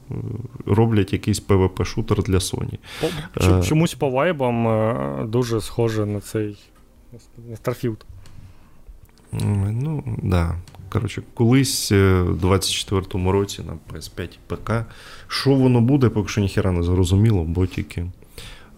роблять 0.65 1.13
якийсь 1.13 1.41
PvP-шутер 1.41 2.23
для 2.23 2.37
Sony. 2.37 2.77
Е, 3.41 3.63
чомусь 3.63 3.93
по 3.93 4.09
вайбам 4.09 4.67
е, 4.67 5.25
дуже 5.25 5.61
схоже 5.61 6.05
на 6.05 6.19
цей 6.19 6.57
Starfield. 7.63 7.97
Ну, 9.71 10.03
да. 10.23 10.55
Коротше, 10.89 11.23
колись 11.33 11.91
у 11.91 11.95
24-му 11.95 13.31
році 13.31 13.61
на 13.61 13.97
PS5 13.97 14.23
і 14.23 14.37
ПК. 14.47 14.71
Що 15.27 15.55
воно 15.55 15.81
буде, 15.81 16.09
поки 16.09 16.29
що 16.29 16.41
ніхера 16.41 16.71
не 16.71 16.83
зрозуміло, 16.83 17.43
бо 17.43 17.67
тільки 17.67 18.05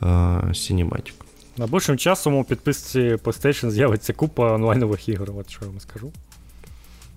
Cinematic. 0.02 1.14
Найближчим 1.58 1.98
часом 1.98 2.36
у 2.36 2.44
підписці 2.44 3.00
PlayStation 3.00 3.70
з'явиться 3.70 4.14
купа 4.14 4.54
онлайнових 4.54 5.10
ігор, 5.10 5.32
от 5.38 5.50
що 5.50 5.66
я 5.66 5.68
вам 5.72 5.80
скажу. 5.80 6.12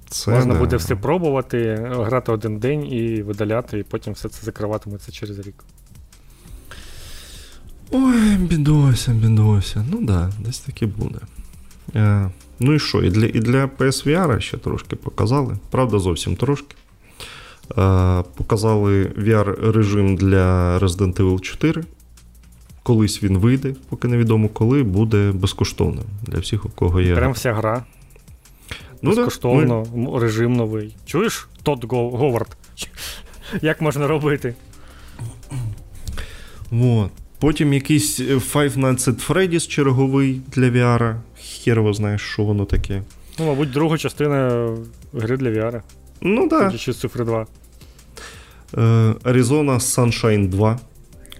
Це 0.08 0.30
Можна 0.30 0.54
не... 0.54 0.60
буде 0.60 0.76
все 0.76 0.96
пробувати, 0.96 1.88
грати 1.90 2.32
один 2.32 2.58
день 2.58 2.92
і 2.92 3.22
видаляти, 3.22 3.78
і 3.78 3.82
потім 3.82 4.12
все 4.12 4.28
це 4.28 4.44
закриватиметься 4.44 5.12
через 5.12 5.38
рік. 5.38 5.64
Ой, 7.90 8.36
бідося, 8.36 9.12
бідося. 9.12 9.84
Ну 9.92 10.06
да, 10.06 10.30
десь 10.38 10.58
таки 10.58 10.86
буде. 10.86 11.18
Е, 11.94 12.30
Ну 12.60 12.74
і 12.74 12.78
що? 12.78 13.02
І 13.02 13.10
для 13.10 13.26
і 13.26 13.40
для 13.40 13.66
PSVR 13.66 14.40
ще 14.40 14.56
трошки 14.56 14.96
показали. 14.96 15.56
Правда, 15.70 15.98
зовсім 15.98 16.36
трошки. 16.36 16.76
Е, 17.70 18.24
Показали 18.36 19.04
VR-режим 19.04 20.16
для 20.16 20.78
Resident 20.78 21.16
Evil 21.16 21.40
4 21.40 21.84
колись 22.88 23.22
він 23.22 23.38
вийде, 23.38 23.74
поки 23.88 24.08
невідомо 24.08 24.48
коли, 24.48 24.82
буде 24.82 25.32
безкоштовним 25.32 26.04
для 26.22 26.38
всіх, 26.38 26.66
у 26.66 26.68
кого 26.68 27.00
є. 27.00 27.14
Прям 27.14 27.32
вся 27.32 27.54
гра. 27.54 27.84
Ну, 29.02 29.10
Безкоштовно, 29.10 29.86
ми... 29.94 30.20
режим 30.20 30.52
новий. 30.52 30.96
Чуєш, 31.06 31.48
Тодд 31.62 31.84
Говард? 31.92 32.56
Як 33.62 33.80
можна 33.80 34.06
робити? 34.06 34.54
Вот. 36.70 37.10
Потім 37.40 37.72
якийсь 37.72 38.20
Five 38.20 38.76
Nights 38.76 39.08
at 39.08 39.28
Freddy's 39.28 39.68
черговий 39.68 40.40
для 40.52 40.70
VR. 40.70 41.16
Херово 41.64 41.92
знаєш, 41.92 42.22
що 42.22 42.42
воно 42.42 42.64
таке. 42.64 43.02
Ну, 43.38 43.46
мабуть, 43.46 43.70
друга 43.70 43.98
частина 43.98 44.68
гри 45.12 45.36
для 45.36 45.48
VR. 45.48 45.82
Ну 46.20 46.48
так. 46.48 46.72
Да. 46.72 46.92
цифри 46.92 47.24
2. 47.24 47.46
Arizona 49.24 49.78
Sunshine 49.78 50.48
2. 50.48 50.78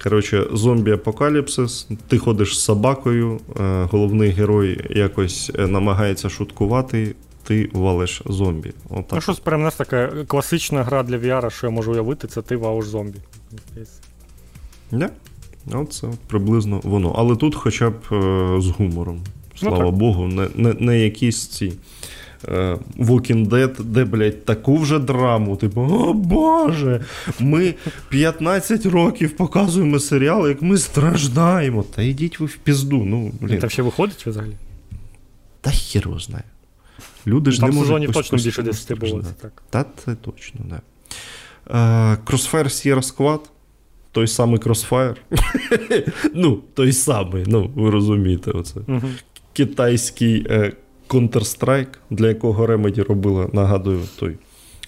Коротше, 0.03 0.43
зомбі-апокаліпсис, 0.53 1.87
ти 2.09 2.19
ходиш 2.19 2.59
з 2.59 2.65
собакою, 2.65 3.41
е, 3.61 3.89
головний 3.91 4.31
герой 4.31 4.87
якось 4.91 5.51
е, 5.59 5.67
намагається 5.67 6.29
шуткувати, 6.29 7.15
ти 7.49 7.70
валиш 7.73 8.23
зомбі. 8.27 8.73
Отак. 8.91 9.12
Ну, 9.12 9.20
щось 9.20 9.39
прям 9.39 9.62
нас 9.62 9.77
така 9.77 10.09
класична 10.27 10.83
гра 10.83 11.03
для 11.03 11.16
VR, 11.16 11.51
що 11.51 11.66
я 11.66 11.70
можу 11.70 11.93
уявити, 11.93 12.29
це 12.29 12.43
ти 12.43 12.57
валиш 12.57 12.87
зомбі. 12.87 13.19
Не? 14.91 15.11
Оце 15.73 16.07
приблизно 16.27 16.81
воно. 16.85 17.15
Але 17.16 17.37
тут 17.37 17.55
хоча 17.55 17.91
б 17.91 17.95
е, 18.12 18.61
з 18.61 18.66
гумором. 18.66 19.20
Ну, 19.62 19.69
Слава 19.69 19.85
ну, 19.85 19.91
Богу, 19.91 20.27
не, 20.27 20.49
не, 20.55 20.73
не 20.73 20.99
якісь 20.99 21.47
ці. 21.47 21.73
Е, 22.49 22.79
Walking 22.99 23.49
Dead, 23.49 23.83
де, 23.83 24.05
блядь, 24.05 24.45
таку 24.45 24.77
вже 24.77 24.99
драму. 24.99 25.57
Типу, 25.57 25.81
о 25.81 26.12
Боже, 26.12 27.05
ми 27.41 27.75
15 28.09 28.87
років 28.87 29.37
показуємо 29.37 29.99
серіал, 29.99 30.49
як 30.49 30.62
ми 30.62 30.79
страждаємо. 30.79 31.83
Та 31.83 32.03
йдіть 32.03 32.41
ви 32.41 32.47
в 32.47 32.57
пізду. 32.57 33.05
ну, 33.05 33.33
блін. 33.41 33.59
Там 33.59 33.70
ще 33.70 33.83
виходить 33.83 34.27
взагалі? 34.27 34.55
Та 35.61 35.73
його 35.75 36.19
знає. 36.19 36.45
Люди 37.27 37.51
ж 37.51 37.61
Там 37.61 37.70
не 37.70 37.74
можуть... 37.74 37.89
сезонів 37.89 38.12
точно 38.12 38.39
більше 38.39 38.62
10 38.62 38.99
було. 38.99 39.24
так. 39.43 39.62
Та 39.70 39.85
це 40.05 40.15
точно, 40.15 40.61
да. 40.65 40.81
Crossfire 42.27 42.65
Sierra 42.65 43.16
Squad. 43.16 43.40
Той 44.12 44.27
самий 44.27 44.59
Crossfire. 44.59 45.16
ну, 46.35 46.62
той 46.74 46.93
самий, 46.93 47.45
ну, 47.47 47.70
ви 47.74 47.90
розумієте, 47.90 48.51
оце. 48.51 48.81
Китайський 49.53 50.47
е, 50.51 50.73
Counter-Strike, 51.09 51.99
для 52.11 52.28
якого 52.28 52.66
Remedy 52.66 53.05
робила, 53.05 53.49
нагадую, 53.53 54.01
той 54.19 54.36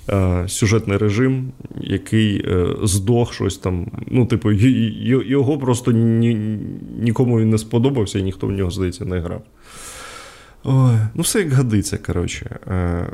е, 0.09 0.45
сюжетний 0.49 0.97
режим, 0.97 1.53
який 1.81 2.45
е, 2.47 2.77
здох 2.83 3.35
щось 3.35 3.59
там. 3.59 3.87
Ну, 4.07 4.27
типу, 4.27 4.53
його 4.53 5.59
просто 5.59 5.93
ні, 5.93 6.35
нікому 6.99 7.41
він 7.41 7.51
не 7.51 7.59
сподобався, 7.59 8.19
і 8.19 8.23
ніхто 8.23 8.47
в 8.47 8.53
нього, 8.53 8.71
здається, 8.71 9.05
не 9.05 9.21
грав. 9.21 9.43
Ой, 10.65 10.97
Ну, 11.15 11.23
все 11.23 11.39
як 11.39 11.53
годиться, 11.53 11.99
коротше. 11.99 12.59
Е, 12.67 13.07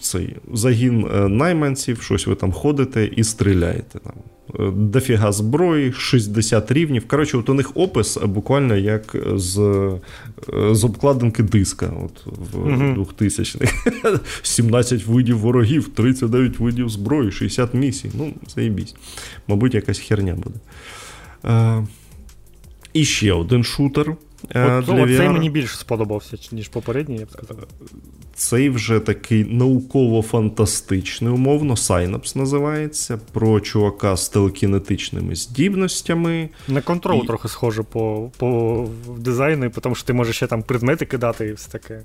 цей 0.00 0.36
загін 0.52 1.06
е, 1.14 1.28
найманців, 1.28 2.02
щось 2.02 2.26
ви 2.26 2.34
там 2.34 2.52
ходите 2.52 3.06
і 3.06 3.24
стріляєте. 3.24 3.98
там. 3.98 4.12
Е, 4.58 4.70
дофіга 4.70 5.32
зброї, 5.32 5.92
60 5.92 6.72
рівнів. 6.72 7.08
Коротше, 7.08 7.36
от 7.36 7.48
у 7.48 7.54
них 7.54 7.70
опис 7.74 8.16
буквально 8.16 8.76
як 8.76 9.16
з 9.34 9.54
з 10.70 10.84
обкладинки 10.84 11.42
диска 11.42 11.92
от 12.04 12.26
в 12.26 12.56
uh 12.56 13.06
2000-х. 13.18 14.20
17 14.42 15.06
видів 15.06 15.38
ворогів, 15.38 15.88
39 15.88 16.58
видів 16.58 16.88
зброї, 16.88 17.32
60 17.32 17.74
місій. 17.74 18.10
Ну, 18.14 18.34
заєбісь. 18.54 18.94
Мабуть, 19.48 19.74
якась 19.74 19.98
херня 19.98 20.34
буде. 20.34 20.58
І 22.92 23.04
ще 23.04 23.32
один 23.32 23.64
шутер 23.64 24.16
От, 24.44 24.84
для 24.84 24.94
VR... 24.94 25.16
Цей 25.16 25.28
мені 25.28 25.50
більше 25.50 25.76
сподобався, 25.76 26.36
ніж 26.52 26.68
попередній, 26.68 27.16
я 27.16 27.24
б 27.24 27.30
сказав. 27.30 27.56
Цей 28.34 28.70
вже 28.70 29.00
такий 29.00 29.44
науково-фантастичний, 29.44 31.32
умовно, 31.32 31.74
Synapse 31.74 32.36
називається. 32.36 33.18
Про 33.32 33.60
чувака 33.60 34.16
з 34.16 34.28
телекінетичними 34.28 35.34
здібностями. 35.34 36.48
На 36.68 36.80
контрол 36.80 37.20
і... 37.24 37.26
трохи 37.26 37.48
схоже 37.48 37.82
по 37.82 38.30
по 38.38 38.88
дизайну, 39.18 39.70
тому 39.70 39.94
що 39.94 40.06
ти 40.06 40.12
можеш 40.12 40.36
ще 40.36 40.46
там 40.46 40.62
предмети 40.62 41.06
кидати 41.06 41.46
і 41.46 41.52
все 41.52 41.70
таке. 41.70 42.02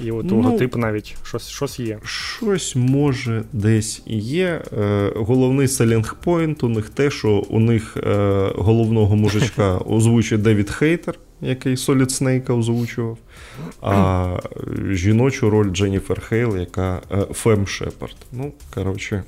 І 0.00 0.10
от 0.10 0.26
ну, 0.30 0.42
логотип 0.42 0.76
навіть 0.76 1.16
щось 1.24 1.48
щось 1.48 1.80
є. 1.80 1.98
Щось 2.04 2.76
може 2.76 3.42
десь 3.52 4.02
є. 4.06 4.62
Е, 4.78 5.12
Головний 5.16 5.68
selling 5.68 6.16
point 6.24 6.64
у 6.64 6.68
них 6.68 6.88
те, 6.88 7.10
що 7.10 7.30
у 7.30 7.60
них 7.60 7.96
е, 7.96 8.50
головного 8.54 9.16
мужичка 9.16 9.78
озвучує 9.86 10.40
Девід 10.40 10.70
Хейтер, 10.70 11.14
який 11.44 11.74
Solid 11.74 12.22
Snake 12.22 12.58
озвучував, 12.58 13.18
а 13.82 14.36
жіночу 14.90 15.50
роль 15.50 15.70
Дженніфер 15.70 16.20
Хейл, 16.20 16.56
яка 16.56 17.02
е, 17.10 17.26
Фем 17.32 17.66
Шепард. 17.66 18.16
Ну, 18.32 18.52
коротше. 18.74 19.24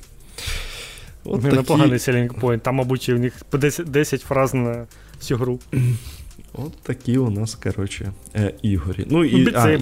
От 1.23 1.41
такі... 1.41 1.55
Непоганий 1.55 1.99
selling 1.99 2.33
point. 2.33 2.63
Там, 2.63 2.75
мабуть, 2.75 3.09
у 3.09 3.17
них 3.17 3.33
10, 3.53 3.87
10 3.87 4.21
фраз 4.21 4.53
на 4.53 4.85
всю 5.19 5.37
гру. 5.37 5.59
От 6.53 6.77
такі 6.83 7.17
у 7.17 7.29
нас, 7.29 7.55
коротше, 7.55 8.11
е, 8.35 8.53
ігорі. 8.61 9.07
Ну, 9.09 9.25
і, 9.25 9.55
а, 9.55 9.69
і, 9.69 9.79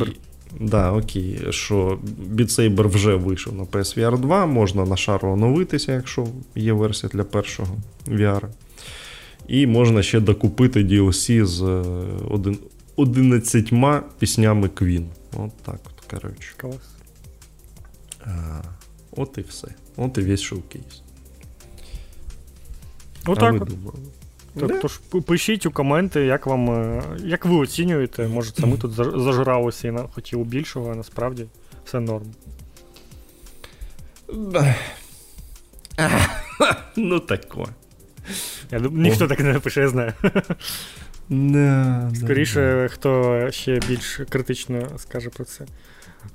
Да, 0.59 0.91
окей, 0.91 1.39
що 1.49 1.99
Saber 2.35 2.87
вже 2.87 3.15
вийшов 3.15 3.55
на 3.55 3.63
PSVR 3.63 4.19
2, 4.19 4.45
можна 4.45 4.85
на 4.85 4.97
шару 4.97 5.31
оновитися, 5.31 5.91
якщо 5.93 6.27
є 6.55 6.73
версія 6.73 7.09
для 7.13 7.23
першого 7.23 7.77
VR. 8.07 8.41
І 9.47 9.67
можна 9.67 10.03
ще 10.03 10.19
докупити 10.19 10.84
DLC 10.84 11.45
з 11.45 11.61
11 12.95 13.73
е, 13.73 14.01
піснями 14.19 14.67
Queen. 14.67 15.05
От 15.38 15.57
так 15.57 15.80
от, 15.85 16.11
коротше. 16.11 16.53
Клас. 16.57 16.95
А, 18.26 18.61
От 19.11 19.38
і 19.38 19.41
все. 19.41 19.67
От 19.97 20.17
і 20.17 20.22
весь 20.22 20.41
шоукейс. 20.41 21.01
Отак. 23.26 23.67
от. 24.55 24.81
Тож 24.81 24.97
пишіть 25.26 25.65
у 25.65 25.72
коменти, 25.72 26.22
як 26.22 26.47
вам, 26.47 26.69
е, 26.69 27.03
як 27.23 27.45
ви 27.45 27.55
оцінюєте, 27.55 28.27
може 28.27 28.51
це 28.51 28.65
ми 28.65 28.77
тут 28.77 28.91
зажралися 28.93 29.88
і 29.88 29.97
хотіли 30.13 30.43
більшого, 30.43 30.91
а 30.91 30.95
насправді 30.95 31.45
все 31.85 31.99
норм. 31.99 32.26
Ну 36.97 37.19
тако. 37.19 37.67
Я 38.72 38.80
Ніхто 38.80 39.27
так 39.27 39.39
не 39.39 39.53
напише, 39.53 39.81
я 39.81 39.89
знаю. 39.89 40.14
Скоріше, 42.15 42.89
хто 42.91 43.41
ще 43.52 43.80
більш 43.88 44.19
критично 44.30 44.88
скаже 44.97 45.30
про 45.30 45.45
це. 45.45 45.65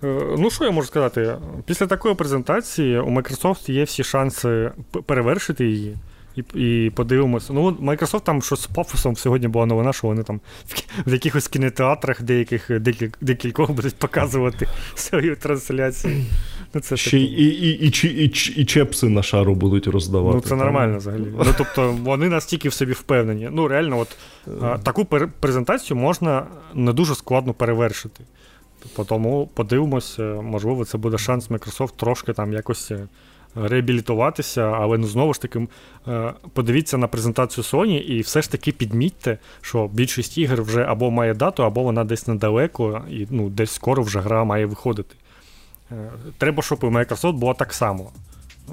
Е, 0.05 0.37
ну, 0.39 0.51
що 0.51 0.65
я 0.65 0.71
можу 0.71 0.89
сказати? 0.89 1.37
Після 1.67 1.87
такої 1.87 2.15
презентації 2.15 2.99
у 2.99 3.11
Microsoft 3.11 3.71
є 3.71 3.85
всі 3.85 4.05
шанси 4.05 4.71
перевершити 5.07 5.67
її. 5.67 5.97
І 6.55 6.71
і 6.87 6.91
подивимося. 6.91 7.53
Ну, 7.53 7.71
Microsoft 7.71 8.21
там 8.21 8.43
щось 8.43 8.61
з 8.61 8.67
пафосом 8.67 9.17
сьогодні 9.17 9.49
була 9.49 9.67
новина, 9.67 9.93
що 9.93 10.07
вони 10.07 10.23
там 10.23 10.41
в 11.07 11.13
якихось 11.13 11.49
кінотеатрах 11.49 12.23
деяких 12.23 12.81
декіль, 12.81 13.09
декількох 13.21 13.71
будуть 13.71 13.97
показувати 13.97 14.69
свою 14.95 15.37
трансляцію. 15.37 16.25
Ну, 16.75 16.81
це 16.81 16.97
Ще 16.97 17.19
і 17.19 17.23
і, 17.23 17.87
і, 17.87 18.07
і, 18.07 18.25
і, 18.57 18.65
чепси 18.65 19.09
на 19.09 19.23
шару 19.23 19.55
будуть 19.55 19.87
роздавати. 19.87 20.37
Ну, 20.37 20.43
це 20.43 20.57
нормально 20.57 20.99
взагалі. 20.99 21.27
Ну, 21.39 21.55
Тобто 21.59 21.93
вони 22.03 22.29
настільки 22.29 22.69
в 22.69 22.73
собі 22.73 22.93
впевнені. 22.93 23.49
Ну, 23.53 23.69
реально, 23.69 23.99
от 23.99 24.17
а, 24.63 24.79
таку 24.79 25.05
презентацію 25.41 25.97
можна 25.97 26.47
не 26.75 26.93
дуже 26.93 27.15
складно 27.15 27.55
перевершити. 27.55 28.25
Тому 29.07 29.51
подивимося, 29.55 30.23
можливо, 30.23 30.85
це 30.85 30.99
буде 30.99 31.19
шанс 31.19 31.51
Microsoft 31.51 31.97
трошки 31.97 32.33
там 32.33 32.53
якось 32.53 32.91
е, 32.91 33.09
реабілітуватися, 33.55 34.63
але 34.63 34.99
ну 34.99 35.07
знову 35.07 35.35
ж 35.35 35.41
таки 35.41 35.69
е, 36.09 36.33
подивіться 36.53 36.99
на 36.99 37.07
презентацію 37.07 37.65
Sony 37.65 38.01
і 38.01 38.21
все 38.21 38.43
ж 38.43 38.51
таки 38.51 38.73
підмітьте, 38.73 39.39
що 39.61 39.89
більшість 39.93 40.39
ігор 40.39 40.63
вже 40.63 40.83
або 40.83 41.11
має 41.11 41.35
дату, 41.35 41.65
або 41.65 41.83
вона 41.83 42.05
десь 42.05 42.27
недалеко, 42.27 43.03
і 43.11 43.27
ну, 43.31 43.49
десь 43.49 43.71
скоро 43.71 44.03
вже 44.03 44.21
гра 44.21 44.45
має 44.45 44.67
виходити. 44.67 45.15
Е, 45.93 46.11
треба, 46.39 46.63
щоб 46.63 46.85
у 46.85 46.87
Microsoft 46.87 47.33
було 47.33 47.55
так 47.55 47.73
само. 47.73 48.11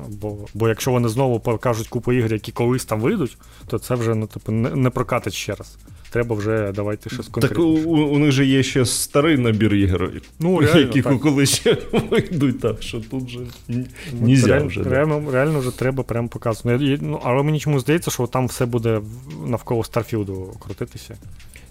Бо 0.09 0.37
бо 0.53 0.69
якщо 0.69 0.91
вони 0.91 1.09
знову 1.09 1.39
покажуть 1.39 1.87
купу 1.87 2.13
ігр, 2.13 2.33
які 2.33 2.51
колись 2.51 2.85
там 2.85 3.01
вийдуть, 3.01 3.37
то 3.67 3.79
це 3.79 3.95
вже 3.95 4.15
ну, 4.15 4.27
типу, 4.27 4.51
не 4.51 4.89
прокатить 4.89 5.33
ще 5.33 5.55
раз 5.55 5.77
треба 6.09 6.35
вже 6.35 6.71
давайте 6.75 7.09
щось 7.09 7.27
конкретніше. 7.27 7.77
Так 7.77 7.87
у, 7.87 7.91
у 7.91 8.19
них 8.19 8.31
же 8.31 8.45
є 8.45 8.63
ще 8.63 8.85
старий 8.85 9.37
набір 9.37 9.75
ігор, 9.75 10.11
ну, 10.39 10.59
реально, 10.59 10.79
які 10.79 11.01
так. 11.01 11.19
коли 11.19 11.45
ще 11.45 11.77
вийдуть, 12.11 12.59
так 12.59 12.83
що 12.83 12.99
тут 12.99 13.23
вже 13.23 13.39
нельзя 14.21 14.47
реально, 14.47 14.67
вже. 14.67 14.83
Реально, 14.83 15.23
да. 15.25 15.31
реально 15.31 15.59
вже 15.59 15.77
треба 15.77 16.03
прямо 16.03 16.27
показувати. 16.27 16.99
Ну, 17.01 17.19
Але 17.23 17.43
мені 17.43 17.59
чому 17.59 17.79
здається, 17.79 18.11
що 18.11 18.27
там 18.27 18.47
все 18.47 18.65
буде 18.65 19.01
навколо 19.45 19.83
Starfield'у 19.83 20.53
крутитися. 20.59 21.17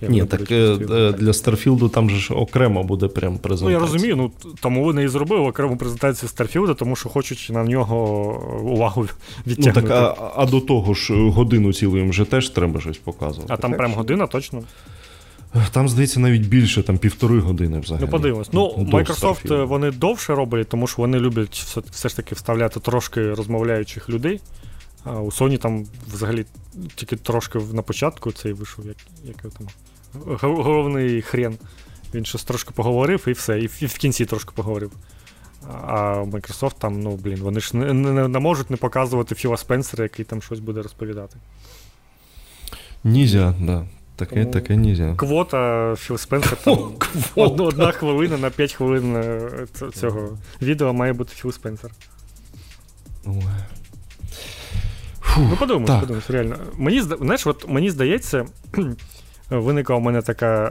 Ні, 0.02 0.24
так 0.24 0.50
е, 0.50 0.76
для 1.18 1.32
Starfield'у 1.32 1.88
там 1.88 2.10
же 2.10 2.16
ж 2.16 2.34
окремо 2.34 2.84
буде 2.84 3.08
прям 3.08 3.38
презентація. 3.38 3.78
Ну, 3.78 3.84
я 3.84 3.92
розумію, 3.92 4.16
ну 4.16 4.30
тому 4.60 4.84
вони 4.84 5.04
і 5.04 5.08
зробили 5.08 5.40
окрему 5.40 5.76
презентацію 5.76 6.28
Starfield'а, 6.28 6.74
тому 6.74 6.96
що 6.96 7.08
хочуть 7.08 7.48
на 7.52 7.64
нього 7.64 7.98
увагу 8.64 9.06
відтягнути. 9.46 9.80
Ну, 9.80 9.88
так, 9.88 10.16
А 10.18 10.32
а 10.36 10.46
до 10.46 10.60
того 10.60 10.94
ж, 10.94 11.14
годину 11.14 11.72
цілу 11.72 11.98
їм 11.98 12.10
вже 12.10 12.24
теж 12.24 12.50
треба 12.50 12.80
щось 12.80 12.98
показувати. 12.98 13.52
А 13.52 13.56
там 13.56 13.72
прям 13.72 13.92
що? 13.92 14.00
Година 14.26 14.32
точно? 14.32 14.62
Там, 15.72 15.88
здається, 15.88 16.20
навіть 16.20 16.46
більше, 16.46 16.82
там 16.82 16.98
півтори 16.98 17.40
години 17.40 17.80
взагалі. 17.80 18.04
Ну, 18.04 18.10
подивимось. 18.10 18.52
Ну, 18.52 18.88
Microsoft 18.92 19.64
вони 19.64 19.90
довше 19.90 20.34
роблять, 20.34 20.68
тому 20.68 20.86
що 20.86 21.02
вони 21.02 21.18
люблять 21.18 21.54
все, 21.54 21.80
все 21.90 22.08
ж 22.08 22.16
таки 22.16 22.34
вставляти 22.34 22.80
трошки 22.80 23.34
розмовляючих 23.34 24.08
людей. 24.08 24.40
А 25.04 25.20
у 25.20 25.30
Sony 25.30 25.58
там 25.58 25.86
взагалі 26.12 26.44
тільки 26.94 27.16
трошки 27.16 27.58
на 27.72 27.82
початку 27.82 28.32
цей 28.32 28.52
вийшов, 28.52 28.86
як 28.86 28.96
як 29.24 29.36
там 29.36 29.68
головний 30.40 31.22
хрен. 31.22 31.58
Він 32.14 32.24
щось 32.24 32.44
трошки 32.44 32.70
поговорив 32.74 33.24
і 33.26 33.32
все, 33.32 33.60
і 33.60 33.66
в, 33.66 33.76
і 33.80 33.86
в 33.86 33.98
кінці 33.98 34.24
трошки 34.26 34.50
поговорив. 34.54 34.92
А 35.86 36.22
Microsoft 36.22 36.74
там, 36.78 37.00
ну, 37.00 37.16
блін, 37.16 37.38
вони 37.40 37.60
ж 37.60 37.76
не, 37.76 37.92
не, 37.92 38.28
не 38.28 38.38
можуть 38.38 38.70
не 38.70 38.76
показувати 38.76 39.34
Філа 39.34 39.56
Спенсера, 39.56 40.04
який 40.04 40.24
там 40.24 40.42
щось 40.42 40.58
буде 40.58 40.82
розповідати. 40.82 41.36
Нізя, 43.04 43.54
да. 43.60 43.86
Таке 44.16 44.34
Тому 44.34 44.52
таке 44.52 44.76
нельзя. 44.76 45.14
Квота 45.16 45.94
Філ 45.98 46.18
Спенсер 46.18 46.56
там 46.56 46.78
Одна, 47.34 47.64
одна 47.64 47.92
хвилина 47.92 48.38
на 48.38 48.50
5 48.50 48.72
хвилин 48.72 49.16
е, 49.16 49.50
цього 49.94 50.38
відео 50.62 50.92
має 50.92 51.12
бути 51.12 51.34
Філ 51.34 51.52
Спенсер. 51.52 51.90
Ой. 53.26 53.42
Фу, 55.20 55.40
ну, 55.50 55.56
подумаєш, 55.56 55.88
так. 55.88 56.00
подумаєш, 56.00 56.30
реально. 56.30 56.56
Мені 56.76 57.00
знаєш, 57.02 57.46
от 57.46 57.68
мені 57.68 57.90
здається, 57.90 58.46
виникла 59.50 59.96
у 59.96 60.00
мене 60.00 60.22
така 60.22 60.64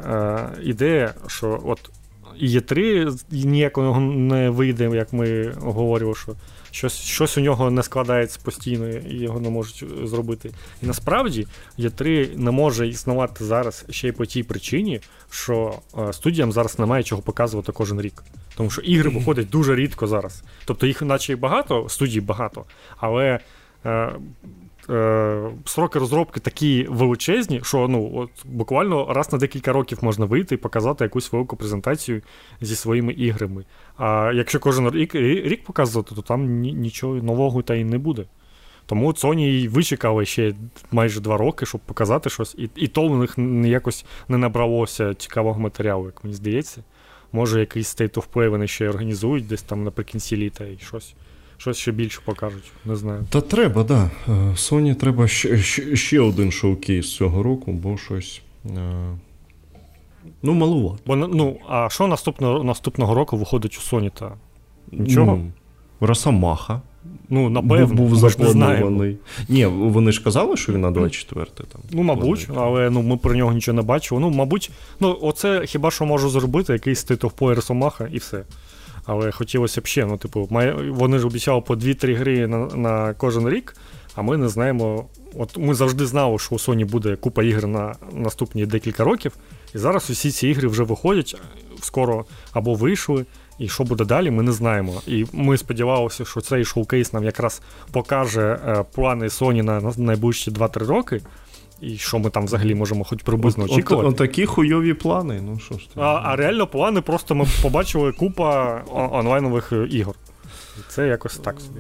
е, 0.57 0.61
ідея, 0.63 1.13
що 1.27 1.61
от 1.65 1.89
є 2.37 2.61
3 2.61 3.11
ніякого 3.31 3.99
не 3.99 4.49
вийде, 4.49 4.89
як 4.95 5.13
ми 5.13 5.51
говорили, 5.61 6.15
що 6.15 6.33
щось 6.75 6.99
щось 6.99 7.37
у 7.37 7.41
нього 7.41 7.71
не 7.71 7.83
складається 7.83 8.39
постійно 8.43 8.89
і 8.89 9.17
його 9.17 9.39
не 9.39 9.49
можуть 9.49 9.83
зробити. 10.03 10.51
І 10.81 10.85
насправді 10.85 11.47
є 11.77 11.89
3 11.89 12.29
не 12.35 12.51
може 12.51 12.87
існувати 12.87 13.45
зараз 13.45 13.85
ще 13.89 14.07
й 14.07 14.11
по 14.11 14.25
тій 14.25 14.43
причині, 14.43 15.01
що 15.29 15.79
е, 15.97 16.13
студіям 16.13 16.51
зараз 16.51 16.79
немає 16.79 17.03
чого 17.03 17.21
показувати 17.21 17.71
кожен 17.71 18.01
рік. 18.01 18.23
Тому 18.57 18.69
що 18.69 18.81
ігри 18.81 19.09
виходять 19.09 19.49
дуже 19.49 19.75
рідко 19.75 20.07
зараз. 20.07 20.43
Тобто 20.65 20.87
їх, 20.87 21.01
наче 21.01 21.33
і 21.33 21.35
багато, 21.35 21.89
студій 21.89 22.21
багато, 22.21 22.65
але 22.97 23.39
Е, 24.89 25.51
сроки 25.65 25.99
розробки 25.99 26.39
такі 26.39 26.87
величезні, 26.89 27.61
що 27.63 27.87
ну, 27.87 28.11
от 28.15 28.29
буквально 28.45 29.13
раз 29.13 29.33
на 29.33 29.39
декілька 29.39 29.73
років 29.73 29.97
можна 30.01 30.25
вийти 30.25 30.55
і 30.55 30.57
показати 30.57 31.03
якусь 31.03 31.33
велику 31.33 31.55
презентацію 31.55 32.21
зі 32.61 32.75
своїми 32.75 33.13
іграми. 33.13 33.65
А 33.97 34.31
якщо 34.35 34.59
кожен 34.59 34.89
рік 34.89 35.15
рік 35.15 35.63
показувати, 35.63 36.15
то 36.15 36.21
там 36.21 36.59
нічого 36.59 37.15
нового 37.15 37.61
та 37.61 37.75
й 37.75 37.83
не 37.83 37.97
буде. 37.97 38.25
Тому 38.85 39.11
Sony 39.11 39.69
вичекали 39.69 40.25
ще 40.25 40.53
майже 40.91 41.21
два 41.21 41.37
роки, 41.37 41.65
щоб 41.65 41.81
показати 41.81 42.29
щось, 42.29 42.55
і 42.55 42.69
і 42.75 42.87
то 42.87 43.03
у 43.03 43.17
них 43.17 43.35
якось 43.65 44.05
не 44.27 44.37
набралося 44.37 45.13
цікавого 45.13 45.59
матеріалу, 45.59 46.05
як 46.05 46.23
мені 46.23 46.35
здається. 46.35 46.83
Може, 47.31 47.59
якийсь 47.59 47.95
State 47.95 48.13
of 48.13 48.23
Play 48.33 48.49
вони 48.49 48.67
ще 48.67 48.89
організують 48.89 49.47
десь 49.47 49.61
там 49.61 49.83
наприкінці 49.83 50.37
літа 50.37 50.65
і 50.65 50.77
щось 50.77 51.15
щось 51.57 51.77
ще 51.77 51.91
більше 51.91 52.21
покажуть. 52.25 52.71
Не 52.85 52.95
знаю. 52.95 53.25
Та 53.29 53.41
треба, 53.41 53.83
так. 53.83 54.09
Да. 54.27 54.33
Е, 54.33 54.51
Sony 54.51 54.95
треба 54.95 55.27
ще, 55.27 55.57
ще 55.57 55.95
ще, 55.95 56.19
один 56.19 56.51
шоу-кейс 56.51 57.15
цього 57.15 57.43
року, 57.43 57.71
бо 57.71 57.97
щось. 57.97 58.41
Е... 58.65 58.69
Ну, 60.43 60.53
малувато. 60.53 60.99
Бо 61.05 61.15
ну, 61.15 61.57
а 61.69 61.89
що 61.89 62.07
наступного 62.07 62.63
наступного 62.63 63.15
року 63.15 63.37
виходить 63.37 63.77
у 63.77 63.95
Sony? 63.95 64.11
та 64.19 64.31
Нічого? 64.91 65.35
Ну, 65.35 65.51
Росомаха. 65.99 66.81
Ну, 67.29 67.49
напевно, 67.49 67.95
був 67.95 68.15
знаємо. 68.15 68.51
запланований. 68.51 69.17
Ні, 69.49 69.65
вони 69.65 70.11
ж 70.11 70.23
казали, 70.23 70.57
що 70.57 70.73
він 70.73 70.81
на 70.81 70.91
24 70.91 71.45
там. 71.45 71.81
Ну, 71.91 72.03
мабуть, 72.03 72.47
але 72.55 72.89
ну, 72.89 73.01
ми 73.01 73.17
про 73.17 73.35
нього 73.35 73.53
нічого 73.53 73.75
не 73.75 73.81
бачили. 73.81 74.21
Ну, 74.21 74.29
мабуть, 74.29 74.71
ну, 74.99 75.17
оце 75.21 75.65
хіба 75.65 75.91
що 75.91 76.05
можу 76.05 76.29
зробити, 76.29 76.73
якийсь 76.73 77.05
of 77.05 77.55
Росомаха 77.55 78.07
і 78.11 78.17
все. 78.17 78.43
Але 79.05 79.31
хотілося 79.31 79.81
б 79.81 79.87
ще, 79.87 80.05
ну, 80.05 80.17
типу, 80.17 80.47
вони 80.89 81.19
ж 81.19 81.27
обіцяли 81.27 81.61
по 81.61 81.75
2-3 81.75 82.15
гри 82.15 82.47
на, 82.47 82.57
на 82.57 83.13
кожен 83.13 83.49
рік, 83.49 83.75
а 84.15 84.21
ми 84.21 84.37
не 84.37 84.49
знаємо. 84.49 85.05
От 85.37 85.57
ми 85.57 85.73
завжди 85.73 86.05
знали, 86.05 86.39
що 86.39 86.55
у 86.55 86.57
Sony 86.57 86.85
буде 86.85 87.15
купа 87.15 87.43
ігр 87.43 87.67
на 87.67 87.95
наступні 88.11 88.65
декілька 88.65 89.03
років, 89.03 89.31
і 89.75 89.77
зараз 89.77 90.09
усі 90.09 90.31
ці 90.31 90.47
ігри 90.47 90.67
вже 90.67 90.83
виходять, 90.83 91.35
скоро 91.81 92.25
або 92.53 92.73
вийшли, 92.73 93.25
і 93.59 93.69
що 93.69 93.83
буде 93.83 94.05
далі, 94.05 94.31
ми 94.31 94.43
не 94.43 94.51
знаємо. 94.51 95.01
І 95.07 95.25
ми 95.33 95.57
сподівалися, 95.57 96.25
що 96.25 96.41
цей 96.41 96.65
шоукейс 96.65 97.13
нам 97.13 97.23
якраз 97.23 97.61
покаже 97.91 98.59
е, 98.67 98.83
плани 98.95 99.25
Sony 99.25 99.61
на 99.61 99.93
найближчі 99.97 100.51
2-3 100.51 100.85
роки, 100.85 101.21
і 101.81 101.97
що 101.97 102.19
ми 102.19 102.29
там 102.29 102.45
взагалі 102.45 102.75
можемо 102.75 103.03
хоч 103.03 103.23
приблизно 103.23 103.63
От- 103.63 103.71
очікувати. 103.71 104.07
От, 104.07 104.13
от 104.13 104.17
такі 104.17 104.45
хуйові 104.45 104.93
плани. 104.93 105.41
Ну 105.41 105.59
що 105.59 105.77
ж 105.77 105.89
ти. 105.89 105.99
А, 105.99 106.21
а 106.23 106.35
реально 106.35 106.67
плани 106.67 107.01
просто 107.01 107.35
ми 107.35 107.45
побачили 107.61 108.11
купа 108.11 108.81
онлайнових 108.91 109.71
е, 109.71 109.87
ігор. 109.91 110.15
І 110.77 110.79
Це 110.87 111.07
якось 111.07 111.37
так 111.37 111.61
собі. 111.61 111.79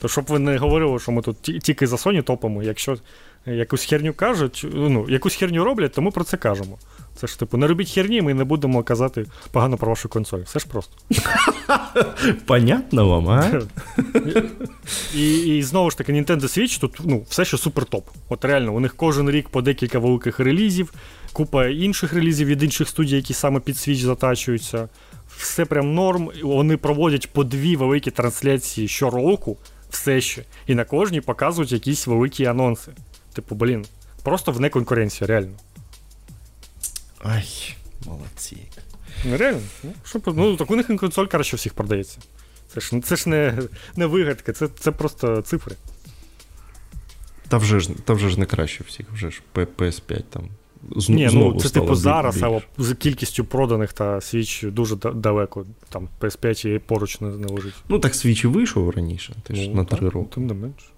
То 0.00 0.08
щоб 0.08 0.24
ви 0.28 0.38
не 0.38 0.58
говорили, 0.58 0.98
що 0.98 1.12
ми 1.12 1.22
тут 1.22 1.42
тільки 1.42 1.86
за 1.86 1.96
Sony 1.96 2.22
топимо, 2.22 2.62
якщо 2.62 2.96
якусь 3.46 3.84
херню 3.84 4.14
кажуть, 4.14 4.66
ну, 4.72 5.06
якусь 5.08 5.34
херню 5.34 5.64
роблять, 5.64 5.92
то 5.92 6.02
ми 6.02 6.10
про 6.10 6.24
це 6.24 6.36
кажемо. 6.36 6.78
Це 7.20 7.26
ж 7.26 7.38
типу, 7.38 7.56
не 7.56 7.66
робіть 7.66 7.90
херні, 7.90 8.22
ми 8.22 8.34
не 8.34 8.44
будемо 8.44 8.82
казати 8.82 9.26
погано 9.50 9.76
про 9.76 9.88
вашу 9.88 10.08
консоль. 10.08 10.40
Все 10.40 10.58
ж 10.58 10.66
просто. 10.68 10.96
Понятно 12.46 13.08
вам, 13.08 13.28
а? 13.28 13.60
І, 15.14 15.58
і 15.58 15.62
знову 15.62 15.90
ж 15.90 15.98
таки, 15.98 16.12
Nintendo 16.12 16.42
Switch 16.42 16.80
тут 16.80 17.00
ну, 17.04 17.24
все 17.28 17.44
ще 17.44 17.58
супер 17.58 17.84
топ. 17.84 18.08
От 18.28 18.44
реально, 18.44 18.74
у 18.74 18.80
них 18.80 18.96
кожен 18.96 19.30
рік 19.30 19.48
по 19.48 19.62
декілька 19.62 19.98
великих 19.98 20.40
релізів, 20.40 20.92
купа 21.32 21.66
інших 21.66 22.12
релізів 22.12 22.48
від 22.48 22.62
інших 22.62 22.88
студій, 22.88 23.16
які 23.16 23.34
саме 23.34 23.60
під 23.60 23.74
Switch 23.74 24.04
затачуються. 24.04 24.88
Все 25.36 25.64
прям 25.64 25.94
норм. 25.94 26.30
Вони 26.42 26.76
проводять 26.76 27.32
по 27.32 27.44
дві 27.44 27.76
великі 27.76 28.10
трансляції 28.10 28.88
щороку, 28.88 29.56
все 29.90 30.20
ще. 30.20 30.44
І 30.66 30.74
на 30.74 30.84
кожній 30.84 31.20
показують 31.20 31.72
якісь 31.72 32.06
великі 32.06 32.44
анонси. 32.44 32.92
Типу, 33.32 33.54
блін, 33.54 33.86
просто 34.22 34.52
вне 34.52 34.70
конкуренція, 34.70 35.28
реально. 35.28 35.52
Ай, 37.24 37.74
молодці. 38.06 38.56
Ну, 39.24 39.36
реально. 39.36 39.60
Ну, 39.84 39.92
що, 40.04 40.20
ну, 40.26 40.56
так 40.56 40.70
у 40.70 40.76
них 40.76 40.86
консоль 40.86 41.26
краще 41.26 41.56
всіх 41.56 41.74
продається. 41.74 42.18
Це 42.74 42.80
ж, 42.80 43.00
це 43.00 43.16
ж 43.16 43.28
не, 43.28 43.58
не 43.96 44.06
вигадка, 44.06 44.52
це, 44.52 44.68
це 44.80 44.90
просто 44.90 45.42
цифри. 45.42 45.76
Та 47.48 47.56
вже 47.58 47.80
ж, 47.80 47.90
та 48.04 48.12
вже 48.12 48.28
ж 48.28 48.40
не 48.40 48.46
краще 48.46 48.84
всіх, 48.88 49.06
вже 49.12 49.30
ж 49.30 49.42
PS5 49.54 50.22
там. 50.30 50.48
з- 50.96 51.08
Ні, 51.08 51.28
знову 51.28 51.52
ну 51.54 51.60
це 51.60 51.68
стало 51.68 51.86
типу 51.86 51.96
зараз, 51.96 52.34
більше. 52.34 52.46
але 52.46 52.62
з 52.78 52.94
кількістю 52.94 53.44
проданих 53.44 53.92
та 53.92 54.14
Switch 54.16 54.70
дуже 54.70 54.96
далеко. 54.96 55.66
Там 55.88 56.08
PS5 56.20 56.68
і 56.68 56.78
поруч 56.78 57.20
не, 57.20 57.28
лежить. 57.28 57.74
Ну 57.88 57.98
так 57.98 58.12
Switch 58.12 58.44
і 58.44 58.46
вийшов 58.46 58.90
раніше, 58.90 59.34
ти 59.42 59.54
ж 59.54 59.68
Ну, 59.68 59.74
на 59.74 59.84
так, 59.84 59.98
3 59.98 60.08
роки. 60.08 60.28
Тим 60.34 60.46
не 60.46 60.54
менш. 60.54 60.92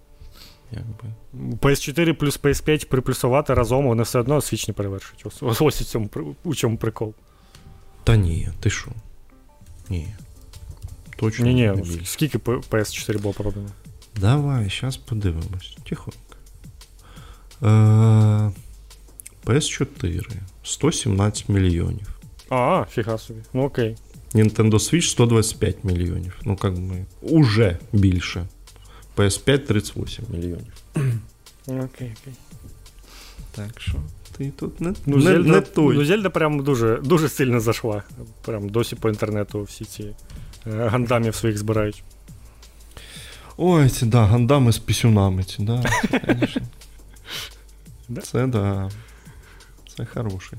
Якби. 0.73 1.15
PS4 1.57 2.12
плюс 2.12 2.40
PS5 2.40 2.86
приплюсувати 2.86 3.55
разом, 3.55 3.86
вони 3.86 4.03
все 4.03 4.19
одно 4.19 4.36
Switch 4.36 4.69
не 4.69 4.74
перевершують. 4.74 5.27
Ось, 5.27 5.61
ось, 5.61 5.81
у, 5.81 5.85
цьому, 5.85 6.09
у 6.44 6.55
чому 6.55 6.77
прикол. 6.77 7.15
Та 8.05 8.16
ні, 8.16 8.49
ти 8.61 8.70
що? 8.70 8.90
Ні. 9.89 10.09
Точно. 11.16 11.47
Ні, 11.47 11.55
ні, 11.55 12.01
скільки 12.05 12.39
PS4 12.39 13.19
було 13.19 13.35
продано? 13.35 13.69
Давай, 14.20 14.73
зараз 14.81 14.97
подивимось. 14.97 15.77
Тихонько. 15.89 16.19
Е, 17.62 17.66
PS4 19.44 20.36
117 20.62 21.49
мільйонів. 21.49 22.20
А, 22.51 22.85
фіга 22.90 23.19
собі. 23.19 23.40
Ну 23.53 23.62
окей. 23.65 23.97
Nintendo 24.35 24.73
Switch 24.73 25.03
125 25.11 25.85
мільйонів. 25.85 26.40
Ну, 26.44 26.57
как 26.57 26.78
би, 26.78 27.05
уже 27.23 27.78
більше. 27.93 28.47
PS5 29.23 29.59
38 29.59 30.24
мільйонів. 30.28 30.73
Окей, 31.66 31.82
окей. 32.23 32.35
Так 33.55 33.81
що 33.81 33.93
ти 34.39 34.51
тут 34.57 34.81
не, 34.81 34.94
Ну, 35.07 35.16
не, 35.16 35.23
Зельда, 35.23 35.51
не 35.51 35.61
той. 35.61 35.97
ну, 35.97 36.05
Зельда 36.05 36.31
прям 36.31 36.65
дуже, 36.65 36.97
дуже 36.97 37.28
сильно 37.28 37.61
зайшла. 37.61 38.03
Прям 38.44 38.69
досі 38.69 38.97
по 38.97 39.09
інтернету 39.09 39.62
всі 39.62 39.85
ці 39.85 40.03
е, 40.03 40.15
гандамів 40.89 41.35
своїх 41.35 41.59
збирають. 41.59 42.03
Ой, 43.57 43.89
ці 43.89 44.07
да, 44.07 44.24
гандами 44.24 44.73
з 44.73 44.78
пісюнами, 44.78 45.44
ці, 45.44 45.62
да. 45.62 45.82
Це. 46.11 46.57
Да? 48.09 48.20
Це 48.20 48.47
да. 48.47 48.90
Це 49.97 50.05
хороший. 50.05 50.59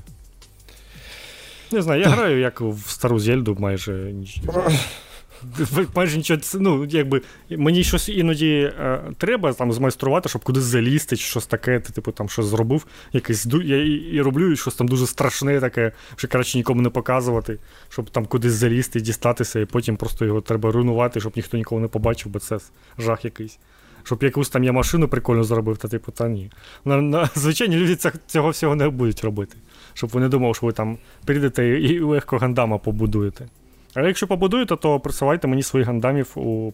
Не 1.72 1.82
знаю, 1.82 2.00
я 2.02 2.08
граю 2.08 2.40
як 2.40 2.60
в 2.60 2.78
стару 2.90 3.18
Зельду 3.18 3.56
майже 3.60 3.92
нічого. 3.92 4.70
Майже 5.94 6.16
нічого, 6.16 6.40
ну, 6.54 6.84
якби 6.84 7.22
мені 7.50 7.84
щось 7.84 8.08
іноді 8.08 8.72
е, 8.80 9.00
треба 9.18 9.52
там 9.52 9.72
змайструвати, 9.72 10.28
щоб 10.28 10.44
кудись 10.44 10.62
залізти, 10.62 11.16
чи 11.16 11.24
щось 11.24 11.46
таке, 11.46 11.80
ти 11.80 11.92
типу 11.92 12.12
там 12.12 12.28
щось 12.28 12.46
зробив, 12.46 12.86
якийсь 13.12 13.46
ду- 13.46 13.62
я 13.62 13.84
і, 13.84 13.90
і 13.90 14.20
роблю 14.20 14.56
щось 14.56 14.74
там 14.74 14.88
дуже 14.88 15.06
страшне, 15.06 15.60
таке, 15.60 15.92
що 16.16 16.28
краще 16.28 16.58
нікому 16.58 16.82
не 16.82 16.90
показувати, 16.90 17.58
щоб 17.88 18.10
там 18.10 18.26
кудись 18.26 18.52
залізти, 18.52 19.00
дістатися, 19.00 19.60
і 19.60 19.64
потім 19.64 19.96
просто 19.96 20.24
його 20.24 20.40
треба 20.40 20.72
руйнувати, 20.72 21.20
щоб 21.20 21.32
ніхто 21.36 21.56
нікого 21.56 21.80
не 21.80 21.88
побачив, 21.88 22.32
бо 22.32 22.38
це 22.38 22.58
жах 22.98 23.24
якийсь. 23.24 23.58
Щоб 24.04 24.22
якусь 24.22 24.48
там 24.48 24.64
я 24.64 24.72
машину 24.72 25.08
прикольно 25.08 25.44
зробив, 25.44 25.76
та 25.76 25.88
типу, 25.88 26.12
та 26.12 26.28
ні. 26.28 26.50
На, 26.84 27.00
на, 27.00 27.30
звичайні 27.34 27.76
люди 27.76 27.96
цього 28.26 28.50
всього 28.50 28.76
не 28.76 28.88
будуть 28.88 29.24
робити. 29.24 29.56
Щоб 29.94 30.10
ви 30.10 30.20
не 30.20 30.28
думали, 30.28 30.54
що 30.54 30.66
ви 30.66 30.72
там 30.72 30.98
прийдете 31.24 31.68
і 31.68 31.94
і 31.94 32.00
легко 32.00 32.38
гандама 32.38 32.78
побудуєте. 32.78 33.48
А 33.94 34.02
якщо 34.02 34.26
побудуєте, 34.26 34.76
то 34.76 35.00
присилайте 35.00 35.48
мені 35.48 35.62
своїх 35.62 35.86
гандамів 35.86 36.32
у 36.34 36.72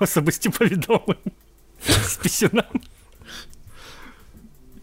особисті 0.00 0.48
повідомлення 0.48 1.32
з 1.86 2.16
пісюнами. 2.16 2.80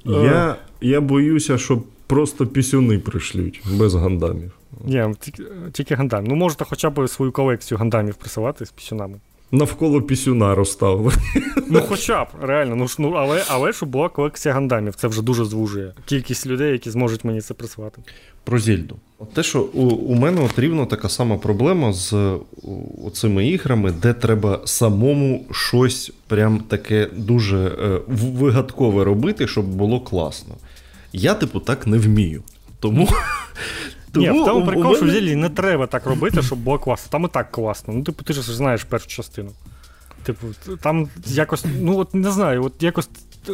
Я, 0.05 0.55
я 0.81 1.01
боюся, 1.01 1.57
що 1.57 1.83
просто 2.07 2.47
пісюни 2.47 2.99
пришлють 2.99 3.61
без 3.71 3.95
гандамів. 3.95 4.51
Ні, 4.85 5.05
тільки, 5.19 5.43
тільки 5.71 5.95
гандам. 5.95 6.23
Ну, 6.23 6.35
можете 6.35 6.65
хоча 6.65 6.89
б 6.89 7.07
свою 7.07 7.31
колекцію 7.31 7.77
гандамів 7.77 8.15
присилати 8.15 8.65
з 8.65 8.71
пісюнами. 8.71 9.19
Навколо 9.53 10.01
пісюна 10.01 10.55
розставили. 10.55 11.13
Ну, 11.69 11.81
хоча 11.87 12.23
б, 12.23 12.27
реально, 12.41 12.75
ну, 12.75 12.87
ну 12.99 13.11
але, 13.11 13.43
але 13.47 13.73
щоб 13.73 13.89
була 13.89 14.09
колекція 14.09 14.53
гандамів, 14.53 14.95
це 14.95 15.07
вже 15.07 15.21
дуже 15.21 15.45
звужує 15.45 15.93
кількість 16.05 16.47
людей, 16.47 16.71
які 16.71 16.89
зможуть 16.89 17.23
мені 17.23 17.41
це 17.41 17.53
присилати. 17.53 18.01
Про 18.43 18.59
Зельду. 18.59 18.95
Те, 19.33 19.43
що 19.43 19.61
у, 19.61 19.81
у 19.83 20.15
мене 20.15 20.41
от 20.41 20.59
рівно 20.59 20.85
така 20.85 21.09
сама 21.09 21.37
проблема 21.37 21.93
з 21.93 22.13
у, 23.03 23.09
цими 23.09 23.47
іграми, 23.47 23.91
де 23.91 24.13
треба 24.13 24.61
самому 24.65 25.45
щось 25.51 26.11
прям 26.27 26.59
таке 26.59 27.09
дуже 27.13 27.57
е, 27.57 27.99
вигадкове 28.07 29.03
робити, 29.03 29.47
щоб 29.47 29.65
було 29.65 29.99
класно. 29.99 30.55
Я, 31.13 31.33
типу, 31.33 31.59
так 31.59 31.87
не 31.87 31.97
вмію. 31.97 32.43
Тому. 32.79 33.07
Ні, 34.19 34.29
в 34.29 34.45
тому 34.45 34.59
прикол, 34.65 34.95
що 34.95 35.05
в 35.05 35.07
мене- 35.07 35.35
не 35.35 35.49
треба 35.49 35.87
так 35.87 36.05
робити, 36.05 36.41
щоб 36.41 36.59
було 36.59 36.79
класно. 36.79 37.07
Там 37.11 37.25
і 37.25 37.27
так 37.27 37.51
класно. 37.51 37.93
Ну, 37.93 38.03
типу, 38.03 38.23
ти 38.23 38.33
ж 38.33 38.41
знаєш 38.41 38.83
першу 38.83 39.07
частину. 39.07 39.51
Типу, 40.23 40.47
там 40.81 41.07
якось, 41.25 41.65
ну 41.81 41.97
от 41.97 42.13
не 42.13 42.31
знаю, 42.31 42.63
от 42.65 42.73
якось 42.83 43.09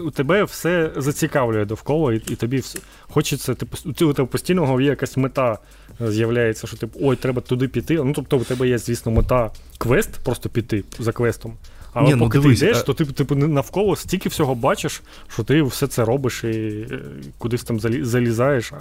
у 0.06 0.12
тебе 0.12 0.44
все 0.44 0.92
зацікавлює 0.98 1.66
довкола, 1.66 2.14
і, 2.14 2.18
і 2.18 2.36
тобі 2.36 2.58
все, 2.58 2.80
хочеться, 3.02 3.54
типу, 3.54 3.78
у 3.86 3.94
тебе 3.94 4.12
у 4.12 4.14
тебе 4.14 4.28
постійно 4.28 4.64
в 4.64 4.66
голові 4.66 4.86
якась 4.86 5.18
мета 5.18 5.58
е, 6.02 6.12
з'являється, 6.12 6.68
що 6.68 6.78
типу, 6.78 7.00
ой, 7.04 7.16
треба 7.16 7.42
туди 7.42 7.68
піти. 7.68 7.94
Ну, 8.04 8.14
тобто, 8.16 8.38
у 8.38 8.44
тебе 8.44 8.68
є, 8.68 8.78
звісно, 8.78 9.12
мета 9.12 9.52
квест, 9.78 10.10
просто 10.24 10.50
піти 10.50 10.84
за 11.00 11.12
квестом. 11.12 11.54
Але 11.94 12.08
Ні, 12.08 12.16
ну, 12.16 12.24
поки 12.24 12.40
дивись, 12.40 12.60
ти 12.60 12.66
йдеш, 12.66 12.78
а- 12.78 12.82
то 12.84 12.94
ти 12.94 13.06
типу, 13.06 13.36
навколо 13.36 13.96
стільки 13.96 14.30
всього 14.30 14.56
бачиш, 14.56 15.02
що 15.28 15.44
ти 15.44 15.62
все 15.62 15.88
це 15.88 16.06
робиш 16.06 16.44
і 16.44 16.48
е, 16.92 17.00
кудись 17.38 17.64
там 17.64 17.80
залі- 17.80 18.04
залізаєш, 18.04 18.72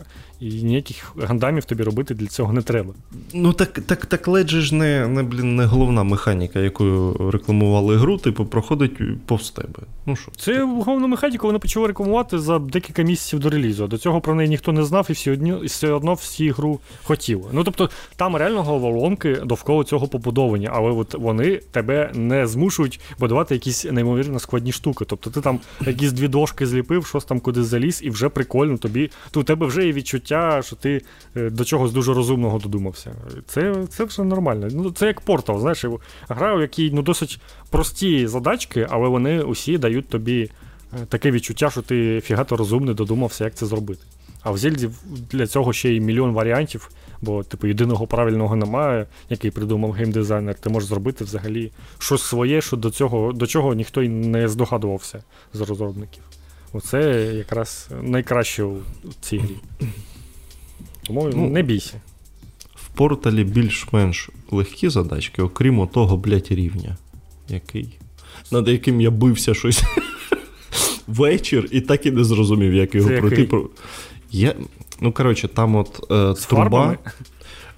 і 0.40 0.62
ніяких 0.62 1.12
гандамів 1.22 1.64
тобі 1.64 1.82
робити 1.82 2.14
для 2.14 2.26
цього 2.26 2.52
не 2.52 2.62
треба. 2.62 2.94
Ну 3.34 3.52
так, 3.52 3.72
так, 3.72 4.06
так 4.06 4.28
ледь 4.28 4.50
же 4.50 4.60
ж 4.60 4.74
не, 4.74 5.06
не, 5.08 5.22
блін, 5.22 5.56
не 5.56 5.64
головна 5.64 6.02
механіка, 6.02 6.60
якою 6.60 7.30
рекламували 7.32 7.96
гру, 7.96 8.18
типу, 8.18 8.44
проходить 8.46 9.24
повз 9.26 9.50
тебе. 9.50 9.78
Ну 10.06 10.16
що? 10.16 10.32
Це 10.36 10.64
головну 10.64 11.08
механіку 11.08 11.46
вони 11.46 11.58
почали 11.58 11.86
рекламувати 11.86 12.38
за 12.38 12.58
декілька 12.58 13.02
місяців 13.02 13.40
до 13.40 13.50
релізу. 13.50 13.86
До 13.86 13.98
цього 13.98 14.20
про 14.20 14.34
неї 14.34 14.48
ніхто 14.48 14.72
не 14.72 14.84
знав, 14.84 15.06
і 15.10 15.12
всі 15.12 15.30
одні, 15.30 15.54
і 15.62 15.66
все 15.66 15.92
одно 15.92 16.14
всі 16.14 16.50
гру 16.50 16.80
хотіли. 17.04 17.44
Ну 17.52 17.64
тобто 17.64 17.90
там 18.16 18.36
реально 18.36 18.62
головоломки 18.62 19.34
довкола 19.34 19.84
цього 19.84 20.08
побудовані, 20.08 20.68
але 20.72 20.90
от 20.90 21.14
вони 21.14 21.56
тебе 21.56 22.10
не 22.14 22.46
змушують 22.46 22.97
можуть 22.98 23.20
будувати 23.20 23.54
якісь 23.54 23.84
неймовірно 23.84 24.38
складні 24.38 24.72
штуки. 24.72 25.04
Тобто 25.08 25.30
ти 25.30 25.40
там 25.40 25.60
якісь 25.86 26.12
дві 26.12 26.28
дошки 26.28 26.66
зліпив, 26.66 27.06
щось 27.06 27.24
там 27.24 27.40
кудись 27.40 27.66
заліз, 27.66 28.00
і 28.02 28.10
вже 28.10 28.28
прикольно 28.28 28.78
тобі. 28.78 29.10
То 29.30 29.40
у 29.40 29.44
тебе 29.44 29.66
вже 29.66 29.86
є 29.86 29.92
відчуття, 29.92 30.62
що 30.62 30.76
ти 30.76 31.02
е, 31.36 31.50
до 31.50 31.64
чогось 31.64 31.92
дуже 31.92 32.14
розумного 32.14 32.58
додумався. 32.58 33.14
Це 33.46 33.86
це 33.88 34.04
все 34.04 34.24
нормально. 34.24 34.68
Ну, 34.72 34.90
Це 34.90 35.06
як 35.06 35.20
портал, 35.20 35.60
знаєш, 35.60 35.84
гра, 36.28 36.54
в 36.54 36.60
якій 36.60 36.90
ну, 36.90 37.02
досить 37.02 37.40
прості 37.70 38.26
задачки, 38.26 38.86
але 38.90 39.08
вони 39.08 39.42
усі 39.42 39.78
дають 39.78 40.08
тобі 40.08 40.50
е, 40.92 41.06
таке 41.08 41.30
відчуття, 41.30 41.70
що 41.70 41.82
ти 41.82 42.20
фігато 42.20 42.56
розумний 42.56 42.94
додумався, 42.94 43.44
як 43.44 43.54
це 43.54 43.66
зробити. 43.66 44.02
А 44.42 44.50
в 44.50 44.58
Зельді 44.58 44.90
для 45.30 45.46
цього 45.46 45.72
ще 45.72 45.90
й 45.90 46.00
мільйон 46.00 46.32
варіантів, 46.32 46.90
бо, 47.22 47.42
типу, 47.42 47.66
єдиного 47.66 48.06
правильного 48.06 48.56
немає, 48.56 49.06
який 49.30 49.50
придумав 49.50 49.92
геймдизайнер. 49.92 50.54
Ти 50.54 50.70
можеш 50.70 50.88
зробити 50.88 51.24
взагалі 51.24 51.72
щось 51.98 52.22
своє, 52.22 52.60
що 52.60 52.76
до 52.76 52.90
цього, 52.90 53.32
до 53.32 53.46
чого 53.46 53.74
ніхто 53.74 54.02
й 54.02 54.08
не 54.08 54.48
здогадувався 54.48 55.22
з 55.52 55.60
розробників. 55.60 56.22
Оце 56.72 57.32
якраз 57.34 57.88
найкраще 58.02 58.62
у 58.62 58.78
цій 59.20 59.38
грі. 59.38 59.56
Тому 61.06 61.30
ну, 61.34 61.48
не 61.48 61.62
бійся. 61.62 62.00
В 62.74 62.88
порталі 62.88 63.44
більш-менш 63.44 64.30
легкі 64.50 64.88
задачки, 64.88 65.42
окрім 65.42 65.86
того, 65.86 66.16
блядь, 66.16 66.46
рівня, 66.50 66.96
який, 67.48 67.98
над 68.50 68.68
яким 68.68 69.00
я 69.00 69.10
бився 69.10 69.54
щось 69.54 69.82
вечір 71.06 71.68
і 71.70 71.80
так 71.80 72.06
і 72.06 72.10
не 72.10 72.24
зрозумів, 72.24 72.74
як 72.74 72.94
його 72.94 73.08
пройти. 73.08 73.48
Я, 74.30 74.54
Ну, 75.00 75.12
коротше, 75.12 75.48
там 75.48 75.76
от 75.76 76.10
е, 76.10 76.34
труба. 76.48 76.98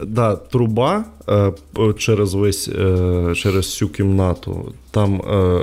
Да, 0.01 0.36
Труба 0.36 1.05
е, 1.28 1.52
через 1.98 2.34
весь, 2.34 2.68
е, 2.68 3.32
через 3.36 3.64
всю 3.66 3.88
кімнату. 3.88 4.74
Там 4.90 5.20
е, 5.20 5.62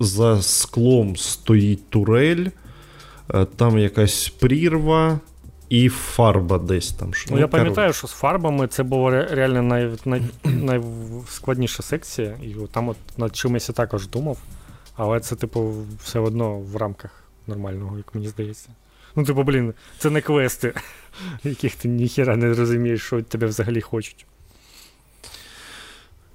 за 0.00 0.42
склом 0.42 1.16
стоїть 1.16 1.90
турель, 1.90 2.46
е, 3.34 3.44
там 3.44 3.78
якась 3.78 4.28
прірва. 4.28 5.20
І 5.68 5.88
фарба 5.88 6.58
десь 6.58 6.92
там. 6.92 7.08
Ну, 7.08 7.14
ну 7.30 7.38
Я 7.38 7.48
пам'ятаю, 7.48 7.92
що 7.92 8.06
з 8.06 8.10
фарбами 8.10 8.66
це 8.66 8.82
була 8.82 9.10
реально 9.10 9.62
най, 9.62 9.90
най, 10.04 10.22
найскладніша 10.44 11.82
секція, 11.82 12.36
і 12.42 12.54
там 12.72 12.88
от 12.88 12.96
над 13.16 13.36
чимось 13.36 13.68
я 13.68 13.74
також 13.74 14.08
думав. 14.08 14.38
Але 14.96 15.20
це, 15.20 15.36
типу, 15.36 15.72
все 16.02 16.18
одно 16.18 16.58
в 16.58 16.76
рамках 16.76 17.24
нормального, 17.46 17.96
як 17.96 18.14
мені 18.14 18.28
здається. 18.28 18.68
Ну, 19.16 19.24
типу, 19.24 19.42
блін, 19.42 19.74
це 19.98 20.10
не 20.10 20.20
квести, 20.20 20.72
яких 21.44 21.74
ти 21.74 21.88
ніхіра 21.88 22.36
не 22.36 22.54
розумієш, 22.54 23.02
що 23.02 23.22
тебе 23.22 23.46
взагалі 23.46 23.80
хочуть. 23.80 24.26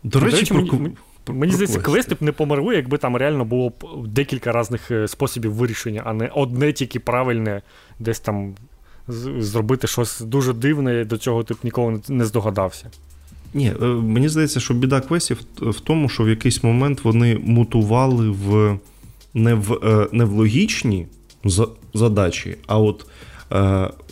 До 0.03 0.19
речі, 0.19 0.31
До 0.31 0.37
речі 0.37 0.53
про... 0.53 0.79
мені, 0.79 0.95
про, 1.23 1.35
мені 1.35 1.53
здається, 1.53 1.79
квести 1.79 2.15
б 2.15 2.17
не 2.21 2.31
померли, 2.31 2.75
якби 2.75 2.97
там 2.97 3.15
реально 3.15 3.45
було 3.45 3.69
б 3.69 4.07
декілька 4.07 4.61
різних 4.61 4.91
е, 4.91 5.07
способів 5.07 5.53
вирішення, 5.53 6.01
а 6.05 6.13
не 6.13 6.27
одне 6.27 6.73
тільки 6.73 6.99
правильне, 6.99 7.61
десь 7.99 8.19
там 8.19 8.55
зробити 9.07 9.87
щось 9.87 10.19
дуже 10.19 10.53
дивне, 10.53 11.05
до 11.05 11.17
цього 11.17 11.43
ти 11.43 11.53
б 11.53 11.57
ніколи 11.63 12.01
не 12.09 12.25
здогадався. 12.25 12.89
Ні, 13.53 13.73
е, 13.81 13.85
мені 13.85 14.29
здається, 14.29 14.59
що 14.59 14.73
біда 14.73 15.01
квестів 15.01 15.41
в 15.61 15.79
тому, 15.79 16.09
що 16.09 16.23
в 16.23 16.29
якийсь 16.29 16.63
момент 16.63 17.03
вони 17.03 17.37
мутували 17.37 18.29
в 18.29 18.77
не 19.33 19.53
в, 19.53 19.73
е, 19.73 20.07
не 20.11 20.25
в 20.25 20.31
логічні 20.31 21.07
задачі, 21.93 22.57
а 22.67 22.77
от 22.77 23.05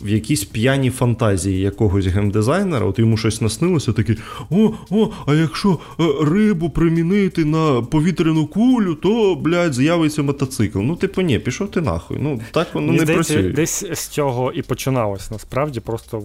в 0.02 0.08
якійсь 0.08 0.44
п'яній 0.44 0.90
фантазії 0.90 1.60
якогось 1.60 2.06
геймдизайнера, 2.06 2.86
от 2.86 2.98
йому 2.98 3.16
щось 3.16 3.40
наснилося, 3.40 3.92
такий: 3.92 4.16
о, 4.50 4.72
о, 4.90 5.08
а 5.26 5.34
якщо 5.34 5.78
е, 6.00 6.04
рибу 6.22 6.70
примінити 6.70 7.44
на 7.44 7.82
повітряну 7.82 8.46
кулю, 8.46 8.94
то, 8.94 9.34
блядь, 9.34 9.74
з'явиться 9.74 10.22
мотоцикл. 10.22 10.78
Ну, 10.78 10.96
типу, 10.96 11.20
ні, 11.20 11.38
пішов 11.38 11.70
ти 11.70 11.80
нахуй. 11.80 12.18
Ну, 12.20 12.40
так 12.52 12.74
воно 12.74 12.86
Мені 12.86 12.98
не 12.98 13.04
здається, 13.04 13.34
працює. 13.34 13.52
Десь 13.52 13.84
з 13.92 14.08
цього 14.08 14.52
і 14.52 14.62
починалось. 14.62 15.30
Насправді, 15.30 15.80
просто 15.80 16.22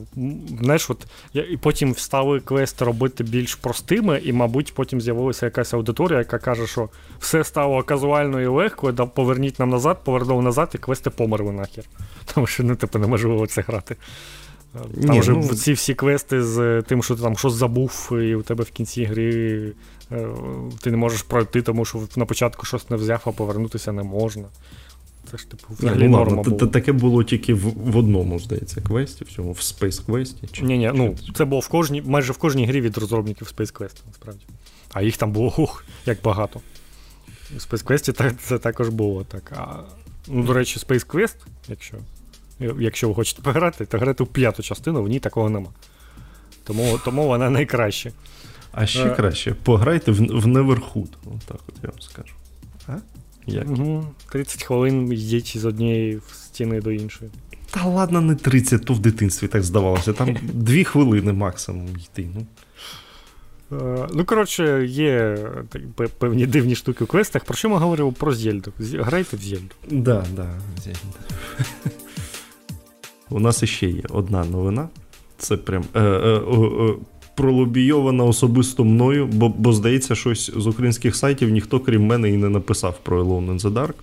знаєш, 0.61 0.89
от 0.89 1.07
і 1.51 1.57
потім 1.57 1.91
встали 1.91 2.39
квести 2.39 2.85
робити 2.85 3.23
більш 3.23 3.55
простими, 3.55 4.21
і, 4.23 4.33
мабуть, 4.33 4.73
потім 4.73 5.01
з'явилася 5.01 5.45
якась 5.45 5.73
аудиторія, 5.73 6.19
яка 6.19 6.37
каже, 6.37 6.67
що 6.67 6.89
все 7.19 7.43
стало 7.43 7.83
казуально 7.83 8.41
і 8.41 8.47
легко, 8.47 8.93
поверніть 8.93 9.59
нам 9.59 9.69
назад, 9.69 9.97
повернув 10.03 10.43
назад, 10.43 10.71
і 10.75 10.77
квести 10.77 11.09
померли 11.09 11.51
нахер. 11.51 11.83
Тому 12.33 12.47
що 12.47 12.63
ну, 12.63 12.75
типу, 12.75 12.99
неможливо 13.05 13.47
це 13.47 13.61
грати. 13.61 13.95
Там 14.73 15.11
Ні, 15.11 15.19
вже 15.19 15.31
ну... 15.31 15.43
ці 15.43 15.73
всі 15.73 15.93
квести 15.93 16.43
з 16.43 16.81
тим, 16.81 17.03
що 17.03 17.15
ти 17.15 17.21
там 17.21 17.37
щось 17.37 17.53
забув, 17.53 18.09
і 18.11 18.35
у 18.35 18.41
тебе 18.41 18.63
в 18.63 18.71
кінці 18.71 19.03
гри 19.03 19.71
е, 20.11 20.27
ти 20.81 20.91
не 20.91 20.97
можеш 20.97 21.21
пройти, 21.21 21.61
тому 21.61 21.85
що 21.85 22.07
на 22.15 22.25
початку 22.25 22.65
щось 22.65 22.89
не 22.89 22.97
взяв, 22.97 23.21
а 23.25 23.31
повернутися 23.31 23.91
не 23.91 24.03
можна. 24.03 24.45
Це 25.31 25.37
ж 25.37 25.49
типу 25.49 25.67
взагалі 25.69 26.03
ну, 26.03 26.17
норма 26.17 26.43
було. 26.43 26.67
Таке 26.67 26.91
було 26.91 27.23
тільки 27.23 27.53
в, 27.53 27.73
в 27.91 27.97
одному, 27.97 28.39
здається, 28.39 28.81
квесті, 28.81 29.23
в 29.23 29.27
цьому 29.27 29.51
в 29.51 29.57
Space 29.57 30.05
Quest. 30.05 30.63
Ні, 30.63 30.77
ні, 30.77 30.91
ну 30.95 31.15
це 31.35 31.45
було 31.45 31.61
в 31.61 31.67
кожній, 31.67 32.01
майже 32.01 32.33
в 32.33 32.37
кожній 32.37 32.65
грі 32.65 32.81
від 32.81 32.97
розробників 32.97 33.53
Space 33.57 33.73
Quest, 33.73 33.95
насправді. 34.07 34.45
А 34.93 35.01
їх 35.01 35.17
там 35.17 35.31
було 35.31 35.53
ух, 35.57 35.85
як 36.05 36.17
багато. 36.23 36.61
У 37.55 37.57
Space 37.57 37.85
Quest 37.85 38.33
це 38.33 38.59
також 38.59 38.89
було 38.89 39.23
так. 39.23 39.53
А, 39.55 39.83
Ну, 40.27 40.43
до 40.43 40.53
речі, 40.53 40.79
Space 40.79 41.07
Quest, 41.07 41.35
якщо 41.67 41.97
якщо 42.59 43.07
ви 43.07 43.15
хочете 43.15 43.41
пограти, 43.41 43.85
то 43.85 43.97
грати 43.97 44.23
в 44.23 44.27
п'яту 44.27 44.63
частину, 44.63 45.03
в 45.03 45.07
ній 45.07 45.19
такого 45.19 45.49
нема. 45.49 45.69
Тому 46.63 46.99
тому 47.05 47.27
вона 47.27 47.49
найкраща. 47.49 48.11
А 48.71 48.85
ще 48.85 49.03
а, 49.03 49.07
е. 49.07 49.15
краще, 49.15 49.55
пограйте 49.63 50.11
в 50.11 50.15
в 50.15 50.45
Neverhood. 50.45 51.07
так 51.45 51.59
от 51.67 51.75
я 51.83 51.89
вам 51.89 52.01
скажу. 52.01 52.33
А? 52.87 52.97
Як? 53.47 53.69
Угу, 53.69 54.07
30 54.31 54.63
хвилин 54.63 55.13
йдіть 55.13 55.57
з 55.57 55.65
однієї 55.65 56.19
стіни 56.33 56.81
до 56.81 56.91
іншої. 56.91 57.31
Та 57.71 57.85
ладно, 57.85 58.21
не 58.21 58.35
30, 58.35 58.85
то 58.85 58.93
в 58.93 58.99
дитинстві 58.99 59.47
так 59.47 59.63
здавалося. 59.63 60.13
Там 60.13 60.37
2 60.53 60.83
хвилини 60.83 61.33
максимум 61.33 61.87
йти. 61.87 62.27
ну. 62.35 62.45
Е, 63.71 64.07
ну, 64.13 64.25
коротше, 64.25 64.85
є 64.87 65.37
певні 66.17 66.45
дивні 66.45 66.75
штуки 66.75 67.03
у 67.03 67.07
квестах. 67.07 67.45
Про 67.45 67.55
що 67.55 67.69
ми 67.69 67.77
говоримо 67.77 68.11
про 68.11 68.33
Зельду? 68.33 68.73
Грайте 68.79 69.37
в 69.37 69.39
Зельду. 69.39 69.75
Да, 69.91 70.25
да, 70.35 70.49
Зельда. 70.83 70.99
У 73.29 73.39
нас 73.39 73.63
іще 73.63 73.87
є 73.87 74.03
одна 74.09 74.45
новина. 74.45 74.89
Це 75.37 75.57
прям 75.57 75.83
е, 75.93 75.99
е, 75.99 76.37
е, 76.37 76.93
пролобійована 77.35 78.23
особисто 78.23 78.83
мною, 78.83 79.27
бо, 79.27 79.49
бо, 79.49 79.73
здається, 79.73 80.15
щось 80.15 80.51
з 80.57 80.67
українських 80.67 81.15
сайтів 81.15 81.49
ніхто, 81.49 81.79
крім 81.79 82.05
мене, 82.05 82.29
і 82.29 82.37
не 82.37 82.49
написав 82.49 82.99
про 83.03 83.23
Alone 83.23 83.55
in 83.55 83.59
the 83.59 83.73
Dark, 83.73 83.93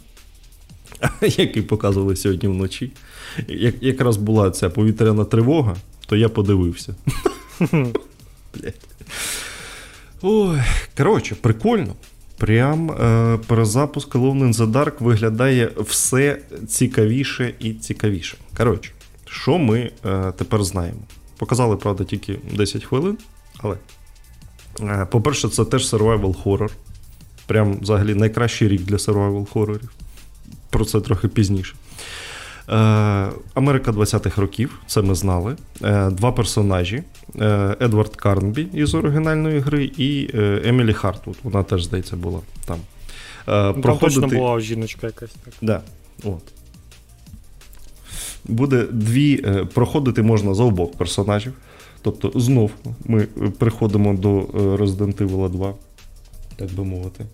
який 1.40 1.62
показували 1.62 2.16
сьогодні 2.16 2.48
вночі. 2.48 2.92
Як, 3.48 3.74
Якраз 3.80 4.16
була 4.16 4.50
ця 4.50 4.70
повітряна 4.70 5.24
тривога, 5.24 5.76
то 6.06 6.16
я 6.16 6.28
подивився. 6.28 6.94
Ой, 10.22 10.58
Коротше, 10.96 11.36
прикольно. 11.40 11.94
Прям 12.38 12.90
е, 12.90 13.38
перезапуск 13.46 14.14
Alone 14.14 14.44
in 14.44 14.52
the 14.52 14.72
Dark 14.72 14.92
виглядає 15.00 15.70
все 15.78 16.38
цікавіше 16.68 17.54
і 17.60 17.72
цікавіше. 17.72 18.36
Коротше, 18.56 18.90
що 19.32 19.58
ми 19.58 19.90
е, 20.04 20.32
тепер 20.36 20.64
знаємо? 20.64 20.98
Показали, 21.38 21.76
правда, 21.76 22.04
тільки 22.04 22.38
10 22.52 22.84
хвилин, 22.84 23.18
але, 23.58 23.76
е, 24.80 25.06
по-перше, 25.10 25.48
це 25.48 25.64
теж 25.64 25.94
survival 25.94 26.42
horror. 26.44 26.70
Прям 27.46 27.78
взагалі 27.80 28.14
найкращий 28.14 28.68
рік 28.68 28.82
для 28.82 28.96
survival 28.96 29.50
хорорів. 29.50 29.92
Про 30.70 30.84
це 30.84 31.00
трохи 31.00 31.28
пізніше. 31.28 31.74
Е, 32.68 32.74
Америка 33.54 33.90
20-х 33.90 34.40
років, 34.40 34.78
це 34.86 35.02
ми 35.02 35.14
знали. 35.14 35.56
Е, 35.82 36.10
два 36.10 36.32
персонажі: 36.32 37.02
е, 37.40 37.76
Едвард 37.80 38.16
Карнбі 38.16 38.68
із 38.74 38.94
оригінальної 38.94 39.60
гри 39.60 39.84
і 39.84 40.30
Емілі 40.64 40.92
Хартвуд. 40.92 41.36
Вона 41.42 41.62
теж, 41.62 41.84
здається, 41.84 42.16
була 42.16 42.40
там. 42.66 42.78
Там 43.44 43.82
Проходити... 43.82 44.20
точно 44.20 44.38
була 44.38 44.60
жіночка 44.60 45.06
якась. 45.06 45.30
так. 45.44 45.54
Да, 45.62 45.80
от. 46.24 46.42
Буде 48.44 48.86
дві. 48.90 49.44
Проходити 49.74 50.22
можна 50.22 50.54
за 50.54 50.64
обох 50.64 50.92
персонажів. 50.92 51.52
Тобто, 52.02 52.40
знов 52.40 52.70
ми 53.04 53.26
приходимо 53.58 54.14
до 54.14 54.40
Resident 54.76 55.26
Evil 55.26 55.50
2, 55.50 55.74
так 56.56 56.72
би 56.72 56.84
мовити. 56.84 57.24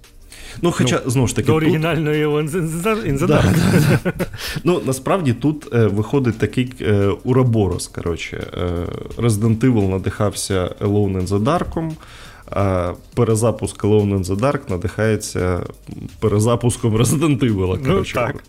Ну, 0.62 0.72
хоча, 0.72 1.00
ну, 1.04 1.10
знову 1.10 1.28
ж 1.28 1.36
таки. 1.36 1.46
До 1.46 1.54
оригінальної 1.54 2.24
тут... 2.24 2.82
да, 2.82 2.96
да, 3.26 4.12
Ну, 4.64 4.80
насправді 4.86 5.32
тут 5.32 5.74
е, 5.74 5.86
виходить 5.86 6.38
такий 6.38 6.72
е, 6.80 7.08
ураборос. 7.24 7.86
коротше. 7.86 8.46
Е, 8.54 9.22
Resident 9.22 9.58
Evil 9.58 9.88
надихався 9.88 10.74
Alone 10.80 11.22
in 11.22 11.26
the 11.26 11.42
Dark, 11.42 11.92
а 12.50 12.92
перезапуск 13.14 13.84
Alone 13.84 14.18
in 14.18 14.24
the 14.24 14.36
Dark 14.36 14.60
надихається 14.68 15.60
перезапуском 16.20 16.96
Resident 16.96 17.38
Evil. 17.38 17.78
Ну, 17.86 18.04
так. 18.04 18.44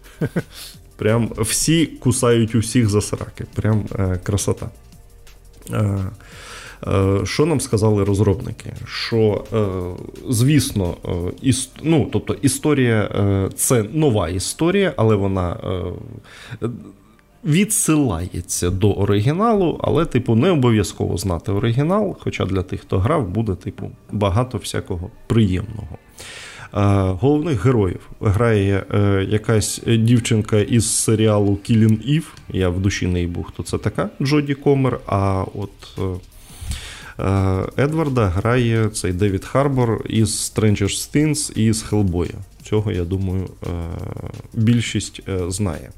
Прям 1.00 1.32
всі 1.38 1.86
кусають 1.86 2.56
усіх 2.56 2.90
за 2.90 3.02
сраки. 3.02 3.46
Прям 3.56 3.86
е, 4.00 4.20
красота. 4.24 4.70
Е, 5.72 6.00
Е, 6.88 7.26
що 7.26 7.46
нам 7.46 7.60
сказали 7.60 8.04
розробники? 8.04 8.74
Що, 8.86 9.46
е, 9.54 9.66
звісно, 10.30 10.96
іс, 11.42 11.70
ну, 11.84 12.10
тобто 12.14 12.34
історія 12.42 13.10
це 13.56 13.84
нова 13.94 14.30
історія, 14.30 14.94
але 14.98 15.16
вона 15.16 15.58
відсилається 17.46 18.70
до 18.70 18.92
оригіналу, 18.92 19.80
але, 19.84 20.06
типу, 20.06 20.36
не 20.36 20.52
обов'язково 20.52 21.18
знати 21.18 21.52
оригінал. 21.52 22.18
Хоча 22.20 22.46
для 22.46 22.64
тих, 22.64 22.82
хто 22.82 23.00
грав, 23.00 23.28
буде, 23.28 23.56
типу, 23.56 23.92
багато 24.12 24.58
всякого 24.58 25.12
приємного. 25.28 25.98
Головних 26.72 27.66
героїв 27.66 28.00
грає 28.22 28.84
е, 28.94 29.26
якась 29.30 29.82
дівчинка 29.88 30.58
із 30.58 30.90
серіалу 30.90 31.56
Кілін 31.56 32.02
Ів. 32.06 32.36
Я 32.50 32.70
в 32.70 32.80
душі 32.80 33.08
не 33.08 33.28
був, 33.28 33.44
хто 33.44 33.64
це 33.64 33.78
така 33.78 34.10
Джоді 34.22 34.54
Комер. 34.54 35.00
А 35.06 35.46
от 35.56 35.72
е, 35.98 36.02
е, 37.24 37.84
Едварда 37.84 38.28
грає 38.28 38.90
цей 38.90 39.14
Девід 39.14 39.46
Харбор 39.46 40.06
із 40.10 40.30
Stranger 40.30 41.16
Things 41.16 41.58
і 41.58 41.74
з 41.74 41.82
Hellboy'я. 41.82 42.36
Цього, 42.64 42.91
я 42.91 43.04
думаю, 43.04 43.50
більшість 44.54 45.22
знає. 45.48 45.90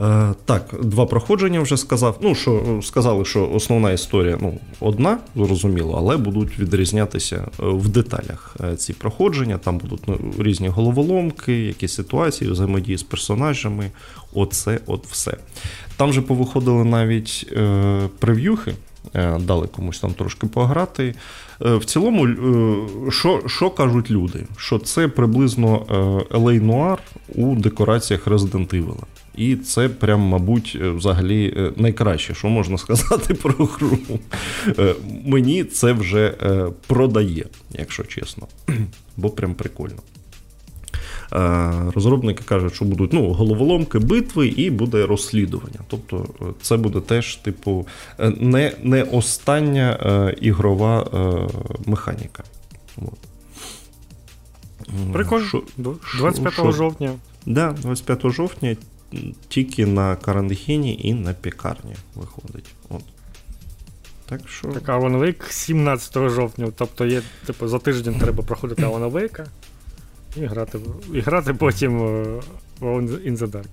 Е, 0.00 0.34
так, 0.44 0.74
два 0.82 1.06
проходження 1.06 1.60
вже 1.60 1.76
сказав. 1.76 2.18
Ну, 2.20 2.34
що 2.34 2.80
сказали, 2.82 3.24
що 3.24 3.50
основна 3.50 3.90
історія 3.90 4.38
ну, 4.40 4.58
одна, 4.80 5.18
зрозуміло, 5.36 5.94
але 5.98 6.16
будуть 6.16 6.58
відрізнятися 6.58 7.36
е, 7.36 7.48
в 7.58 7.88
деталях 7.88 8.56
е, 8.64 8.76
ці 8.76 8.92
проходження. 8.92 9.58
Там 9.58 9.78
будуть 9.78 10.00
ну, 10.06 10.18
різні 10.38 10.68
головоломки, 10.68 11.52
якісь 11.52 11.94
ситуації, 11.94 12.50
взаємодії 12.50 12.98
з 12.98 13.02
персонажами. 13.02 13.90
Оце 14.34 14.80
от 14.86 15.06
все. 15.06 15.36
Там 15.96 16.12
же 16.12 16.22
повиходили 16.22 16.84
навіть 16.84 17.52
е, 17.52 18.08
прев'юхи. 18.18 18.74
Дали 19.40 19.66
комусь 19.66 20.00
там 20.00 20.14
трошки 20.14 20.46
пограти. 20.46 21.14
В 21.60 21.84
цілому, 21.84 22.28
що 23.10 23.42
що 23.46 23.70
кажуть 23.70 24.10
люди? 24.10 24.46
Що 24.56 24.78
це 24.78 25.08
приблизно 25.08 25.78
LA 26.30 26.66
Noir 26.66 26.98
у 27.34 27.54
декораціях 27.54 28.26
Resident 28.26 28.74
Evil. 28.74 28.96
І 29.36 29.56
це 29.56 29.88
прям, 29.88 30.20
мабуть, 30.20 30.78
е, 30.80 30.90
взагалі 30.90 31.54
е, 31.56 31.72
найкраще, 31.76 32.34
що 32.34 32.48
можна 32.48 32.78
сказати 32.78 33.34
про 33.42 33.64
гру. 33.64 33.98
Е, 34.78 34.94
мені 35.24 35.64
це 35.64 35.92
вже 35.92 36.34
продає, 36.86 37.44
якщо 37.70 38.04
чесно. 38.04 38.46
Бо 39.16 39.30
прям 39.30 39.54
прикольно. 39.54 40.02
Розробники 41.94 42.44
кажуть, 42.44 42.74
що 42.74 42.84
будуть 42.84 43.12
ну, 43.12 43.32
головоломки, 43.32 43.98
битви 43.98 44.48
і 44.48 44.70
буде 44.70 45.06
розслідування. 45.06 45.80
Тобто 45.88 46.26
це 46.62 46.76
буде 46.76 47.00
теж, 47.00 47.36
типу, 47.36 47.86
не 48.36 48.72
не 48.82 49.02
остання 49.02 49.98
ігрова 50.40 51.08
механіка. 51.86 52.44
От. 52.96 53.18
Прикольно. 55.12 55.44
Шо, 55.44 55.62
25 56.18 56.54
шо, 56.54 56.72
жовтня. 56.72 57.08
Так, 57.08 57.18
да, 57.46 57.72
25 57.72 58.32
жовтня 58.32 58.76
тільки 59.48 59.86
на 59.86 60.16
карантині 60.16 61.00
і 61.02 61.14
на 61.14 61.32
пікарні 61.32 61.94
виходить. 62.14 62.74
От. 62.88 63.02
Так 64.28 64.48
що... 64.48 64.68
Так, 64.68 64.88
Alan 64.88 65.18
Wake 65.18 65.50
17 65.50 66.30
жовтня, 66.30 66.68
тобто 66.76 67.06
є, 67.06 67.22
типу, 67.46 67.68
за 67.68 67.78
тиждень 67.78 68.14
треба 68.14 68.42
проходити 68.42 68.82
Alan 68.82 69.10
Wake 69.10 69.46
і 70.36 70.44
грати 70.44 70.78
і 71.14 71.20
грати 71.20 71.54
потім 71.54 71.98
е, 71.98 72.40
In 72.80 73.36
the 73.36 73.46
Dark. 73.46 73.68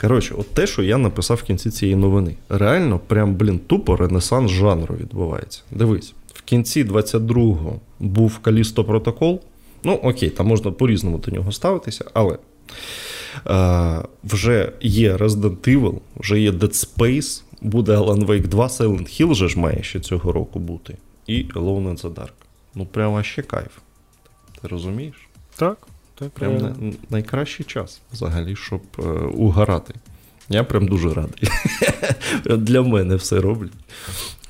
Коротше, 0.00 0.34
от 0.38 0.54
те, 0.54 0.66
що 0.66 0.82
я 0.82 0.98
написав 0.98 1.36
в 1.36 1.42
кінці 1.42 1.70
цієї 1.70 1.96
новини. 1.96 2.36
Реально, 2.48 2.98
прям, 2.98 3.34
блін, 3.34 3.58
тупо 3.58 3.96
ренесанс 3.96 4.50
жанру 4.50 4.94
відбувається. 5.00 5.62
Дивись, 5.70 6.14
в 6.34 6.42
кінці 6.42 6.84
22-го 6.84 7.80
був 8.00 8.38
Калісто 8.38 8.84
Протокол. 8.84 9.40
Ну, 9.84 9.92
окей, 9.92 10.30
там 10.30 10.46
можна 10.46 10.70
по-різному 10.70 11.18
до 11.18 11.30
нього 11.30 11.52
ставитися, 11.52 12.04
але 12.14 12.38
вже 14.24 14.72
є 14.80 15.16
Resident 15.16 15.56
Evil, 15.56 15.98
вже 16.16 16.40
є 16.40 16.50
Dead 16.50 16.86
Space, 16.86 17.42
буде 17.60 17.96
Alan 17.96 18.26
Wake 18.26 18.46
2, 18.46 18.66
Silent 18.66 19.20
Hill 19.20 19.30
вже 19.30 19.48
ж 19.48 19.58
має 19.58 19.82
ще 19.82 20.00
цього 20.00 20.32
року 20.32 20.58
бути. 20.58 20.96
І 21.26 21.44
Alone 21.44 21.88
in 21.88 22.00
the 22.00 22.14
Dark. 22.14 22.32
Ну, 22.74 22.86
прямо 22.86 23.22
ще 23.22 23.42
кайф. 23.42 23.78
Ти 24.62 24.68
розумієш? 24.68 25.14
Так. 25.56 25.86
так 26.14 26.30
Прям 26.30 26.56
на, 26.56 26.74
найкращий 27.10 27.66
час 27.66 28.00
взагалі, 28.12 28.56
щоб 28.56 28.80
е, 28.98 29.02
угорати. 29.34 29.94
Я 30.48 30.64
прям 30.64 30.88
дуже 30.88 31.14
радий. 31.14 31.50
Для 32.58 32.82
мене 32.82 33.16
все 33.16 33.40
роблять. 33.40 33.72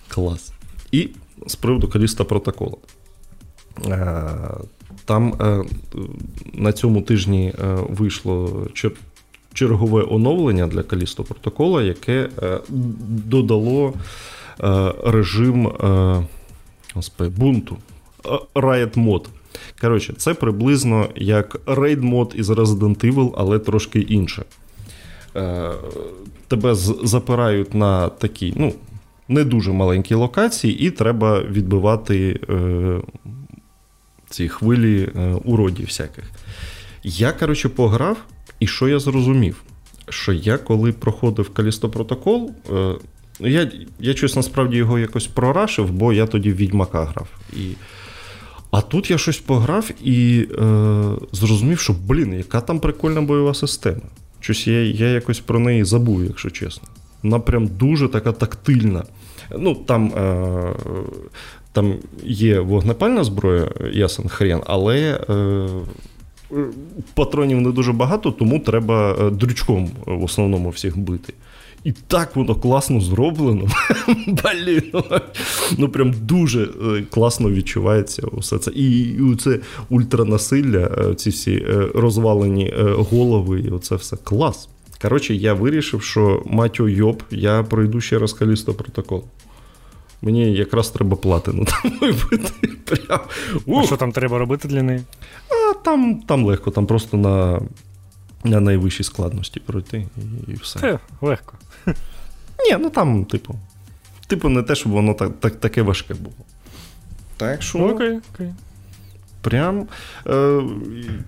Клас. 0.09 0.52
І 0.92 1.09
з 1.46 1.54
приводу 1.54 1.88
Каліста 1.88 2.24
протокола. 2.24 2.76
Там 5.05 5.35
е, 5.40 5.64
на 6.55 6.73
цьому 6.73 7.02
тижні 7.02 7.52
е, 7.59 7.77
вийшло 7.89 8.66
чергове 9.55 10.06
оновлення 10.10 10.66
для 10.66 10.82
Калісто 10.82 11.24
протокола, 11.24 11.82
яке 11.82 12.28
е, 12.43 12.59
додало 13.09 13.93
режим 15.05 15.73
господи, 16.94 17.31
бунту. 17.36 17.77
Riot 18.55 18.98
мод. 18.98 19.28
Коротше, 19.81 20.14
це 20.16 20.35
приблизно 20.35 21.09
як 21.16 21.60
Raid 21.66 22.01
мод 22.01 22.35
із 22.36 22.51
Resident 22.51 23.12
Evil, 23.12 23.35
але 23.36 23.59
трошки 23.59 24.01
інше. 24.01 24.44
Тебе 26.48 26.74
запирають 27.05 27.74
на 27.74 28.09
такій, 28.09 28.55
ну, 28.56 28.73
не 29.28 29.44
дуже 29.44 29.73
маленькій 29.73 30.14
локації, 30.14 30.78
і 30.78 30.90
треба 30.90 31.43
відбивати 31.43 32.40
ці 34.32 34.48
хвилі 34.48 35.09
е, 35.16 35.34
уродів 35.44 35.86
всяких. 35.86 36.24
Я, 37.02 37.32
коротше, 37.32 37.68
пограв, 37.68 38.16
і 38.60 38.66
що 38.66 38.88
я 38.88 38.98
зрозумів? 38.98 39.62
Що 40.09 40.32
я, 40.32 40.59
коли 40.59 40.92
проходив 40.92 41.50
Калісто 41.50 41.88
протокол, 41.88 42.52
е, 42.70 42.94
я 43.40 43.70
я 44.00 44.14
щось 44.14 44.36
насправді 44.36 44.76
його 44.76 44.98
якось 44.98 45.26
прорашив, 45.26 45.90
бо 45.90 46.12
я 46.12 46.26
тоді 46.26 46.52
в 46.52 46.56
Відьмака 46.56 47.04
грав. 47.04 47.28
І... 47.52 47.70
А 48.70 48.80
тут 48.80 49.10
я 49.10 49.18
щось 49.18 49.38
пограв 49.38 49.90
і 50.02 50.48
е, 50.59 51.02
зрозумів, 51.32 51.78
що, 51.78 51.94
блін, 52.06 52.34
яка 52.34 52.60
там 52.60 52.80
прикольна 52.80 53.22
бойова 53.22 53.54
система. 53.54 54.02
Щось 54.40 54.66
я 54.66 54.82
я 54.82 55.09
якось 55.09 55.40
про 55.40 55.59
неї 55.59 55.84
забув, 55.84 56.24
якщо 56.24 56.50
чесно. 56.50 56.88
Вона 57.22 57.38
прям 57.38 57.66
дуже 57.66 58.09
така 58.09 58.32
тактильна. 58.32 59.04
Ну, 59.59 59.74
Там 59.74 60.06
е, 60.06 60.74
там 61.73 61.94
є 62.24 62.61
вогнепальна 62.61 63.24
зброя, 63.24 63.70
ясен 63.93 64.28
хрен, 64.28 64.61
але 64.66 65.20
е, 65.31 65.69
патронів 67.15 67.61
не 67.61 67.70
дуже 67.70 67.93
багато, 67.93 68.31
тому 68.31 68.59
треба 68.59 69.16
е, 69.20 69.31
дрючком 69.31 69.90
в 70.07 70.24
основному 70.24 70.70
всіх 70.70 70.99
бити. 70.99 71.32
І 71.85 71.93
так 71.93 72.36
воно 72.36 72.55
класно 72.55 73.01
зроблено. 73.01 73.69
Блін, 74.27 74.82
ну 75.78 75.89
прям 75.89 76.15
дуже 76.20 76.62
е, 76.62 77.05
класно 77.11 77.51
відчувається 77.51 78.23
усе 78.32 78.59
це. 78.59 78.70
І 78.70 79.16
це 79.40 79.59
ультранасилля, 79.90 80.90
е, 80.99 81.15
ці 81.15 81.31
всі 81.31 81.66
розвалені 81.94 82.74
голови, 83.11 83.61
і 83.61 83.70
оце 83.70 83.94
все 83.94 84.16
клас. 84.16 84.69
Коротше, 85.03 85.35
я 85.35 85.55
вирішив, 85.55 86.03
що 86.03 86.43
матю 86.47 86.89
йоп, 86.89 87.23
я 87.31 87.62
пройду 87.62 88.01
ще 88.01 88.19
раз 88.19 88.32
Калісто 88.32 88.74
протокол. 88.74 89.24
Мені 90.23 90.53
якраз 90.53 90.90
треба 90.90 91.16
платину 91.16 91.65
там 91.82 91.93
вибити. 92.01 92.69
Прям. 92.85 93.20
А 93.77 93.82
що 93.86 93.97
там 93.97 94.12
треба 94.12 94.39
робити 94.39 94.69
для 94.69 94.82
неї? 94.82 95.03
А 95.51 95.74
Там 95.74 96.23
там 96.23 96.44
легко, 96.44 96.70
там 96.70 96.86
просто 96.86 97.16
на 97.16 97.61
на 98.44 98.61
найвищій 98.61 99.05
складності 99.05 99.61
пройти 99.61 100.07
і, 100.16 100.53
і 100.53 100.55
все. 100.55 100.81
Це 100.81 100.99
легко. 101.20 101.55
Ні, 102.69 102.77
ну 102.81 102.90
там, 102.90 103.24
типу. 103.24 103.55
Типу, 104.27 104.49
не 104.49 104.62
те, 104.62 104.74
щоб 104.74 104.93
воно 104.93 105.15
так, 105.15 105.40
так, 105.40 105.57
таке 105.57 105.82
важке 105.82 106.15
було. 106.15 106.35
Так 107.36 107.62
що. 107.62 107.78
Окей, 107.78 108.20
окей. 108.35 108.53
Прям 109.43 109.89
е, 110.27 110.62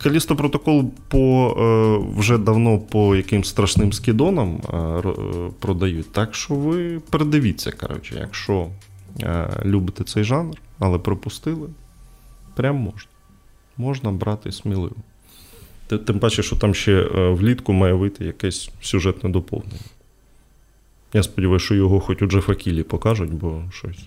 Калісто 0.03 0.37
протокол 0.37 0.91
по 1.09 1.55
е, 1.59 2.19
вже 2.19 2.39
давно 2.39 2.79
по 2.79 3.17
яким 3.17 3.45
страшним 3.45 3.93
скидонам 3.93 4.57
е, 4.57 5.51
продають. 5.59 6.13
Так 6.13 6.35
що 6.35 6.55
ви 6.55 7.01
передивіться, 7.11 7.73
коротше, 7.73 8.19
якщо 8.21 8.69
любите 9.65 10.05
цей 10.05 10.25
жанр, 10.25 10.57
але 10.79 10.99
пропустили, 10.99 11.69
прям 12.55 12.77
можна. 12.77 13.11
Можна 13.77 14.13
брати 14.13 14.53
сміливо. 14.53 14.97
Тим 16.07 16.19
паче, 16.19 16.43
що 16.43 16.57
там 16.57 16.75
ще 16.75 17.03
влітку 17.13 17.73
має 17.73 17.95
вийти 17.95 18.25
якесь 18.25 18.71
сюжетне 18.81 19.31
доповнення. 19.31 19.79
Я 21.13 21.23
сподіваюся, 21.23 21.65
що 21.65 21.75
його 21.75 22.01
хоч 22.01 22.23
у 22.23 22.27
Джефа 22.27 22.55
Кілі 22.55 22.83
покажуть, 22.83 23.33
бо 23.33 23.63
щось. 23.73 24.05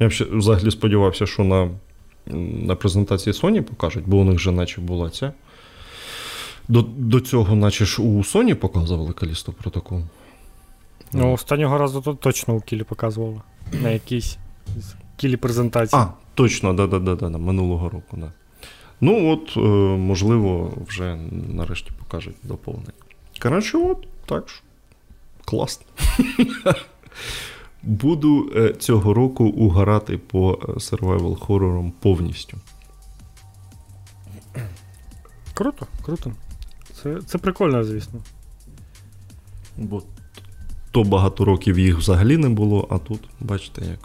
Я 0.00 0.10
взагалі 0.30 0.70
сподівався, 0.70 1.26
що 1.26 1.44
на 1.44 1.70
на 2.26 2.74
презентації 2.74 3.32
Sony 3.32 3.60
покажуть, 3.60 4.04
бо 4.06 4.16
у 4.16 4.24
них 4.24 4.38
же 4.38 4.52
наче 4.52 4.80
була 4.80 5.10
ця. 5.10 5.32
До 6.68 6.82
до 6.82 7.20
цього, 7.20 7.54
наче 7.54 7.84
ж 7.84 8.02
у 8.02 8.18
Sony 8.18 8.54
показували 8.54 9.12
Калісто 9.12 9.52
протокол. 9.52 10.02
Ну, 11.12 11.32
останнього 11.32 11.78
разу 11.78 12.00
тут 12.00 12.20
точно 12.20 12.54
у 12.54 12.60
Кілі 12.60 12.82
показували. 12.82 13.40
На 13.72 13.90
якійсь 13.90 14.38
кілі 15.16 15.36
презентації. 15.36 16.02
А, 16.02 16.08
точно, 16.34 16.74
да-да-да, 16.74 17.28
минулого 17.28 17.88
року, 17.88 18.16
да. 18.16 18.32
Ну, 19.00 19.32
от, 19.32 19.56
е, 19.56 19.60
можливо, 19.96 20.72
вже 20.86 21.16
нарешті 21.54 21.90
покажуть 21.98 22.36
доповнення. 22.42 22.92
Коротше, 23.42 23.78
от, 23.78 24.06
так 24.26 24.48
що. 24.48 24.62
Класно. 25.44 25.86
Буду 27.86 28.52
е, 28.56 28.74
цього 28.78 29.14
року 29.14 29.44
угорати 29.44 30.18
по 30.18 30.52
survival 30.52 31.36
хорорам 31.38 31.92
повністю. 32.00 32.58
Круто, 35.54 35.86
круто. 36.02 36.32
Це 37.02 37.18
це 37.26 37.38
прикольно, 37.38 37.84
звісно. 37.84 38.20
Бо 39.76 40.02
то 40.90 41.04
багато 41.04 41.44
років 41.44 41.78
їх 41.78 41.98
взагалі 41.98 42.36
не 42.36 42.48
було, 42.48 42.86
а 42.90 42.98
тут, 42.98 43.20
бачите, 43.40 43.86
як 43.86 43.98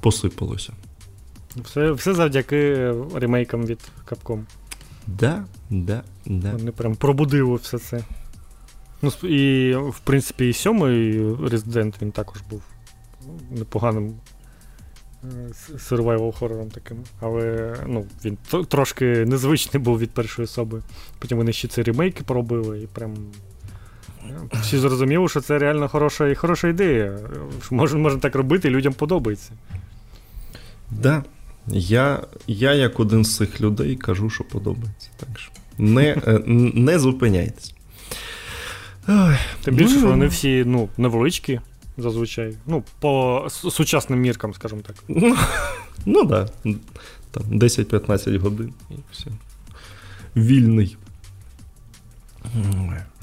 посипалося. 0.00 0.72
Все 1.56 1.92
все 1.92 2.14
завдяки 2.14 2.92
ремейкам 3.14 3.66
від 3.66 3.78
Capcom. 4.06 4.40
Да, 5.06 5.44
да, 5.70 6.02
да. 6.26 6.52
Вони 6.52 6.70
прям 6.70 6.94
пробудили 6.94 7.56
все 7.56 7.78
це. 7.78 8.04
Ну, 9.02 9.28
І, 9.28 9.74
в 9.74 9.98
принципі, 9.98 10.48
і 10.48 10.52
сьомий 10.52 11.20
Resident 11.20 11.94
він 12.02 12.12
також 12.12 12.40
був 12.50 12.62
непоганим 13.50 14.14
survival 15.90 16.32
хорором 16.32 16.70
таким. 16.70 16.96
Але 17.20 17.76
ну, 17.86 18.06
він 18.24 18.38
трошки 18.68 19.04
незвичний 19.04 19.82
був 19.82 19.98
від 19.98 20.10
першої 20.10 20.44
особи. 20.44 20.82
Потім 21.18 21.38
вони 21.38 21.52
ще 21.52 21.68
ці 21.68 21.82
ремейки 21.82 22.24
поробили 22.24 22.82
і 22.82 22.86
прям. 22.86 23.16
Всі 24.52 24.78
зрозуміли, 24.78 25.28
що 25.28 25.40
це 25.40 25.58
реально 25.58 25.88
хороша 25.88 26.34
хороша 26.34 26.68
ідея. 26.68 27.18
Можна 27.70 27.98
можна 27.98 28.20
так 28.20 28.34
робити, 28.34 28.68
і 28.68 28.70
людям 28.70 28.92
подобається. 28.92 29.52
Да. 30.90 31.24
Я 31.66 32.20
я 32.46 32.72
як 32.72 33.00
один 33.00 33.24
з 33.24 33.36
цих 33.36 33.60
людей 33.60 33.96
кажу, 33.96 34.30
що 34.30 34.44
подобається. 34.44 35.08
Так 35.16 35.38
що 35.38 35.52
Не 35.78 36.08
е, 36.26 36.42
не 36.74 36.98
зупиняйтесь. 36.98 37.74
Тим 39.64 39.74
більше, 39.74 39.94
ну, 39.94 39.98
що 40.00 40.08
вони 40.08 40.26
всі 40.26 40.64
ну, 40.66 40.88
невеличкі 40.96 41.60
зазвичай. 41.98 42.56
Ну, 42.66 42.82
по 43.00 43.46
сучасним 43.50 44.20
міркам, 44.20 44.54
скажімо 44.54 44.80
так. 44.86 44.96
Ну 46.06 46.26
так. 46.26 46.48
Да. 46.64 46.74
Там 47.30 47.42
10-15 47.42 48.38
годин 48.38 48.72
і 48.90 48.94
все. 49.12 49.26
Вільний. 50.36 50.96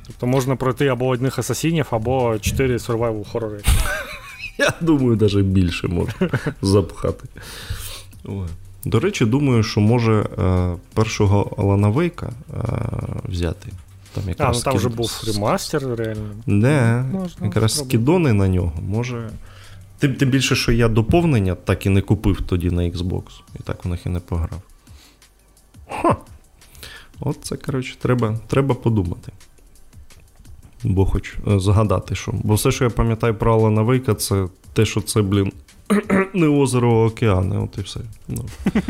Тобто 0.07 0.27
можна 0.27 0.55
пройти 0.55 0.87
або 0.87 1.07
одних 1.07 1.39
асасінів, 1.39 1.87
або 1.89 2.39
4 2.39 2.77
survival 2.77 3.29
хорори. 3.31 3.61
Я 4.57 4.73
думаю, 4.81 5.17
навіть 5.21 5.45
більше 5.45 5.87
можна 5.87 6.29
запхати. 6.61 7.27
Ой. 8.25 8.47
До 8.85 8.99
речі, 8.99 9.25
думаю, 9.25 9.63
що 9.63 9.81
може 9.81 10.13
е, 10.21 10.75
першого 10.93 11.55
Алана 11.57 11.89
Вейка 11.89 12.29
е, 12.53 12.57
взяти. 13.23 13.69
Там 14.13 14.29
якраз 14.29 14.55
а, 14.55 14.59
ну 14.59 14.63
там 14.63 14.75
вже 14.75 14.89
був 14.89 15.23
ремастер, 15.27 15.95
реально. 15.95 16.35
Не, 16.45 17.05
Можна 17.11 17.45
якраз 17.45 17.77
скидони 17.77 18.33
на 18.33 18.47
нього. 18.47 18.73
Може. 18.87 19.29
Тим, 19.99 20.15
тим 20.15 20.29
більше, 20.29 20.55
що 20.55 20.71
я 20.71 20.87
доповнення 20.87 21.55
так 21.55 21.85
і 21.85 21.89
не 21.89 22.01
купив 22.01 22.41
тоді 22.41 22.71
на 22.71 22.81
Xbox. 22.81 23.23
І 23.59 23.63
так 23.63 23.85
у 23.85 23.89
них 23.89 24.05
і 24.05 24.09
не 24.09 24.19
пограв. 24.19 24.61
Ха! 25.89 26.17
От 27.19 27.37
це, 27.41 27.55
коротше, 27.55 27.95
треба 27.99 28.39
треба 28.47 28.75
подумати. 28.75 29.31
Бо 30.83 31.05
хоч 31.05 31.33
е, 31.47 31.59
згадати, 31.59 32.15
що. 32.15 32.31
Бо 32.43 32.53
все, 32.53 32.71
що 32.71 32.83
я 32.83 32.89
пам'ятаю 32.89 33.35
про 33.35 33.53
Алана 33.53 33.81
Вейка, 33.81 34.13
це 34.13 34.47
те, 34.73 34.85
що 34.85 35.01
це, 35.01 35.21
блін, 35.21 35.53
не 36.33 36.47
озеро, 36.47 37.03
а 37.03 37.05
океани, 37.05 37.57
от 37.57 37.77
і 37.77 37.81
все. 37.81 37.99
Ну. 38.27 38.45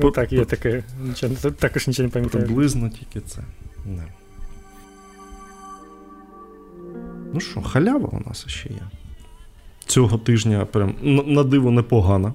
Ну 0.00 0.10
так, 0.10 0.32
є 0.32 0.44
таке. 0.44 0.84
Також 1.58 1.88
нічого 1.88 2.06
не 2.06 2.12
пам'ятаю. 2.12 2.44
Приблизно 2.44 2.88
тільки 2.88 3.20
це. 3.20 3.42
Не. 3.86 4.04
Ну 7.34 7.40
що, 7.40 7.62
халява 7.62 8.08
у 8.12 8.28
нас 8.28 8.46
ще 8.48 8.68
є. 8.68 8.80
Цього 9.86 10.18
тижня 10.18 10.64
прям 10.64 10.94
на 11.26 11.44
диво 11.44 11.70
непогана. 11.70 12.34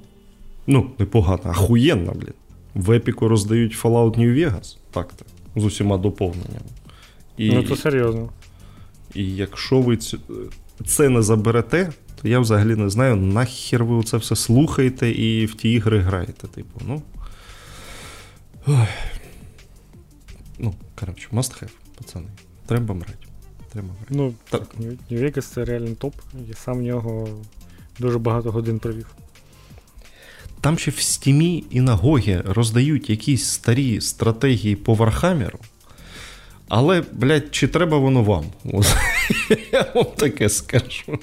Ну, 0.68 0.90
непогана, 1.00 1.42
ахуєнна, 1.46 2.12
блін. 2.12 2.34
В 2.76 2.92
Епіку 2.92 3.28
роздають 3.28 3.84
Fallout 3.84 4.20
New 4.20 4.36
Vegas. 4.36 4.78
Так-то. 4.92 5.26
З 5.62 5.66
усіма 5.66 5.98
доповненнями. 5.98 6.66
І, 7.38 7.52
Ну, 7.52 7.64
то 7.64 7.76
серйозно. 7.76 8.30
І 9.14 9.36
якщо 9.36 9.82
ви 9.82 9.98
це 10.86 11.10
не 11.10 11.22
заберете, 11.22 11.92
то 12.22 12.28
я 12.28 12.40
взагалі 12.40 12.76
не 12.76 12.90
знаю, 12.90 13.16
нахер 13.16 13.84
ви 13.84 14.04
це 14.04 14.18
все 14.18 14.36
слухаєте 14.36 15.12
і 15.12 15.46
в 15.46 15.54
ті 15.54 15.72
ігри 15.72 16.00
граєте. 16.00 16.48
Типу, 16.48 16.82
ну. 16.88 17.02
Ой. 18.68 18.88
Ну, 20.60 20.74
коротше, 20.96 21.28
must-have, 21.32 21.72
пацани. 21.98 22.28
Треба 22.66 22.94
брати. 22.94 23.28
Треба 23.72 23.88
брати. 23.88 24.08
Ну, 24.10 24.34
так, 24.50 24.76
New 25.12 25.24
Vegas 25.24 25.42
це 25.42 25.66
реально 25.66 25.96
топ. 25.96 26.16
Я 26.48 26.54
сам 26.56 26.78
в 26.78 26.82
нього 26.82 27.30
дуже 28.00 28.20
багато 28.20 28.52
годин 28.52 28.80
провів. 28.80 29.08
Там 30.62 30.78
ще 30.78 30.92
в 30.92 31.00
Steam'і 31.00 31.64
і 31.70 31.82
на 31.82 31.96
GOG'і 31.96 32.42
роздають 32.46 33.10
якісь 33.10 33.46
старі 33.46 34.02
стратегії 34.02 34.76
по 34.76 34.94
Вархамеру. 34.94 35.60
Але, 36.68 37.04
блядь, 37.12 37.56
чи 37.56 37.68
треба 37.68 37.98
воно 37.98 38.24
вам? 38.24 38.46
Я 39.72 39.92
вам 39.96 40.06
таке 40.06 40.50
скажу. 40.50 41.20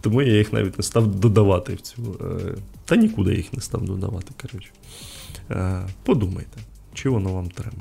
Тому 0.00 0.22
я 0.22 0.38
їх 0.38 0.52
навіть 0.52 0.78
не 0.78 0.84
став 0.84 1.06
додавати 1.06 1.74
в 1.74 1.80
цю. 1.80 2.02
Е, 2.20 2.54
та 2.84 2.96
нікуди 2.96 3.34
їх 3.34 3.52
не 3.52 3.60
став 3.60 3.84
додавати, 3.84 4.32
коротше. 4.42 4.70
Е, 5.50 5.88
подумайте, 6.02 6.60
чи 6.94 7.08
воно 7.08 7.32
вам 7.32 7.50
треба. 7.50 7.78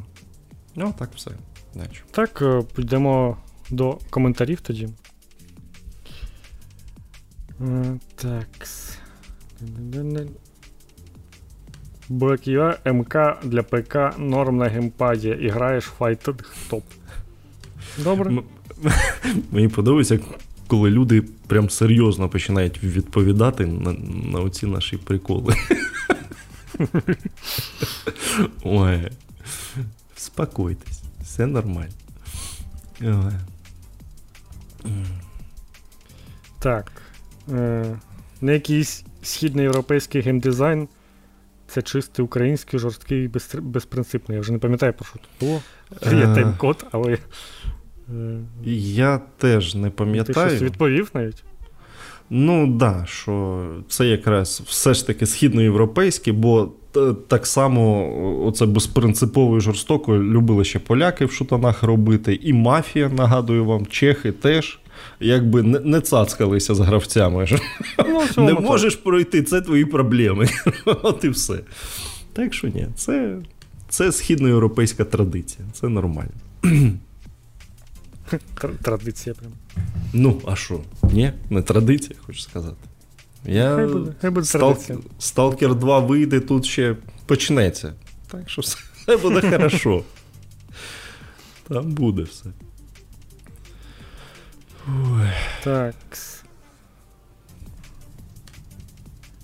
Ну, 0.75 0.93
так 0.99 1.09
все. 1.15 1.31
Наче. 1.75 2.01
Так, 2.11 2.41
е, 2.41 2.61
підемо 2.75 3.37
до 3.69 3.97
коментарів 4.09 4.61
тоді. 4.61 4.89
Так. 8.15 8.67
Black 12.09 12.93
МК 12.93 13.37
для 13.43 13.63
ПК 13.63 14.19
норм 14.19 14.57
на 14.57 14.65
геймпаді 14.67 15.37
і 15.41 15.49
граєш 15.49 15.91
Fighted 15.99 16.45
топ. 16.69 16.83
Добре. 17.97 18.31
Мені 19.51 19.67
подобається, 19.67 20.19
коли 20.67 20.89
люди 20.89 21.23
прям 21.47 21.69
серйозно 21.69 22.29
починають 22.29 22.83
відповідати 22.83 23.65
на 23.65 23.93
на 24.33 24.39
оці 24.39 24.65
наші 24.65 24.97
приколи. 24.97 25.55
Ой. 28.63 29.11
Успокойтесь, 30.21 31.01
все 31.21 31.47
нормально. 31.47 31.93
Так. 36.59 36.91
Е, 37.51 37.95
На 38.41 38.51
якийсь 38.51 39.05
східноєвропейський 39.21 40.21
геймдизайн. 40.21 40.87
Це 41.67 41.81
чистий 41.81 42.25
український, 42.25 42.79
жорсткий, 42.79 43.27
без, 43.27 43.55
безпринципний. 43.61 44.35
Я 44.35 44.41
вже 44.41 44.51
не 44.51 44.57
пам'ятаю, 44.59 44.93
про 44.93 45.05
що 45.05 45.13
тут 45.13 45.29
було. 45.39 45.61
Є 46.17 46.25
е. 46.25 46.35
тайм-код, 46.35 46.85
але. 46.91 47.17
Я 48.65 49.21
теж 49.37 49.75
не 49.75 49.89
пам'ятаю. 49.89 50.49
Ти 50.49 50.55
щось 50.55 50.61
відповів 50.61 51.11
навіть? 51.13 51.43
Ну, 52.33 52.67
так, 52.67 52.77
да, 52.77 53.05
що 53.07 53.65
це 53.89 54.07
якраз 54.07 54.61
все 54.65 54.93
ж 54.93 55.07
таки 55.07 55.25
східноєвропейське, 55.25 56.31
бо 56.31 56.71
так 57.27 57.47
само 57.47 58.13
оце 58.47 58.65
безпринципово 58.65 59.57
і 59.57 59.61
жорстоко 59.61 60.17
любили 60.17 60.63
ще 60.63 60.79
поляки 60.79 61.25
в 61.25 61.31
шутанах 61.31 61.83
робити, 61.83 62.39
і 62.41 62.53
мафія, 62.53 63.09
нагадую 63.09 63.65
вам, 63.65 63.85
чехи 63.85 64.31
теж. 64.31 64.79
Якби 65.19 65.63
не, 65.63 65.79
не 65.79 66.01
цацкалися 66.01 66.75
з 66.75 66.79
гравцями. 66.79 67.47
Ну, 67.97 68.23
не 68.45 68.53
можеш 68.53 68.95
пройти, 68.95 69.43
це 69.43 69.61
твої 69.61 69.85
проблеми. 69.85 70.47
От 70.85 71.23
і 71.23 71.29
все. 71.29 71.59
Так 72.33 72.53
що 72.53 72.67
ні, 72.67 72.87
це 72.95 73.37
це 73.89 74.11
східноєвропейська 74.11 75.03
традиція, 75.03 75.67
це 75.73 75.89
нормально. 75.89 76.31
Традиція 78.81 79.35
прям. 79.35 79.51
Ну, 80.13 80.41
а 80.47 80.55
що? 80.55 80.79
Ні, 81.03 81.33
не 81.49 81.61
традиція, 81.61 82.19
хочу 82.25 82.39
сказати. 82.39 82.75
Я... 83.45 83.75
Хай 83.75 83.87
буде, 83.87 84.13
хай 84.21 84.29
буде 84.29 84.45
Стал... 84.45 84.77
Сталкер 85.19 85.75
2 85.75 85.99
вийде, 85.99 86.39
тут 86.39 86.65
ще 86.65 86.95
почнеться. 87.25 87.93
Так 88.27 88.49
що 88.49 88.61
все 88.61 88.77
буде 89.21 89.51
хорошо. 89.51 90.03
Там 91.67 91.91
буде 91.91 92.21
все. 92.21 92.45
Ой. 94.87 95.29
Так. 95.63 95.95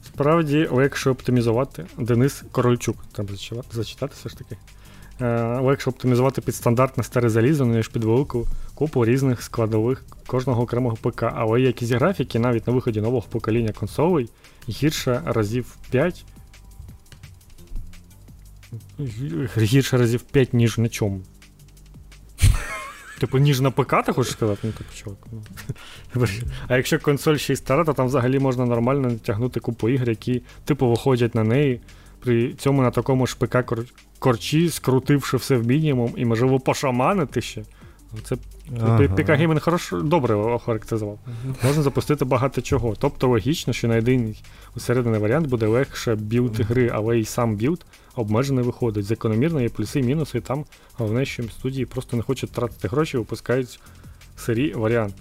Справді, 0.05 0.67
легше 0.71 1.09
оптимізувати. 1.09 1.85
Денис 1.97 2.43
Корольчук. 2.51 3.05
Треба 3.11 3.29
зачитати 3.71 4.13
все 4.15 4.29
ж 4.29 4.37
таки. 4.37 4.57
Е, 5.21 5.59
легше 5.59 5.89
оптимізувати 5.89 6.41
під 6.41 6.55
стандартне 6.55 7.03
старе 7.03 7.29
залізо, 7.29 7.65
ніж 7.65 7.87
під 7.87 8.03
велику 8.03 8.47
купу 8.77 9.05
різних 9.05 9.41
складових 9.41 10.03
кожного 10.27 10.63
окремого 10.63 10.95
ПК, 10.95 11.23
але 11.23 11.61
якісь 11.61 11.89
графіки 11.89 12.39
навіть 12.39 12.67
на 12.67 12.73
виході 12.73 13.01
нового 13.01 13.27
покоління 13.29 13.73
консолей 13.79 14.29
гірше 14.69 15.21
разів 15.25 15.77
5. 15.91 16.25
Гірше 19.57 19.97
разів 19.97 20.21
5, 20.21 20.53
ніж 20.53 20.77
на 20.77 20.89
чому. 20.89 21.21
Типу, 23.19 23.37
ніж 23.37 23.59
на 23.61 23.71
ПК, 23.71 24.05
ти 24.05 24.13
хочеш 24.13 24.33
сказати? 24.33 24.59
Ну, 24.63 24.71
типу, 24.71 24.93
чувак. 24.95 25.19
Ну. 26.15 26.25
А 26.67 26.75
якщо 26.75 26.99
консоль 26.99 27.35
ще 27.35 27.53
й 27.53 27.55
стара, 27.55 27.85
то 27.85 27.93
там 27.93 28.07
взагалі 28.07 28.39
можна 28.39 28.65
нормально 28.65 29.09
натягнути 29.09 29.59
купу 29.59 29.89
ігр, 29.89 30.09
які, 30.09 30.41
типу, 30.65 30.89
виходять 30.89 31.35
на 31.35 31.43
неї. 31.43 31.81
При 32.19 32.53
цьому 32.53 32.81
на 32.81 32.91
такому 32.91 33.27
ж 33.27 33.37
ПК 33.39 33.73
корчі, 34.19 34.69
скрутивши 34.69 35.37
все 35.37 35.57
в 35.57 35.67
мінімум 35.67 36.13
і, 36.17 36.25
можливо, 36.25 36.59
пошаманити 36.59 37.41
ще. 37.41 37.63
Це 38.23 38.37
ага. 38.81 39.07
ПК 39.07 39.29
Геймінг 39.29 39.61
хорошо, 39.61 40.01
добре 40.01 40.35
охарактеризував. 40.35 41.19
Можна 41.63 41.83
запустити 41.83 42.25
багато 42.25 42.61
чого. 42.61 42.95
Тобто 42.99 43.27
логічно, 43.27 43.73
що 43.73 43.87
на 43.87 43.95
єдиний 43.95 44.43
усерединий 44.75 45.19
варіант 45.19 45.47
буде 45.47 45.67
легше 45.67 46.15
білд 46.15 46.59
гри, 46.59 46.91
але 46.93 47.19
й 47.19 47.25
сам 47.25 47.55
білд 47.55 47.85
обмежений 48.15 48.63
виходить. 48.63 49.05
Закономірно 49.05 49.61
є 49.61 49.69
плюси 49.69 49.99
і 49.99 50.03
мінуси, 50.03 50.37
і 50.37 50.41
там 50.41 50.65
головне, 50.97 51.25
що 51.25 51.43
студії 51.43 51.85
просто 51.85 52.17
не 52.17 52.23
хочуть 52.23 52.51
тратити 52.51 52.87
гроші, 52.87 53.17
випускають 53.17 53.79
сирі 54.37 54.73
варіант. 54.73 55.15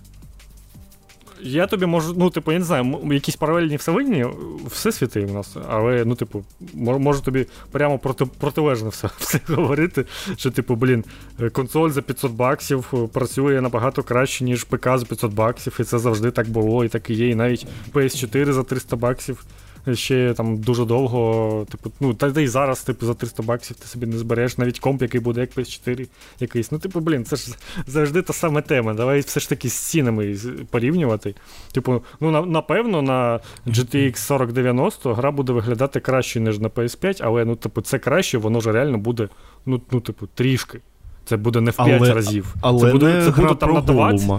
Я 1.42 1.66
тобі 1.66 1.86
можу, 1.86 2.14
ну, 2.16 2.30
типу, 2.30 2.52
я 2.52 2.58
не 2.58 2.64
знаю, 2.64 2.98
якісь 3.12 3.36
паралельні 3.36 3.76
всевинні, 3.76 4.26
всесвіти 4.66 5.20
у 5.20 5.32
нас, 5.32 5.56
але, 5.68 6.04
ну, 6.04 6.14
типу, 6.14 6.44
можу 6.74 7.22
тобі 7.22 7.46
прямо 7.70 7.98
проти, 7.98 8.24
протилежно 8.24 8.88
все, 8.88 9.10
все 9.18 9.40
говорити, 9.48 10.04
що, 10.36 10.50
типу, 10.50 10.74
блін, 10.74 11.04
консоль 11.52 11.90
за 11.90 12.02
500 12.02 12.32
баксів 12.32 12.86
е, 12.94 12.96
працює 13.12 13.60
набагато 13.60 14.02
краще, 14.02 14.44
ніж 14.44 14.64
ПК 14.64 14.84
за 14.84 15.06
500 15.06 15.32
баксів, 15.32 15.76
і 15.80 15.84
це 15.84 15.98
завжди 15.98 16.30
так 16.30 16.48
було, 16.48 16.84
і 16.84 16.88
так 16.88 17.10
і 17.10 17.14
є. 17.14 17.28
І 17.28 17.34
навіть 17.34 17.66
PS4 17.94 18.52
за 18.52 18.62
300 18.62 18.96
баксів 18.96 19.44
ще 19.92 20.34
там 20.34 20.58
дуже 20.58 20.84
довго, 20.84 21.66
типу, 21.70 21.92
ну, 22.00 22.14
та, 22.14 22.32
та 22.32 22.40
й 22.40 22.48
зараз, 22.48 22.82
типу, 22.82 23.06
за 23.06 23.14
300 23.14 23.42
баксів 23.42 23.76
ти 23.76 23.86
собі 23.86 24.06
не 24.06 24.18
збереш, 24.18 24.58
навіть 24.58 24.78
комп, 24.78 25.02
який 25.02 25.20
буде 25.20 25.40
як 25.40 25.56
PS4 25.56 26.08
якийсь. 26.40 26.72
Ну, 26.72 26.78
типу, 26.78 27.00
блін, 27.00 27.24
це 27.24 27.36
ж 27.36 27.54
завжди 27.86 28.22
та 28.22 28.32
сама 28.32 28.60
тема. 28.60 28.94
Давай 28.94 29.20
все 29.20 29.40
ж 29.40 29.48
таки 29.48 29.68
з 29.68 29.74
цінами 29.74 30.36
порівнювати. 30.70 31.34
Типу, 31.72 32.02
ну, 32.20 32.46
напевно, 32.46 33.02
на 33.02 33.40
GTX 33.66 34.28
4090 34.28 35.14
гра 35.14 35.30
буде 35.30 35.52
виглядати 35.52 36.00
краще, 36.00 36.40
ніж 36.40 36.58
на 36.58 36.68
PS5, 36.68 37.20
але 37.24 37.44
ну, 37.44 37.56
типу, 37.56 37.80
це 37.80 37.98
краще, 37.98 38.38
воно 38.38 38.60
ж 38.60 38.72
реально 38.72 38.98
буде, 38.98 39.28
ну, 39.66 39.80
ну 39.90 40.00
типу, 40.00 40.26
трішки. 40.34 40.80
Це 41.24 41.36
буде 41.36 41.60
не 41.60 41.70
в 41.70 41.76
5 41.76 42.02
але, 42.02 42.14
разів. 42.14 42.54
Але 42.60 42.80
це 42.80 42.92
буде, 42.92 43.06
не 43.06 43.24
це 43.24 43.30
буде 43.30 43.54
там 43.54 43.72
на 43.72 43.80
20. 43.80 44.30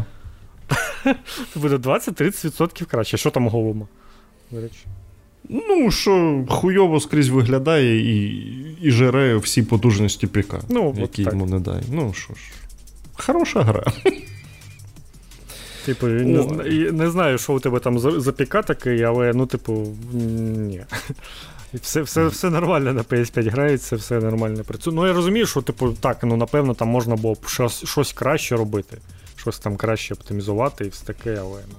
Це 1.53 1.59
буде 1.59 1.75
20-30% 1.75 2.85
краще. 2.85 3.17
Що 3.17 3.29
там 3.29 3.47
голума? 3.47 3.87
До 4.51 4.61
речі. 4.61 4.85
Ну, 5.49 5.91
що 5.91 6.43
хуйово 6.49 6.99
скрізь 6.99 7.29
виглядає 7.29 7.99
і 7.99 8.43
і 8.81 8.91
жере 8.91 9.35
всі 9.35 9.63
потужності 9.63 10.27
ПК, 10.27 10.55
ну, 10.69 10.95
які 10.97 11.21
йому 11.21 11.45
не 11.45 11.59
дай. 11.59 11.81
Ну 11.91 12.13
що 12.13 12.33
ж, 12.33 12.39
хороша 13.13 13.61
гра. 13.61 13.83
Типу, 15.85 16.07
не, 16.07 16.91
не 16.91 17.09
знаю, 17.09 17.37
що 17.37 17.53
у 17.53 17.59
тебе 17.59 17.79
там 17.79 17.99
за, 17.99 18.19
за 18.19 18.31
ПК 18.31 18.65
такий, 18.65 19.03
але 19.03 19.33
ну, 19.33 19.45
типу, 19.45 19.87
ні. 20.13 20.83
Все 21.73 22.01
все, 22.01 22.27
все 22.27 22.49
нормально 22.49 22.93
на 22.93 23.01
PS5 23.01 23.49
грається, 23.49 23.95
все 23.95 24.19
нормально 24.19 24.63
працює. 24.63 24.93
Ну, 24.93 25.07
я 25.07 25.13
розумію, 25.13 25.45
що, 25.45 25.61
типу, 25.61 25.91
так, 25.91 26.23
ну, 26.23 26.37
напевно, 26.37 26.73
там 26.73 26.87
можна 26.87 27.15
було 27.15 27.33
б 27.33 27.47
щось 27.47 27.85
щось 27.85 28.13
краще 28.13 28.55
робити, 28.55 28.97
щось 29.35 29.59
там 29.59 29.77
краще 29.77 30.13
оптимізувати 30.13 30.85
і 30.85 30.89
все 30.89 31.05
таке, 31.05 31.37
але 31.39 31.61
ну. 31.69 31.75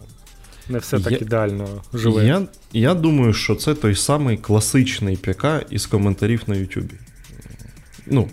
Не 0.69 0.79
все 0.79 1.01
так 1.01 1.13
я, 1.13 1.19
ідеально 1.19 1.83
живе. 1.95 2.27
Я 2.27 2.43
я 2.73 2.95
думаю, 2.95 3.33
що 3.33 3.55
це 3.55 3.75
той 3.75 3.95
самий 3.95 4.37
класичний 4.37 5.17
ПК 5.17 5.47
із 5.71 5.87
коментарів 5.87 6.43
на 6.47 6.57
Ютубі. 6.57 6.95
Ну, 8.07 8.29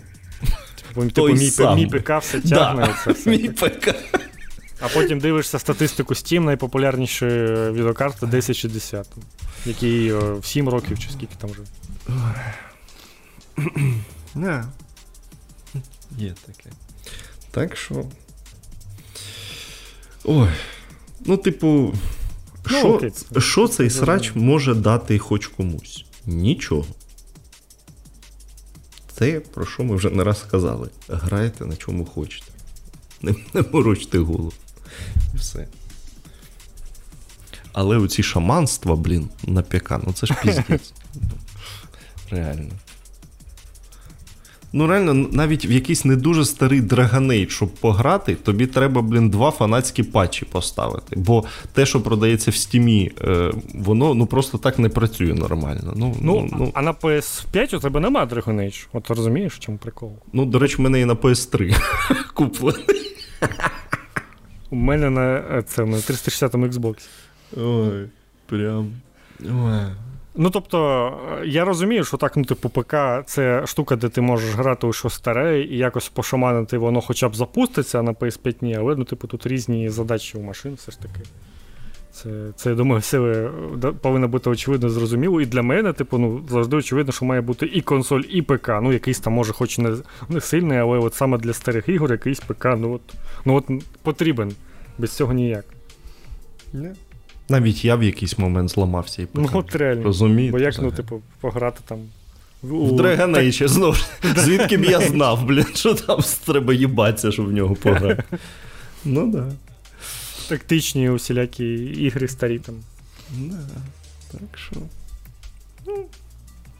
Типу, 0.94 1.10
типу 1.10 1.28
мій, 1.28 1.84
мій 1.84 1.86
ПК 1.86 2.10
все 2.20 2.40
тягне. 2.40 2.94
Да, 3.06 3.12
все. 3.12 3.30
Мій 3.30 3.48
ПК. 3.48 3.94
А 4.80 4.88
потім 4.88 5.20
дивишся 5.20 5.58
статистику 5.58 6.14
Steam, 6.14 6.40
найпопулярніші 6.40 7.26
відеокарти 7.26 8.26
1060, 8.26 9.08
який 9.66 10.12
в 10.12 10.46
7 10.46 10.68
років 10.68 10.98
чи 10.98 11.10
скільки 11.10 11.34
там 11.38 11.50
вже. 11.50 11.62
Не. 14.34 14.64
Є 16.18 16.34
таке. 16.46 16.70
Так 17.50 17.76
що. 17.76 18.04
Ой. 20.24 20.48
Ну, 21.26 21.36
типу. 21.36 21.94
Ну, 22.70 22.78
що, 22.78 23.40
що 23.40 23.68
цей 23.68 23.90
срач 23.90 24.32
може 24.34 24.74
дати 24.74 25.18
хоч 25.18 25.46
комусь? 25.46 26.04
Нічого. 26.26 26.86
Це 29.18 29.40
про 29.40 29.66
що 29.66 29.84
ми 29.84 29.96
вже 29.96 30.10
не 30.10 30.24
раз 30.24 30.40
сказали. 30.40 30.88
Грайте 31.08 31.64
на 31.64 31.76
чому 31.76 32.04
хочете. 32.04 32.46
Не, 33.22 33.34
не 33.54 33.64
морочте 33.72 34.18
голову. 34.18 34.52
І 35.34 35.36
все. 35.36 35.68
Але 37.72 37.96
оці 37.96 38.22
шаманства, 38.22 38.96
блін, 38.96 39.28
на 39.42 39.62
ПК, 39.62 39.90
ну 40.06 40.12
це 40.12 40.26
ж 40.26 40.34
піздець. 40.42 40.92
Реально. 42.30 42.70
Ну, 44.72 44.86
реально, 44.86 45.14
навіть 45.14 45.66
в 45.66 45.72
якийсь 45.72 46.04
не 46.04 46.16
дуже 46.16 46.44
старий 46.44 46.82
Dragon 46.82 47.48
щоб 47.48 47.68
пограти, 47.68 48.34
тобі 48.34 48.66
треба, 48.66 49.02
блін, 49.02 49.30
два 49.30 49.50
фанатські 49.50 50.02
патчі 50.02 50.44
поставити. 50.44 51.16
Бо 51.16 51.44
те, 51.72 51.86
що 51.86 52.00
продається 52.00 52.50
в 52.50 52.54
стімі, 52.54 53.12
е, 53.20 53.52
воно 53.74 54.14
ну 54.14 54.26
просто 54.26 54.58
так 54.58 54.78
не 54.78 54.88
працює 54.88 55.34
нормально. 55.34 55.92
Ну, 55.96 56.16
ну, 56.20 56.48
ну, 56.52 56.70
А 56.74 56.82
на 56.82 56.92
PS5 56.92 57.76
у 57.76 57.80
тебе 57.80 58.00
немає 58.00 58.26
Dragon 58.26 58.54
Age. 58.54 58.86
От 58.92 59.10
розумієш, 59.10 59.54
в 59.54 59.58
чому 59.58 59.78
прикол? 59.78 60.12
Ну, 60.32 60.44
до 60.44 60.58
речі, 60.58 60.76
в 60.76 60.80
мене 60.80 61.00
і 61.00 61.04
на 61.04 61.14
PS3 61.14 61.76
куплений. 62.34 63.16
У 64.70 64.76
мене 64.76 65.10
на 65.10 65.34
е, 65.34 65.64
це, 65.66 65.84
на 65.84 66.00
360 66.00 66.54
Xbox. 66.54 66.96
Ой, 67.56 68.08
прям. 68.46 68.92
Ой. 69.40 69.86
Ну, 70.36 70.50
тобто, 70.50 71.12
я 71.44 71.64
розумію, 71.64 72.04
що 72.04 72.16
так, 72.16 72.36
ну, 72.36 72.44
типу, 72.44 72.68
ПК 72.68 72.94
це 73.26 73.66
штука, 73.66 73.96
де 73.96 74.08
ти 74.08 74.20
можеш 74.20 74.54
грати 74.54 74.86
у 74.86 74.92
щось 74.92 75.14
старе 75.14 75.60
і 75.60 75.76
якось 75.76 76.08
пошаманити, 76.08 76.78
воно 76.78 77.00
хоча 77.00 77.28
б 77.28 77.36
запуститься 77.36 78.02
на 78.02 78.12
PS5, 78.12 78.56
ні, 78.60 78.76
але 78.76 78.96
ну, 78.96 79.04
типу, 79.04 79.26
тут 79.26 79.46
різні 79.46 79.88
задачі 79.88 80.38
у 80.38 80.42
машин 80.42 80.74
все 80.74 80.92
ж 80.92 81.00
таки. 81.00 81.20
Це, 82.12 82.30
це 82.56 82.70
я 82.70 82.76
думаю, 82.76 83.00
все 83.00 83.50
повинно 84.00 84.28
бути 84.28 84.50
очевидно 84.50 84.88
зрозуміло. 84.88 85.40
І 85.40 85.46
для 85.46 85.62
мене, 85.62 85.92
типу, 85.92 86.18
ну, 86.18 86.44
завжди 86.48 86.76
очевидно, 86.76 87.12
що 87.12 87.24
має 87.24 87.40
бути 87.40 87.66
і 87.66 87.80
консоль, 87.80 88.22
і 88.28 88.42
ПК. 88.42 88.68
Ну, 88.82 88.92
якийсь 88.92 89.20
там, 89.20 89.32
може, 89.32 89.52
хоч 89.52 89.78
не 89.78 89.96
не 90.28 90.40
сильний, 90.40 90.78
але 90.78 90.98
от 90.98 91.14
саме 91.14 91.38
для 91.38 91.52
старих 91.52 91.88
ігор 91.88 92.12
якийсь 92.12 92.40
ПК, 92.40 92.64
ну 92.64 92.92
от, 92.92 93.00
ну, 93.44 93.54
от 93.54 93.70
потрібен. 94.02 94.52
Без 94.98 95.12
цього 95.12 95.32
ніяк. 95.32 95.64
Не. 96.72 96.94
Навіть 97.48 97.84
я 97.84 97.96
в 97.96 98.02
якийсь 98.02 98.38
момент 98.38 98.70
зламався 98.70 99.22
і 99.22 99.26
Ну, 99.34 99.50
от 99.52 99.74
реально. 99.74 100.02
Розумієте? 100.02 100.52
Бо 100.52 100.58
як, 100.58 100.78
ну, 100.82 100.92
типу, 100.92 101.22
пограти 101.40 101.80
там. 101.86 101.98
В 102.62 102.92
Dragon 102.92 103.30
Age, 103.36 103.68
знову 103.68 103.92
ж. 103.92 104.04
Звідки 104.36 104.76
б 104.76 104.84
я 104.84 105.00
знав, 105.00 105.44
блін, 105.44 105.66
що 105.74 105.94
там 105.94 106.20
треба 106.44 106.74
їбатися, 106.74 107.32
щоб 107.32 107.46
в 107.46 107.52
нього 107.52 107.74
пограти. 107.74 108.22
Ну 109.04 109.26
да. 109.32 109.52
Тактичні 110.48 111.10
усілякі 111.10 111.74
ігри 111.74 112.28
старі 112.28 112.58
там. 112.58 112.74
Да. 113.30 113.58
Так 114.32 114.58
що. 114.58 114.76
Ну, 115.86 116.06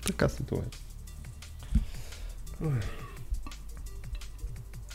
така 0.06 0.28
ситуація. 0.28 0.70
Ой. 2.60 2.68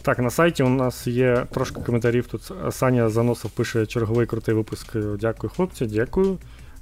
Так, 0.01 0.19
на 0.19 0.29
сайті 0.29 0.63
у 0.63 0.69
нас 0.69 1.07
є 1.07 1.45
трошки 1.51 1.81
коментарів. 1.81 2.27
Тут 2.27 2.51
Саня 2.71 3.09
Заносов 3.09 3.51
пише 3.51 3.85
черговий 3.85 4.25
крутий 4.25 4.55
випуск. 4.55 4.97
Дякую, 5.19 5.51
хлопці, 5.55 5.85
дякую. 5.85 6.37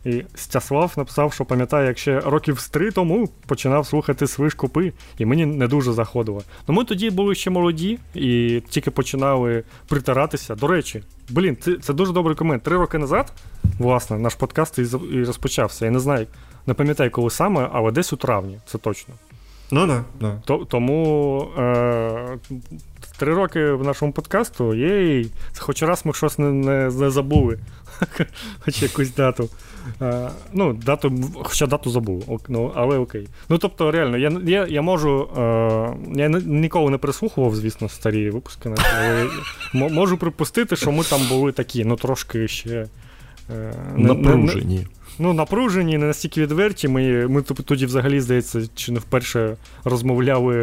І 0.06 0.24
Стяслав 0.36 0.94
написав, 0.98 1.34
що 1.34 1.46
пам'ятає, 1.46 1.88
як 1.88 1.98
ще 1.98 2.20
років 2.20 2.60
з 2.60 2.70
три 2.70 2.92
тому 2.92 3.30
починав 3.48 3.88
слухати 3.88 4.28
свиш 4.28 4.54
купи, 4.54 4.94
і 5.18 5.26
мені 5.26 5.46
не 5.46 5.68
дуже 5.68 5.94
заходило. 5.94 6.42
Ну 6.68 6.74
ми 6.74 6.86
тоді 6.86 7.10
були 7.10 7.36
ще 7.36 7.50
молоді 7.50 8.00
і 8.14 8.62
тільки 8.70 8.92
починали 8.92 9.64
притиратися. 9.88 10.56
До 10.56 10.68
речі, 10.68 11.04
блін, 11.30 11.58
це 11.62 11.76
це 11.76 11.94
дуже 11.94 12.14
добрий 12.14 12.36
комент. 12.36 12.64
Три 12.64 12.78
роки 12.78 12.98
назад, 12.98 13.34
власне, 13.80 14.20
наш 14.20 14.36
подкаст 14.36 14.80
і 14.80 15.24
розпочався. 15.24 15.86
Я 15.86 15.92
не 15.92 16.00
знаю, 16.00 16.28
не 16.68 16.74
пам'ятаю, 16.74 17.12
коли 17.12 17.30
саме, 17.30 17.70
але 17.74 17.92
десь 17.92 18.14
у 18.14 18.16
травні, 18.18 18.60
це 18.66 18.78
точно. 18.78 19.14
Ну 19.72 19.88
да, 19.88 20.04
да. 20.20 20.40
Тому 20.66 21.42
е, 21.58 22.38
три 23.20 23.34
роки 23.34 23.72
в 23.72 23.84
нашому 23.84 24.12
подкасту, 24.12 24.74
єй, 24.74 25.32
хоч 25.58 25.84
раз 25.84 26.06
ми 26.06 26.14
щось 26.14 26.40
не, 26.40 26.52
не, 26.52 26.90
не 26.90 27.10
забули. 27.10 27.60
Хоч 28.60 28.82
якусь 28.82 29.14
дату. 29.14 29.50
А, 30.00 30.30
ну, 30.54 30.74
дату, 30.74 31.14
Хоча 31.44 31.68
дату 31.68 31.90
забув, 31.90 32.42
ну, 32.50 32.72
але 32.76 32.98
окей. 32.98 33.28
Ну, 33.50 33.58
тобто, 33.58 33.92
реально, 33.92 34.18
я 34.18 34.32
я, 34.46 34.68
я 34.68 34.82
можу. 34.82 35.30
А, 35.38 35.94
я 36.16 36.30
ніколи 36.30 36.92
не 36.92 36.98
прислухував, 36.98 37.56
звісно, 37.56 37.90
старі 37.90 38.30
випуски, 38.30 38.74
але 39.00 39.28
можу 39.74 40.18
припустити, 40.18 40.76
що 40.76 40.92
ми 40.92 41.04
там 41.04 41.22
були 41.30 41.52
такі, 41.52 41.86
ну, 41.86 41.96
трошки 41.96 42.48
ще. 42.48 42.88
Е, 43.50 43.74
напружені. 43.98 44.88
Ну, 45.20 45.34
напружені, 45.34 45.98
не 45.98 46.06
настільки 46.06 46.42
відверті. 46.42 46.88
Ми 46.88 47.28
ми 47.28 47.42
тоді 47.42 47.86
взагалі, 47.86 48.22
здається, 48.22 48.62
чи 48.76 48.92
не 48.92 49.00
вперше 49.00 49.58
розмовляли 49.84 50.56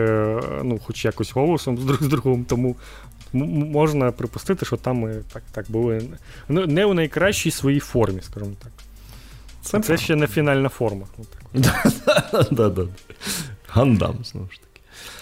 ну, 0.64 0.78
хоч 0.84 1.04
якось 1.04 1.32
голосом 1.32 1.78
з 1.78 1.84
друг 1.84 2.02
з 2.02 2.06
другом, 2.08 2.44
тому 2.44 2.76
можна 3.32 4.12
припустити, 4.12 4.66
що 4.66 4.76
там 4.76 4.96
ми 4.96 5.22
так 5.32 5.42
так 5.52 5.66
були 5.68 6.02
ну, 6.48 6.66
не 6.66 6.84
у 6.84 6.94
найкращій 6.94 7.50
своїй 7.50 7.80
формі, 7.80 8.20
скажімо 8.22 8.52
так. 8.62 8.72
Це, 9.62 9.80
Це 9.80 9.96
ще 9.96 10.16
не 10.16 10.26
фінальна 10.26 10.68
форма. 10.68 11.06
Гандам, 13.68 14.16
знову 14.24 14.48
ж 14.50 14.60
таки. 14.60 14.65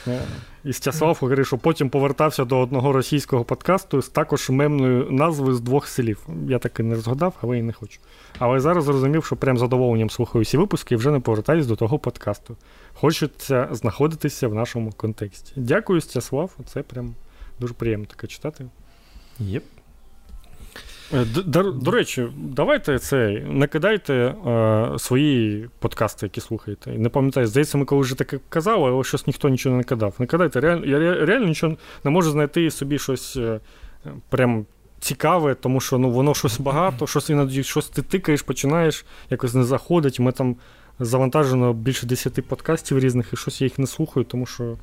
Е, 0.07 0.21
і 0.65 0.73
Стяслав 0.73 1.19
говорив, 1.21 1.47
що 1.47 1.59
потім 1.59 1.91
повертався 1.91 2.45
до 2.45 2.59
одного 2.59 2.93
російського 2.93 3.45
подкасту 3.45 4.03
з 4.03 4.09
також 4.09 4.51
мемною 4.51 5.11
назвою 5.11 5.55
з 5.55 5.61
двох 5.61 5.89
селів. 5.89 6.27
Я 6.49 6.59
таки 6.59 6.83
не 6.83 6.95
розгадав, 6.95 7.35
але 7.41 7.59
і 7.59 7.63
не 7.63 7.73
хочу. 7.73 8.01
Але 8.39 8.61
зараз 8.61 8.85
зрозумів, 8.85 9.25
що 9.25 9.37
прям 9.37 9.59
задоволенням 9.59 10.11
слухаю 10.11 10.43
всі 10.43 10.57
випуски 10.57 10.95
і 10.95 10.99
вже 10.99 11.11
не 11.11 11.21
повертаюсь 11.21 11.67
до 11.67 11.77
того 11.77 11.99
подкасту. 11.99 12.57
Хочеться 12.95 13.69
знаходитися 13.71 14.49
в 14.49 14.55
нашому 14.55 14.93
контексті. 14.93 15.53
Дякую, 15.57 16.01
Стяслав. 16.01 16.51
Це 16.67 16.83
прям 16.83 17.15
дуже 17.61 17.75
приємно 17.75 18.07
таке 18.07 18.27
читати. 18.27 18.67
Єп. 19.39 19.65
Е, 21.15 21.24
до, 21.24 21.62
до 21.62 21.91
речі, 21.91 22.27
давайте 22.36 22.99
це 22.99 23.43
не 23.47 23.66
кидайте 23.66 24.15
е, 24.15 24.99
свої 24.99 25.69
подкасти, 25.78 26.27
які 26.27 26.41
слухаєте. 26.41 26.91
Не 26.91 27.09
пам'ятаю, 27.09 27.47
здається, 27.47 27.78
ми 27.78 27.85
коли 27.85 28.01
вже 28.01 28.15
таке 28.15 28.39
казали, 28.49 28.91
але 28.91 29.05
щось 29.05 29.27
ніхто 29.27 29.49
нічого 29.49 29.77
не 29.77 29.85
кидав. 29.85 30.15
Не 30.19 30.27
кидайте, 30.27 30.82
я 30.86 30.99
реально 31.24 31.47
нічого 31.47 31.77
не 32.05 32.11
можу 32.11 32.31
знайти 32.31 32.70
собі 32.70 32.99
щось 32.99 33.36
е, 33.36 33.61
прям 34.28 34.66
цікаве, 35.01 35.55
тому 35.55 35.81
що 35.81 35.99
ну, 35.99 36.11
воно 36.11 36.35
щось 36.35 36.61
багато, 36.61 37.07
щось 37.07 37.31
іноді 37.31 37.62
щось 37.62 37.89
ти 37.89 38.03
тикаєш, 38.03 38.43
починаєш, 38.43 39.05
якось 39.31 39.55
не 39.55 39.65
заходить. 39.65 40.20
Ми 40.20 40.32
там 40.32 40.57
завантажено 40.99 41.73
більше 41.73 42.07
10 42.07 42.49
подкастів 42.49 42.99
різних, 42.99 43.32
і 43.32 43.36
щось 43.36 43.61
я 43.61 43.65
їх 43.65 43.78
не 43.78 43.86
слухаю, 43.86 44.24
тому 44.24 44.47
що 44.47 44.77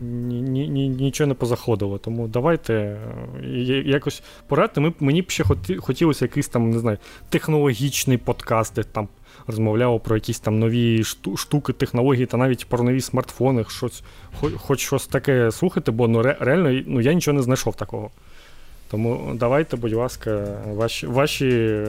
нічого 0.00 1.28
не 1.28 1.34
позаходило. 1.34 1.98
Тому 1.98 2.28
давайте 2.28 2.74
е, 2.74 3.48
якось 3.86 4.22
порадьте. 4.46 4.80
Ми, 4.80 4.92
Мені 5.00 5.22
б 5.22 5.30
ще 5.30 5.44
хотілося 5.80 6.24
якийсь 6.24 6.48
там, 6.48 6.70
не 6.70 6.78
знаю, 6.78 6.98
технологічний 7.28 8.18
подкаст, 8.18 8.74
де 8.74 8.82
там 8.82 9.08
розмовляв 9.46 10.00
про 10.02 10.16
якісь 10.16 10.40
там 10.40 10.58
нові 10.58 11.04
штуки, 11.36 11.72
технології 11.72 12.26
та 12.26 12.36
навіть 12.36 12.66
про 12.68 12.84
нові 12.84 13.00
смартфони, 13.00 13.64
щось, 13.68 14.02
хоч 14.56 14.80
щось 14.80 15.06
таке 15.06 15.50
слухати, 15.50 15.90
бо 15.90 16.08
ну, 16.08 16.22
реально 16.22 16.82
ну, 16.86 17.00
я 17.00 17.12
нічого 17.12 17.36
не 17.36 17.42
знайшов 17.42 17.76
такого. 17.76 18.10
Тому 18.90 19.32
давайте, 19.34 19.76
будь 19.76 19.92
ласка, 19.92 20.58
ваші 20.66 21.06
ваші 21.06 21.82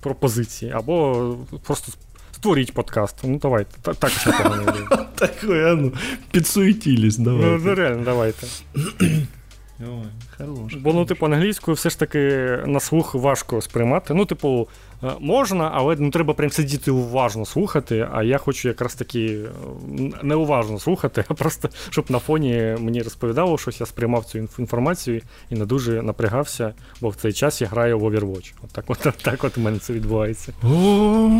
пропозиції. 0.00 0.72
Або 0.72 1.34
просто 1.62 1.92
створіть 2.36 2.74
подкаст. 2.74 3.16
Ну, 3.24 3.38
давайте. 3.38 3.94
Так, 3.98 4.10
ще 4.10 4.32
погано. 4.32 4.72
Так, 5.14 5.32
ну, 5.42 5.92
підсуетілись, 6.30 7.16
давайте. 7.16 7.68
Ну, 7.68 7.74
реально, 7.74 8.02
давайте. 8.04 8.46
Ой, 9.80 10.08
хорош. 10.38 10.74
Бо, 10.74 10.92
ну, 10.92 11.04
типу, 11.04 11.26
англійською 11.26 11.74
все 11.74 11.90
ж 11.90 11.98
таки 11.98 12.18
на 12.66 12.80
слух 12.80 13.14
важко 13.14 13.62
сприймати. 13.62 14.14
Ну, 14.14 14.24
типу, 14.24 14.68
е, 15.04 15.12
можна, 15.20 15.70
але 15.74 15.96
не 15.96 16.10
треба 16.10 16.34
прям 16.34 16.50
сидіти 16.50 16.90
уважно 16.90 17.46
слухати. 17.46 18.08
А 18.12 18.22
я 18.22 18.38
хочу 18.38 18.68
якраз 18.68 18.94
таки 18.94 19.26
е, 19.26 19.48
неуважно 20.22 20.78
слухати, 20.78 21.24
а 21.28 21.34
просто 21.34 21.68
щоб 21.90 22.10
на 22.10 22.18
фоні 22.18 22.76
мені 22.78 23.02
розповідало 23.02 23.58
щось, 23.58 23.80
я 23.80 23.86
сприймав 23.86 24.24
цю 24.24 24.38
інформацію 24.58 25.20
і 25.50 25.54
не 25.54 25.66
дуже 25.66 26.02
напрягався, 26.02 26.74
бо 27.00 27.08
в 27.08 27.16
цей 27.16 27.32
час 27.32 27.60
я 27.60 27.66
граю 27.68 27.98
в 27.98 28.04
Overwatch. 28.04 28.52
От 28.64 28.70
так 28.70 28.84
от, 28.88 28.98
так 29.22 29.44
от 29.44 29.58
у 29.58 29.60
мене 29.60 29.78
це 29.78 29.92
відбувається. 29.92 30.52
О, 30.62 31.30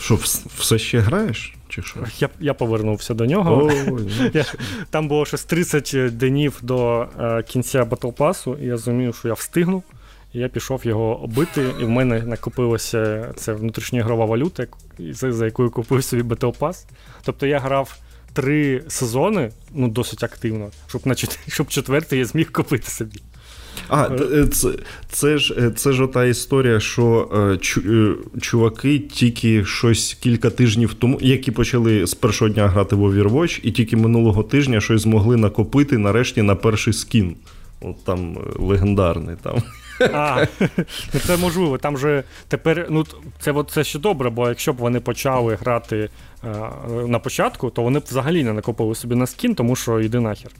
Що, 0.00 0.14
все 0.58 0.78
ще 0.78 0.98
граєш? 0.98 1.54
Чи 1.72 1.82
що? 1.82 2.00
Я 2.18 2.28
я 2.40 2.54
повернувся 2.54 3.14
до 3.14 3.26
нього. 3.26 3.70
О, 3.88 3.98
я, 4.34 4.44
Там 4.90 5.08
було 5.08 5.26
щось 5.26 5.44
30 5.44 6.16
днів 6.16 6.58
до 6.62 7.08
е, 7.20 7.42
кінця 7.42 7.84
батлпасу, 7.84 8.56
і 8.60 8.64
я 8.64 8.76
зрозумів, 8.76 9.14
що 9.14 9.28
я 9.28 9.34
встигну. 9.34 9.82
І 10.32 10.38
я 10.38 10.48
пішов 10.48 10.86
його 10.86 11.26
бити, 11.26 11.66
і 11.80 11.84
в 11.84 11.88
мене 11.88 12.22
накопилося 12.22 13.32
це 13.36 13.52
внутрішньоігрова 13.52 14.24
валюта, 14.24 14.66
за, 14.98 15.32
за 15.32 15.44
якою 15.44 15.70
купив 15.70 16.04
собі 16.04 16.22
Pass. 16.22 16.86
Тобто 17.24 17.46
я 17.46 17.58
грав 17.58 17.98
три 18.32 18.82
сезони, 18.88 19.50
ну 19.70 19.88
досить 19.88 20.24
активно, 20.24 20.70
щоб 20.86 21.06
на 21.06 21.14
щоб 21.48 21.66
четвертий 21.68 22.18
я 22.18 22.24
зміг 22.24 22.52
купити 22.52 22.90
собі. 22.90 23.22
А, 23.88 24.08
е, 24.32 24.46
це 24.46 24.68
це 25.08 25.38
ж 25.38 25.54
е, 25.58 25.70
це 25.70 25.92
ж 25.92 26.04
ота 26.04 26.24
історія, 26.24 26.80
що 26.80 27.28
е, 27.34 27.58
чуваки 28.40 28.98
тільки 28.98 29.64
щось 29.64 30.14
кілька 30.14 30.50
тижнів 30.50 30.94
тому, 30.94 31.18
які 31.20 31.50
почали 31.50 32.06
з 32.06 32.14
першого 32.14 32.48
дня 32.48 32.68
грати 32.68 32.96
в 32.96 33.04
Overwatch, 33.04 33.60
і 33.62 33.70
тільки 33.70 33.96
минулого 33.96 34.42
тижня 34.42 34.80
щось 34.80 35.02
змогли 35.02 35.36
накопити 35.36 35.98
нарешті 35.98 36.42
на 36.42 36.54
перший 36.54 36.92
скін. 36.92 37.36
От 37.80 38.04
там 38.04 38.38
легендарний 38.56 39.36
там. 39.42 39.62
А, 40.12 40.46
ну 41.14 41.20
це 41.26 41.36
можливо. 41.36 41.78
Там 41.78 41.98
же 41.98 42.24
тепер, 42.48 42.86
ну 42.90 43.06
це 43.40 43.54
це 43.70 43.84
ще 43.84 43.98
добре, 43.98 44.30
бо 44.30 44.48
якщо 44.48 44.72
б 44.72 44.76
вони 44.76 45.00
почали 45.00 45.54
грати 45.54 46.08
а, 46.42 46.70
на 47.06 47.18
початку, 47.18 47.70
то 47.70 47.82
вони 47.82 47.98
б 47.98 48.02
взагалі 48.10 48.44
не 48.44 48.52
накопили 48.52 48.94
собі 48.94 49.14
на 49.14 49.26
скін, 49.26 49.54
тому 49.54 49.76
що 49.76 50.00
йди 50.00 50.20
нахер. 50.20 50.50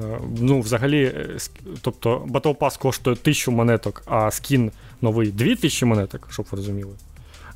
Е, 0.00 0.18
ну, 0.38 0.60
взагалі, 0.60 1.04
е, 1.04 1.36
тобто 1.80 2.26
Battle 2.28 2.56
Pass 2.56 2.78
коштує 2.78 3.16
1000 3.16 3.50
монеток, 3.50 4.02
а 4.06 4.30
скін 4.30 4.70
новий 5.02 5.32
2000 5.32 5.86
монеток, 5.86 6.28
щоб 6.30 6.46
ви 6.50 6.56
розуміли. 6.56 6.94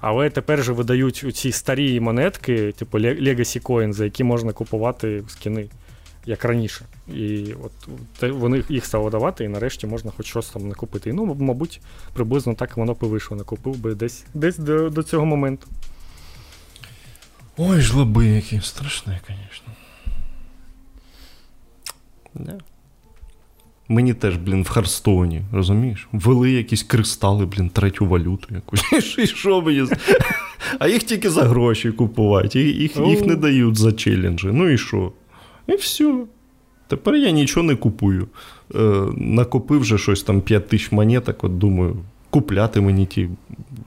Але 0.01 0.31
тепер 0.31 0.65
же 0.65 0.73
видають 0.73 1.25
ці 1.35 1.53
старі 1.53 2.01
монетки, 2.01 2.73
типу 2.73 2.99
Legacy 2.99 3.63
Coin, 3.63 3.93
за 3.93 4.05
які 4.05 4.25
можна 4.25 4.53
купувати 4.53 5.23
скіни, 5.29 5.67
як 6.27 6.45
раніше. 6.45 6.85
І 7.09 7.55
от 7.63 8.31
вони 8.33 8.65
їх 8.69 8.87
стали 8.87 9.11
давати, 9.11 9.45
і 9.45 9.49
нарешті 9.49 9.87
можна 9.87 10.13
хоч 10.17 10.27
щось 10.27 10.49
там 10.49 10.69
накупити. 10.69 11.11
І 11.11 11.13
ну, 11.13 11.37
мабуть, 11.41 11.81
приблизно 12.13 12.55
так 12.55 12.77
воно 12.77 12.93
б 12.95 12.99
вийшло. 13.01 13.37
Накупив 13.37 13.77
би 13.77 13.95
десь 13.95 14.25
десь 14.35 14.59
до, 14.59 14.91
до 14.91 15.03
цього 15.03 15.27
моменту. 15.27 15.67
Ой, 17.57 17.81
жлоби 17.81 18.27
які 18.27 18.61
страшні, 18.61 19.13
звісно. 19.27 19.70
Не. 22.35 22.59
Мені 23.89 24.15
теж, 24.15 24.37
блін, 24.37 24.63
в 24.63 24.69
Харстоні, 24.69 25.43
розумієш? 25.53 26.09
Ввели 26.13 26.51
якісь 26.51 26.83
кристали, 26.83 27.47
блін, 27.47 27.69
третю 27.69 28.07
валюту 28.07 28.55
якусь. 28.55 28.93
І 29.19 29.27
що 29.27 29.63
мені? 29.63 29.89
А 30.79 30.89
їх 30.89 31.03
тільки 31.03 31.31
за 31.31 31.43
гроші 31.43 31.93
купувати, 31.93 32.61
їх 32.61 32.97
їх 32.97 33.27
не 33.27 33.37
дають 33.37 33.79
за 33.79 33.93
челенджі. 33.93 34.49
Ну 34.53 34.69
і 34.69 34.79
що? 34.79 35.13
І 35.67 35.75
все. 35.75 36.15
Тепер 36.89 37.15
я 37.15 37.31
нічого 37.31 37.67
не 37.67 37.77
купую. 37.77 38.29
Е, 38.75 38.79
Накопив 39.17 39.81
вже 39.81 39.99
щось 39.99 40.23
там 40.23 40.41
5 40.41 40.69
тисяч 40.69 40.93
монеток, 40.93 41.45
от 41.45 41.59
думаю, 41.59 41.97
купляти 42.31 42.81
мені 42.81 43.07
ті 43.07 43.29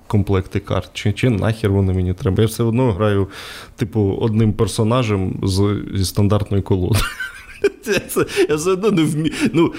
комплекти 0.07 0.59
карт, 0.59 0.89
чи 0.93 1.13
чи 1.13 1.29
нахер 1.29 1.71
вони 1.71 1.93
мені 1.93 2.13
треба. 2.13 2.41
Я 2.41 2.47
все 2.47 2.63
одно 2.63 2.91
граю, 2.91 3.27
типу, 3.75 4.17
одним 4.21 4.53
персонажем 4.53 5.39
з, 5.43 5.83
зі 5.93 6.05
стандартною 6.05 6.63
колодою. 6.63 7.03
Я 8.49 8.55
все 8.55 8.71
одно 8.71 8.91
не 8.91 9.03
вмію. 9.03 9.33
Ну, 9.53 9.73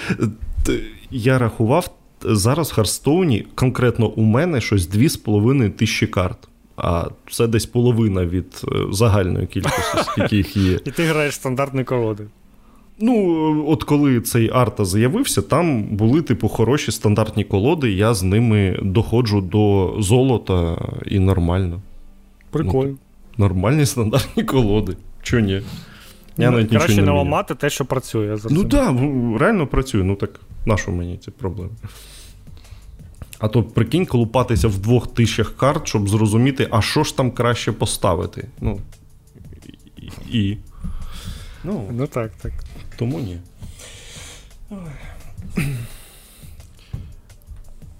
Я 1.11 1.37
рахував 1.37 1.89
зараз 2.21 2.71
в 2.71 2.73
Харстоуні 2.73 3.45
конкретно 3.55 4.07
у 4.07 4.21
мене 4.21 4.61
щось 4.61 4.89
2,5 4.89 5.69
тисячі 5.69 6.07
карт. 6.07 6.37
А 6.77 7.09
це 7.31 7.47
десь 7.47 7.65
половина 7.65 8.25
від 8.25 8.61
е, 8.71 8.75
загальної 8.91 9.47
кількості, 9.47 9.97
скільки 10.11 10.37
їх 10.37 10.57
є. 10.57 10.79
І 10.85 10.91
ти 10.91 11.03
граєш 11.03 11.35
стандартні 11.35 11.83
колоди. 11.83 12.23
Ну, 12.99 13.65
от 13.67 13.83
коли 13.83 14.21
цей 14.21 14.49
арта 14.53 14.85
з'явився, 14.85 15.41
там 15.41 15.83
були, 15.83 16.21
типу, 16.21 16.47
хороші 16.47 16.91
стандартні 16.91 17.43
колоди, 17.43 17.91
я 17.91 18.13
з 18.13 18.23
ними 18.23 18.79
доходжу 18.83 19.49
до 19.51 19.95
золота 19.99 20.77
і 21.05 21.19
нормально. 21.19 21.81
Прикольно. 22.51 22.89
Ну, 22.91 22.97
нормальні 23.37 23.85
стандартні 23.85 24.43
колоди. 24.43 24.97
Чого 25.21 25.41
ні? 25.43 25.61
Я 26.37 26.51
ну, 26.51 26.57
навіть 26.57 26.69
Краще 26.69 26.91
нічого 26.91 27.07
не, 27.07 27.17
ламати 27.17 27.55
те, 27.55 27.69
що 27.69 27.85
працює. 27.85 28.37
За 28.37 28.49
Ну 28.51 28.63
так, 28.63 28.95
да, 28.95 29.37
реально 29.39 29.67
працює. 29.67 30.03
Ну 30.03 30.15
так 30.15 30.39
на 30.65 30.77
що 30.77 30.91
мені 30.91 31.17
ці 31.17 31.31
проблеми? 31.31 31.71
А 33.39 33.47
то 33.47 33.63
прикинь, 33.63 34.05
колупатися 34.05 34.67
в 34.67 34.77
двох 34.77 35.13
тисячах 35.13 35.57
карт, 35.57 35.87
щоб 35.87 36.09
зрозуміти, 36.09 36.67
а 36.71 36.81
що 36.81 37.03
ж 37.03 37.17
там 37.17 37.31
краще 37.31 37.71
поставити. 37.71 38.47
Ну. 38.61 38.79
І. 40.31 40.57
Ну, 41.63 41.89
ну 41.91 42.07
так, 42.07 42.31
так. 42.41 42.53
Тому 42.97 43.19
ні. 43.19 43.39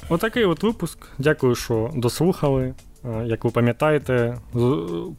Отакий 0.09 0.45
от 0.45 0.63
випуск. 0.63 0.97
Дякую, 1.17 1.55
що 1.55 1.91
дослухали. 1.95 2.73
Як 3.25 3.45
ви 3.45 3.51
пам'ятаєте, 3.51 4.37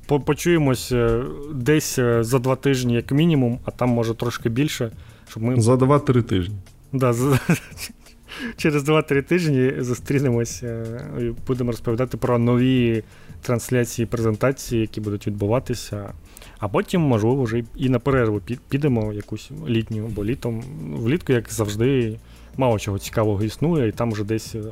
почуємось 0.07 0.93
е, 0.93 1.23
десь 1.55 1.99
е, 1.99 2.25
за 2.25 2.39
два 2.39 2.57
тижні, 2.57 2.95
як 2.95 3.13
мінімум, 3.13 3.59
а 3.65 3.71
там 3.71 3.89
може 3.89 4.15
трошки 4.15 4.49
більше. 4.49 4.91
Щоб 5.29 5.43
ми... 5.43 5.61
За 5.61 5.77
два-три 5.77 6.23
тижні. 6.23 6.57
Да, 6.93 7.13
за... 7.13 7.41
Через 8.57 8.89
2-3 8.89 9.23
тижні 9.23 9.73
зустрінемося 9.79 10.85
і 11.21 11.31
будемо 11.47 11.71
розповідати 11.71 12.17
про 12.17 12.39
нові 12.39 13.03
трансляції 13.43 14.07
презентації, 14.07 14.81
які 14.81 15.01
будуть 15.01 15.27
відбуватися. 15.27 16.13
А 16.59 16.69
потім, 16.69 17.01
можливо, 17.01 17.43
вже 17.43 17.63
і 17.77 17.89
на 17.89 17.99
перерву 17.99 18.41
підемо 18.69 19.13
якусь 19.13 19.51
літню, 19.69 20.11
бо 20.15 20.25
літом, 20.25 20.63
влітку, 20.93 21.33
як 21.33 21.53
завжди, 21.53 22.19
мало 22.57 22.79
чого 22.79 22.99
цікавого 22.99 23.45
існує, 23.45 23.89
і 23.89 23.93
там 23.93 24.13
вже 24.13 24.25
десь 24.25 24.55
е, 24.55 24.63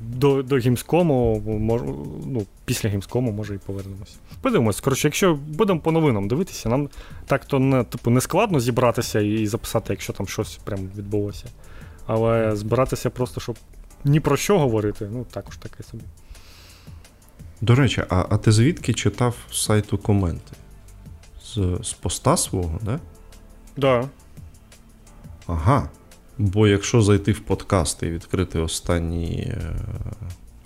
до 0.00 0.42
до 0.42 0.58
гімському, 0.58 1.42
мож, 1.46 1.82
ну, 2.26 2.46
після 2.64 2.88
гімському, 2.88 3.32
може, 3.32 3.54
і 3.54 3.58
повернемося. 3.58 4.14
Подивимось, 4.40 4.80
коротше, 4.80 5.08
якщо 5.08 5.34
будемо 5.34 5.80
по 5.80 5.92
новинам 5.92 6.28
дивитися, 6.28 6.68
нам 6.68 6.88
так 7.26 7.44
то 7.44 7.58
не 7.58 7.84
типу, 7.84 8.10
не 8.10 8.20
складно 8.20 8.60
зібратися 8.60 9.20
і 9.20 9.46
записати, 9.46 9.86
якщо 9.92 10.12
там 10.12 10.28
щось 10.28 10.56
прям 10.56 10.90
відбулося. 10.96 11.46
Але 12.06 12.56
збиратися 12.56 13.10
просто, 13.10 13.40
щоб 13.40 13.56
ні 14.04 14.20
про 14.20 14.36
що 14.36 14.58
говорити, 14.58 15.08
ну 15.12 15.26
також 15.30 15.56
таке 15.56 15.82
собі. 15.82 16.04
До 17.60 17.74
речі, 17.74 18.04
а 18.08 18.26
а 18.30 18.36
ти 18.36 18.52
звідки 18.52 18.94
читав 18.94 19.36
сайту 19.52 19.98
коменти? 19.98 20.52
З 21.44 21.78
з 21.82 21.92
поста 21.92 22.36
свого, 22.36 22.78
да? 22.82 23.00
Да. 23.76 24.08
Ага. 25.46 25.88
Бо 26.38 26.66
якщо 26.66 27.02
зайти 27.02 27.32
в 27.32 27.40
подкаст 27.40 28.02
і 28.02 28.06
відкрити 28.06 28.58
останній 28.58 29.54
е, 29.56 29.76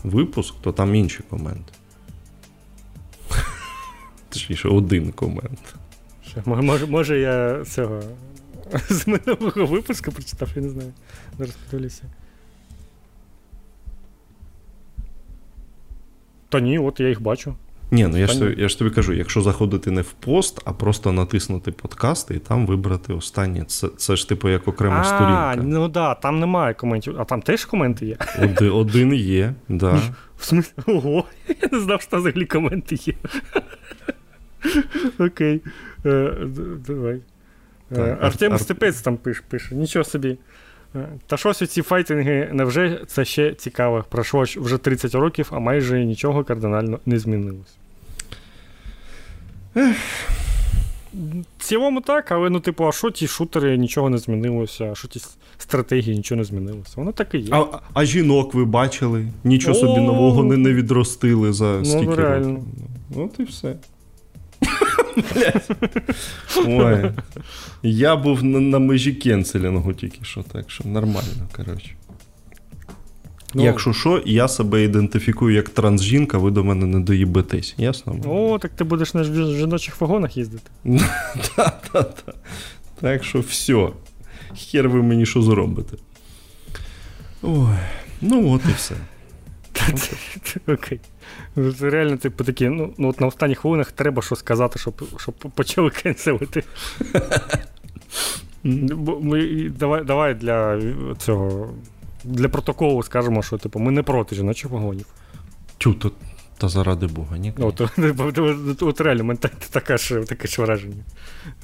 випуск, 0.04 0.54
то 0.60 0.72
там 0.72 0.94
інші 0.94 1.22
коменти. 1.30 1.72
Точніше, 4.28 4.68
один 4.68 5.12
комент. 5.12 5.74
Може, 6.44 6.86
може 6.86 7.18
я 7.18 7.64
цього 7.64 8.02
з 8.90 9.06
минулого 9.06 9.66
випуску 9.66 10.12
прочитав, 10.12 10.48
я 10.56 10.62
не 10.62 10.68
знаю. 10.68 10.92
Зараз 11.38 11.54
подивлюся. 11.54 12.02
Та 16.48 16.60
ні, 16.60 16.78
от 16.78 17.00
я 17.00 17.08
їх 17.08 17.22
бачу. 17.22 17.54
Ні, 17.90 18.06
ну 18.06 18.18
я 18.18 18.26
ж, 18.26 18.54
я 18.58 18.68
ж 18.68 18.78
тобі 18.78 18.90
кажу, 18.90 19.12
якщо 19.12 19.40
заходити 19.40 19.90
не 19.90 20.02
в 20.02 20.12
пост, 20.12 20.60
а 20.64 20.72
просто 20.72 21.12
натиснути 21.12 21.72
подкасти 21.72 22.34
і 22.34 22.38
там 22.38 22.66
вибрати 22.66 23.12
останнє. 23.12 23.64
Це 23.64 23.88
це 23.96 24.16
ж 24.16 24.28
типу 24.28 24.48
як 24.48 24.68
окрема 24.68 25.00
а, 25.00 25.04
сторінка. 25.04 25.56
Ну 25.56 25.82
так, 25.82 25.92
да, 25.92 26.14
там 26.14 26.40
немає 26.40 26.74
коментів, 26.74 27.16
а 27.18 27.24
там 27.24 27.42
теж 27.42 27.64
коменти 27.64 28.06
є. 28.06 28.16
Один, 28.42 28.70
один 28.70 29.14
є, 29.14 29.54
да. 29.68 30.00
В 30.38 30.52
смысле? 30.52 30.82
Ого, 30.86 31.24
я 31.48 31.68
не 31.72 31.80
знав, 31.80 32.00
що 32.00 32.10
там 32.10 32.20
взагалі 32.20 32.46
коменти 32.46 32.94
є. 32.94 33.14
Окей. 35.26 35.60
Е, 36.06 36.32
давай. 36.86 37.20
Е, 37.96 38.16
Артем 38.20 38.52
Ар... 38.52 38.60
Степець 38.60 39.00
там 39.00 39.16
пише, 39.16 39.42
пише, 39.48 39.74
нічого 39.74 40.04
собі. 40.04 40.38
Е, 40.96 41.08
та 41.26 41.36
щось 41.36 41.70
ці 41.70 41.82
файтинги 41.82 42.50
невже 42.52 43.00
це 43.06 43.24
ще 43.24 43.54
цікаво. 43.54 44.04
Пройшло 44.08 44.42
вже 44.42 44.78
30 44.78 45.14
років, 45.14 45.48
а 45.50 45.58
майже 45.58 46.04
нічого 46.04 46.44
кардинально 46.44 47.00
не 47.06 47.18
змінилось. 47.18 47.79
В 49.74 49.94
цілому 51.58 52.00
так, 52.00 52.32
але 52.32 52.50
ну, 52.50 52.60
типу, 52.60 52.88
а 52.88 52.92
що 52.92 53.10
ті 53.10 53.26
шутери 53.26 53.78
нічого 53.78 54.10
не 54.10 54.18
змінилося, 54.18 54.92
а 54.92 54.94
що 54.94 55.08
ті 55.08 55.20
стратегії 55.58 56.16
нічого 56.16 56.38
не 56.38 56.44
змінилося. 56.44 56.92
Воно 56.96 57.12
так 57.12 57.34
і 57.34 57.38
є. 57.38 57.48
А 57.52 57.80
а 57.94 58.04
жінок 58.04 58.54
ви 58.54 58.64
бачили? 58.64 59.26
Нічого 59.44 59.76
О, 59.76 59.80
собі 59.80 60.00
нового 60.00 60.44
не 60.44 60.56
не 60.56 60.72
відростили 60.72 61.52
за 61.52 61.78
ну, 61.78 61.84
скільки 61.84 62.14
реально. 62.14 62.48
років. 62.48 63.24
От 63.24 63.40
і 63.40 63.42
все. 63.42 63.76
Ой. 66.66 67.12
Я 67.82 68.16
був 68.16 68.44
на, 68.44 68.60
на 68.60 68.78
межі 68.78 69.12
кенселінгу 69.12 69.92
тільки 69.92 70.24
що, 70.24 70.42
так 70.42 70.70
що 70.70 70.88
нормально, 70.88 71.48
коротше. 71.56 71.90
Ну, 73.54 73.64
Якщо 73.64 73.92
що, 73.92 74.22
я 74.26 74.48
себе 74.48 74.84
ідентифікую 74.84 75.54
як 75.54 75.68
трансжінка, 75.68 76.38
ви 76.38 76.50
до 76.50 76.64
мене 76.64 76.86
не 76.86 77.00
доїбетесь, 77.00 77.74
ясно? 77.78 78.16
О, 78.26 78.58
так 78.58 78.70
ти 78.70 78.84
будеш 78.84 79.14
на 79.14 79.24
жіночих 79.24 80.00
вагонах 80.00 80.36
їздити. 80.36 80.70
Так, 81.56 82.14
Так 83.00 83.24
що 83.24 83.40
все. 83.40 83.88
Хер 84.56 84.88
ви 84.88 85.02
мені 85.02 85.26
що 85.26 85.42
зробите. 85.42 85.96
Ой, 87.42 87.76
ну 88.20 88.52
от 88.52 88.62
і 88.70 88.72
все. 88.76 88.94
Окей. 90.66 91.00
Реально, 91.80 92.16
типу, 92.16 92.44
такі, 92.44 92.68
ну, 92.68 92.94
ну 92.98 93.08
от 93.08 93.20
на 93.20 93.26
останніх 93.26 93.58
хвилинах 93.58 93.92
треба 93.92 94.22
що 94.22 94.36
сказати, 94.36 94.78
щоб 94.78 95.02
щоб 95.18 95.34
почали 95.34 95.90
кенселити. 95.90 96.62
Давай 100.04 100.34
для 100.34 100.80
цього. 101.18 101.74
Для 102.24 102.48
протоколу 102.48 103.02
скажемо, 103.02 103.42
що 103.42 103.58
типу, 103.58 103.78
ми 103.78 103.90
не 103.92 104.02
проти 104.02 104.36
жіночих 104.36 104.70
вагонів. 104.70 105.06
Тю, 105.78 105.94
то, 105.94 106.12
та 106.58 106.68
заради 106.68 107.06
Бога, 107.06 107.38
ні? 107.38 107.52
От, 107.58 107.80
от, 108.18 108.82
от 108.82 109.00
реально, 109.00 109.24
мене 109.24 109.40
таке 109.70 109.98
ж 109.98 110.20
таке 110.20 110.48
ж 110.48 110.62
враження. 110.62 111.04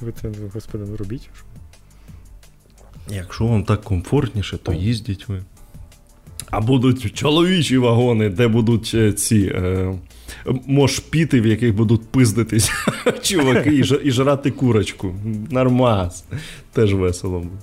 Ви 0.01 0.11
це, 0.11 0.31
господи, 0.53 0.85
не 0.91 0.97
робіть. 0.97 1.29
Якщо 3.09 3.45
вам 3.45 3.63
так 3.63 3.83
комфортніше, 3.83 4.57
то 4.57 4.73
їздіть 4.73 5.27
ви. 5.27 5.43
А 6.49 6.61
будуть 6.61 7.15
чоловічі 7.15 7.77
вагони, 7.77 8.29
де 8.29 8.47
будуть 8.47 8.91
е, 8.93 9.13
ці 9.13 9.51
е, 9.55 9.93
мошпіти, 10.65 11.41
в 11.41 11.45
яких 11.45 11.75
будуть 11.75 12.07
пиздитись 12.07 12.71
чуваки 13.21 13.69
і, 13.69 14.07
і 14.07 14.11
жрати 14.11 14.51
курочку. 14.51 15.15
Нормас. 15.49 16.25
Теж 16.73 16.93
весело 16.93 17.39
буде. 17.39 17.61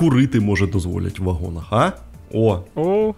Курити 0.00 0.40
може 0.40 0.66
дозволять 0.66 1.18
в 1.18 1.22
вагонах, 1.22 1.66
а? 1.70 1.92
О! 2.32 2.60
О! 2.74 3.14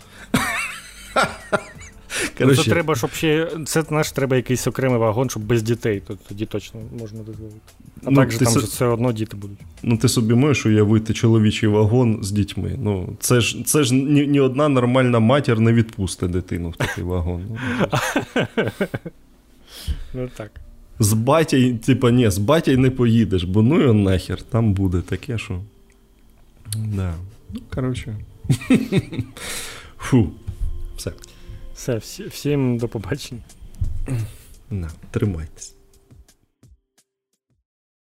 Короче, 2.38 2.62
це 2.64 2.70
треба, 2.70 2.94
щоб 2.96 3.10
ще. 3.10 3.48
Це 3.66 3.82
знаєш, 3.82 4.12
треба 4.12 4.36
якийсь 4.36 4.66
окремий 4.66 4.98
вагон, 4.98 5.30
щоб 5.30 5.42
без 5.42 5.62
дітей, 5.62 6.02
то 6.06 6.18
тоді 6.28 6.46
точно 6.46 6.80
можна 7.00 7.18
дозволити. 7.22 7.60
А 8.04 8.10
ну, 8.10 8.16
так 8.16 8.30
же 8.30 8.38
там 8.38 8.48
с... 8.48 8.56
все 8.56 8.86
одно 8.86 9.12
діти 9.12 9.36
будуть. 9.36 9.59
Ну, 9.82 9.96
ти 9.96 10.09
собі 10.09 10.34
можеш 10.34 10.66
уявити 10.66 11.14
чоловічий 11.14 11.68
вагон 11.68 12.18
з 12.22 12.30
дітьми. 12.30 12.78
Ну, 12.82 13.16
Це 13.20 13.40
ж 13.40 13.64
це 13.64 13.84
ж 13.84 13.94
ні, 13.94 14.26
ні 14.26 14.40
одна 14.40 14.68
нормальна 14.68 15.18
матір 15.18 15.60
не 15.60 15.72
відпустить 15.72 16.30
дитину 16.30 16.70
в 16.70 16.76
такий 16.76 17.04
вагон. 17.04 17.42
Ну, 17.50 17.56
ну 20.14 20.28
так. 20.36 20.50
З 20.98 21.12
батя, 21.12 21.72
типа, 21.72 22.10
ні, 22.10 22.30
з 22.30 22.38
батя 22.38 22.76
не 22.76 22.90
поїдеш, 22.90 23.44
бо 23.44 23.62
ну 23.62 23.80
його 23.80 23.94
нахер, 23.94 24.42
там 24.42 24.72
буде 24.72 25.00
таке, 25.00 25.38
що. 25.38 25.60
Да. 26.76 27.14
Ну, 27.50 27.60
коротше. 27.74 28.16
Фу. 29.98 30.30
Все. 30.96 31.12
Все, 31.74 31.96
всім 32.26 32.78
до 32.78 32.88
побачення. 32.88 33.40
На, 34.70 34.90
Тримайтесь. 35.10 35.74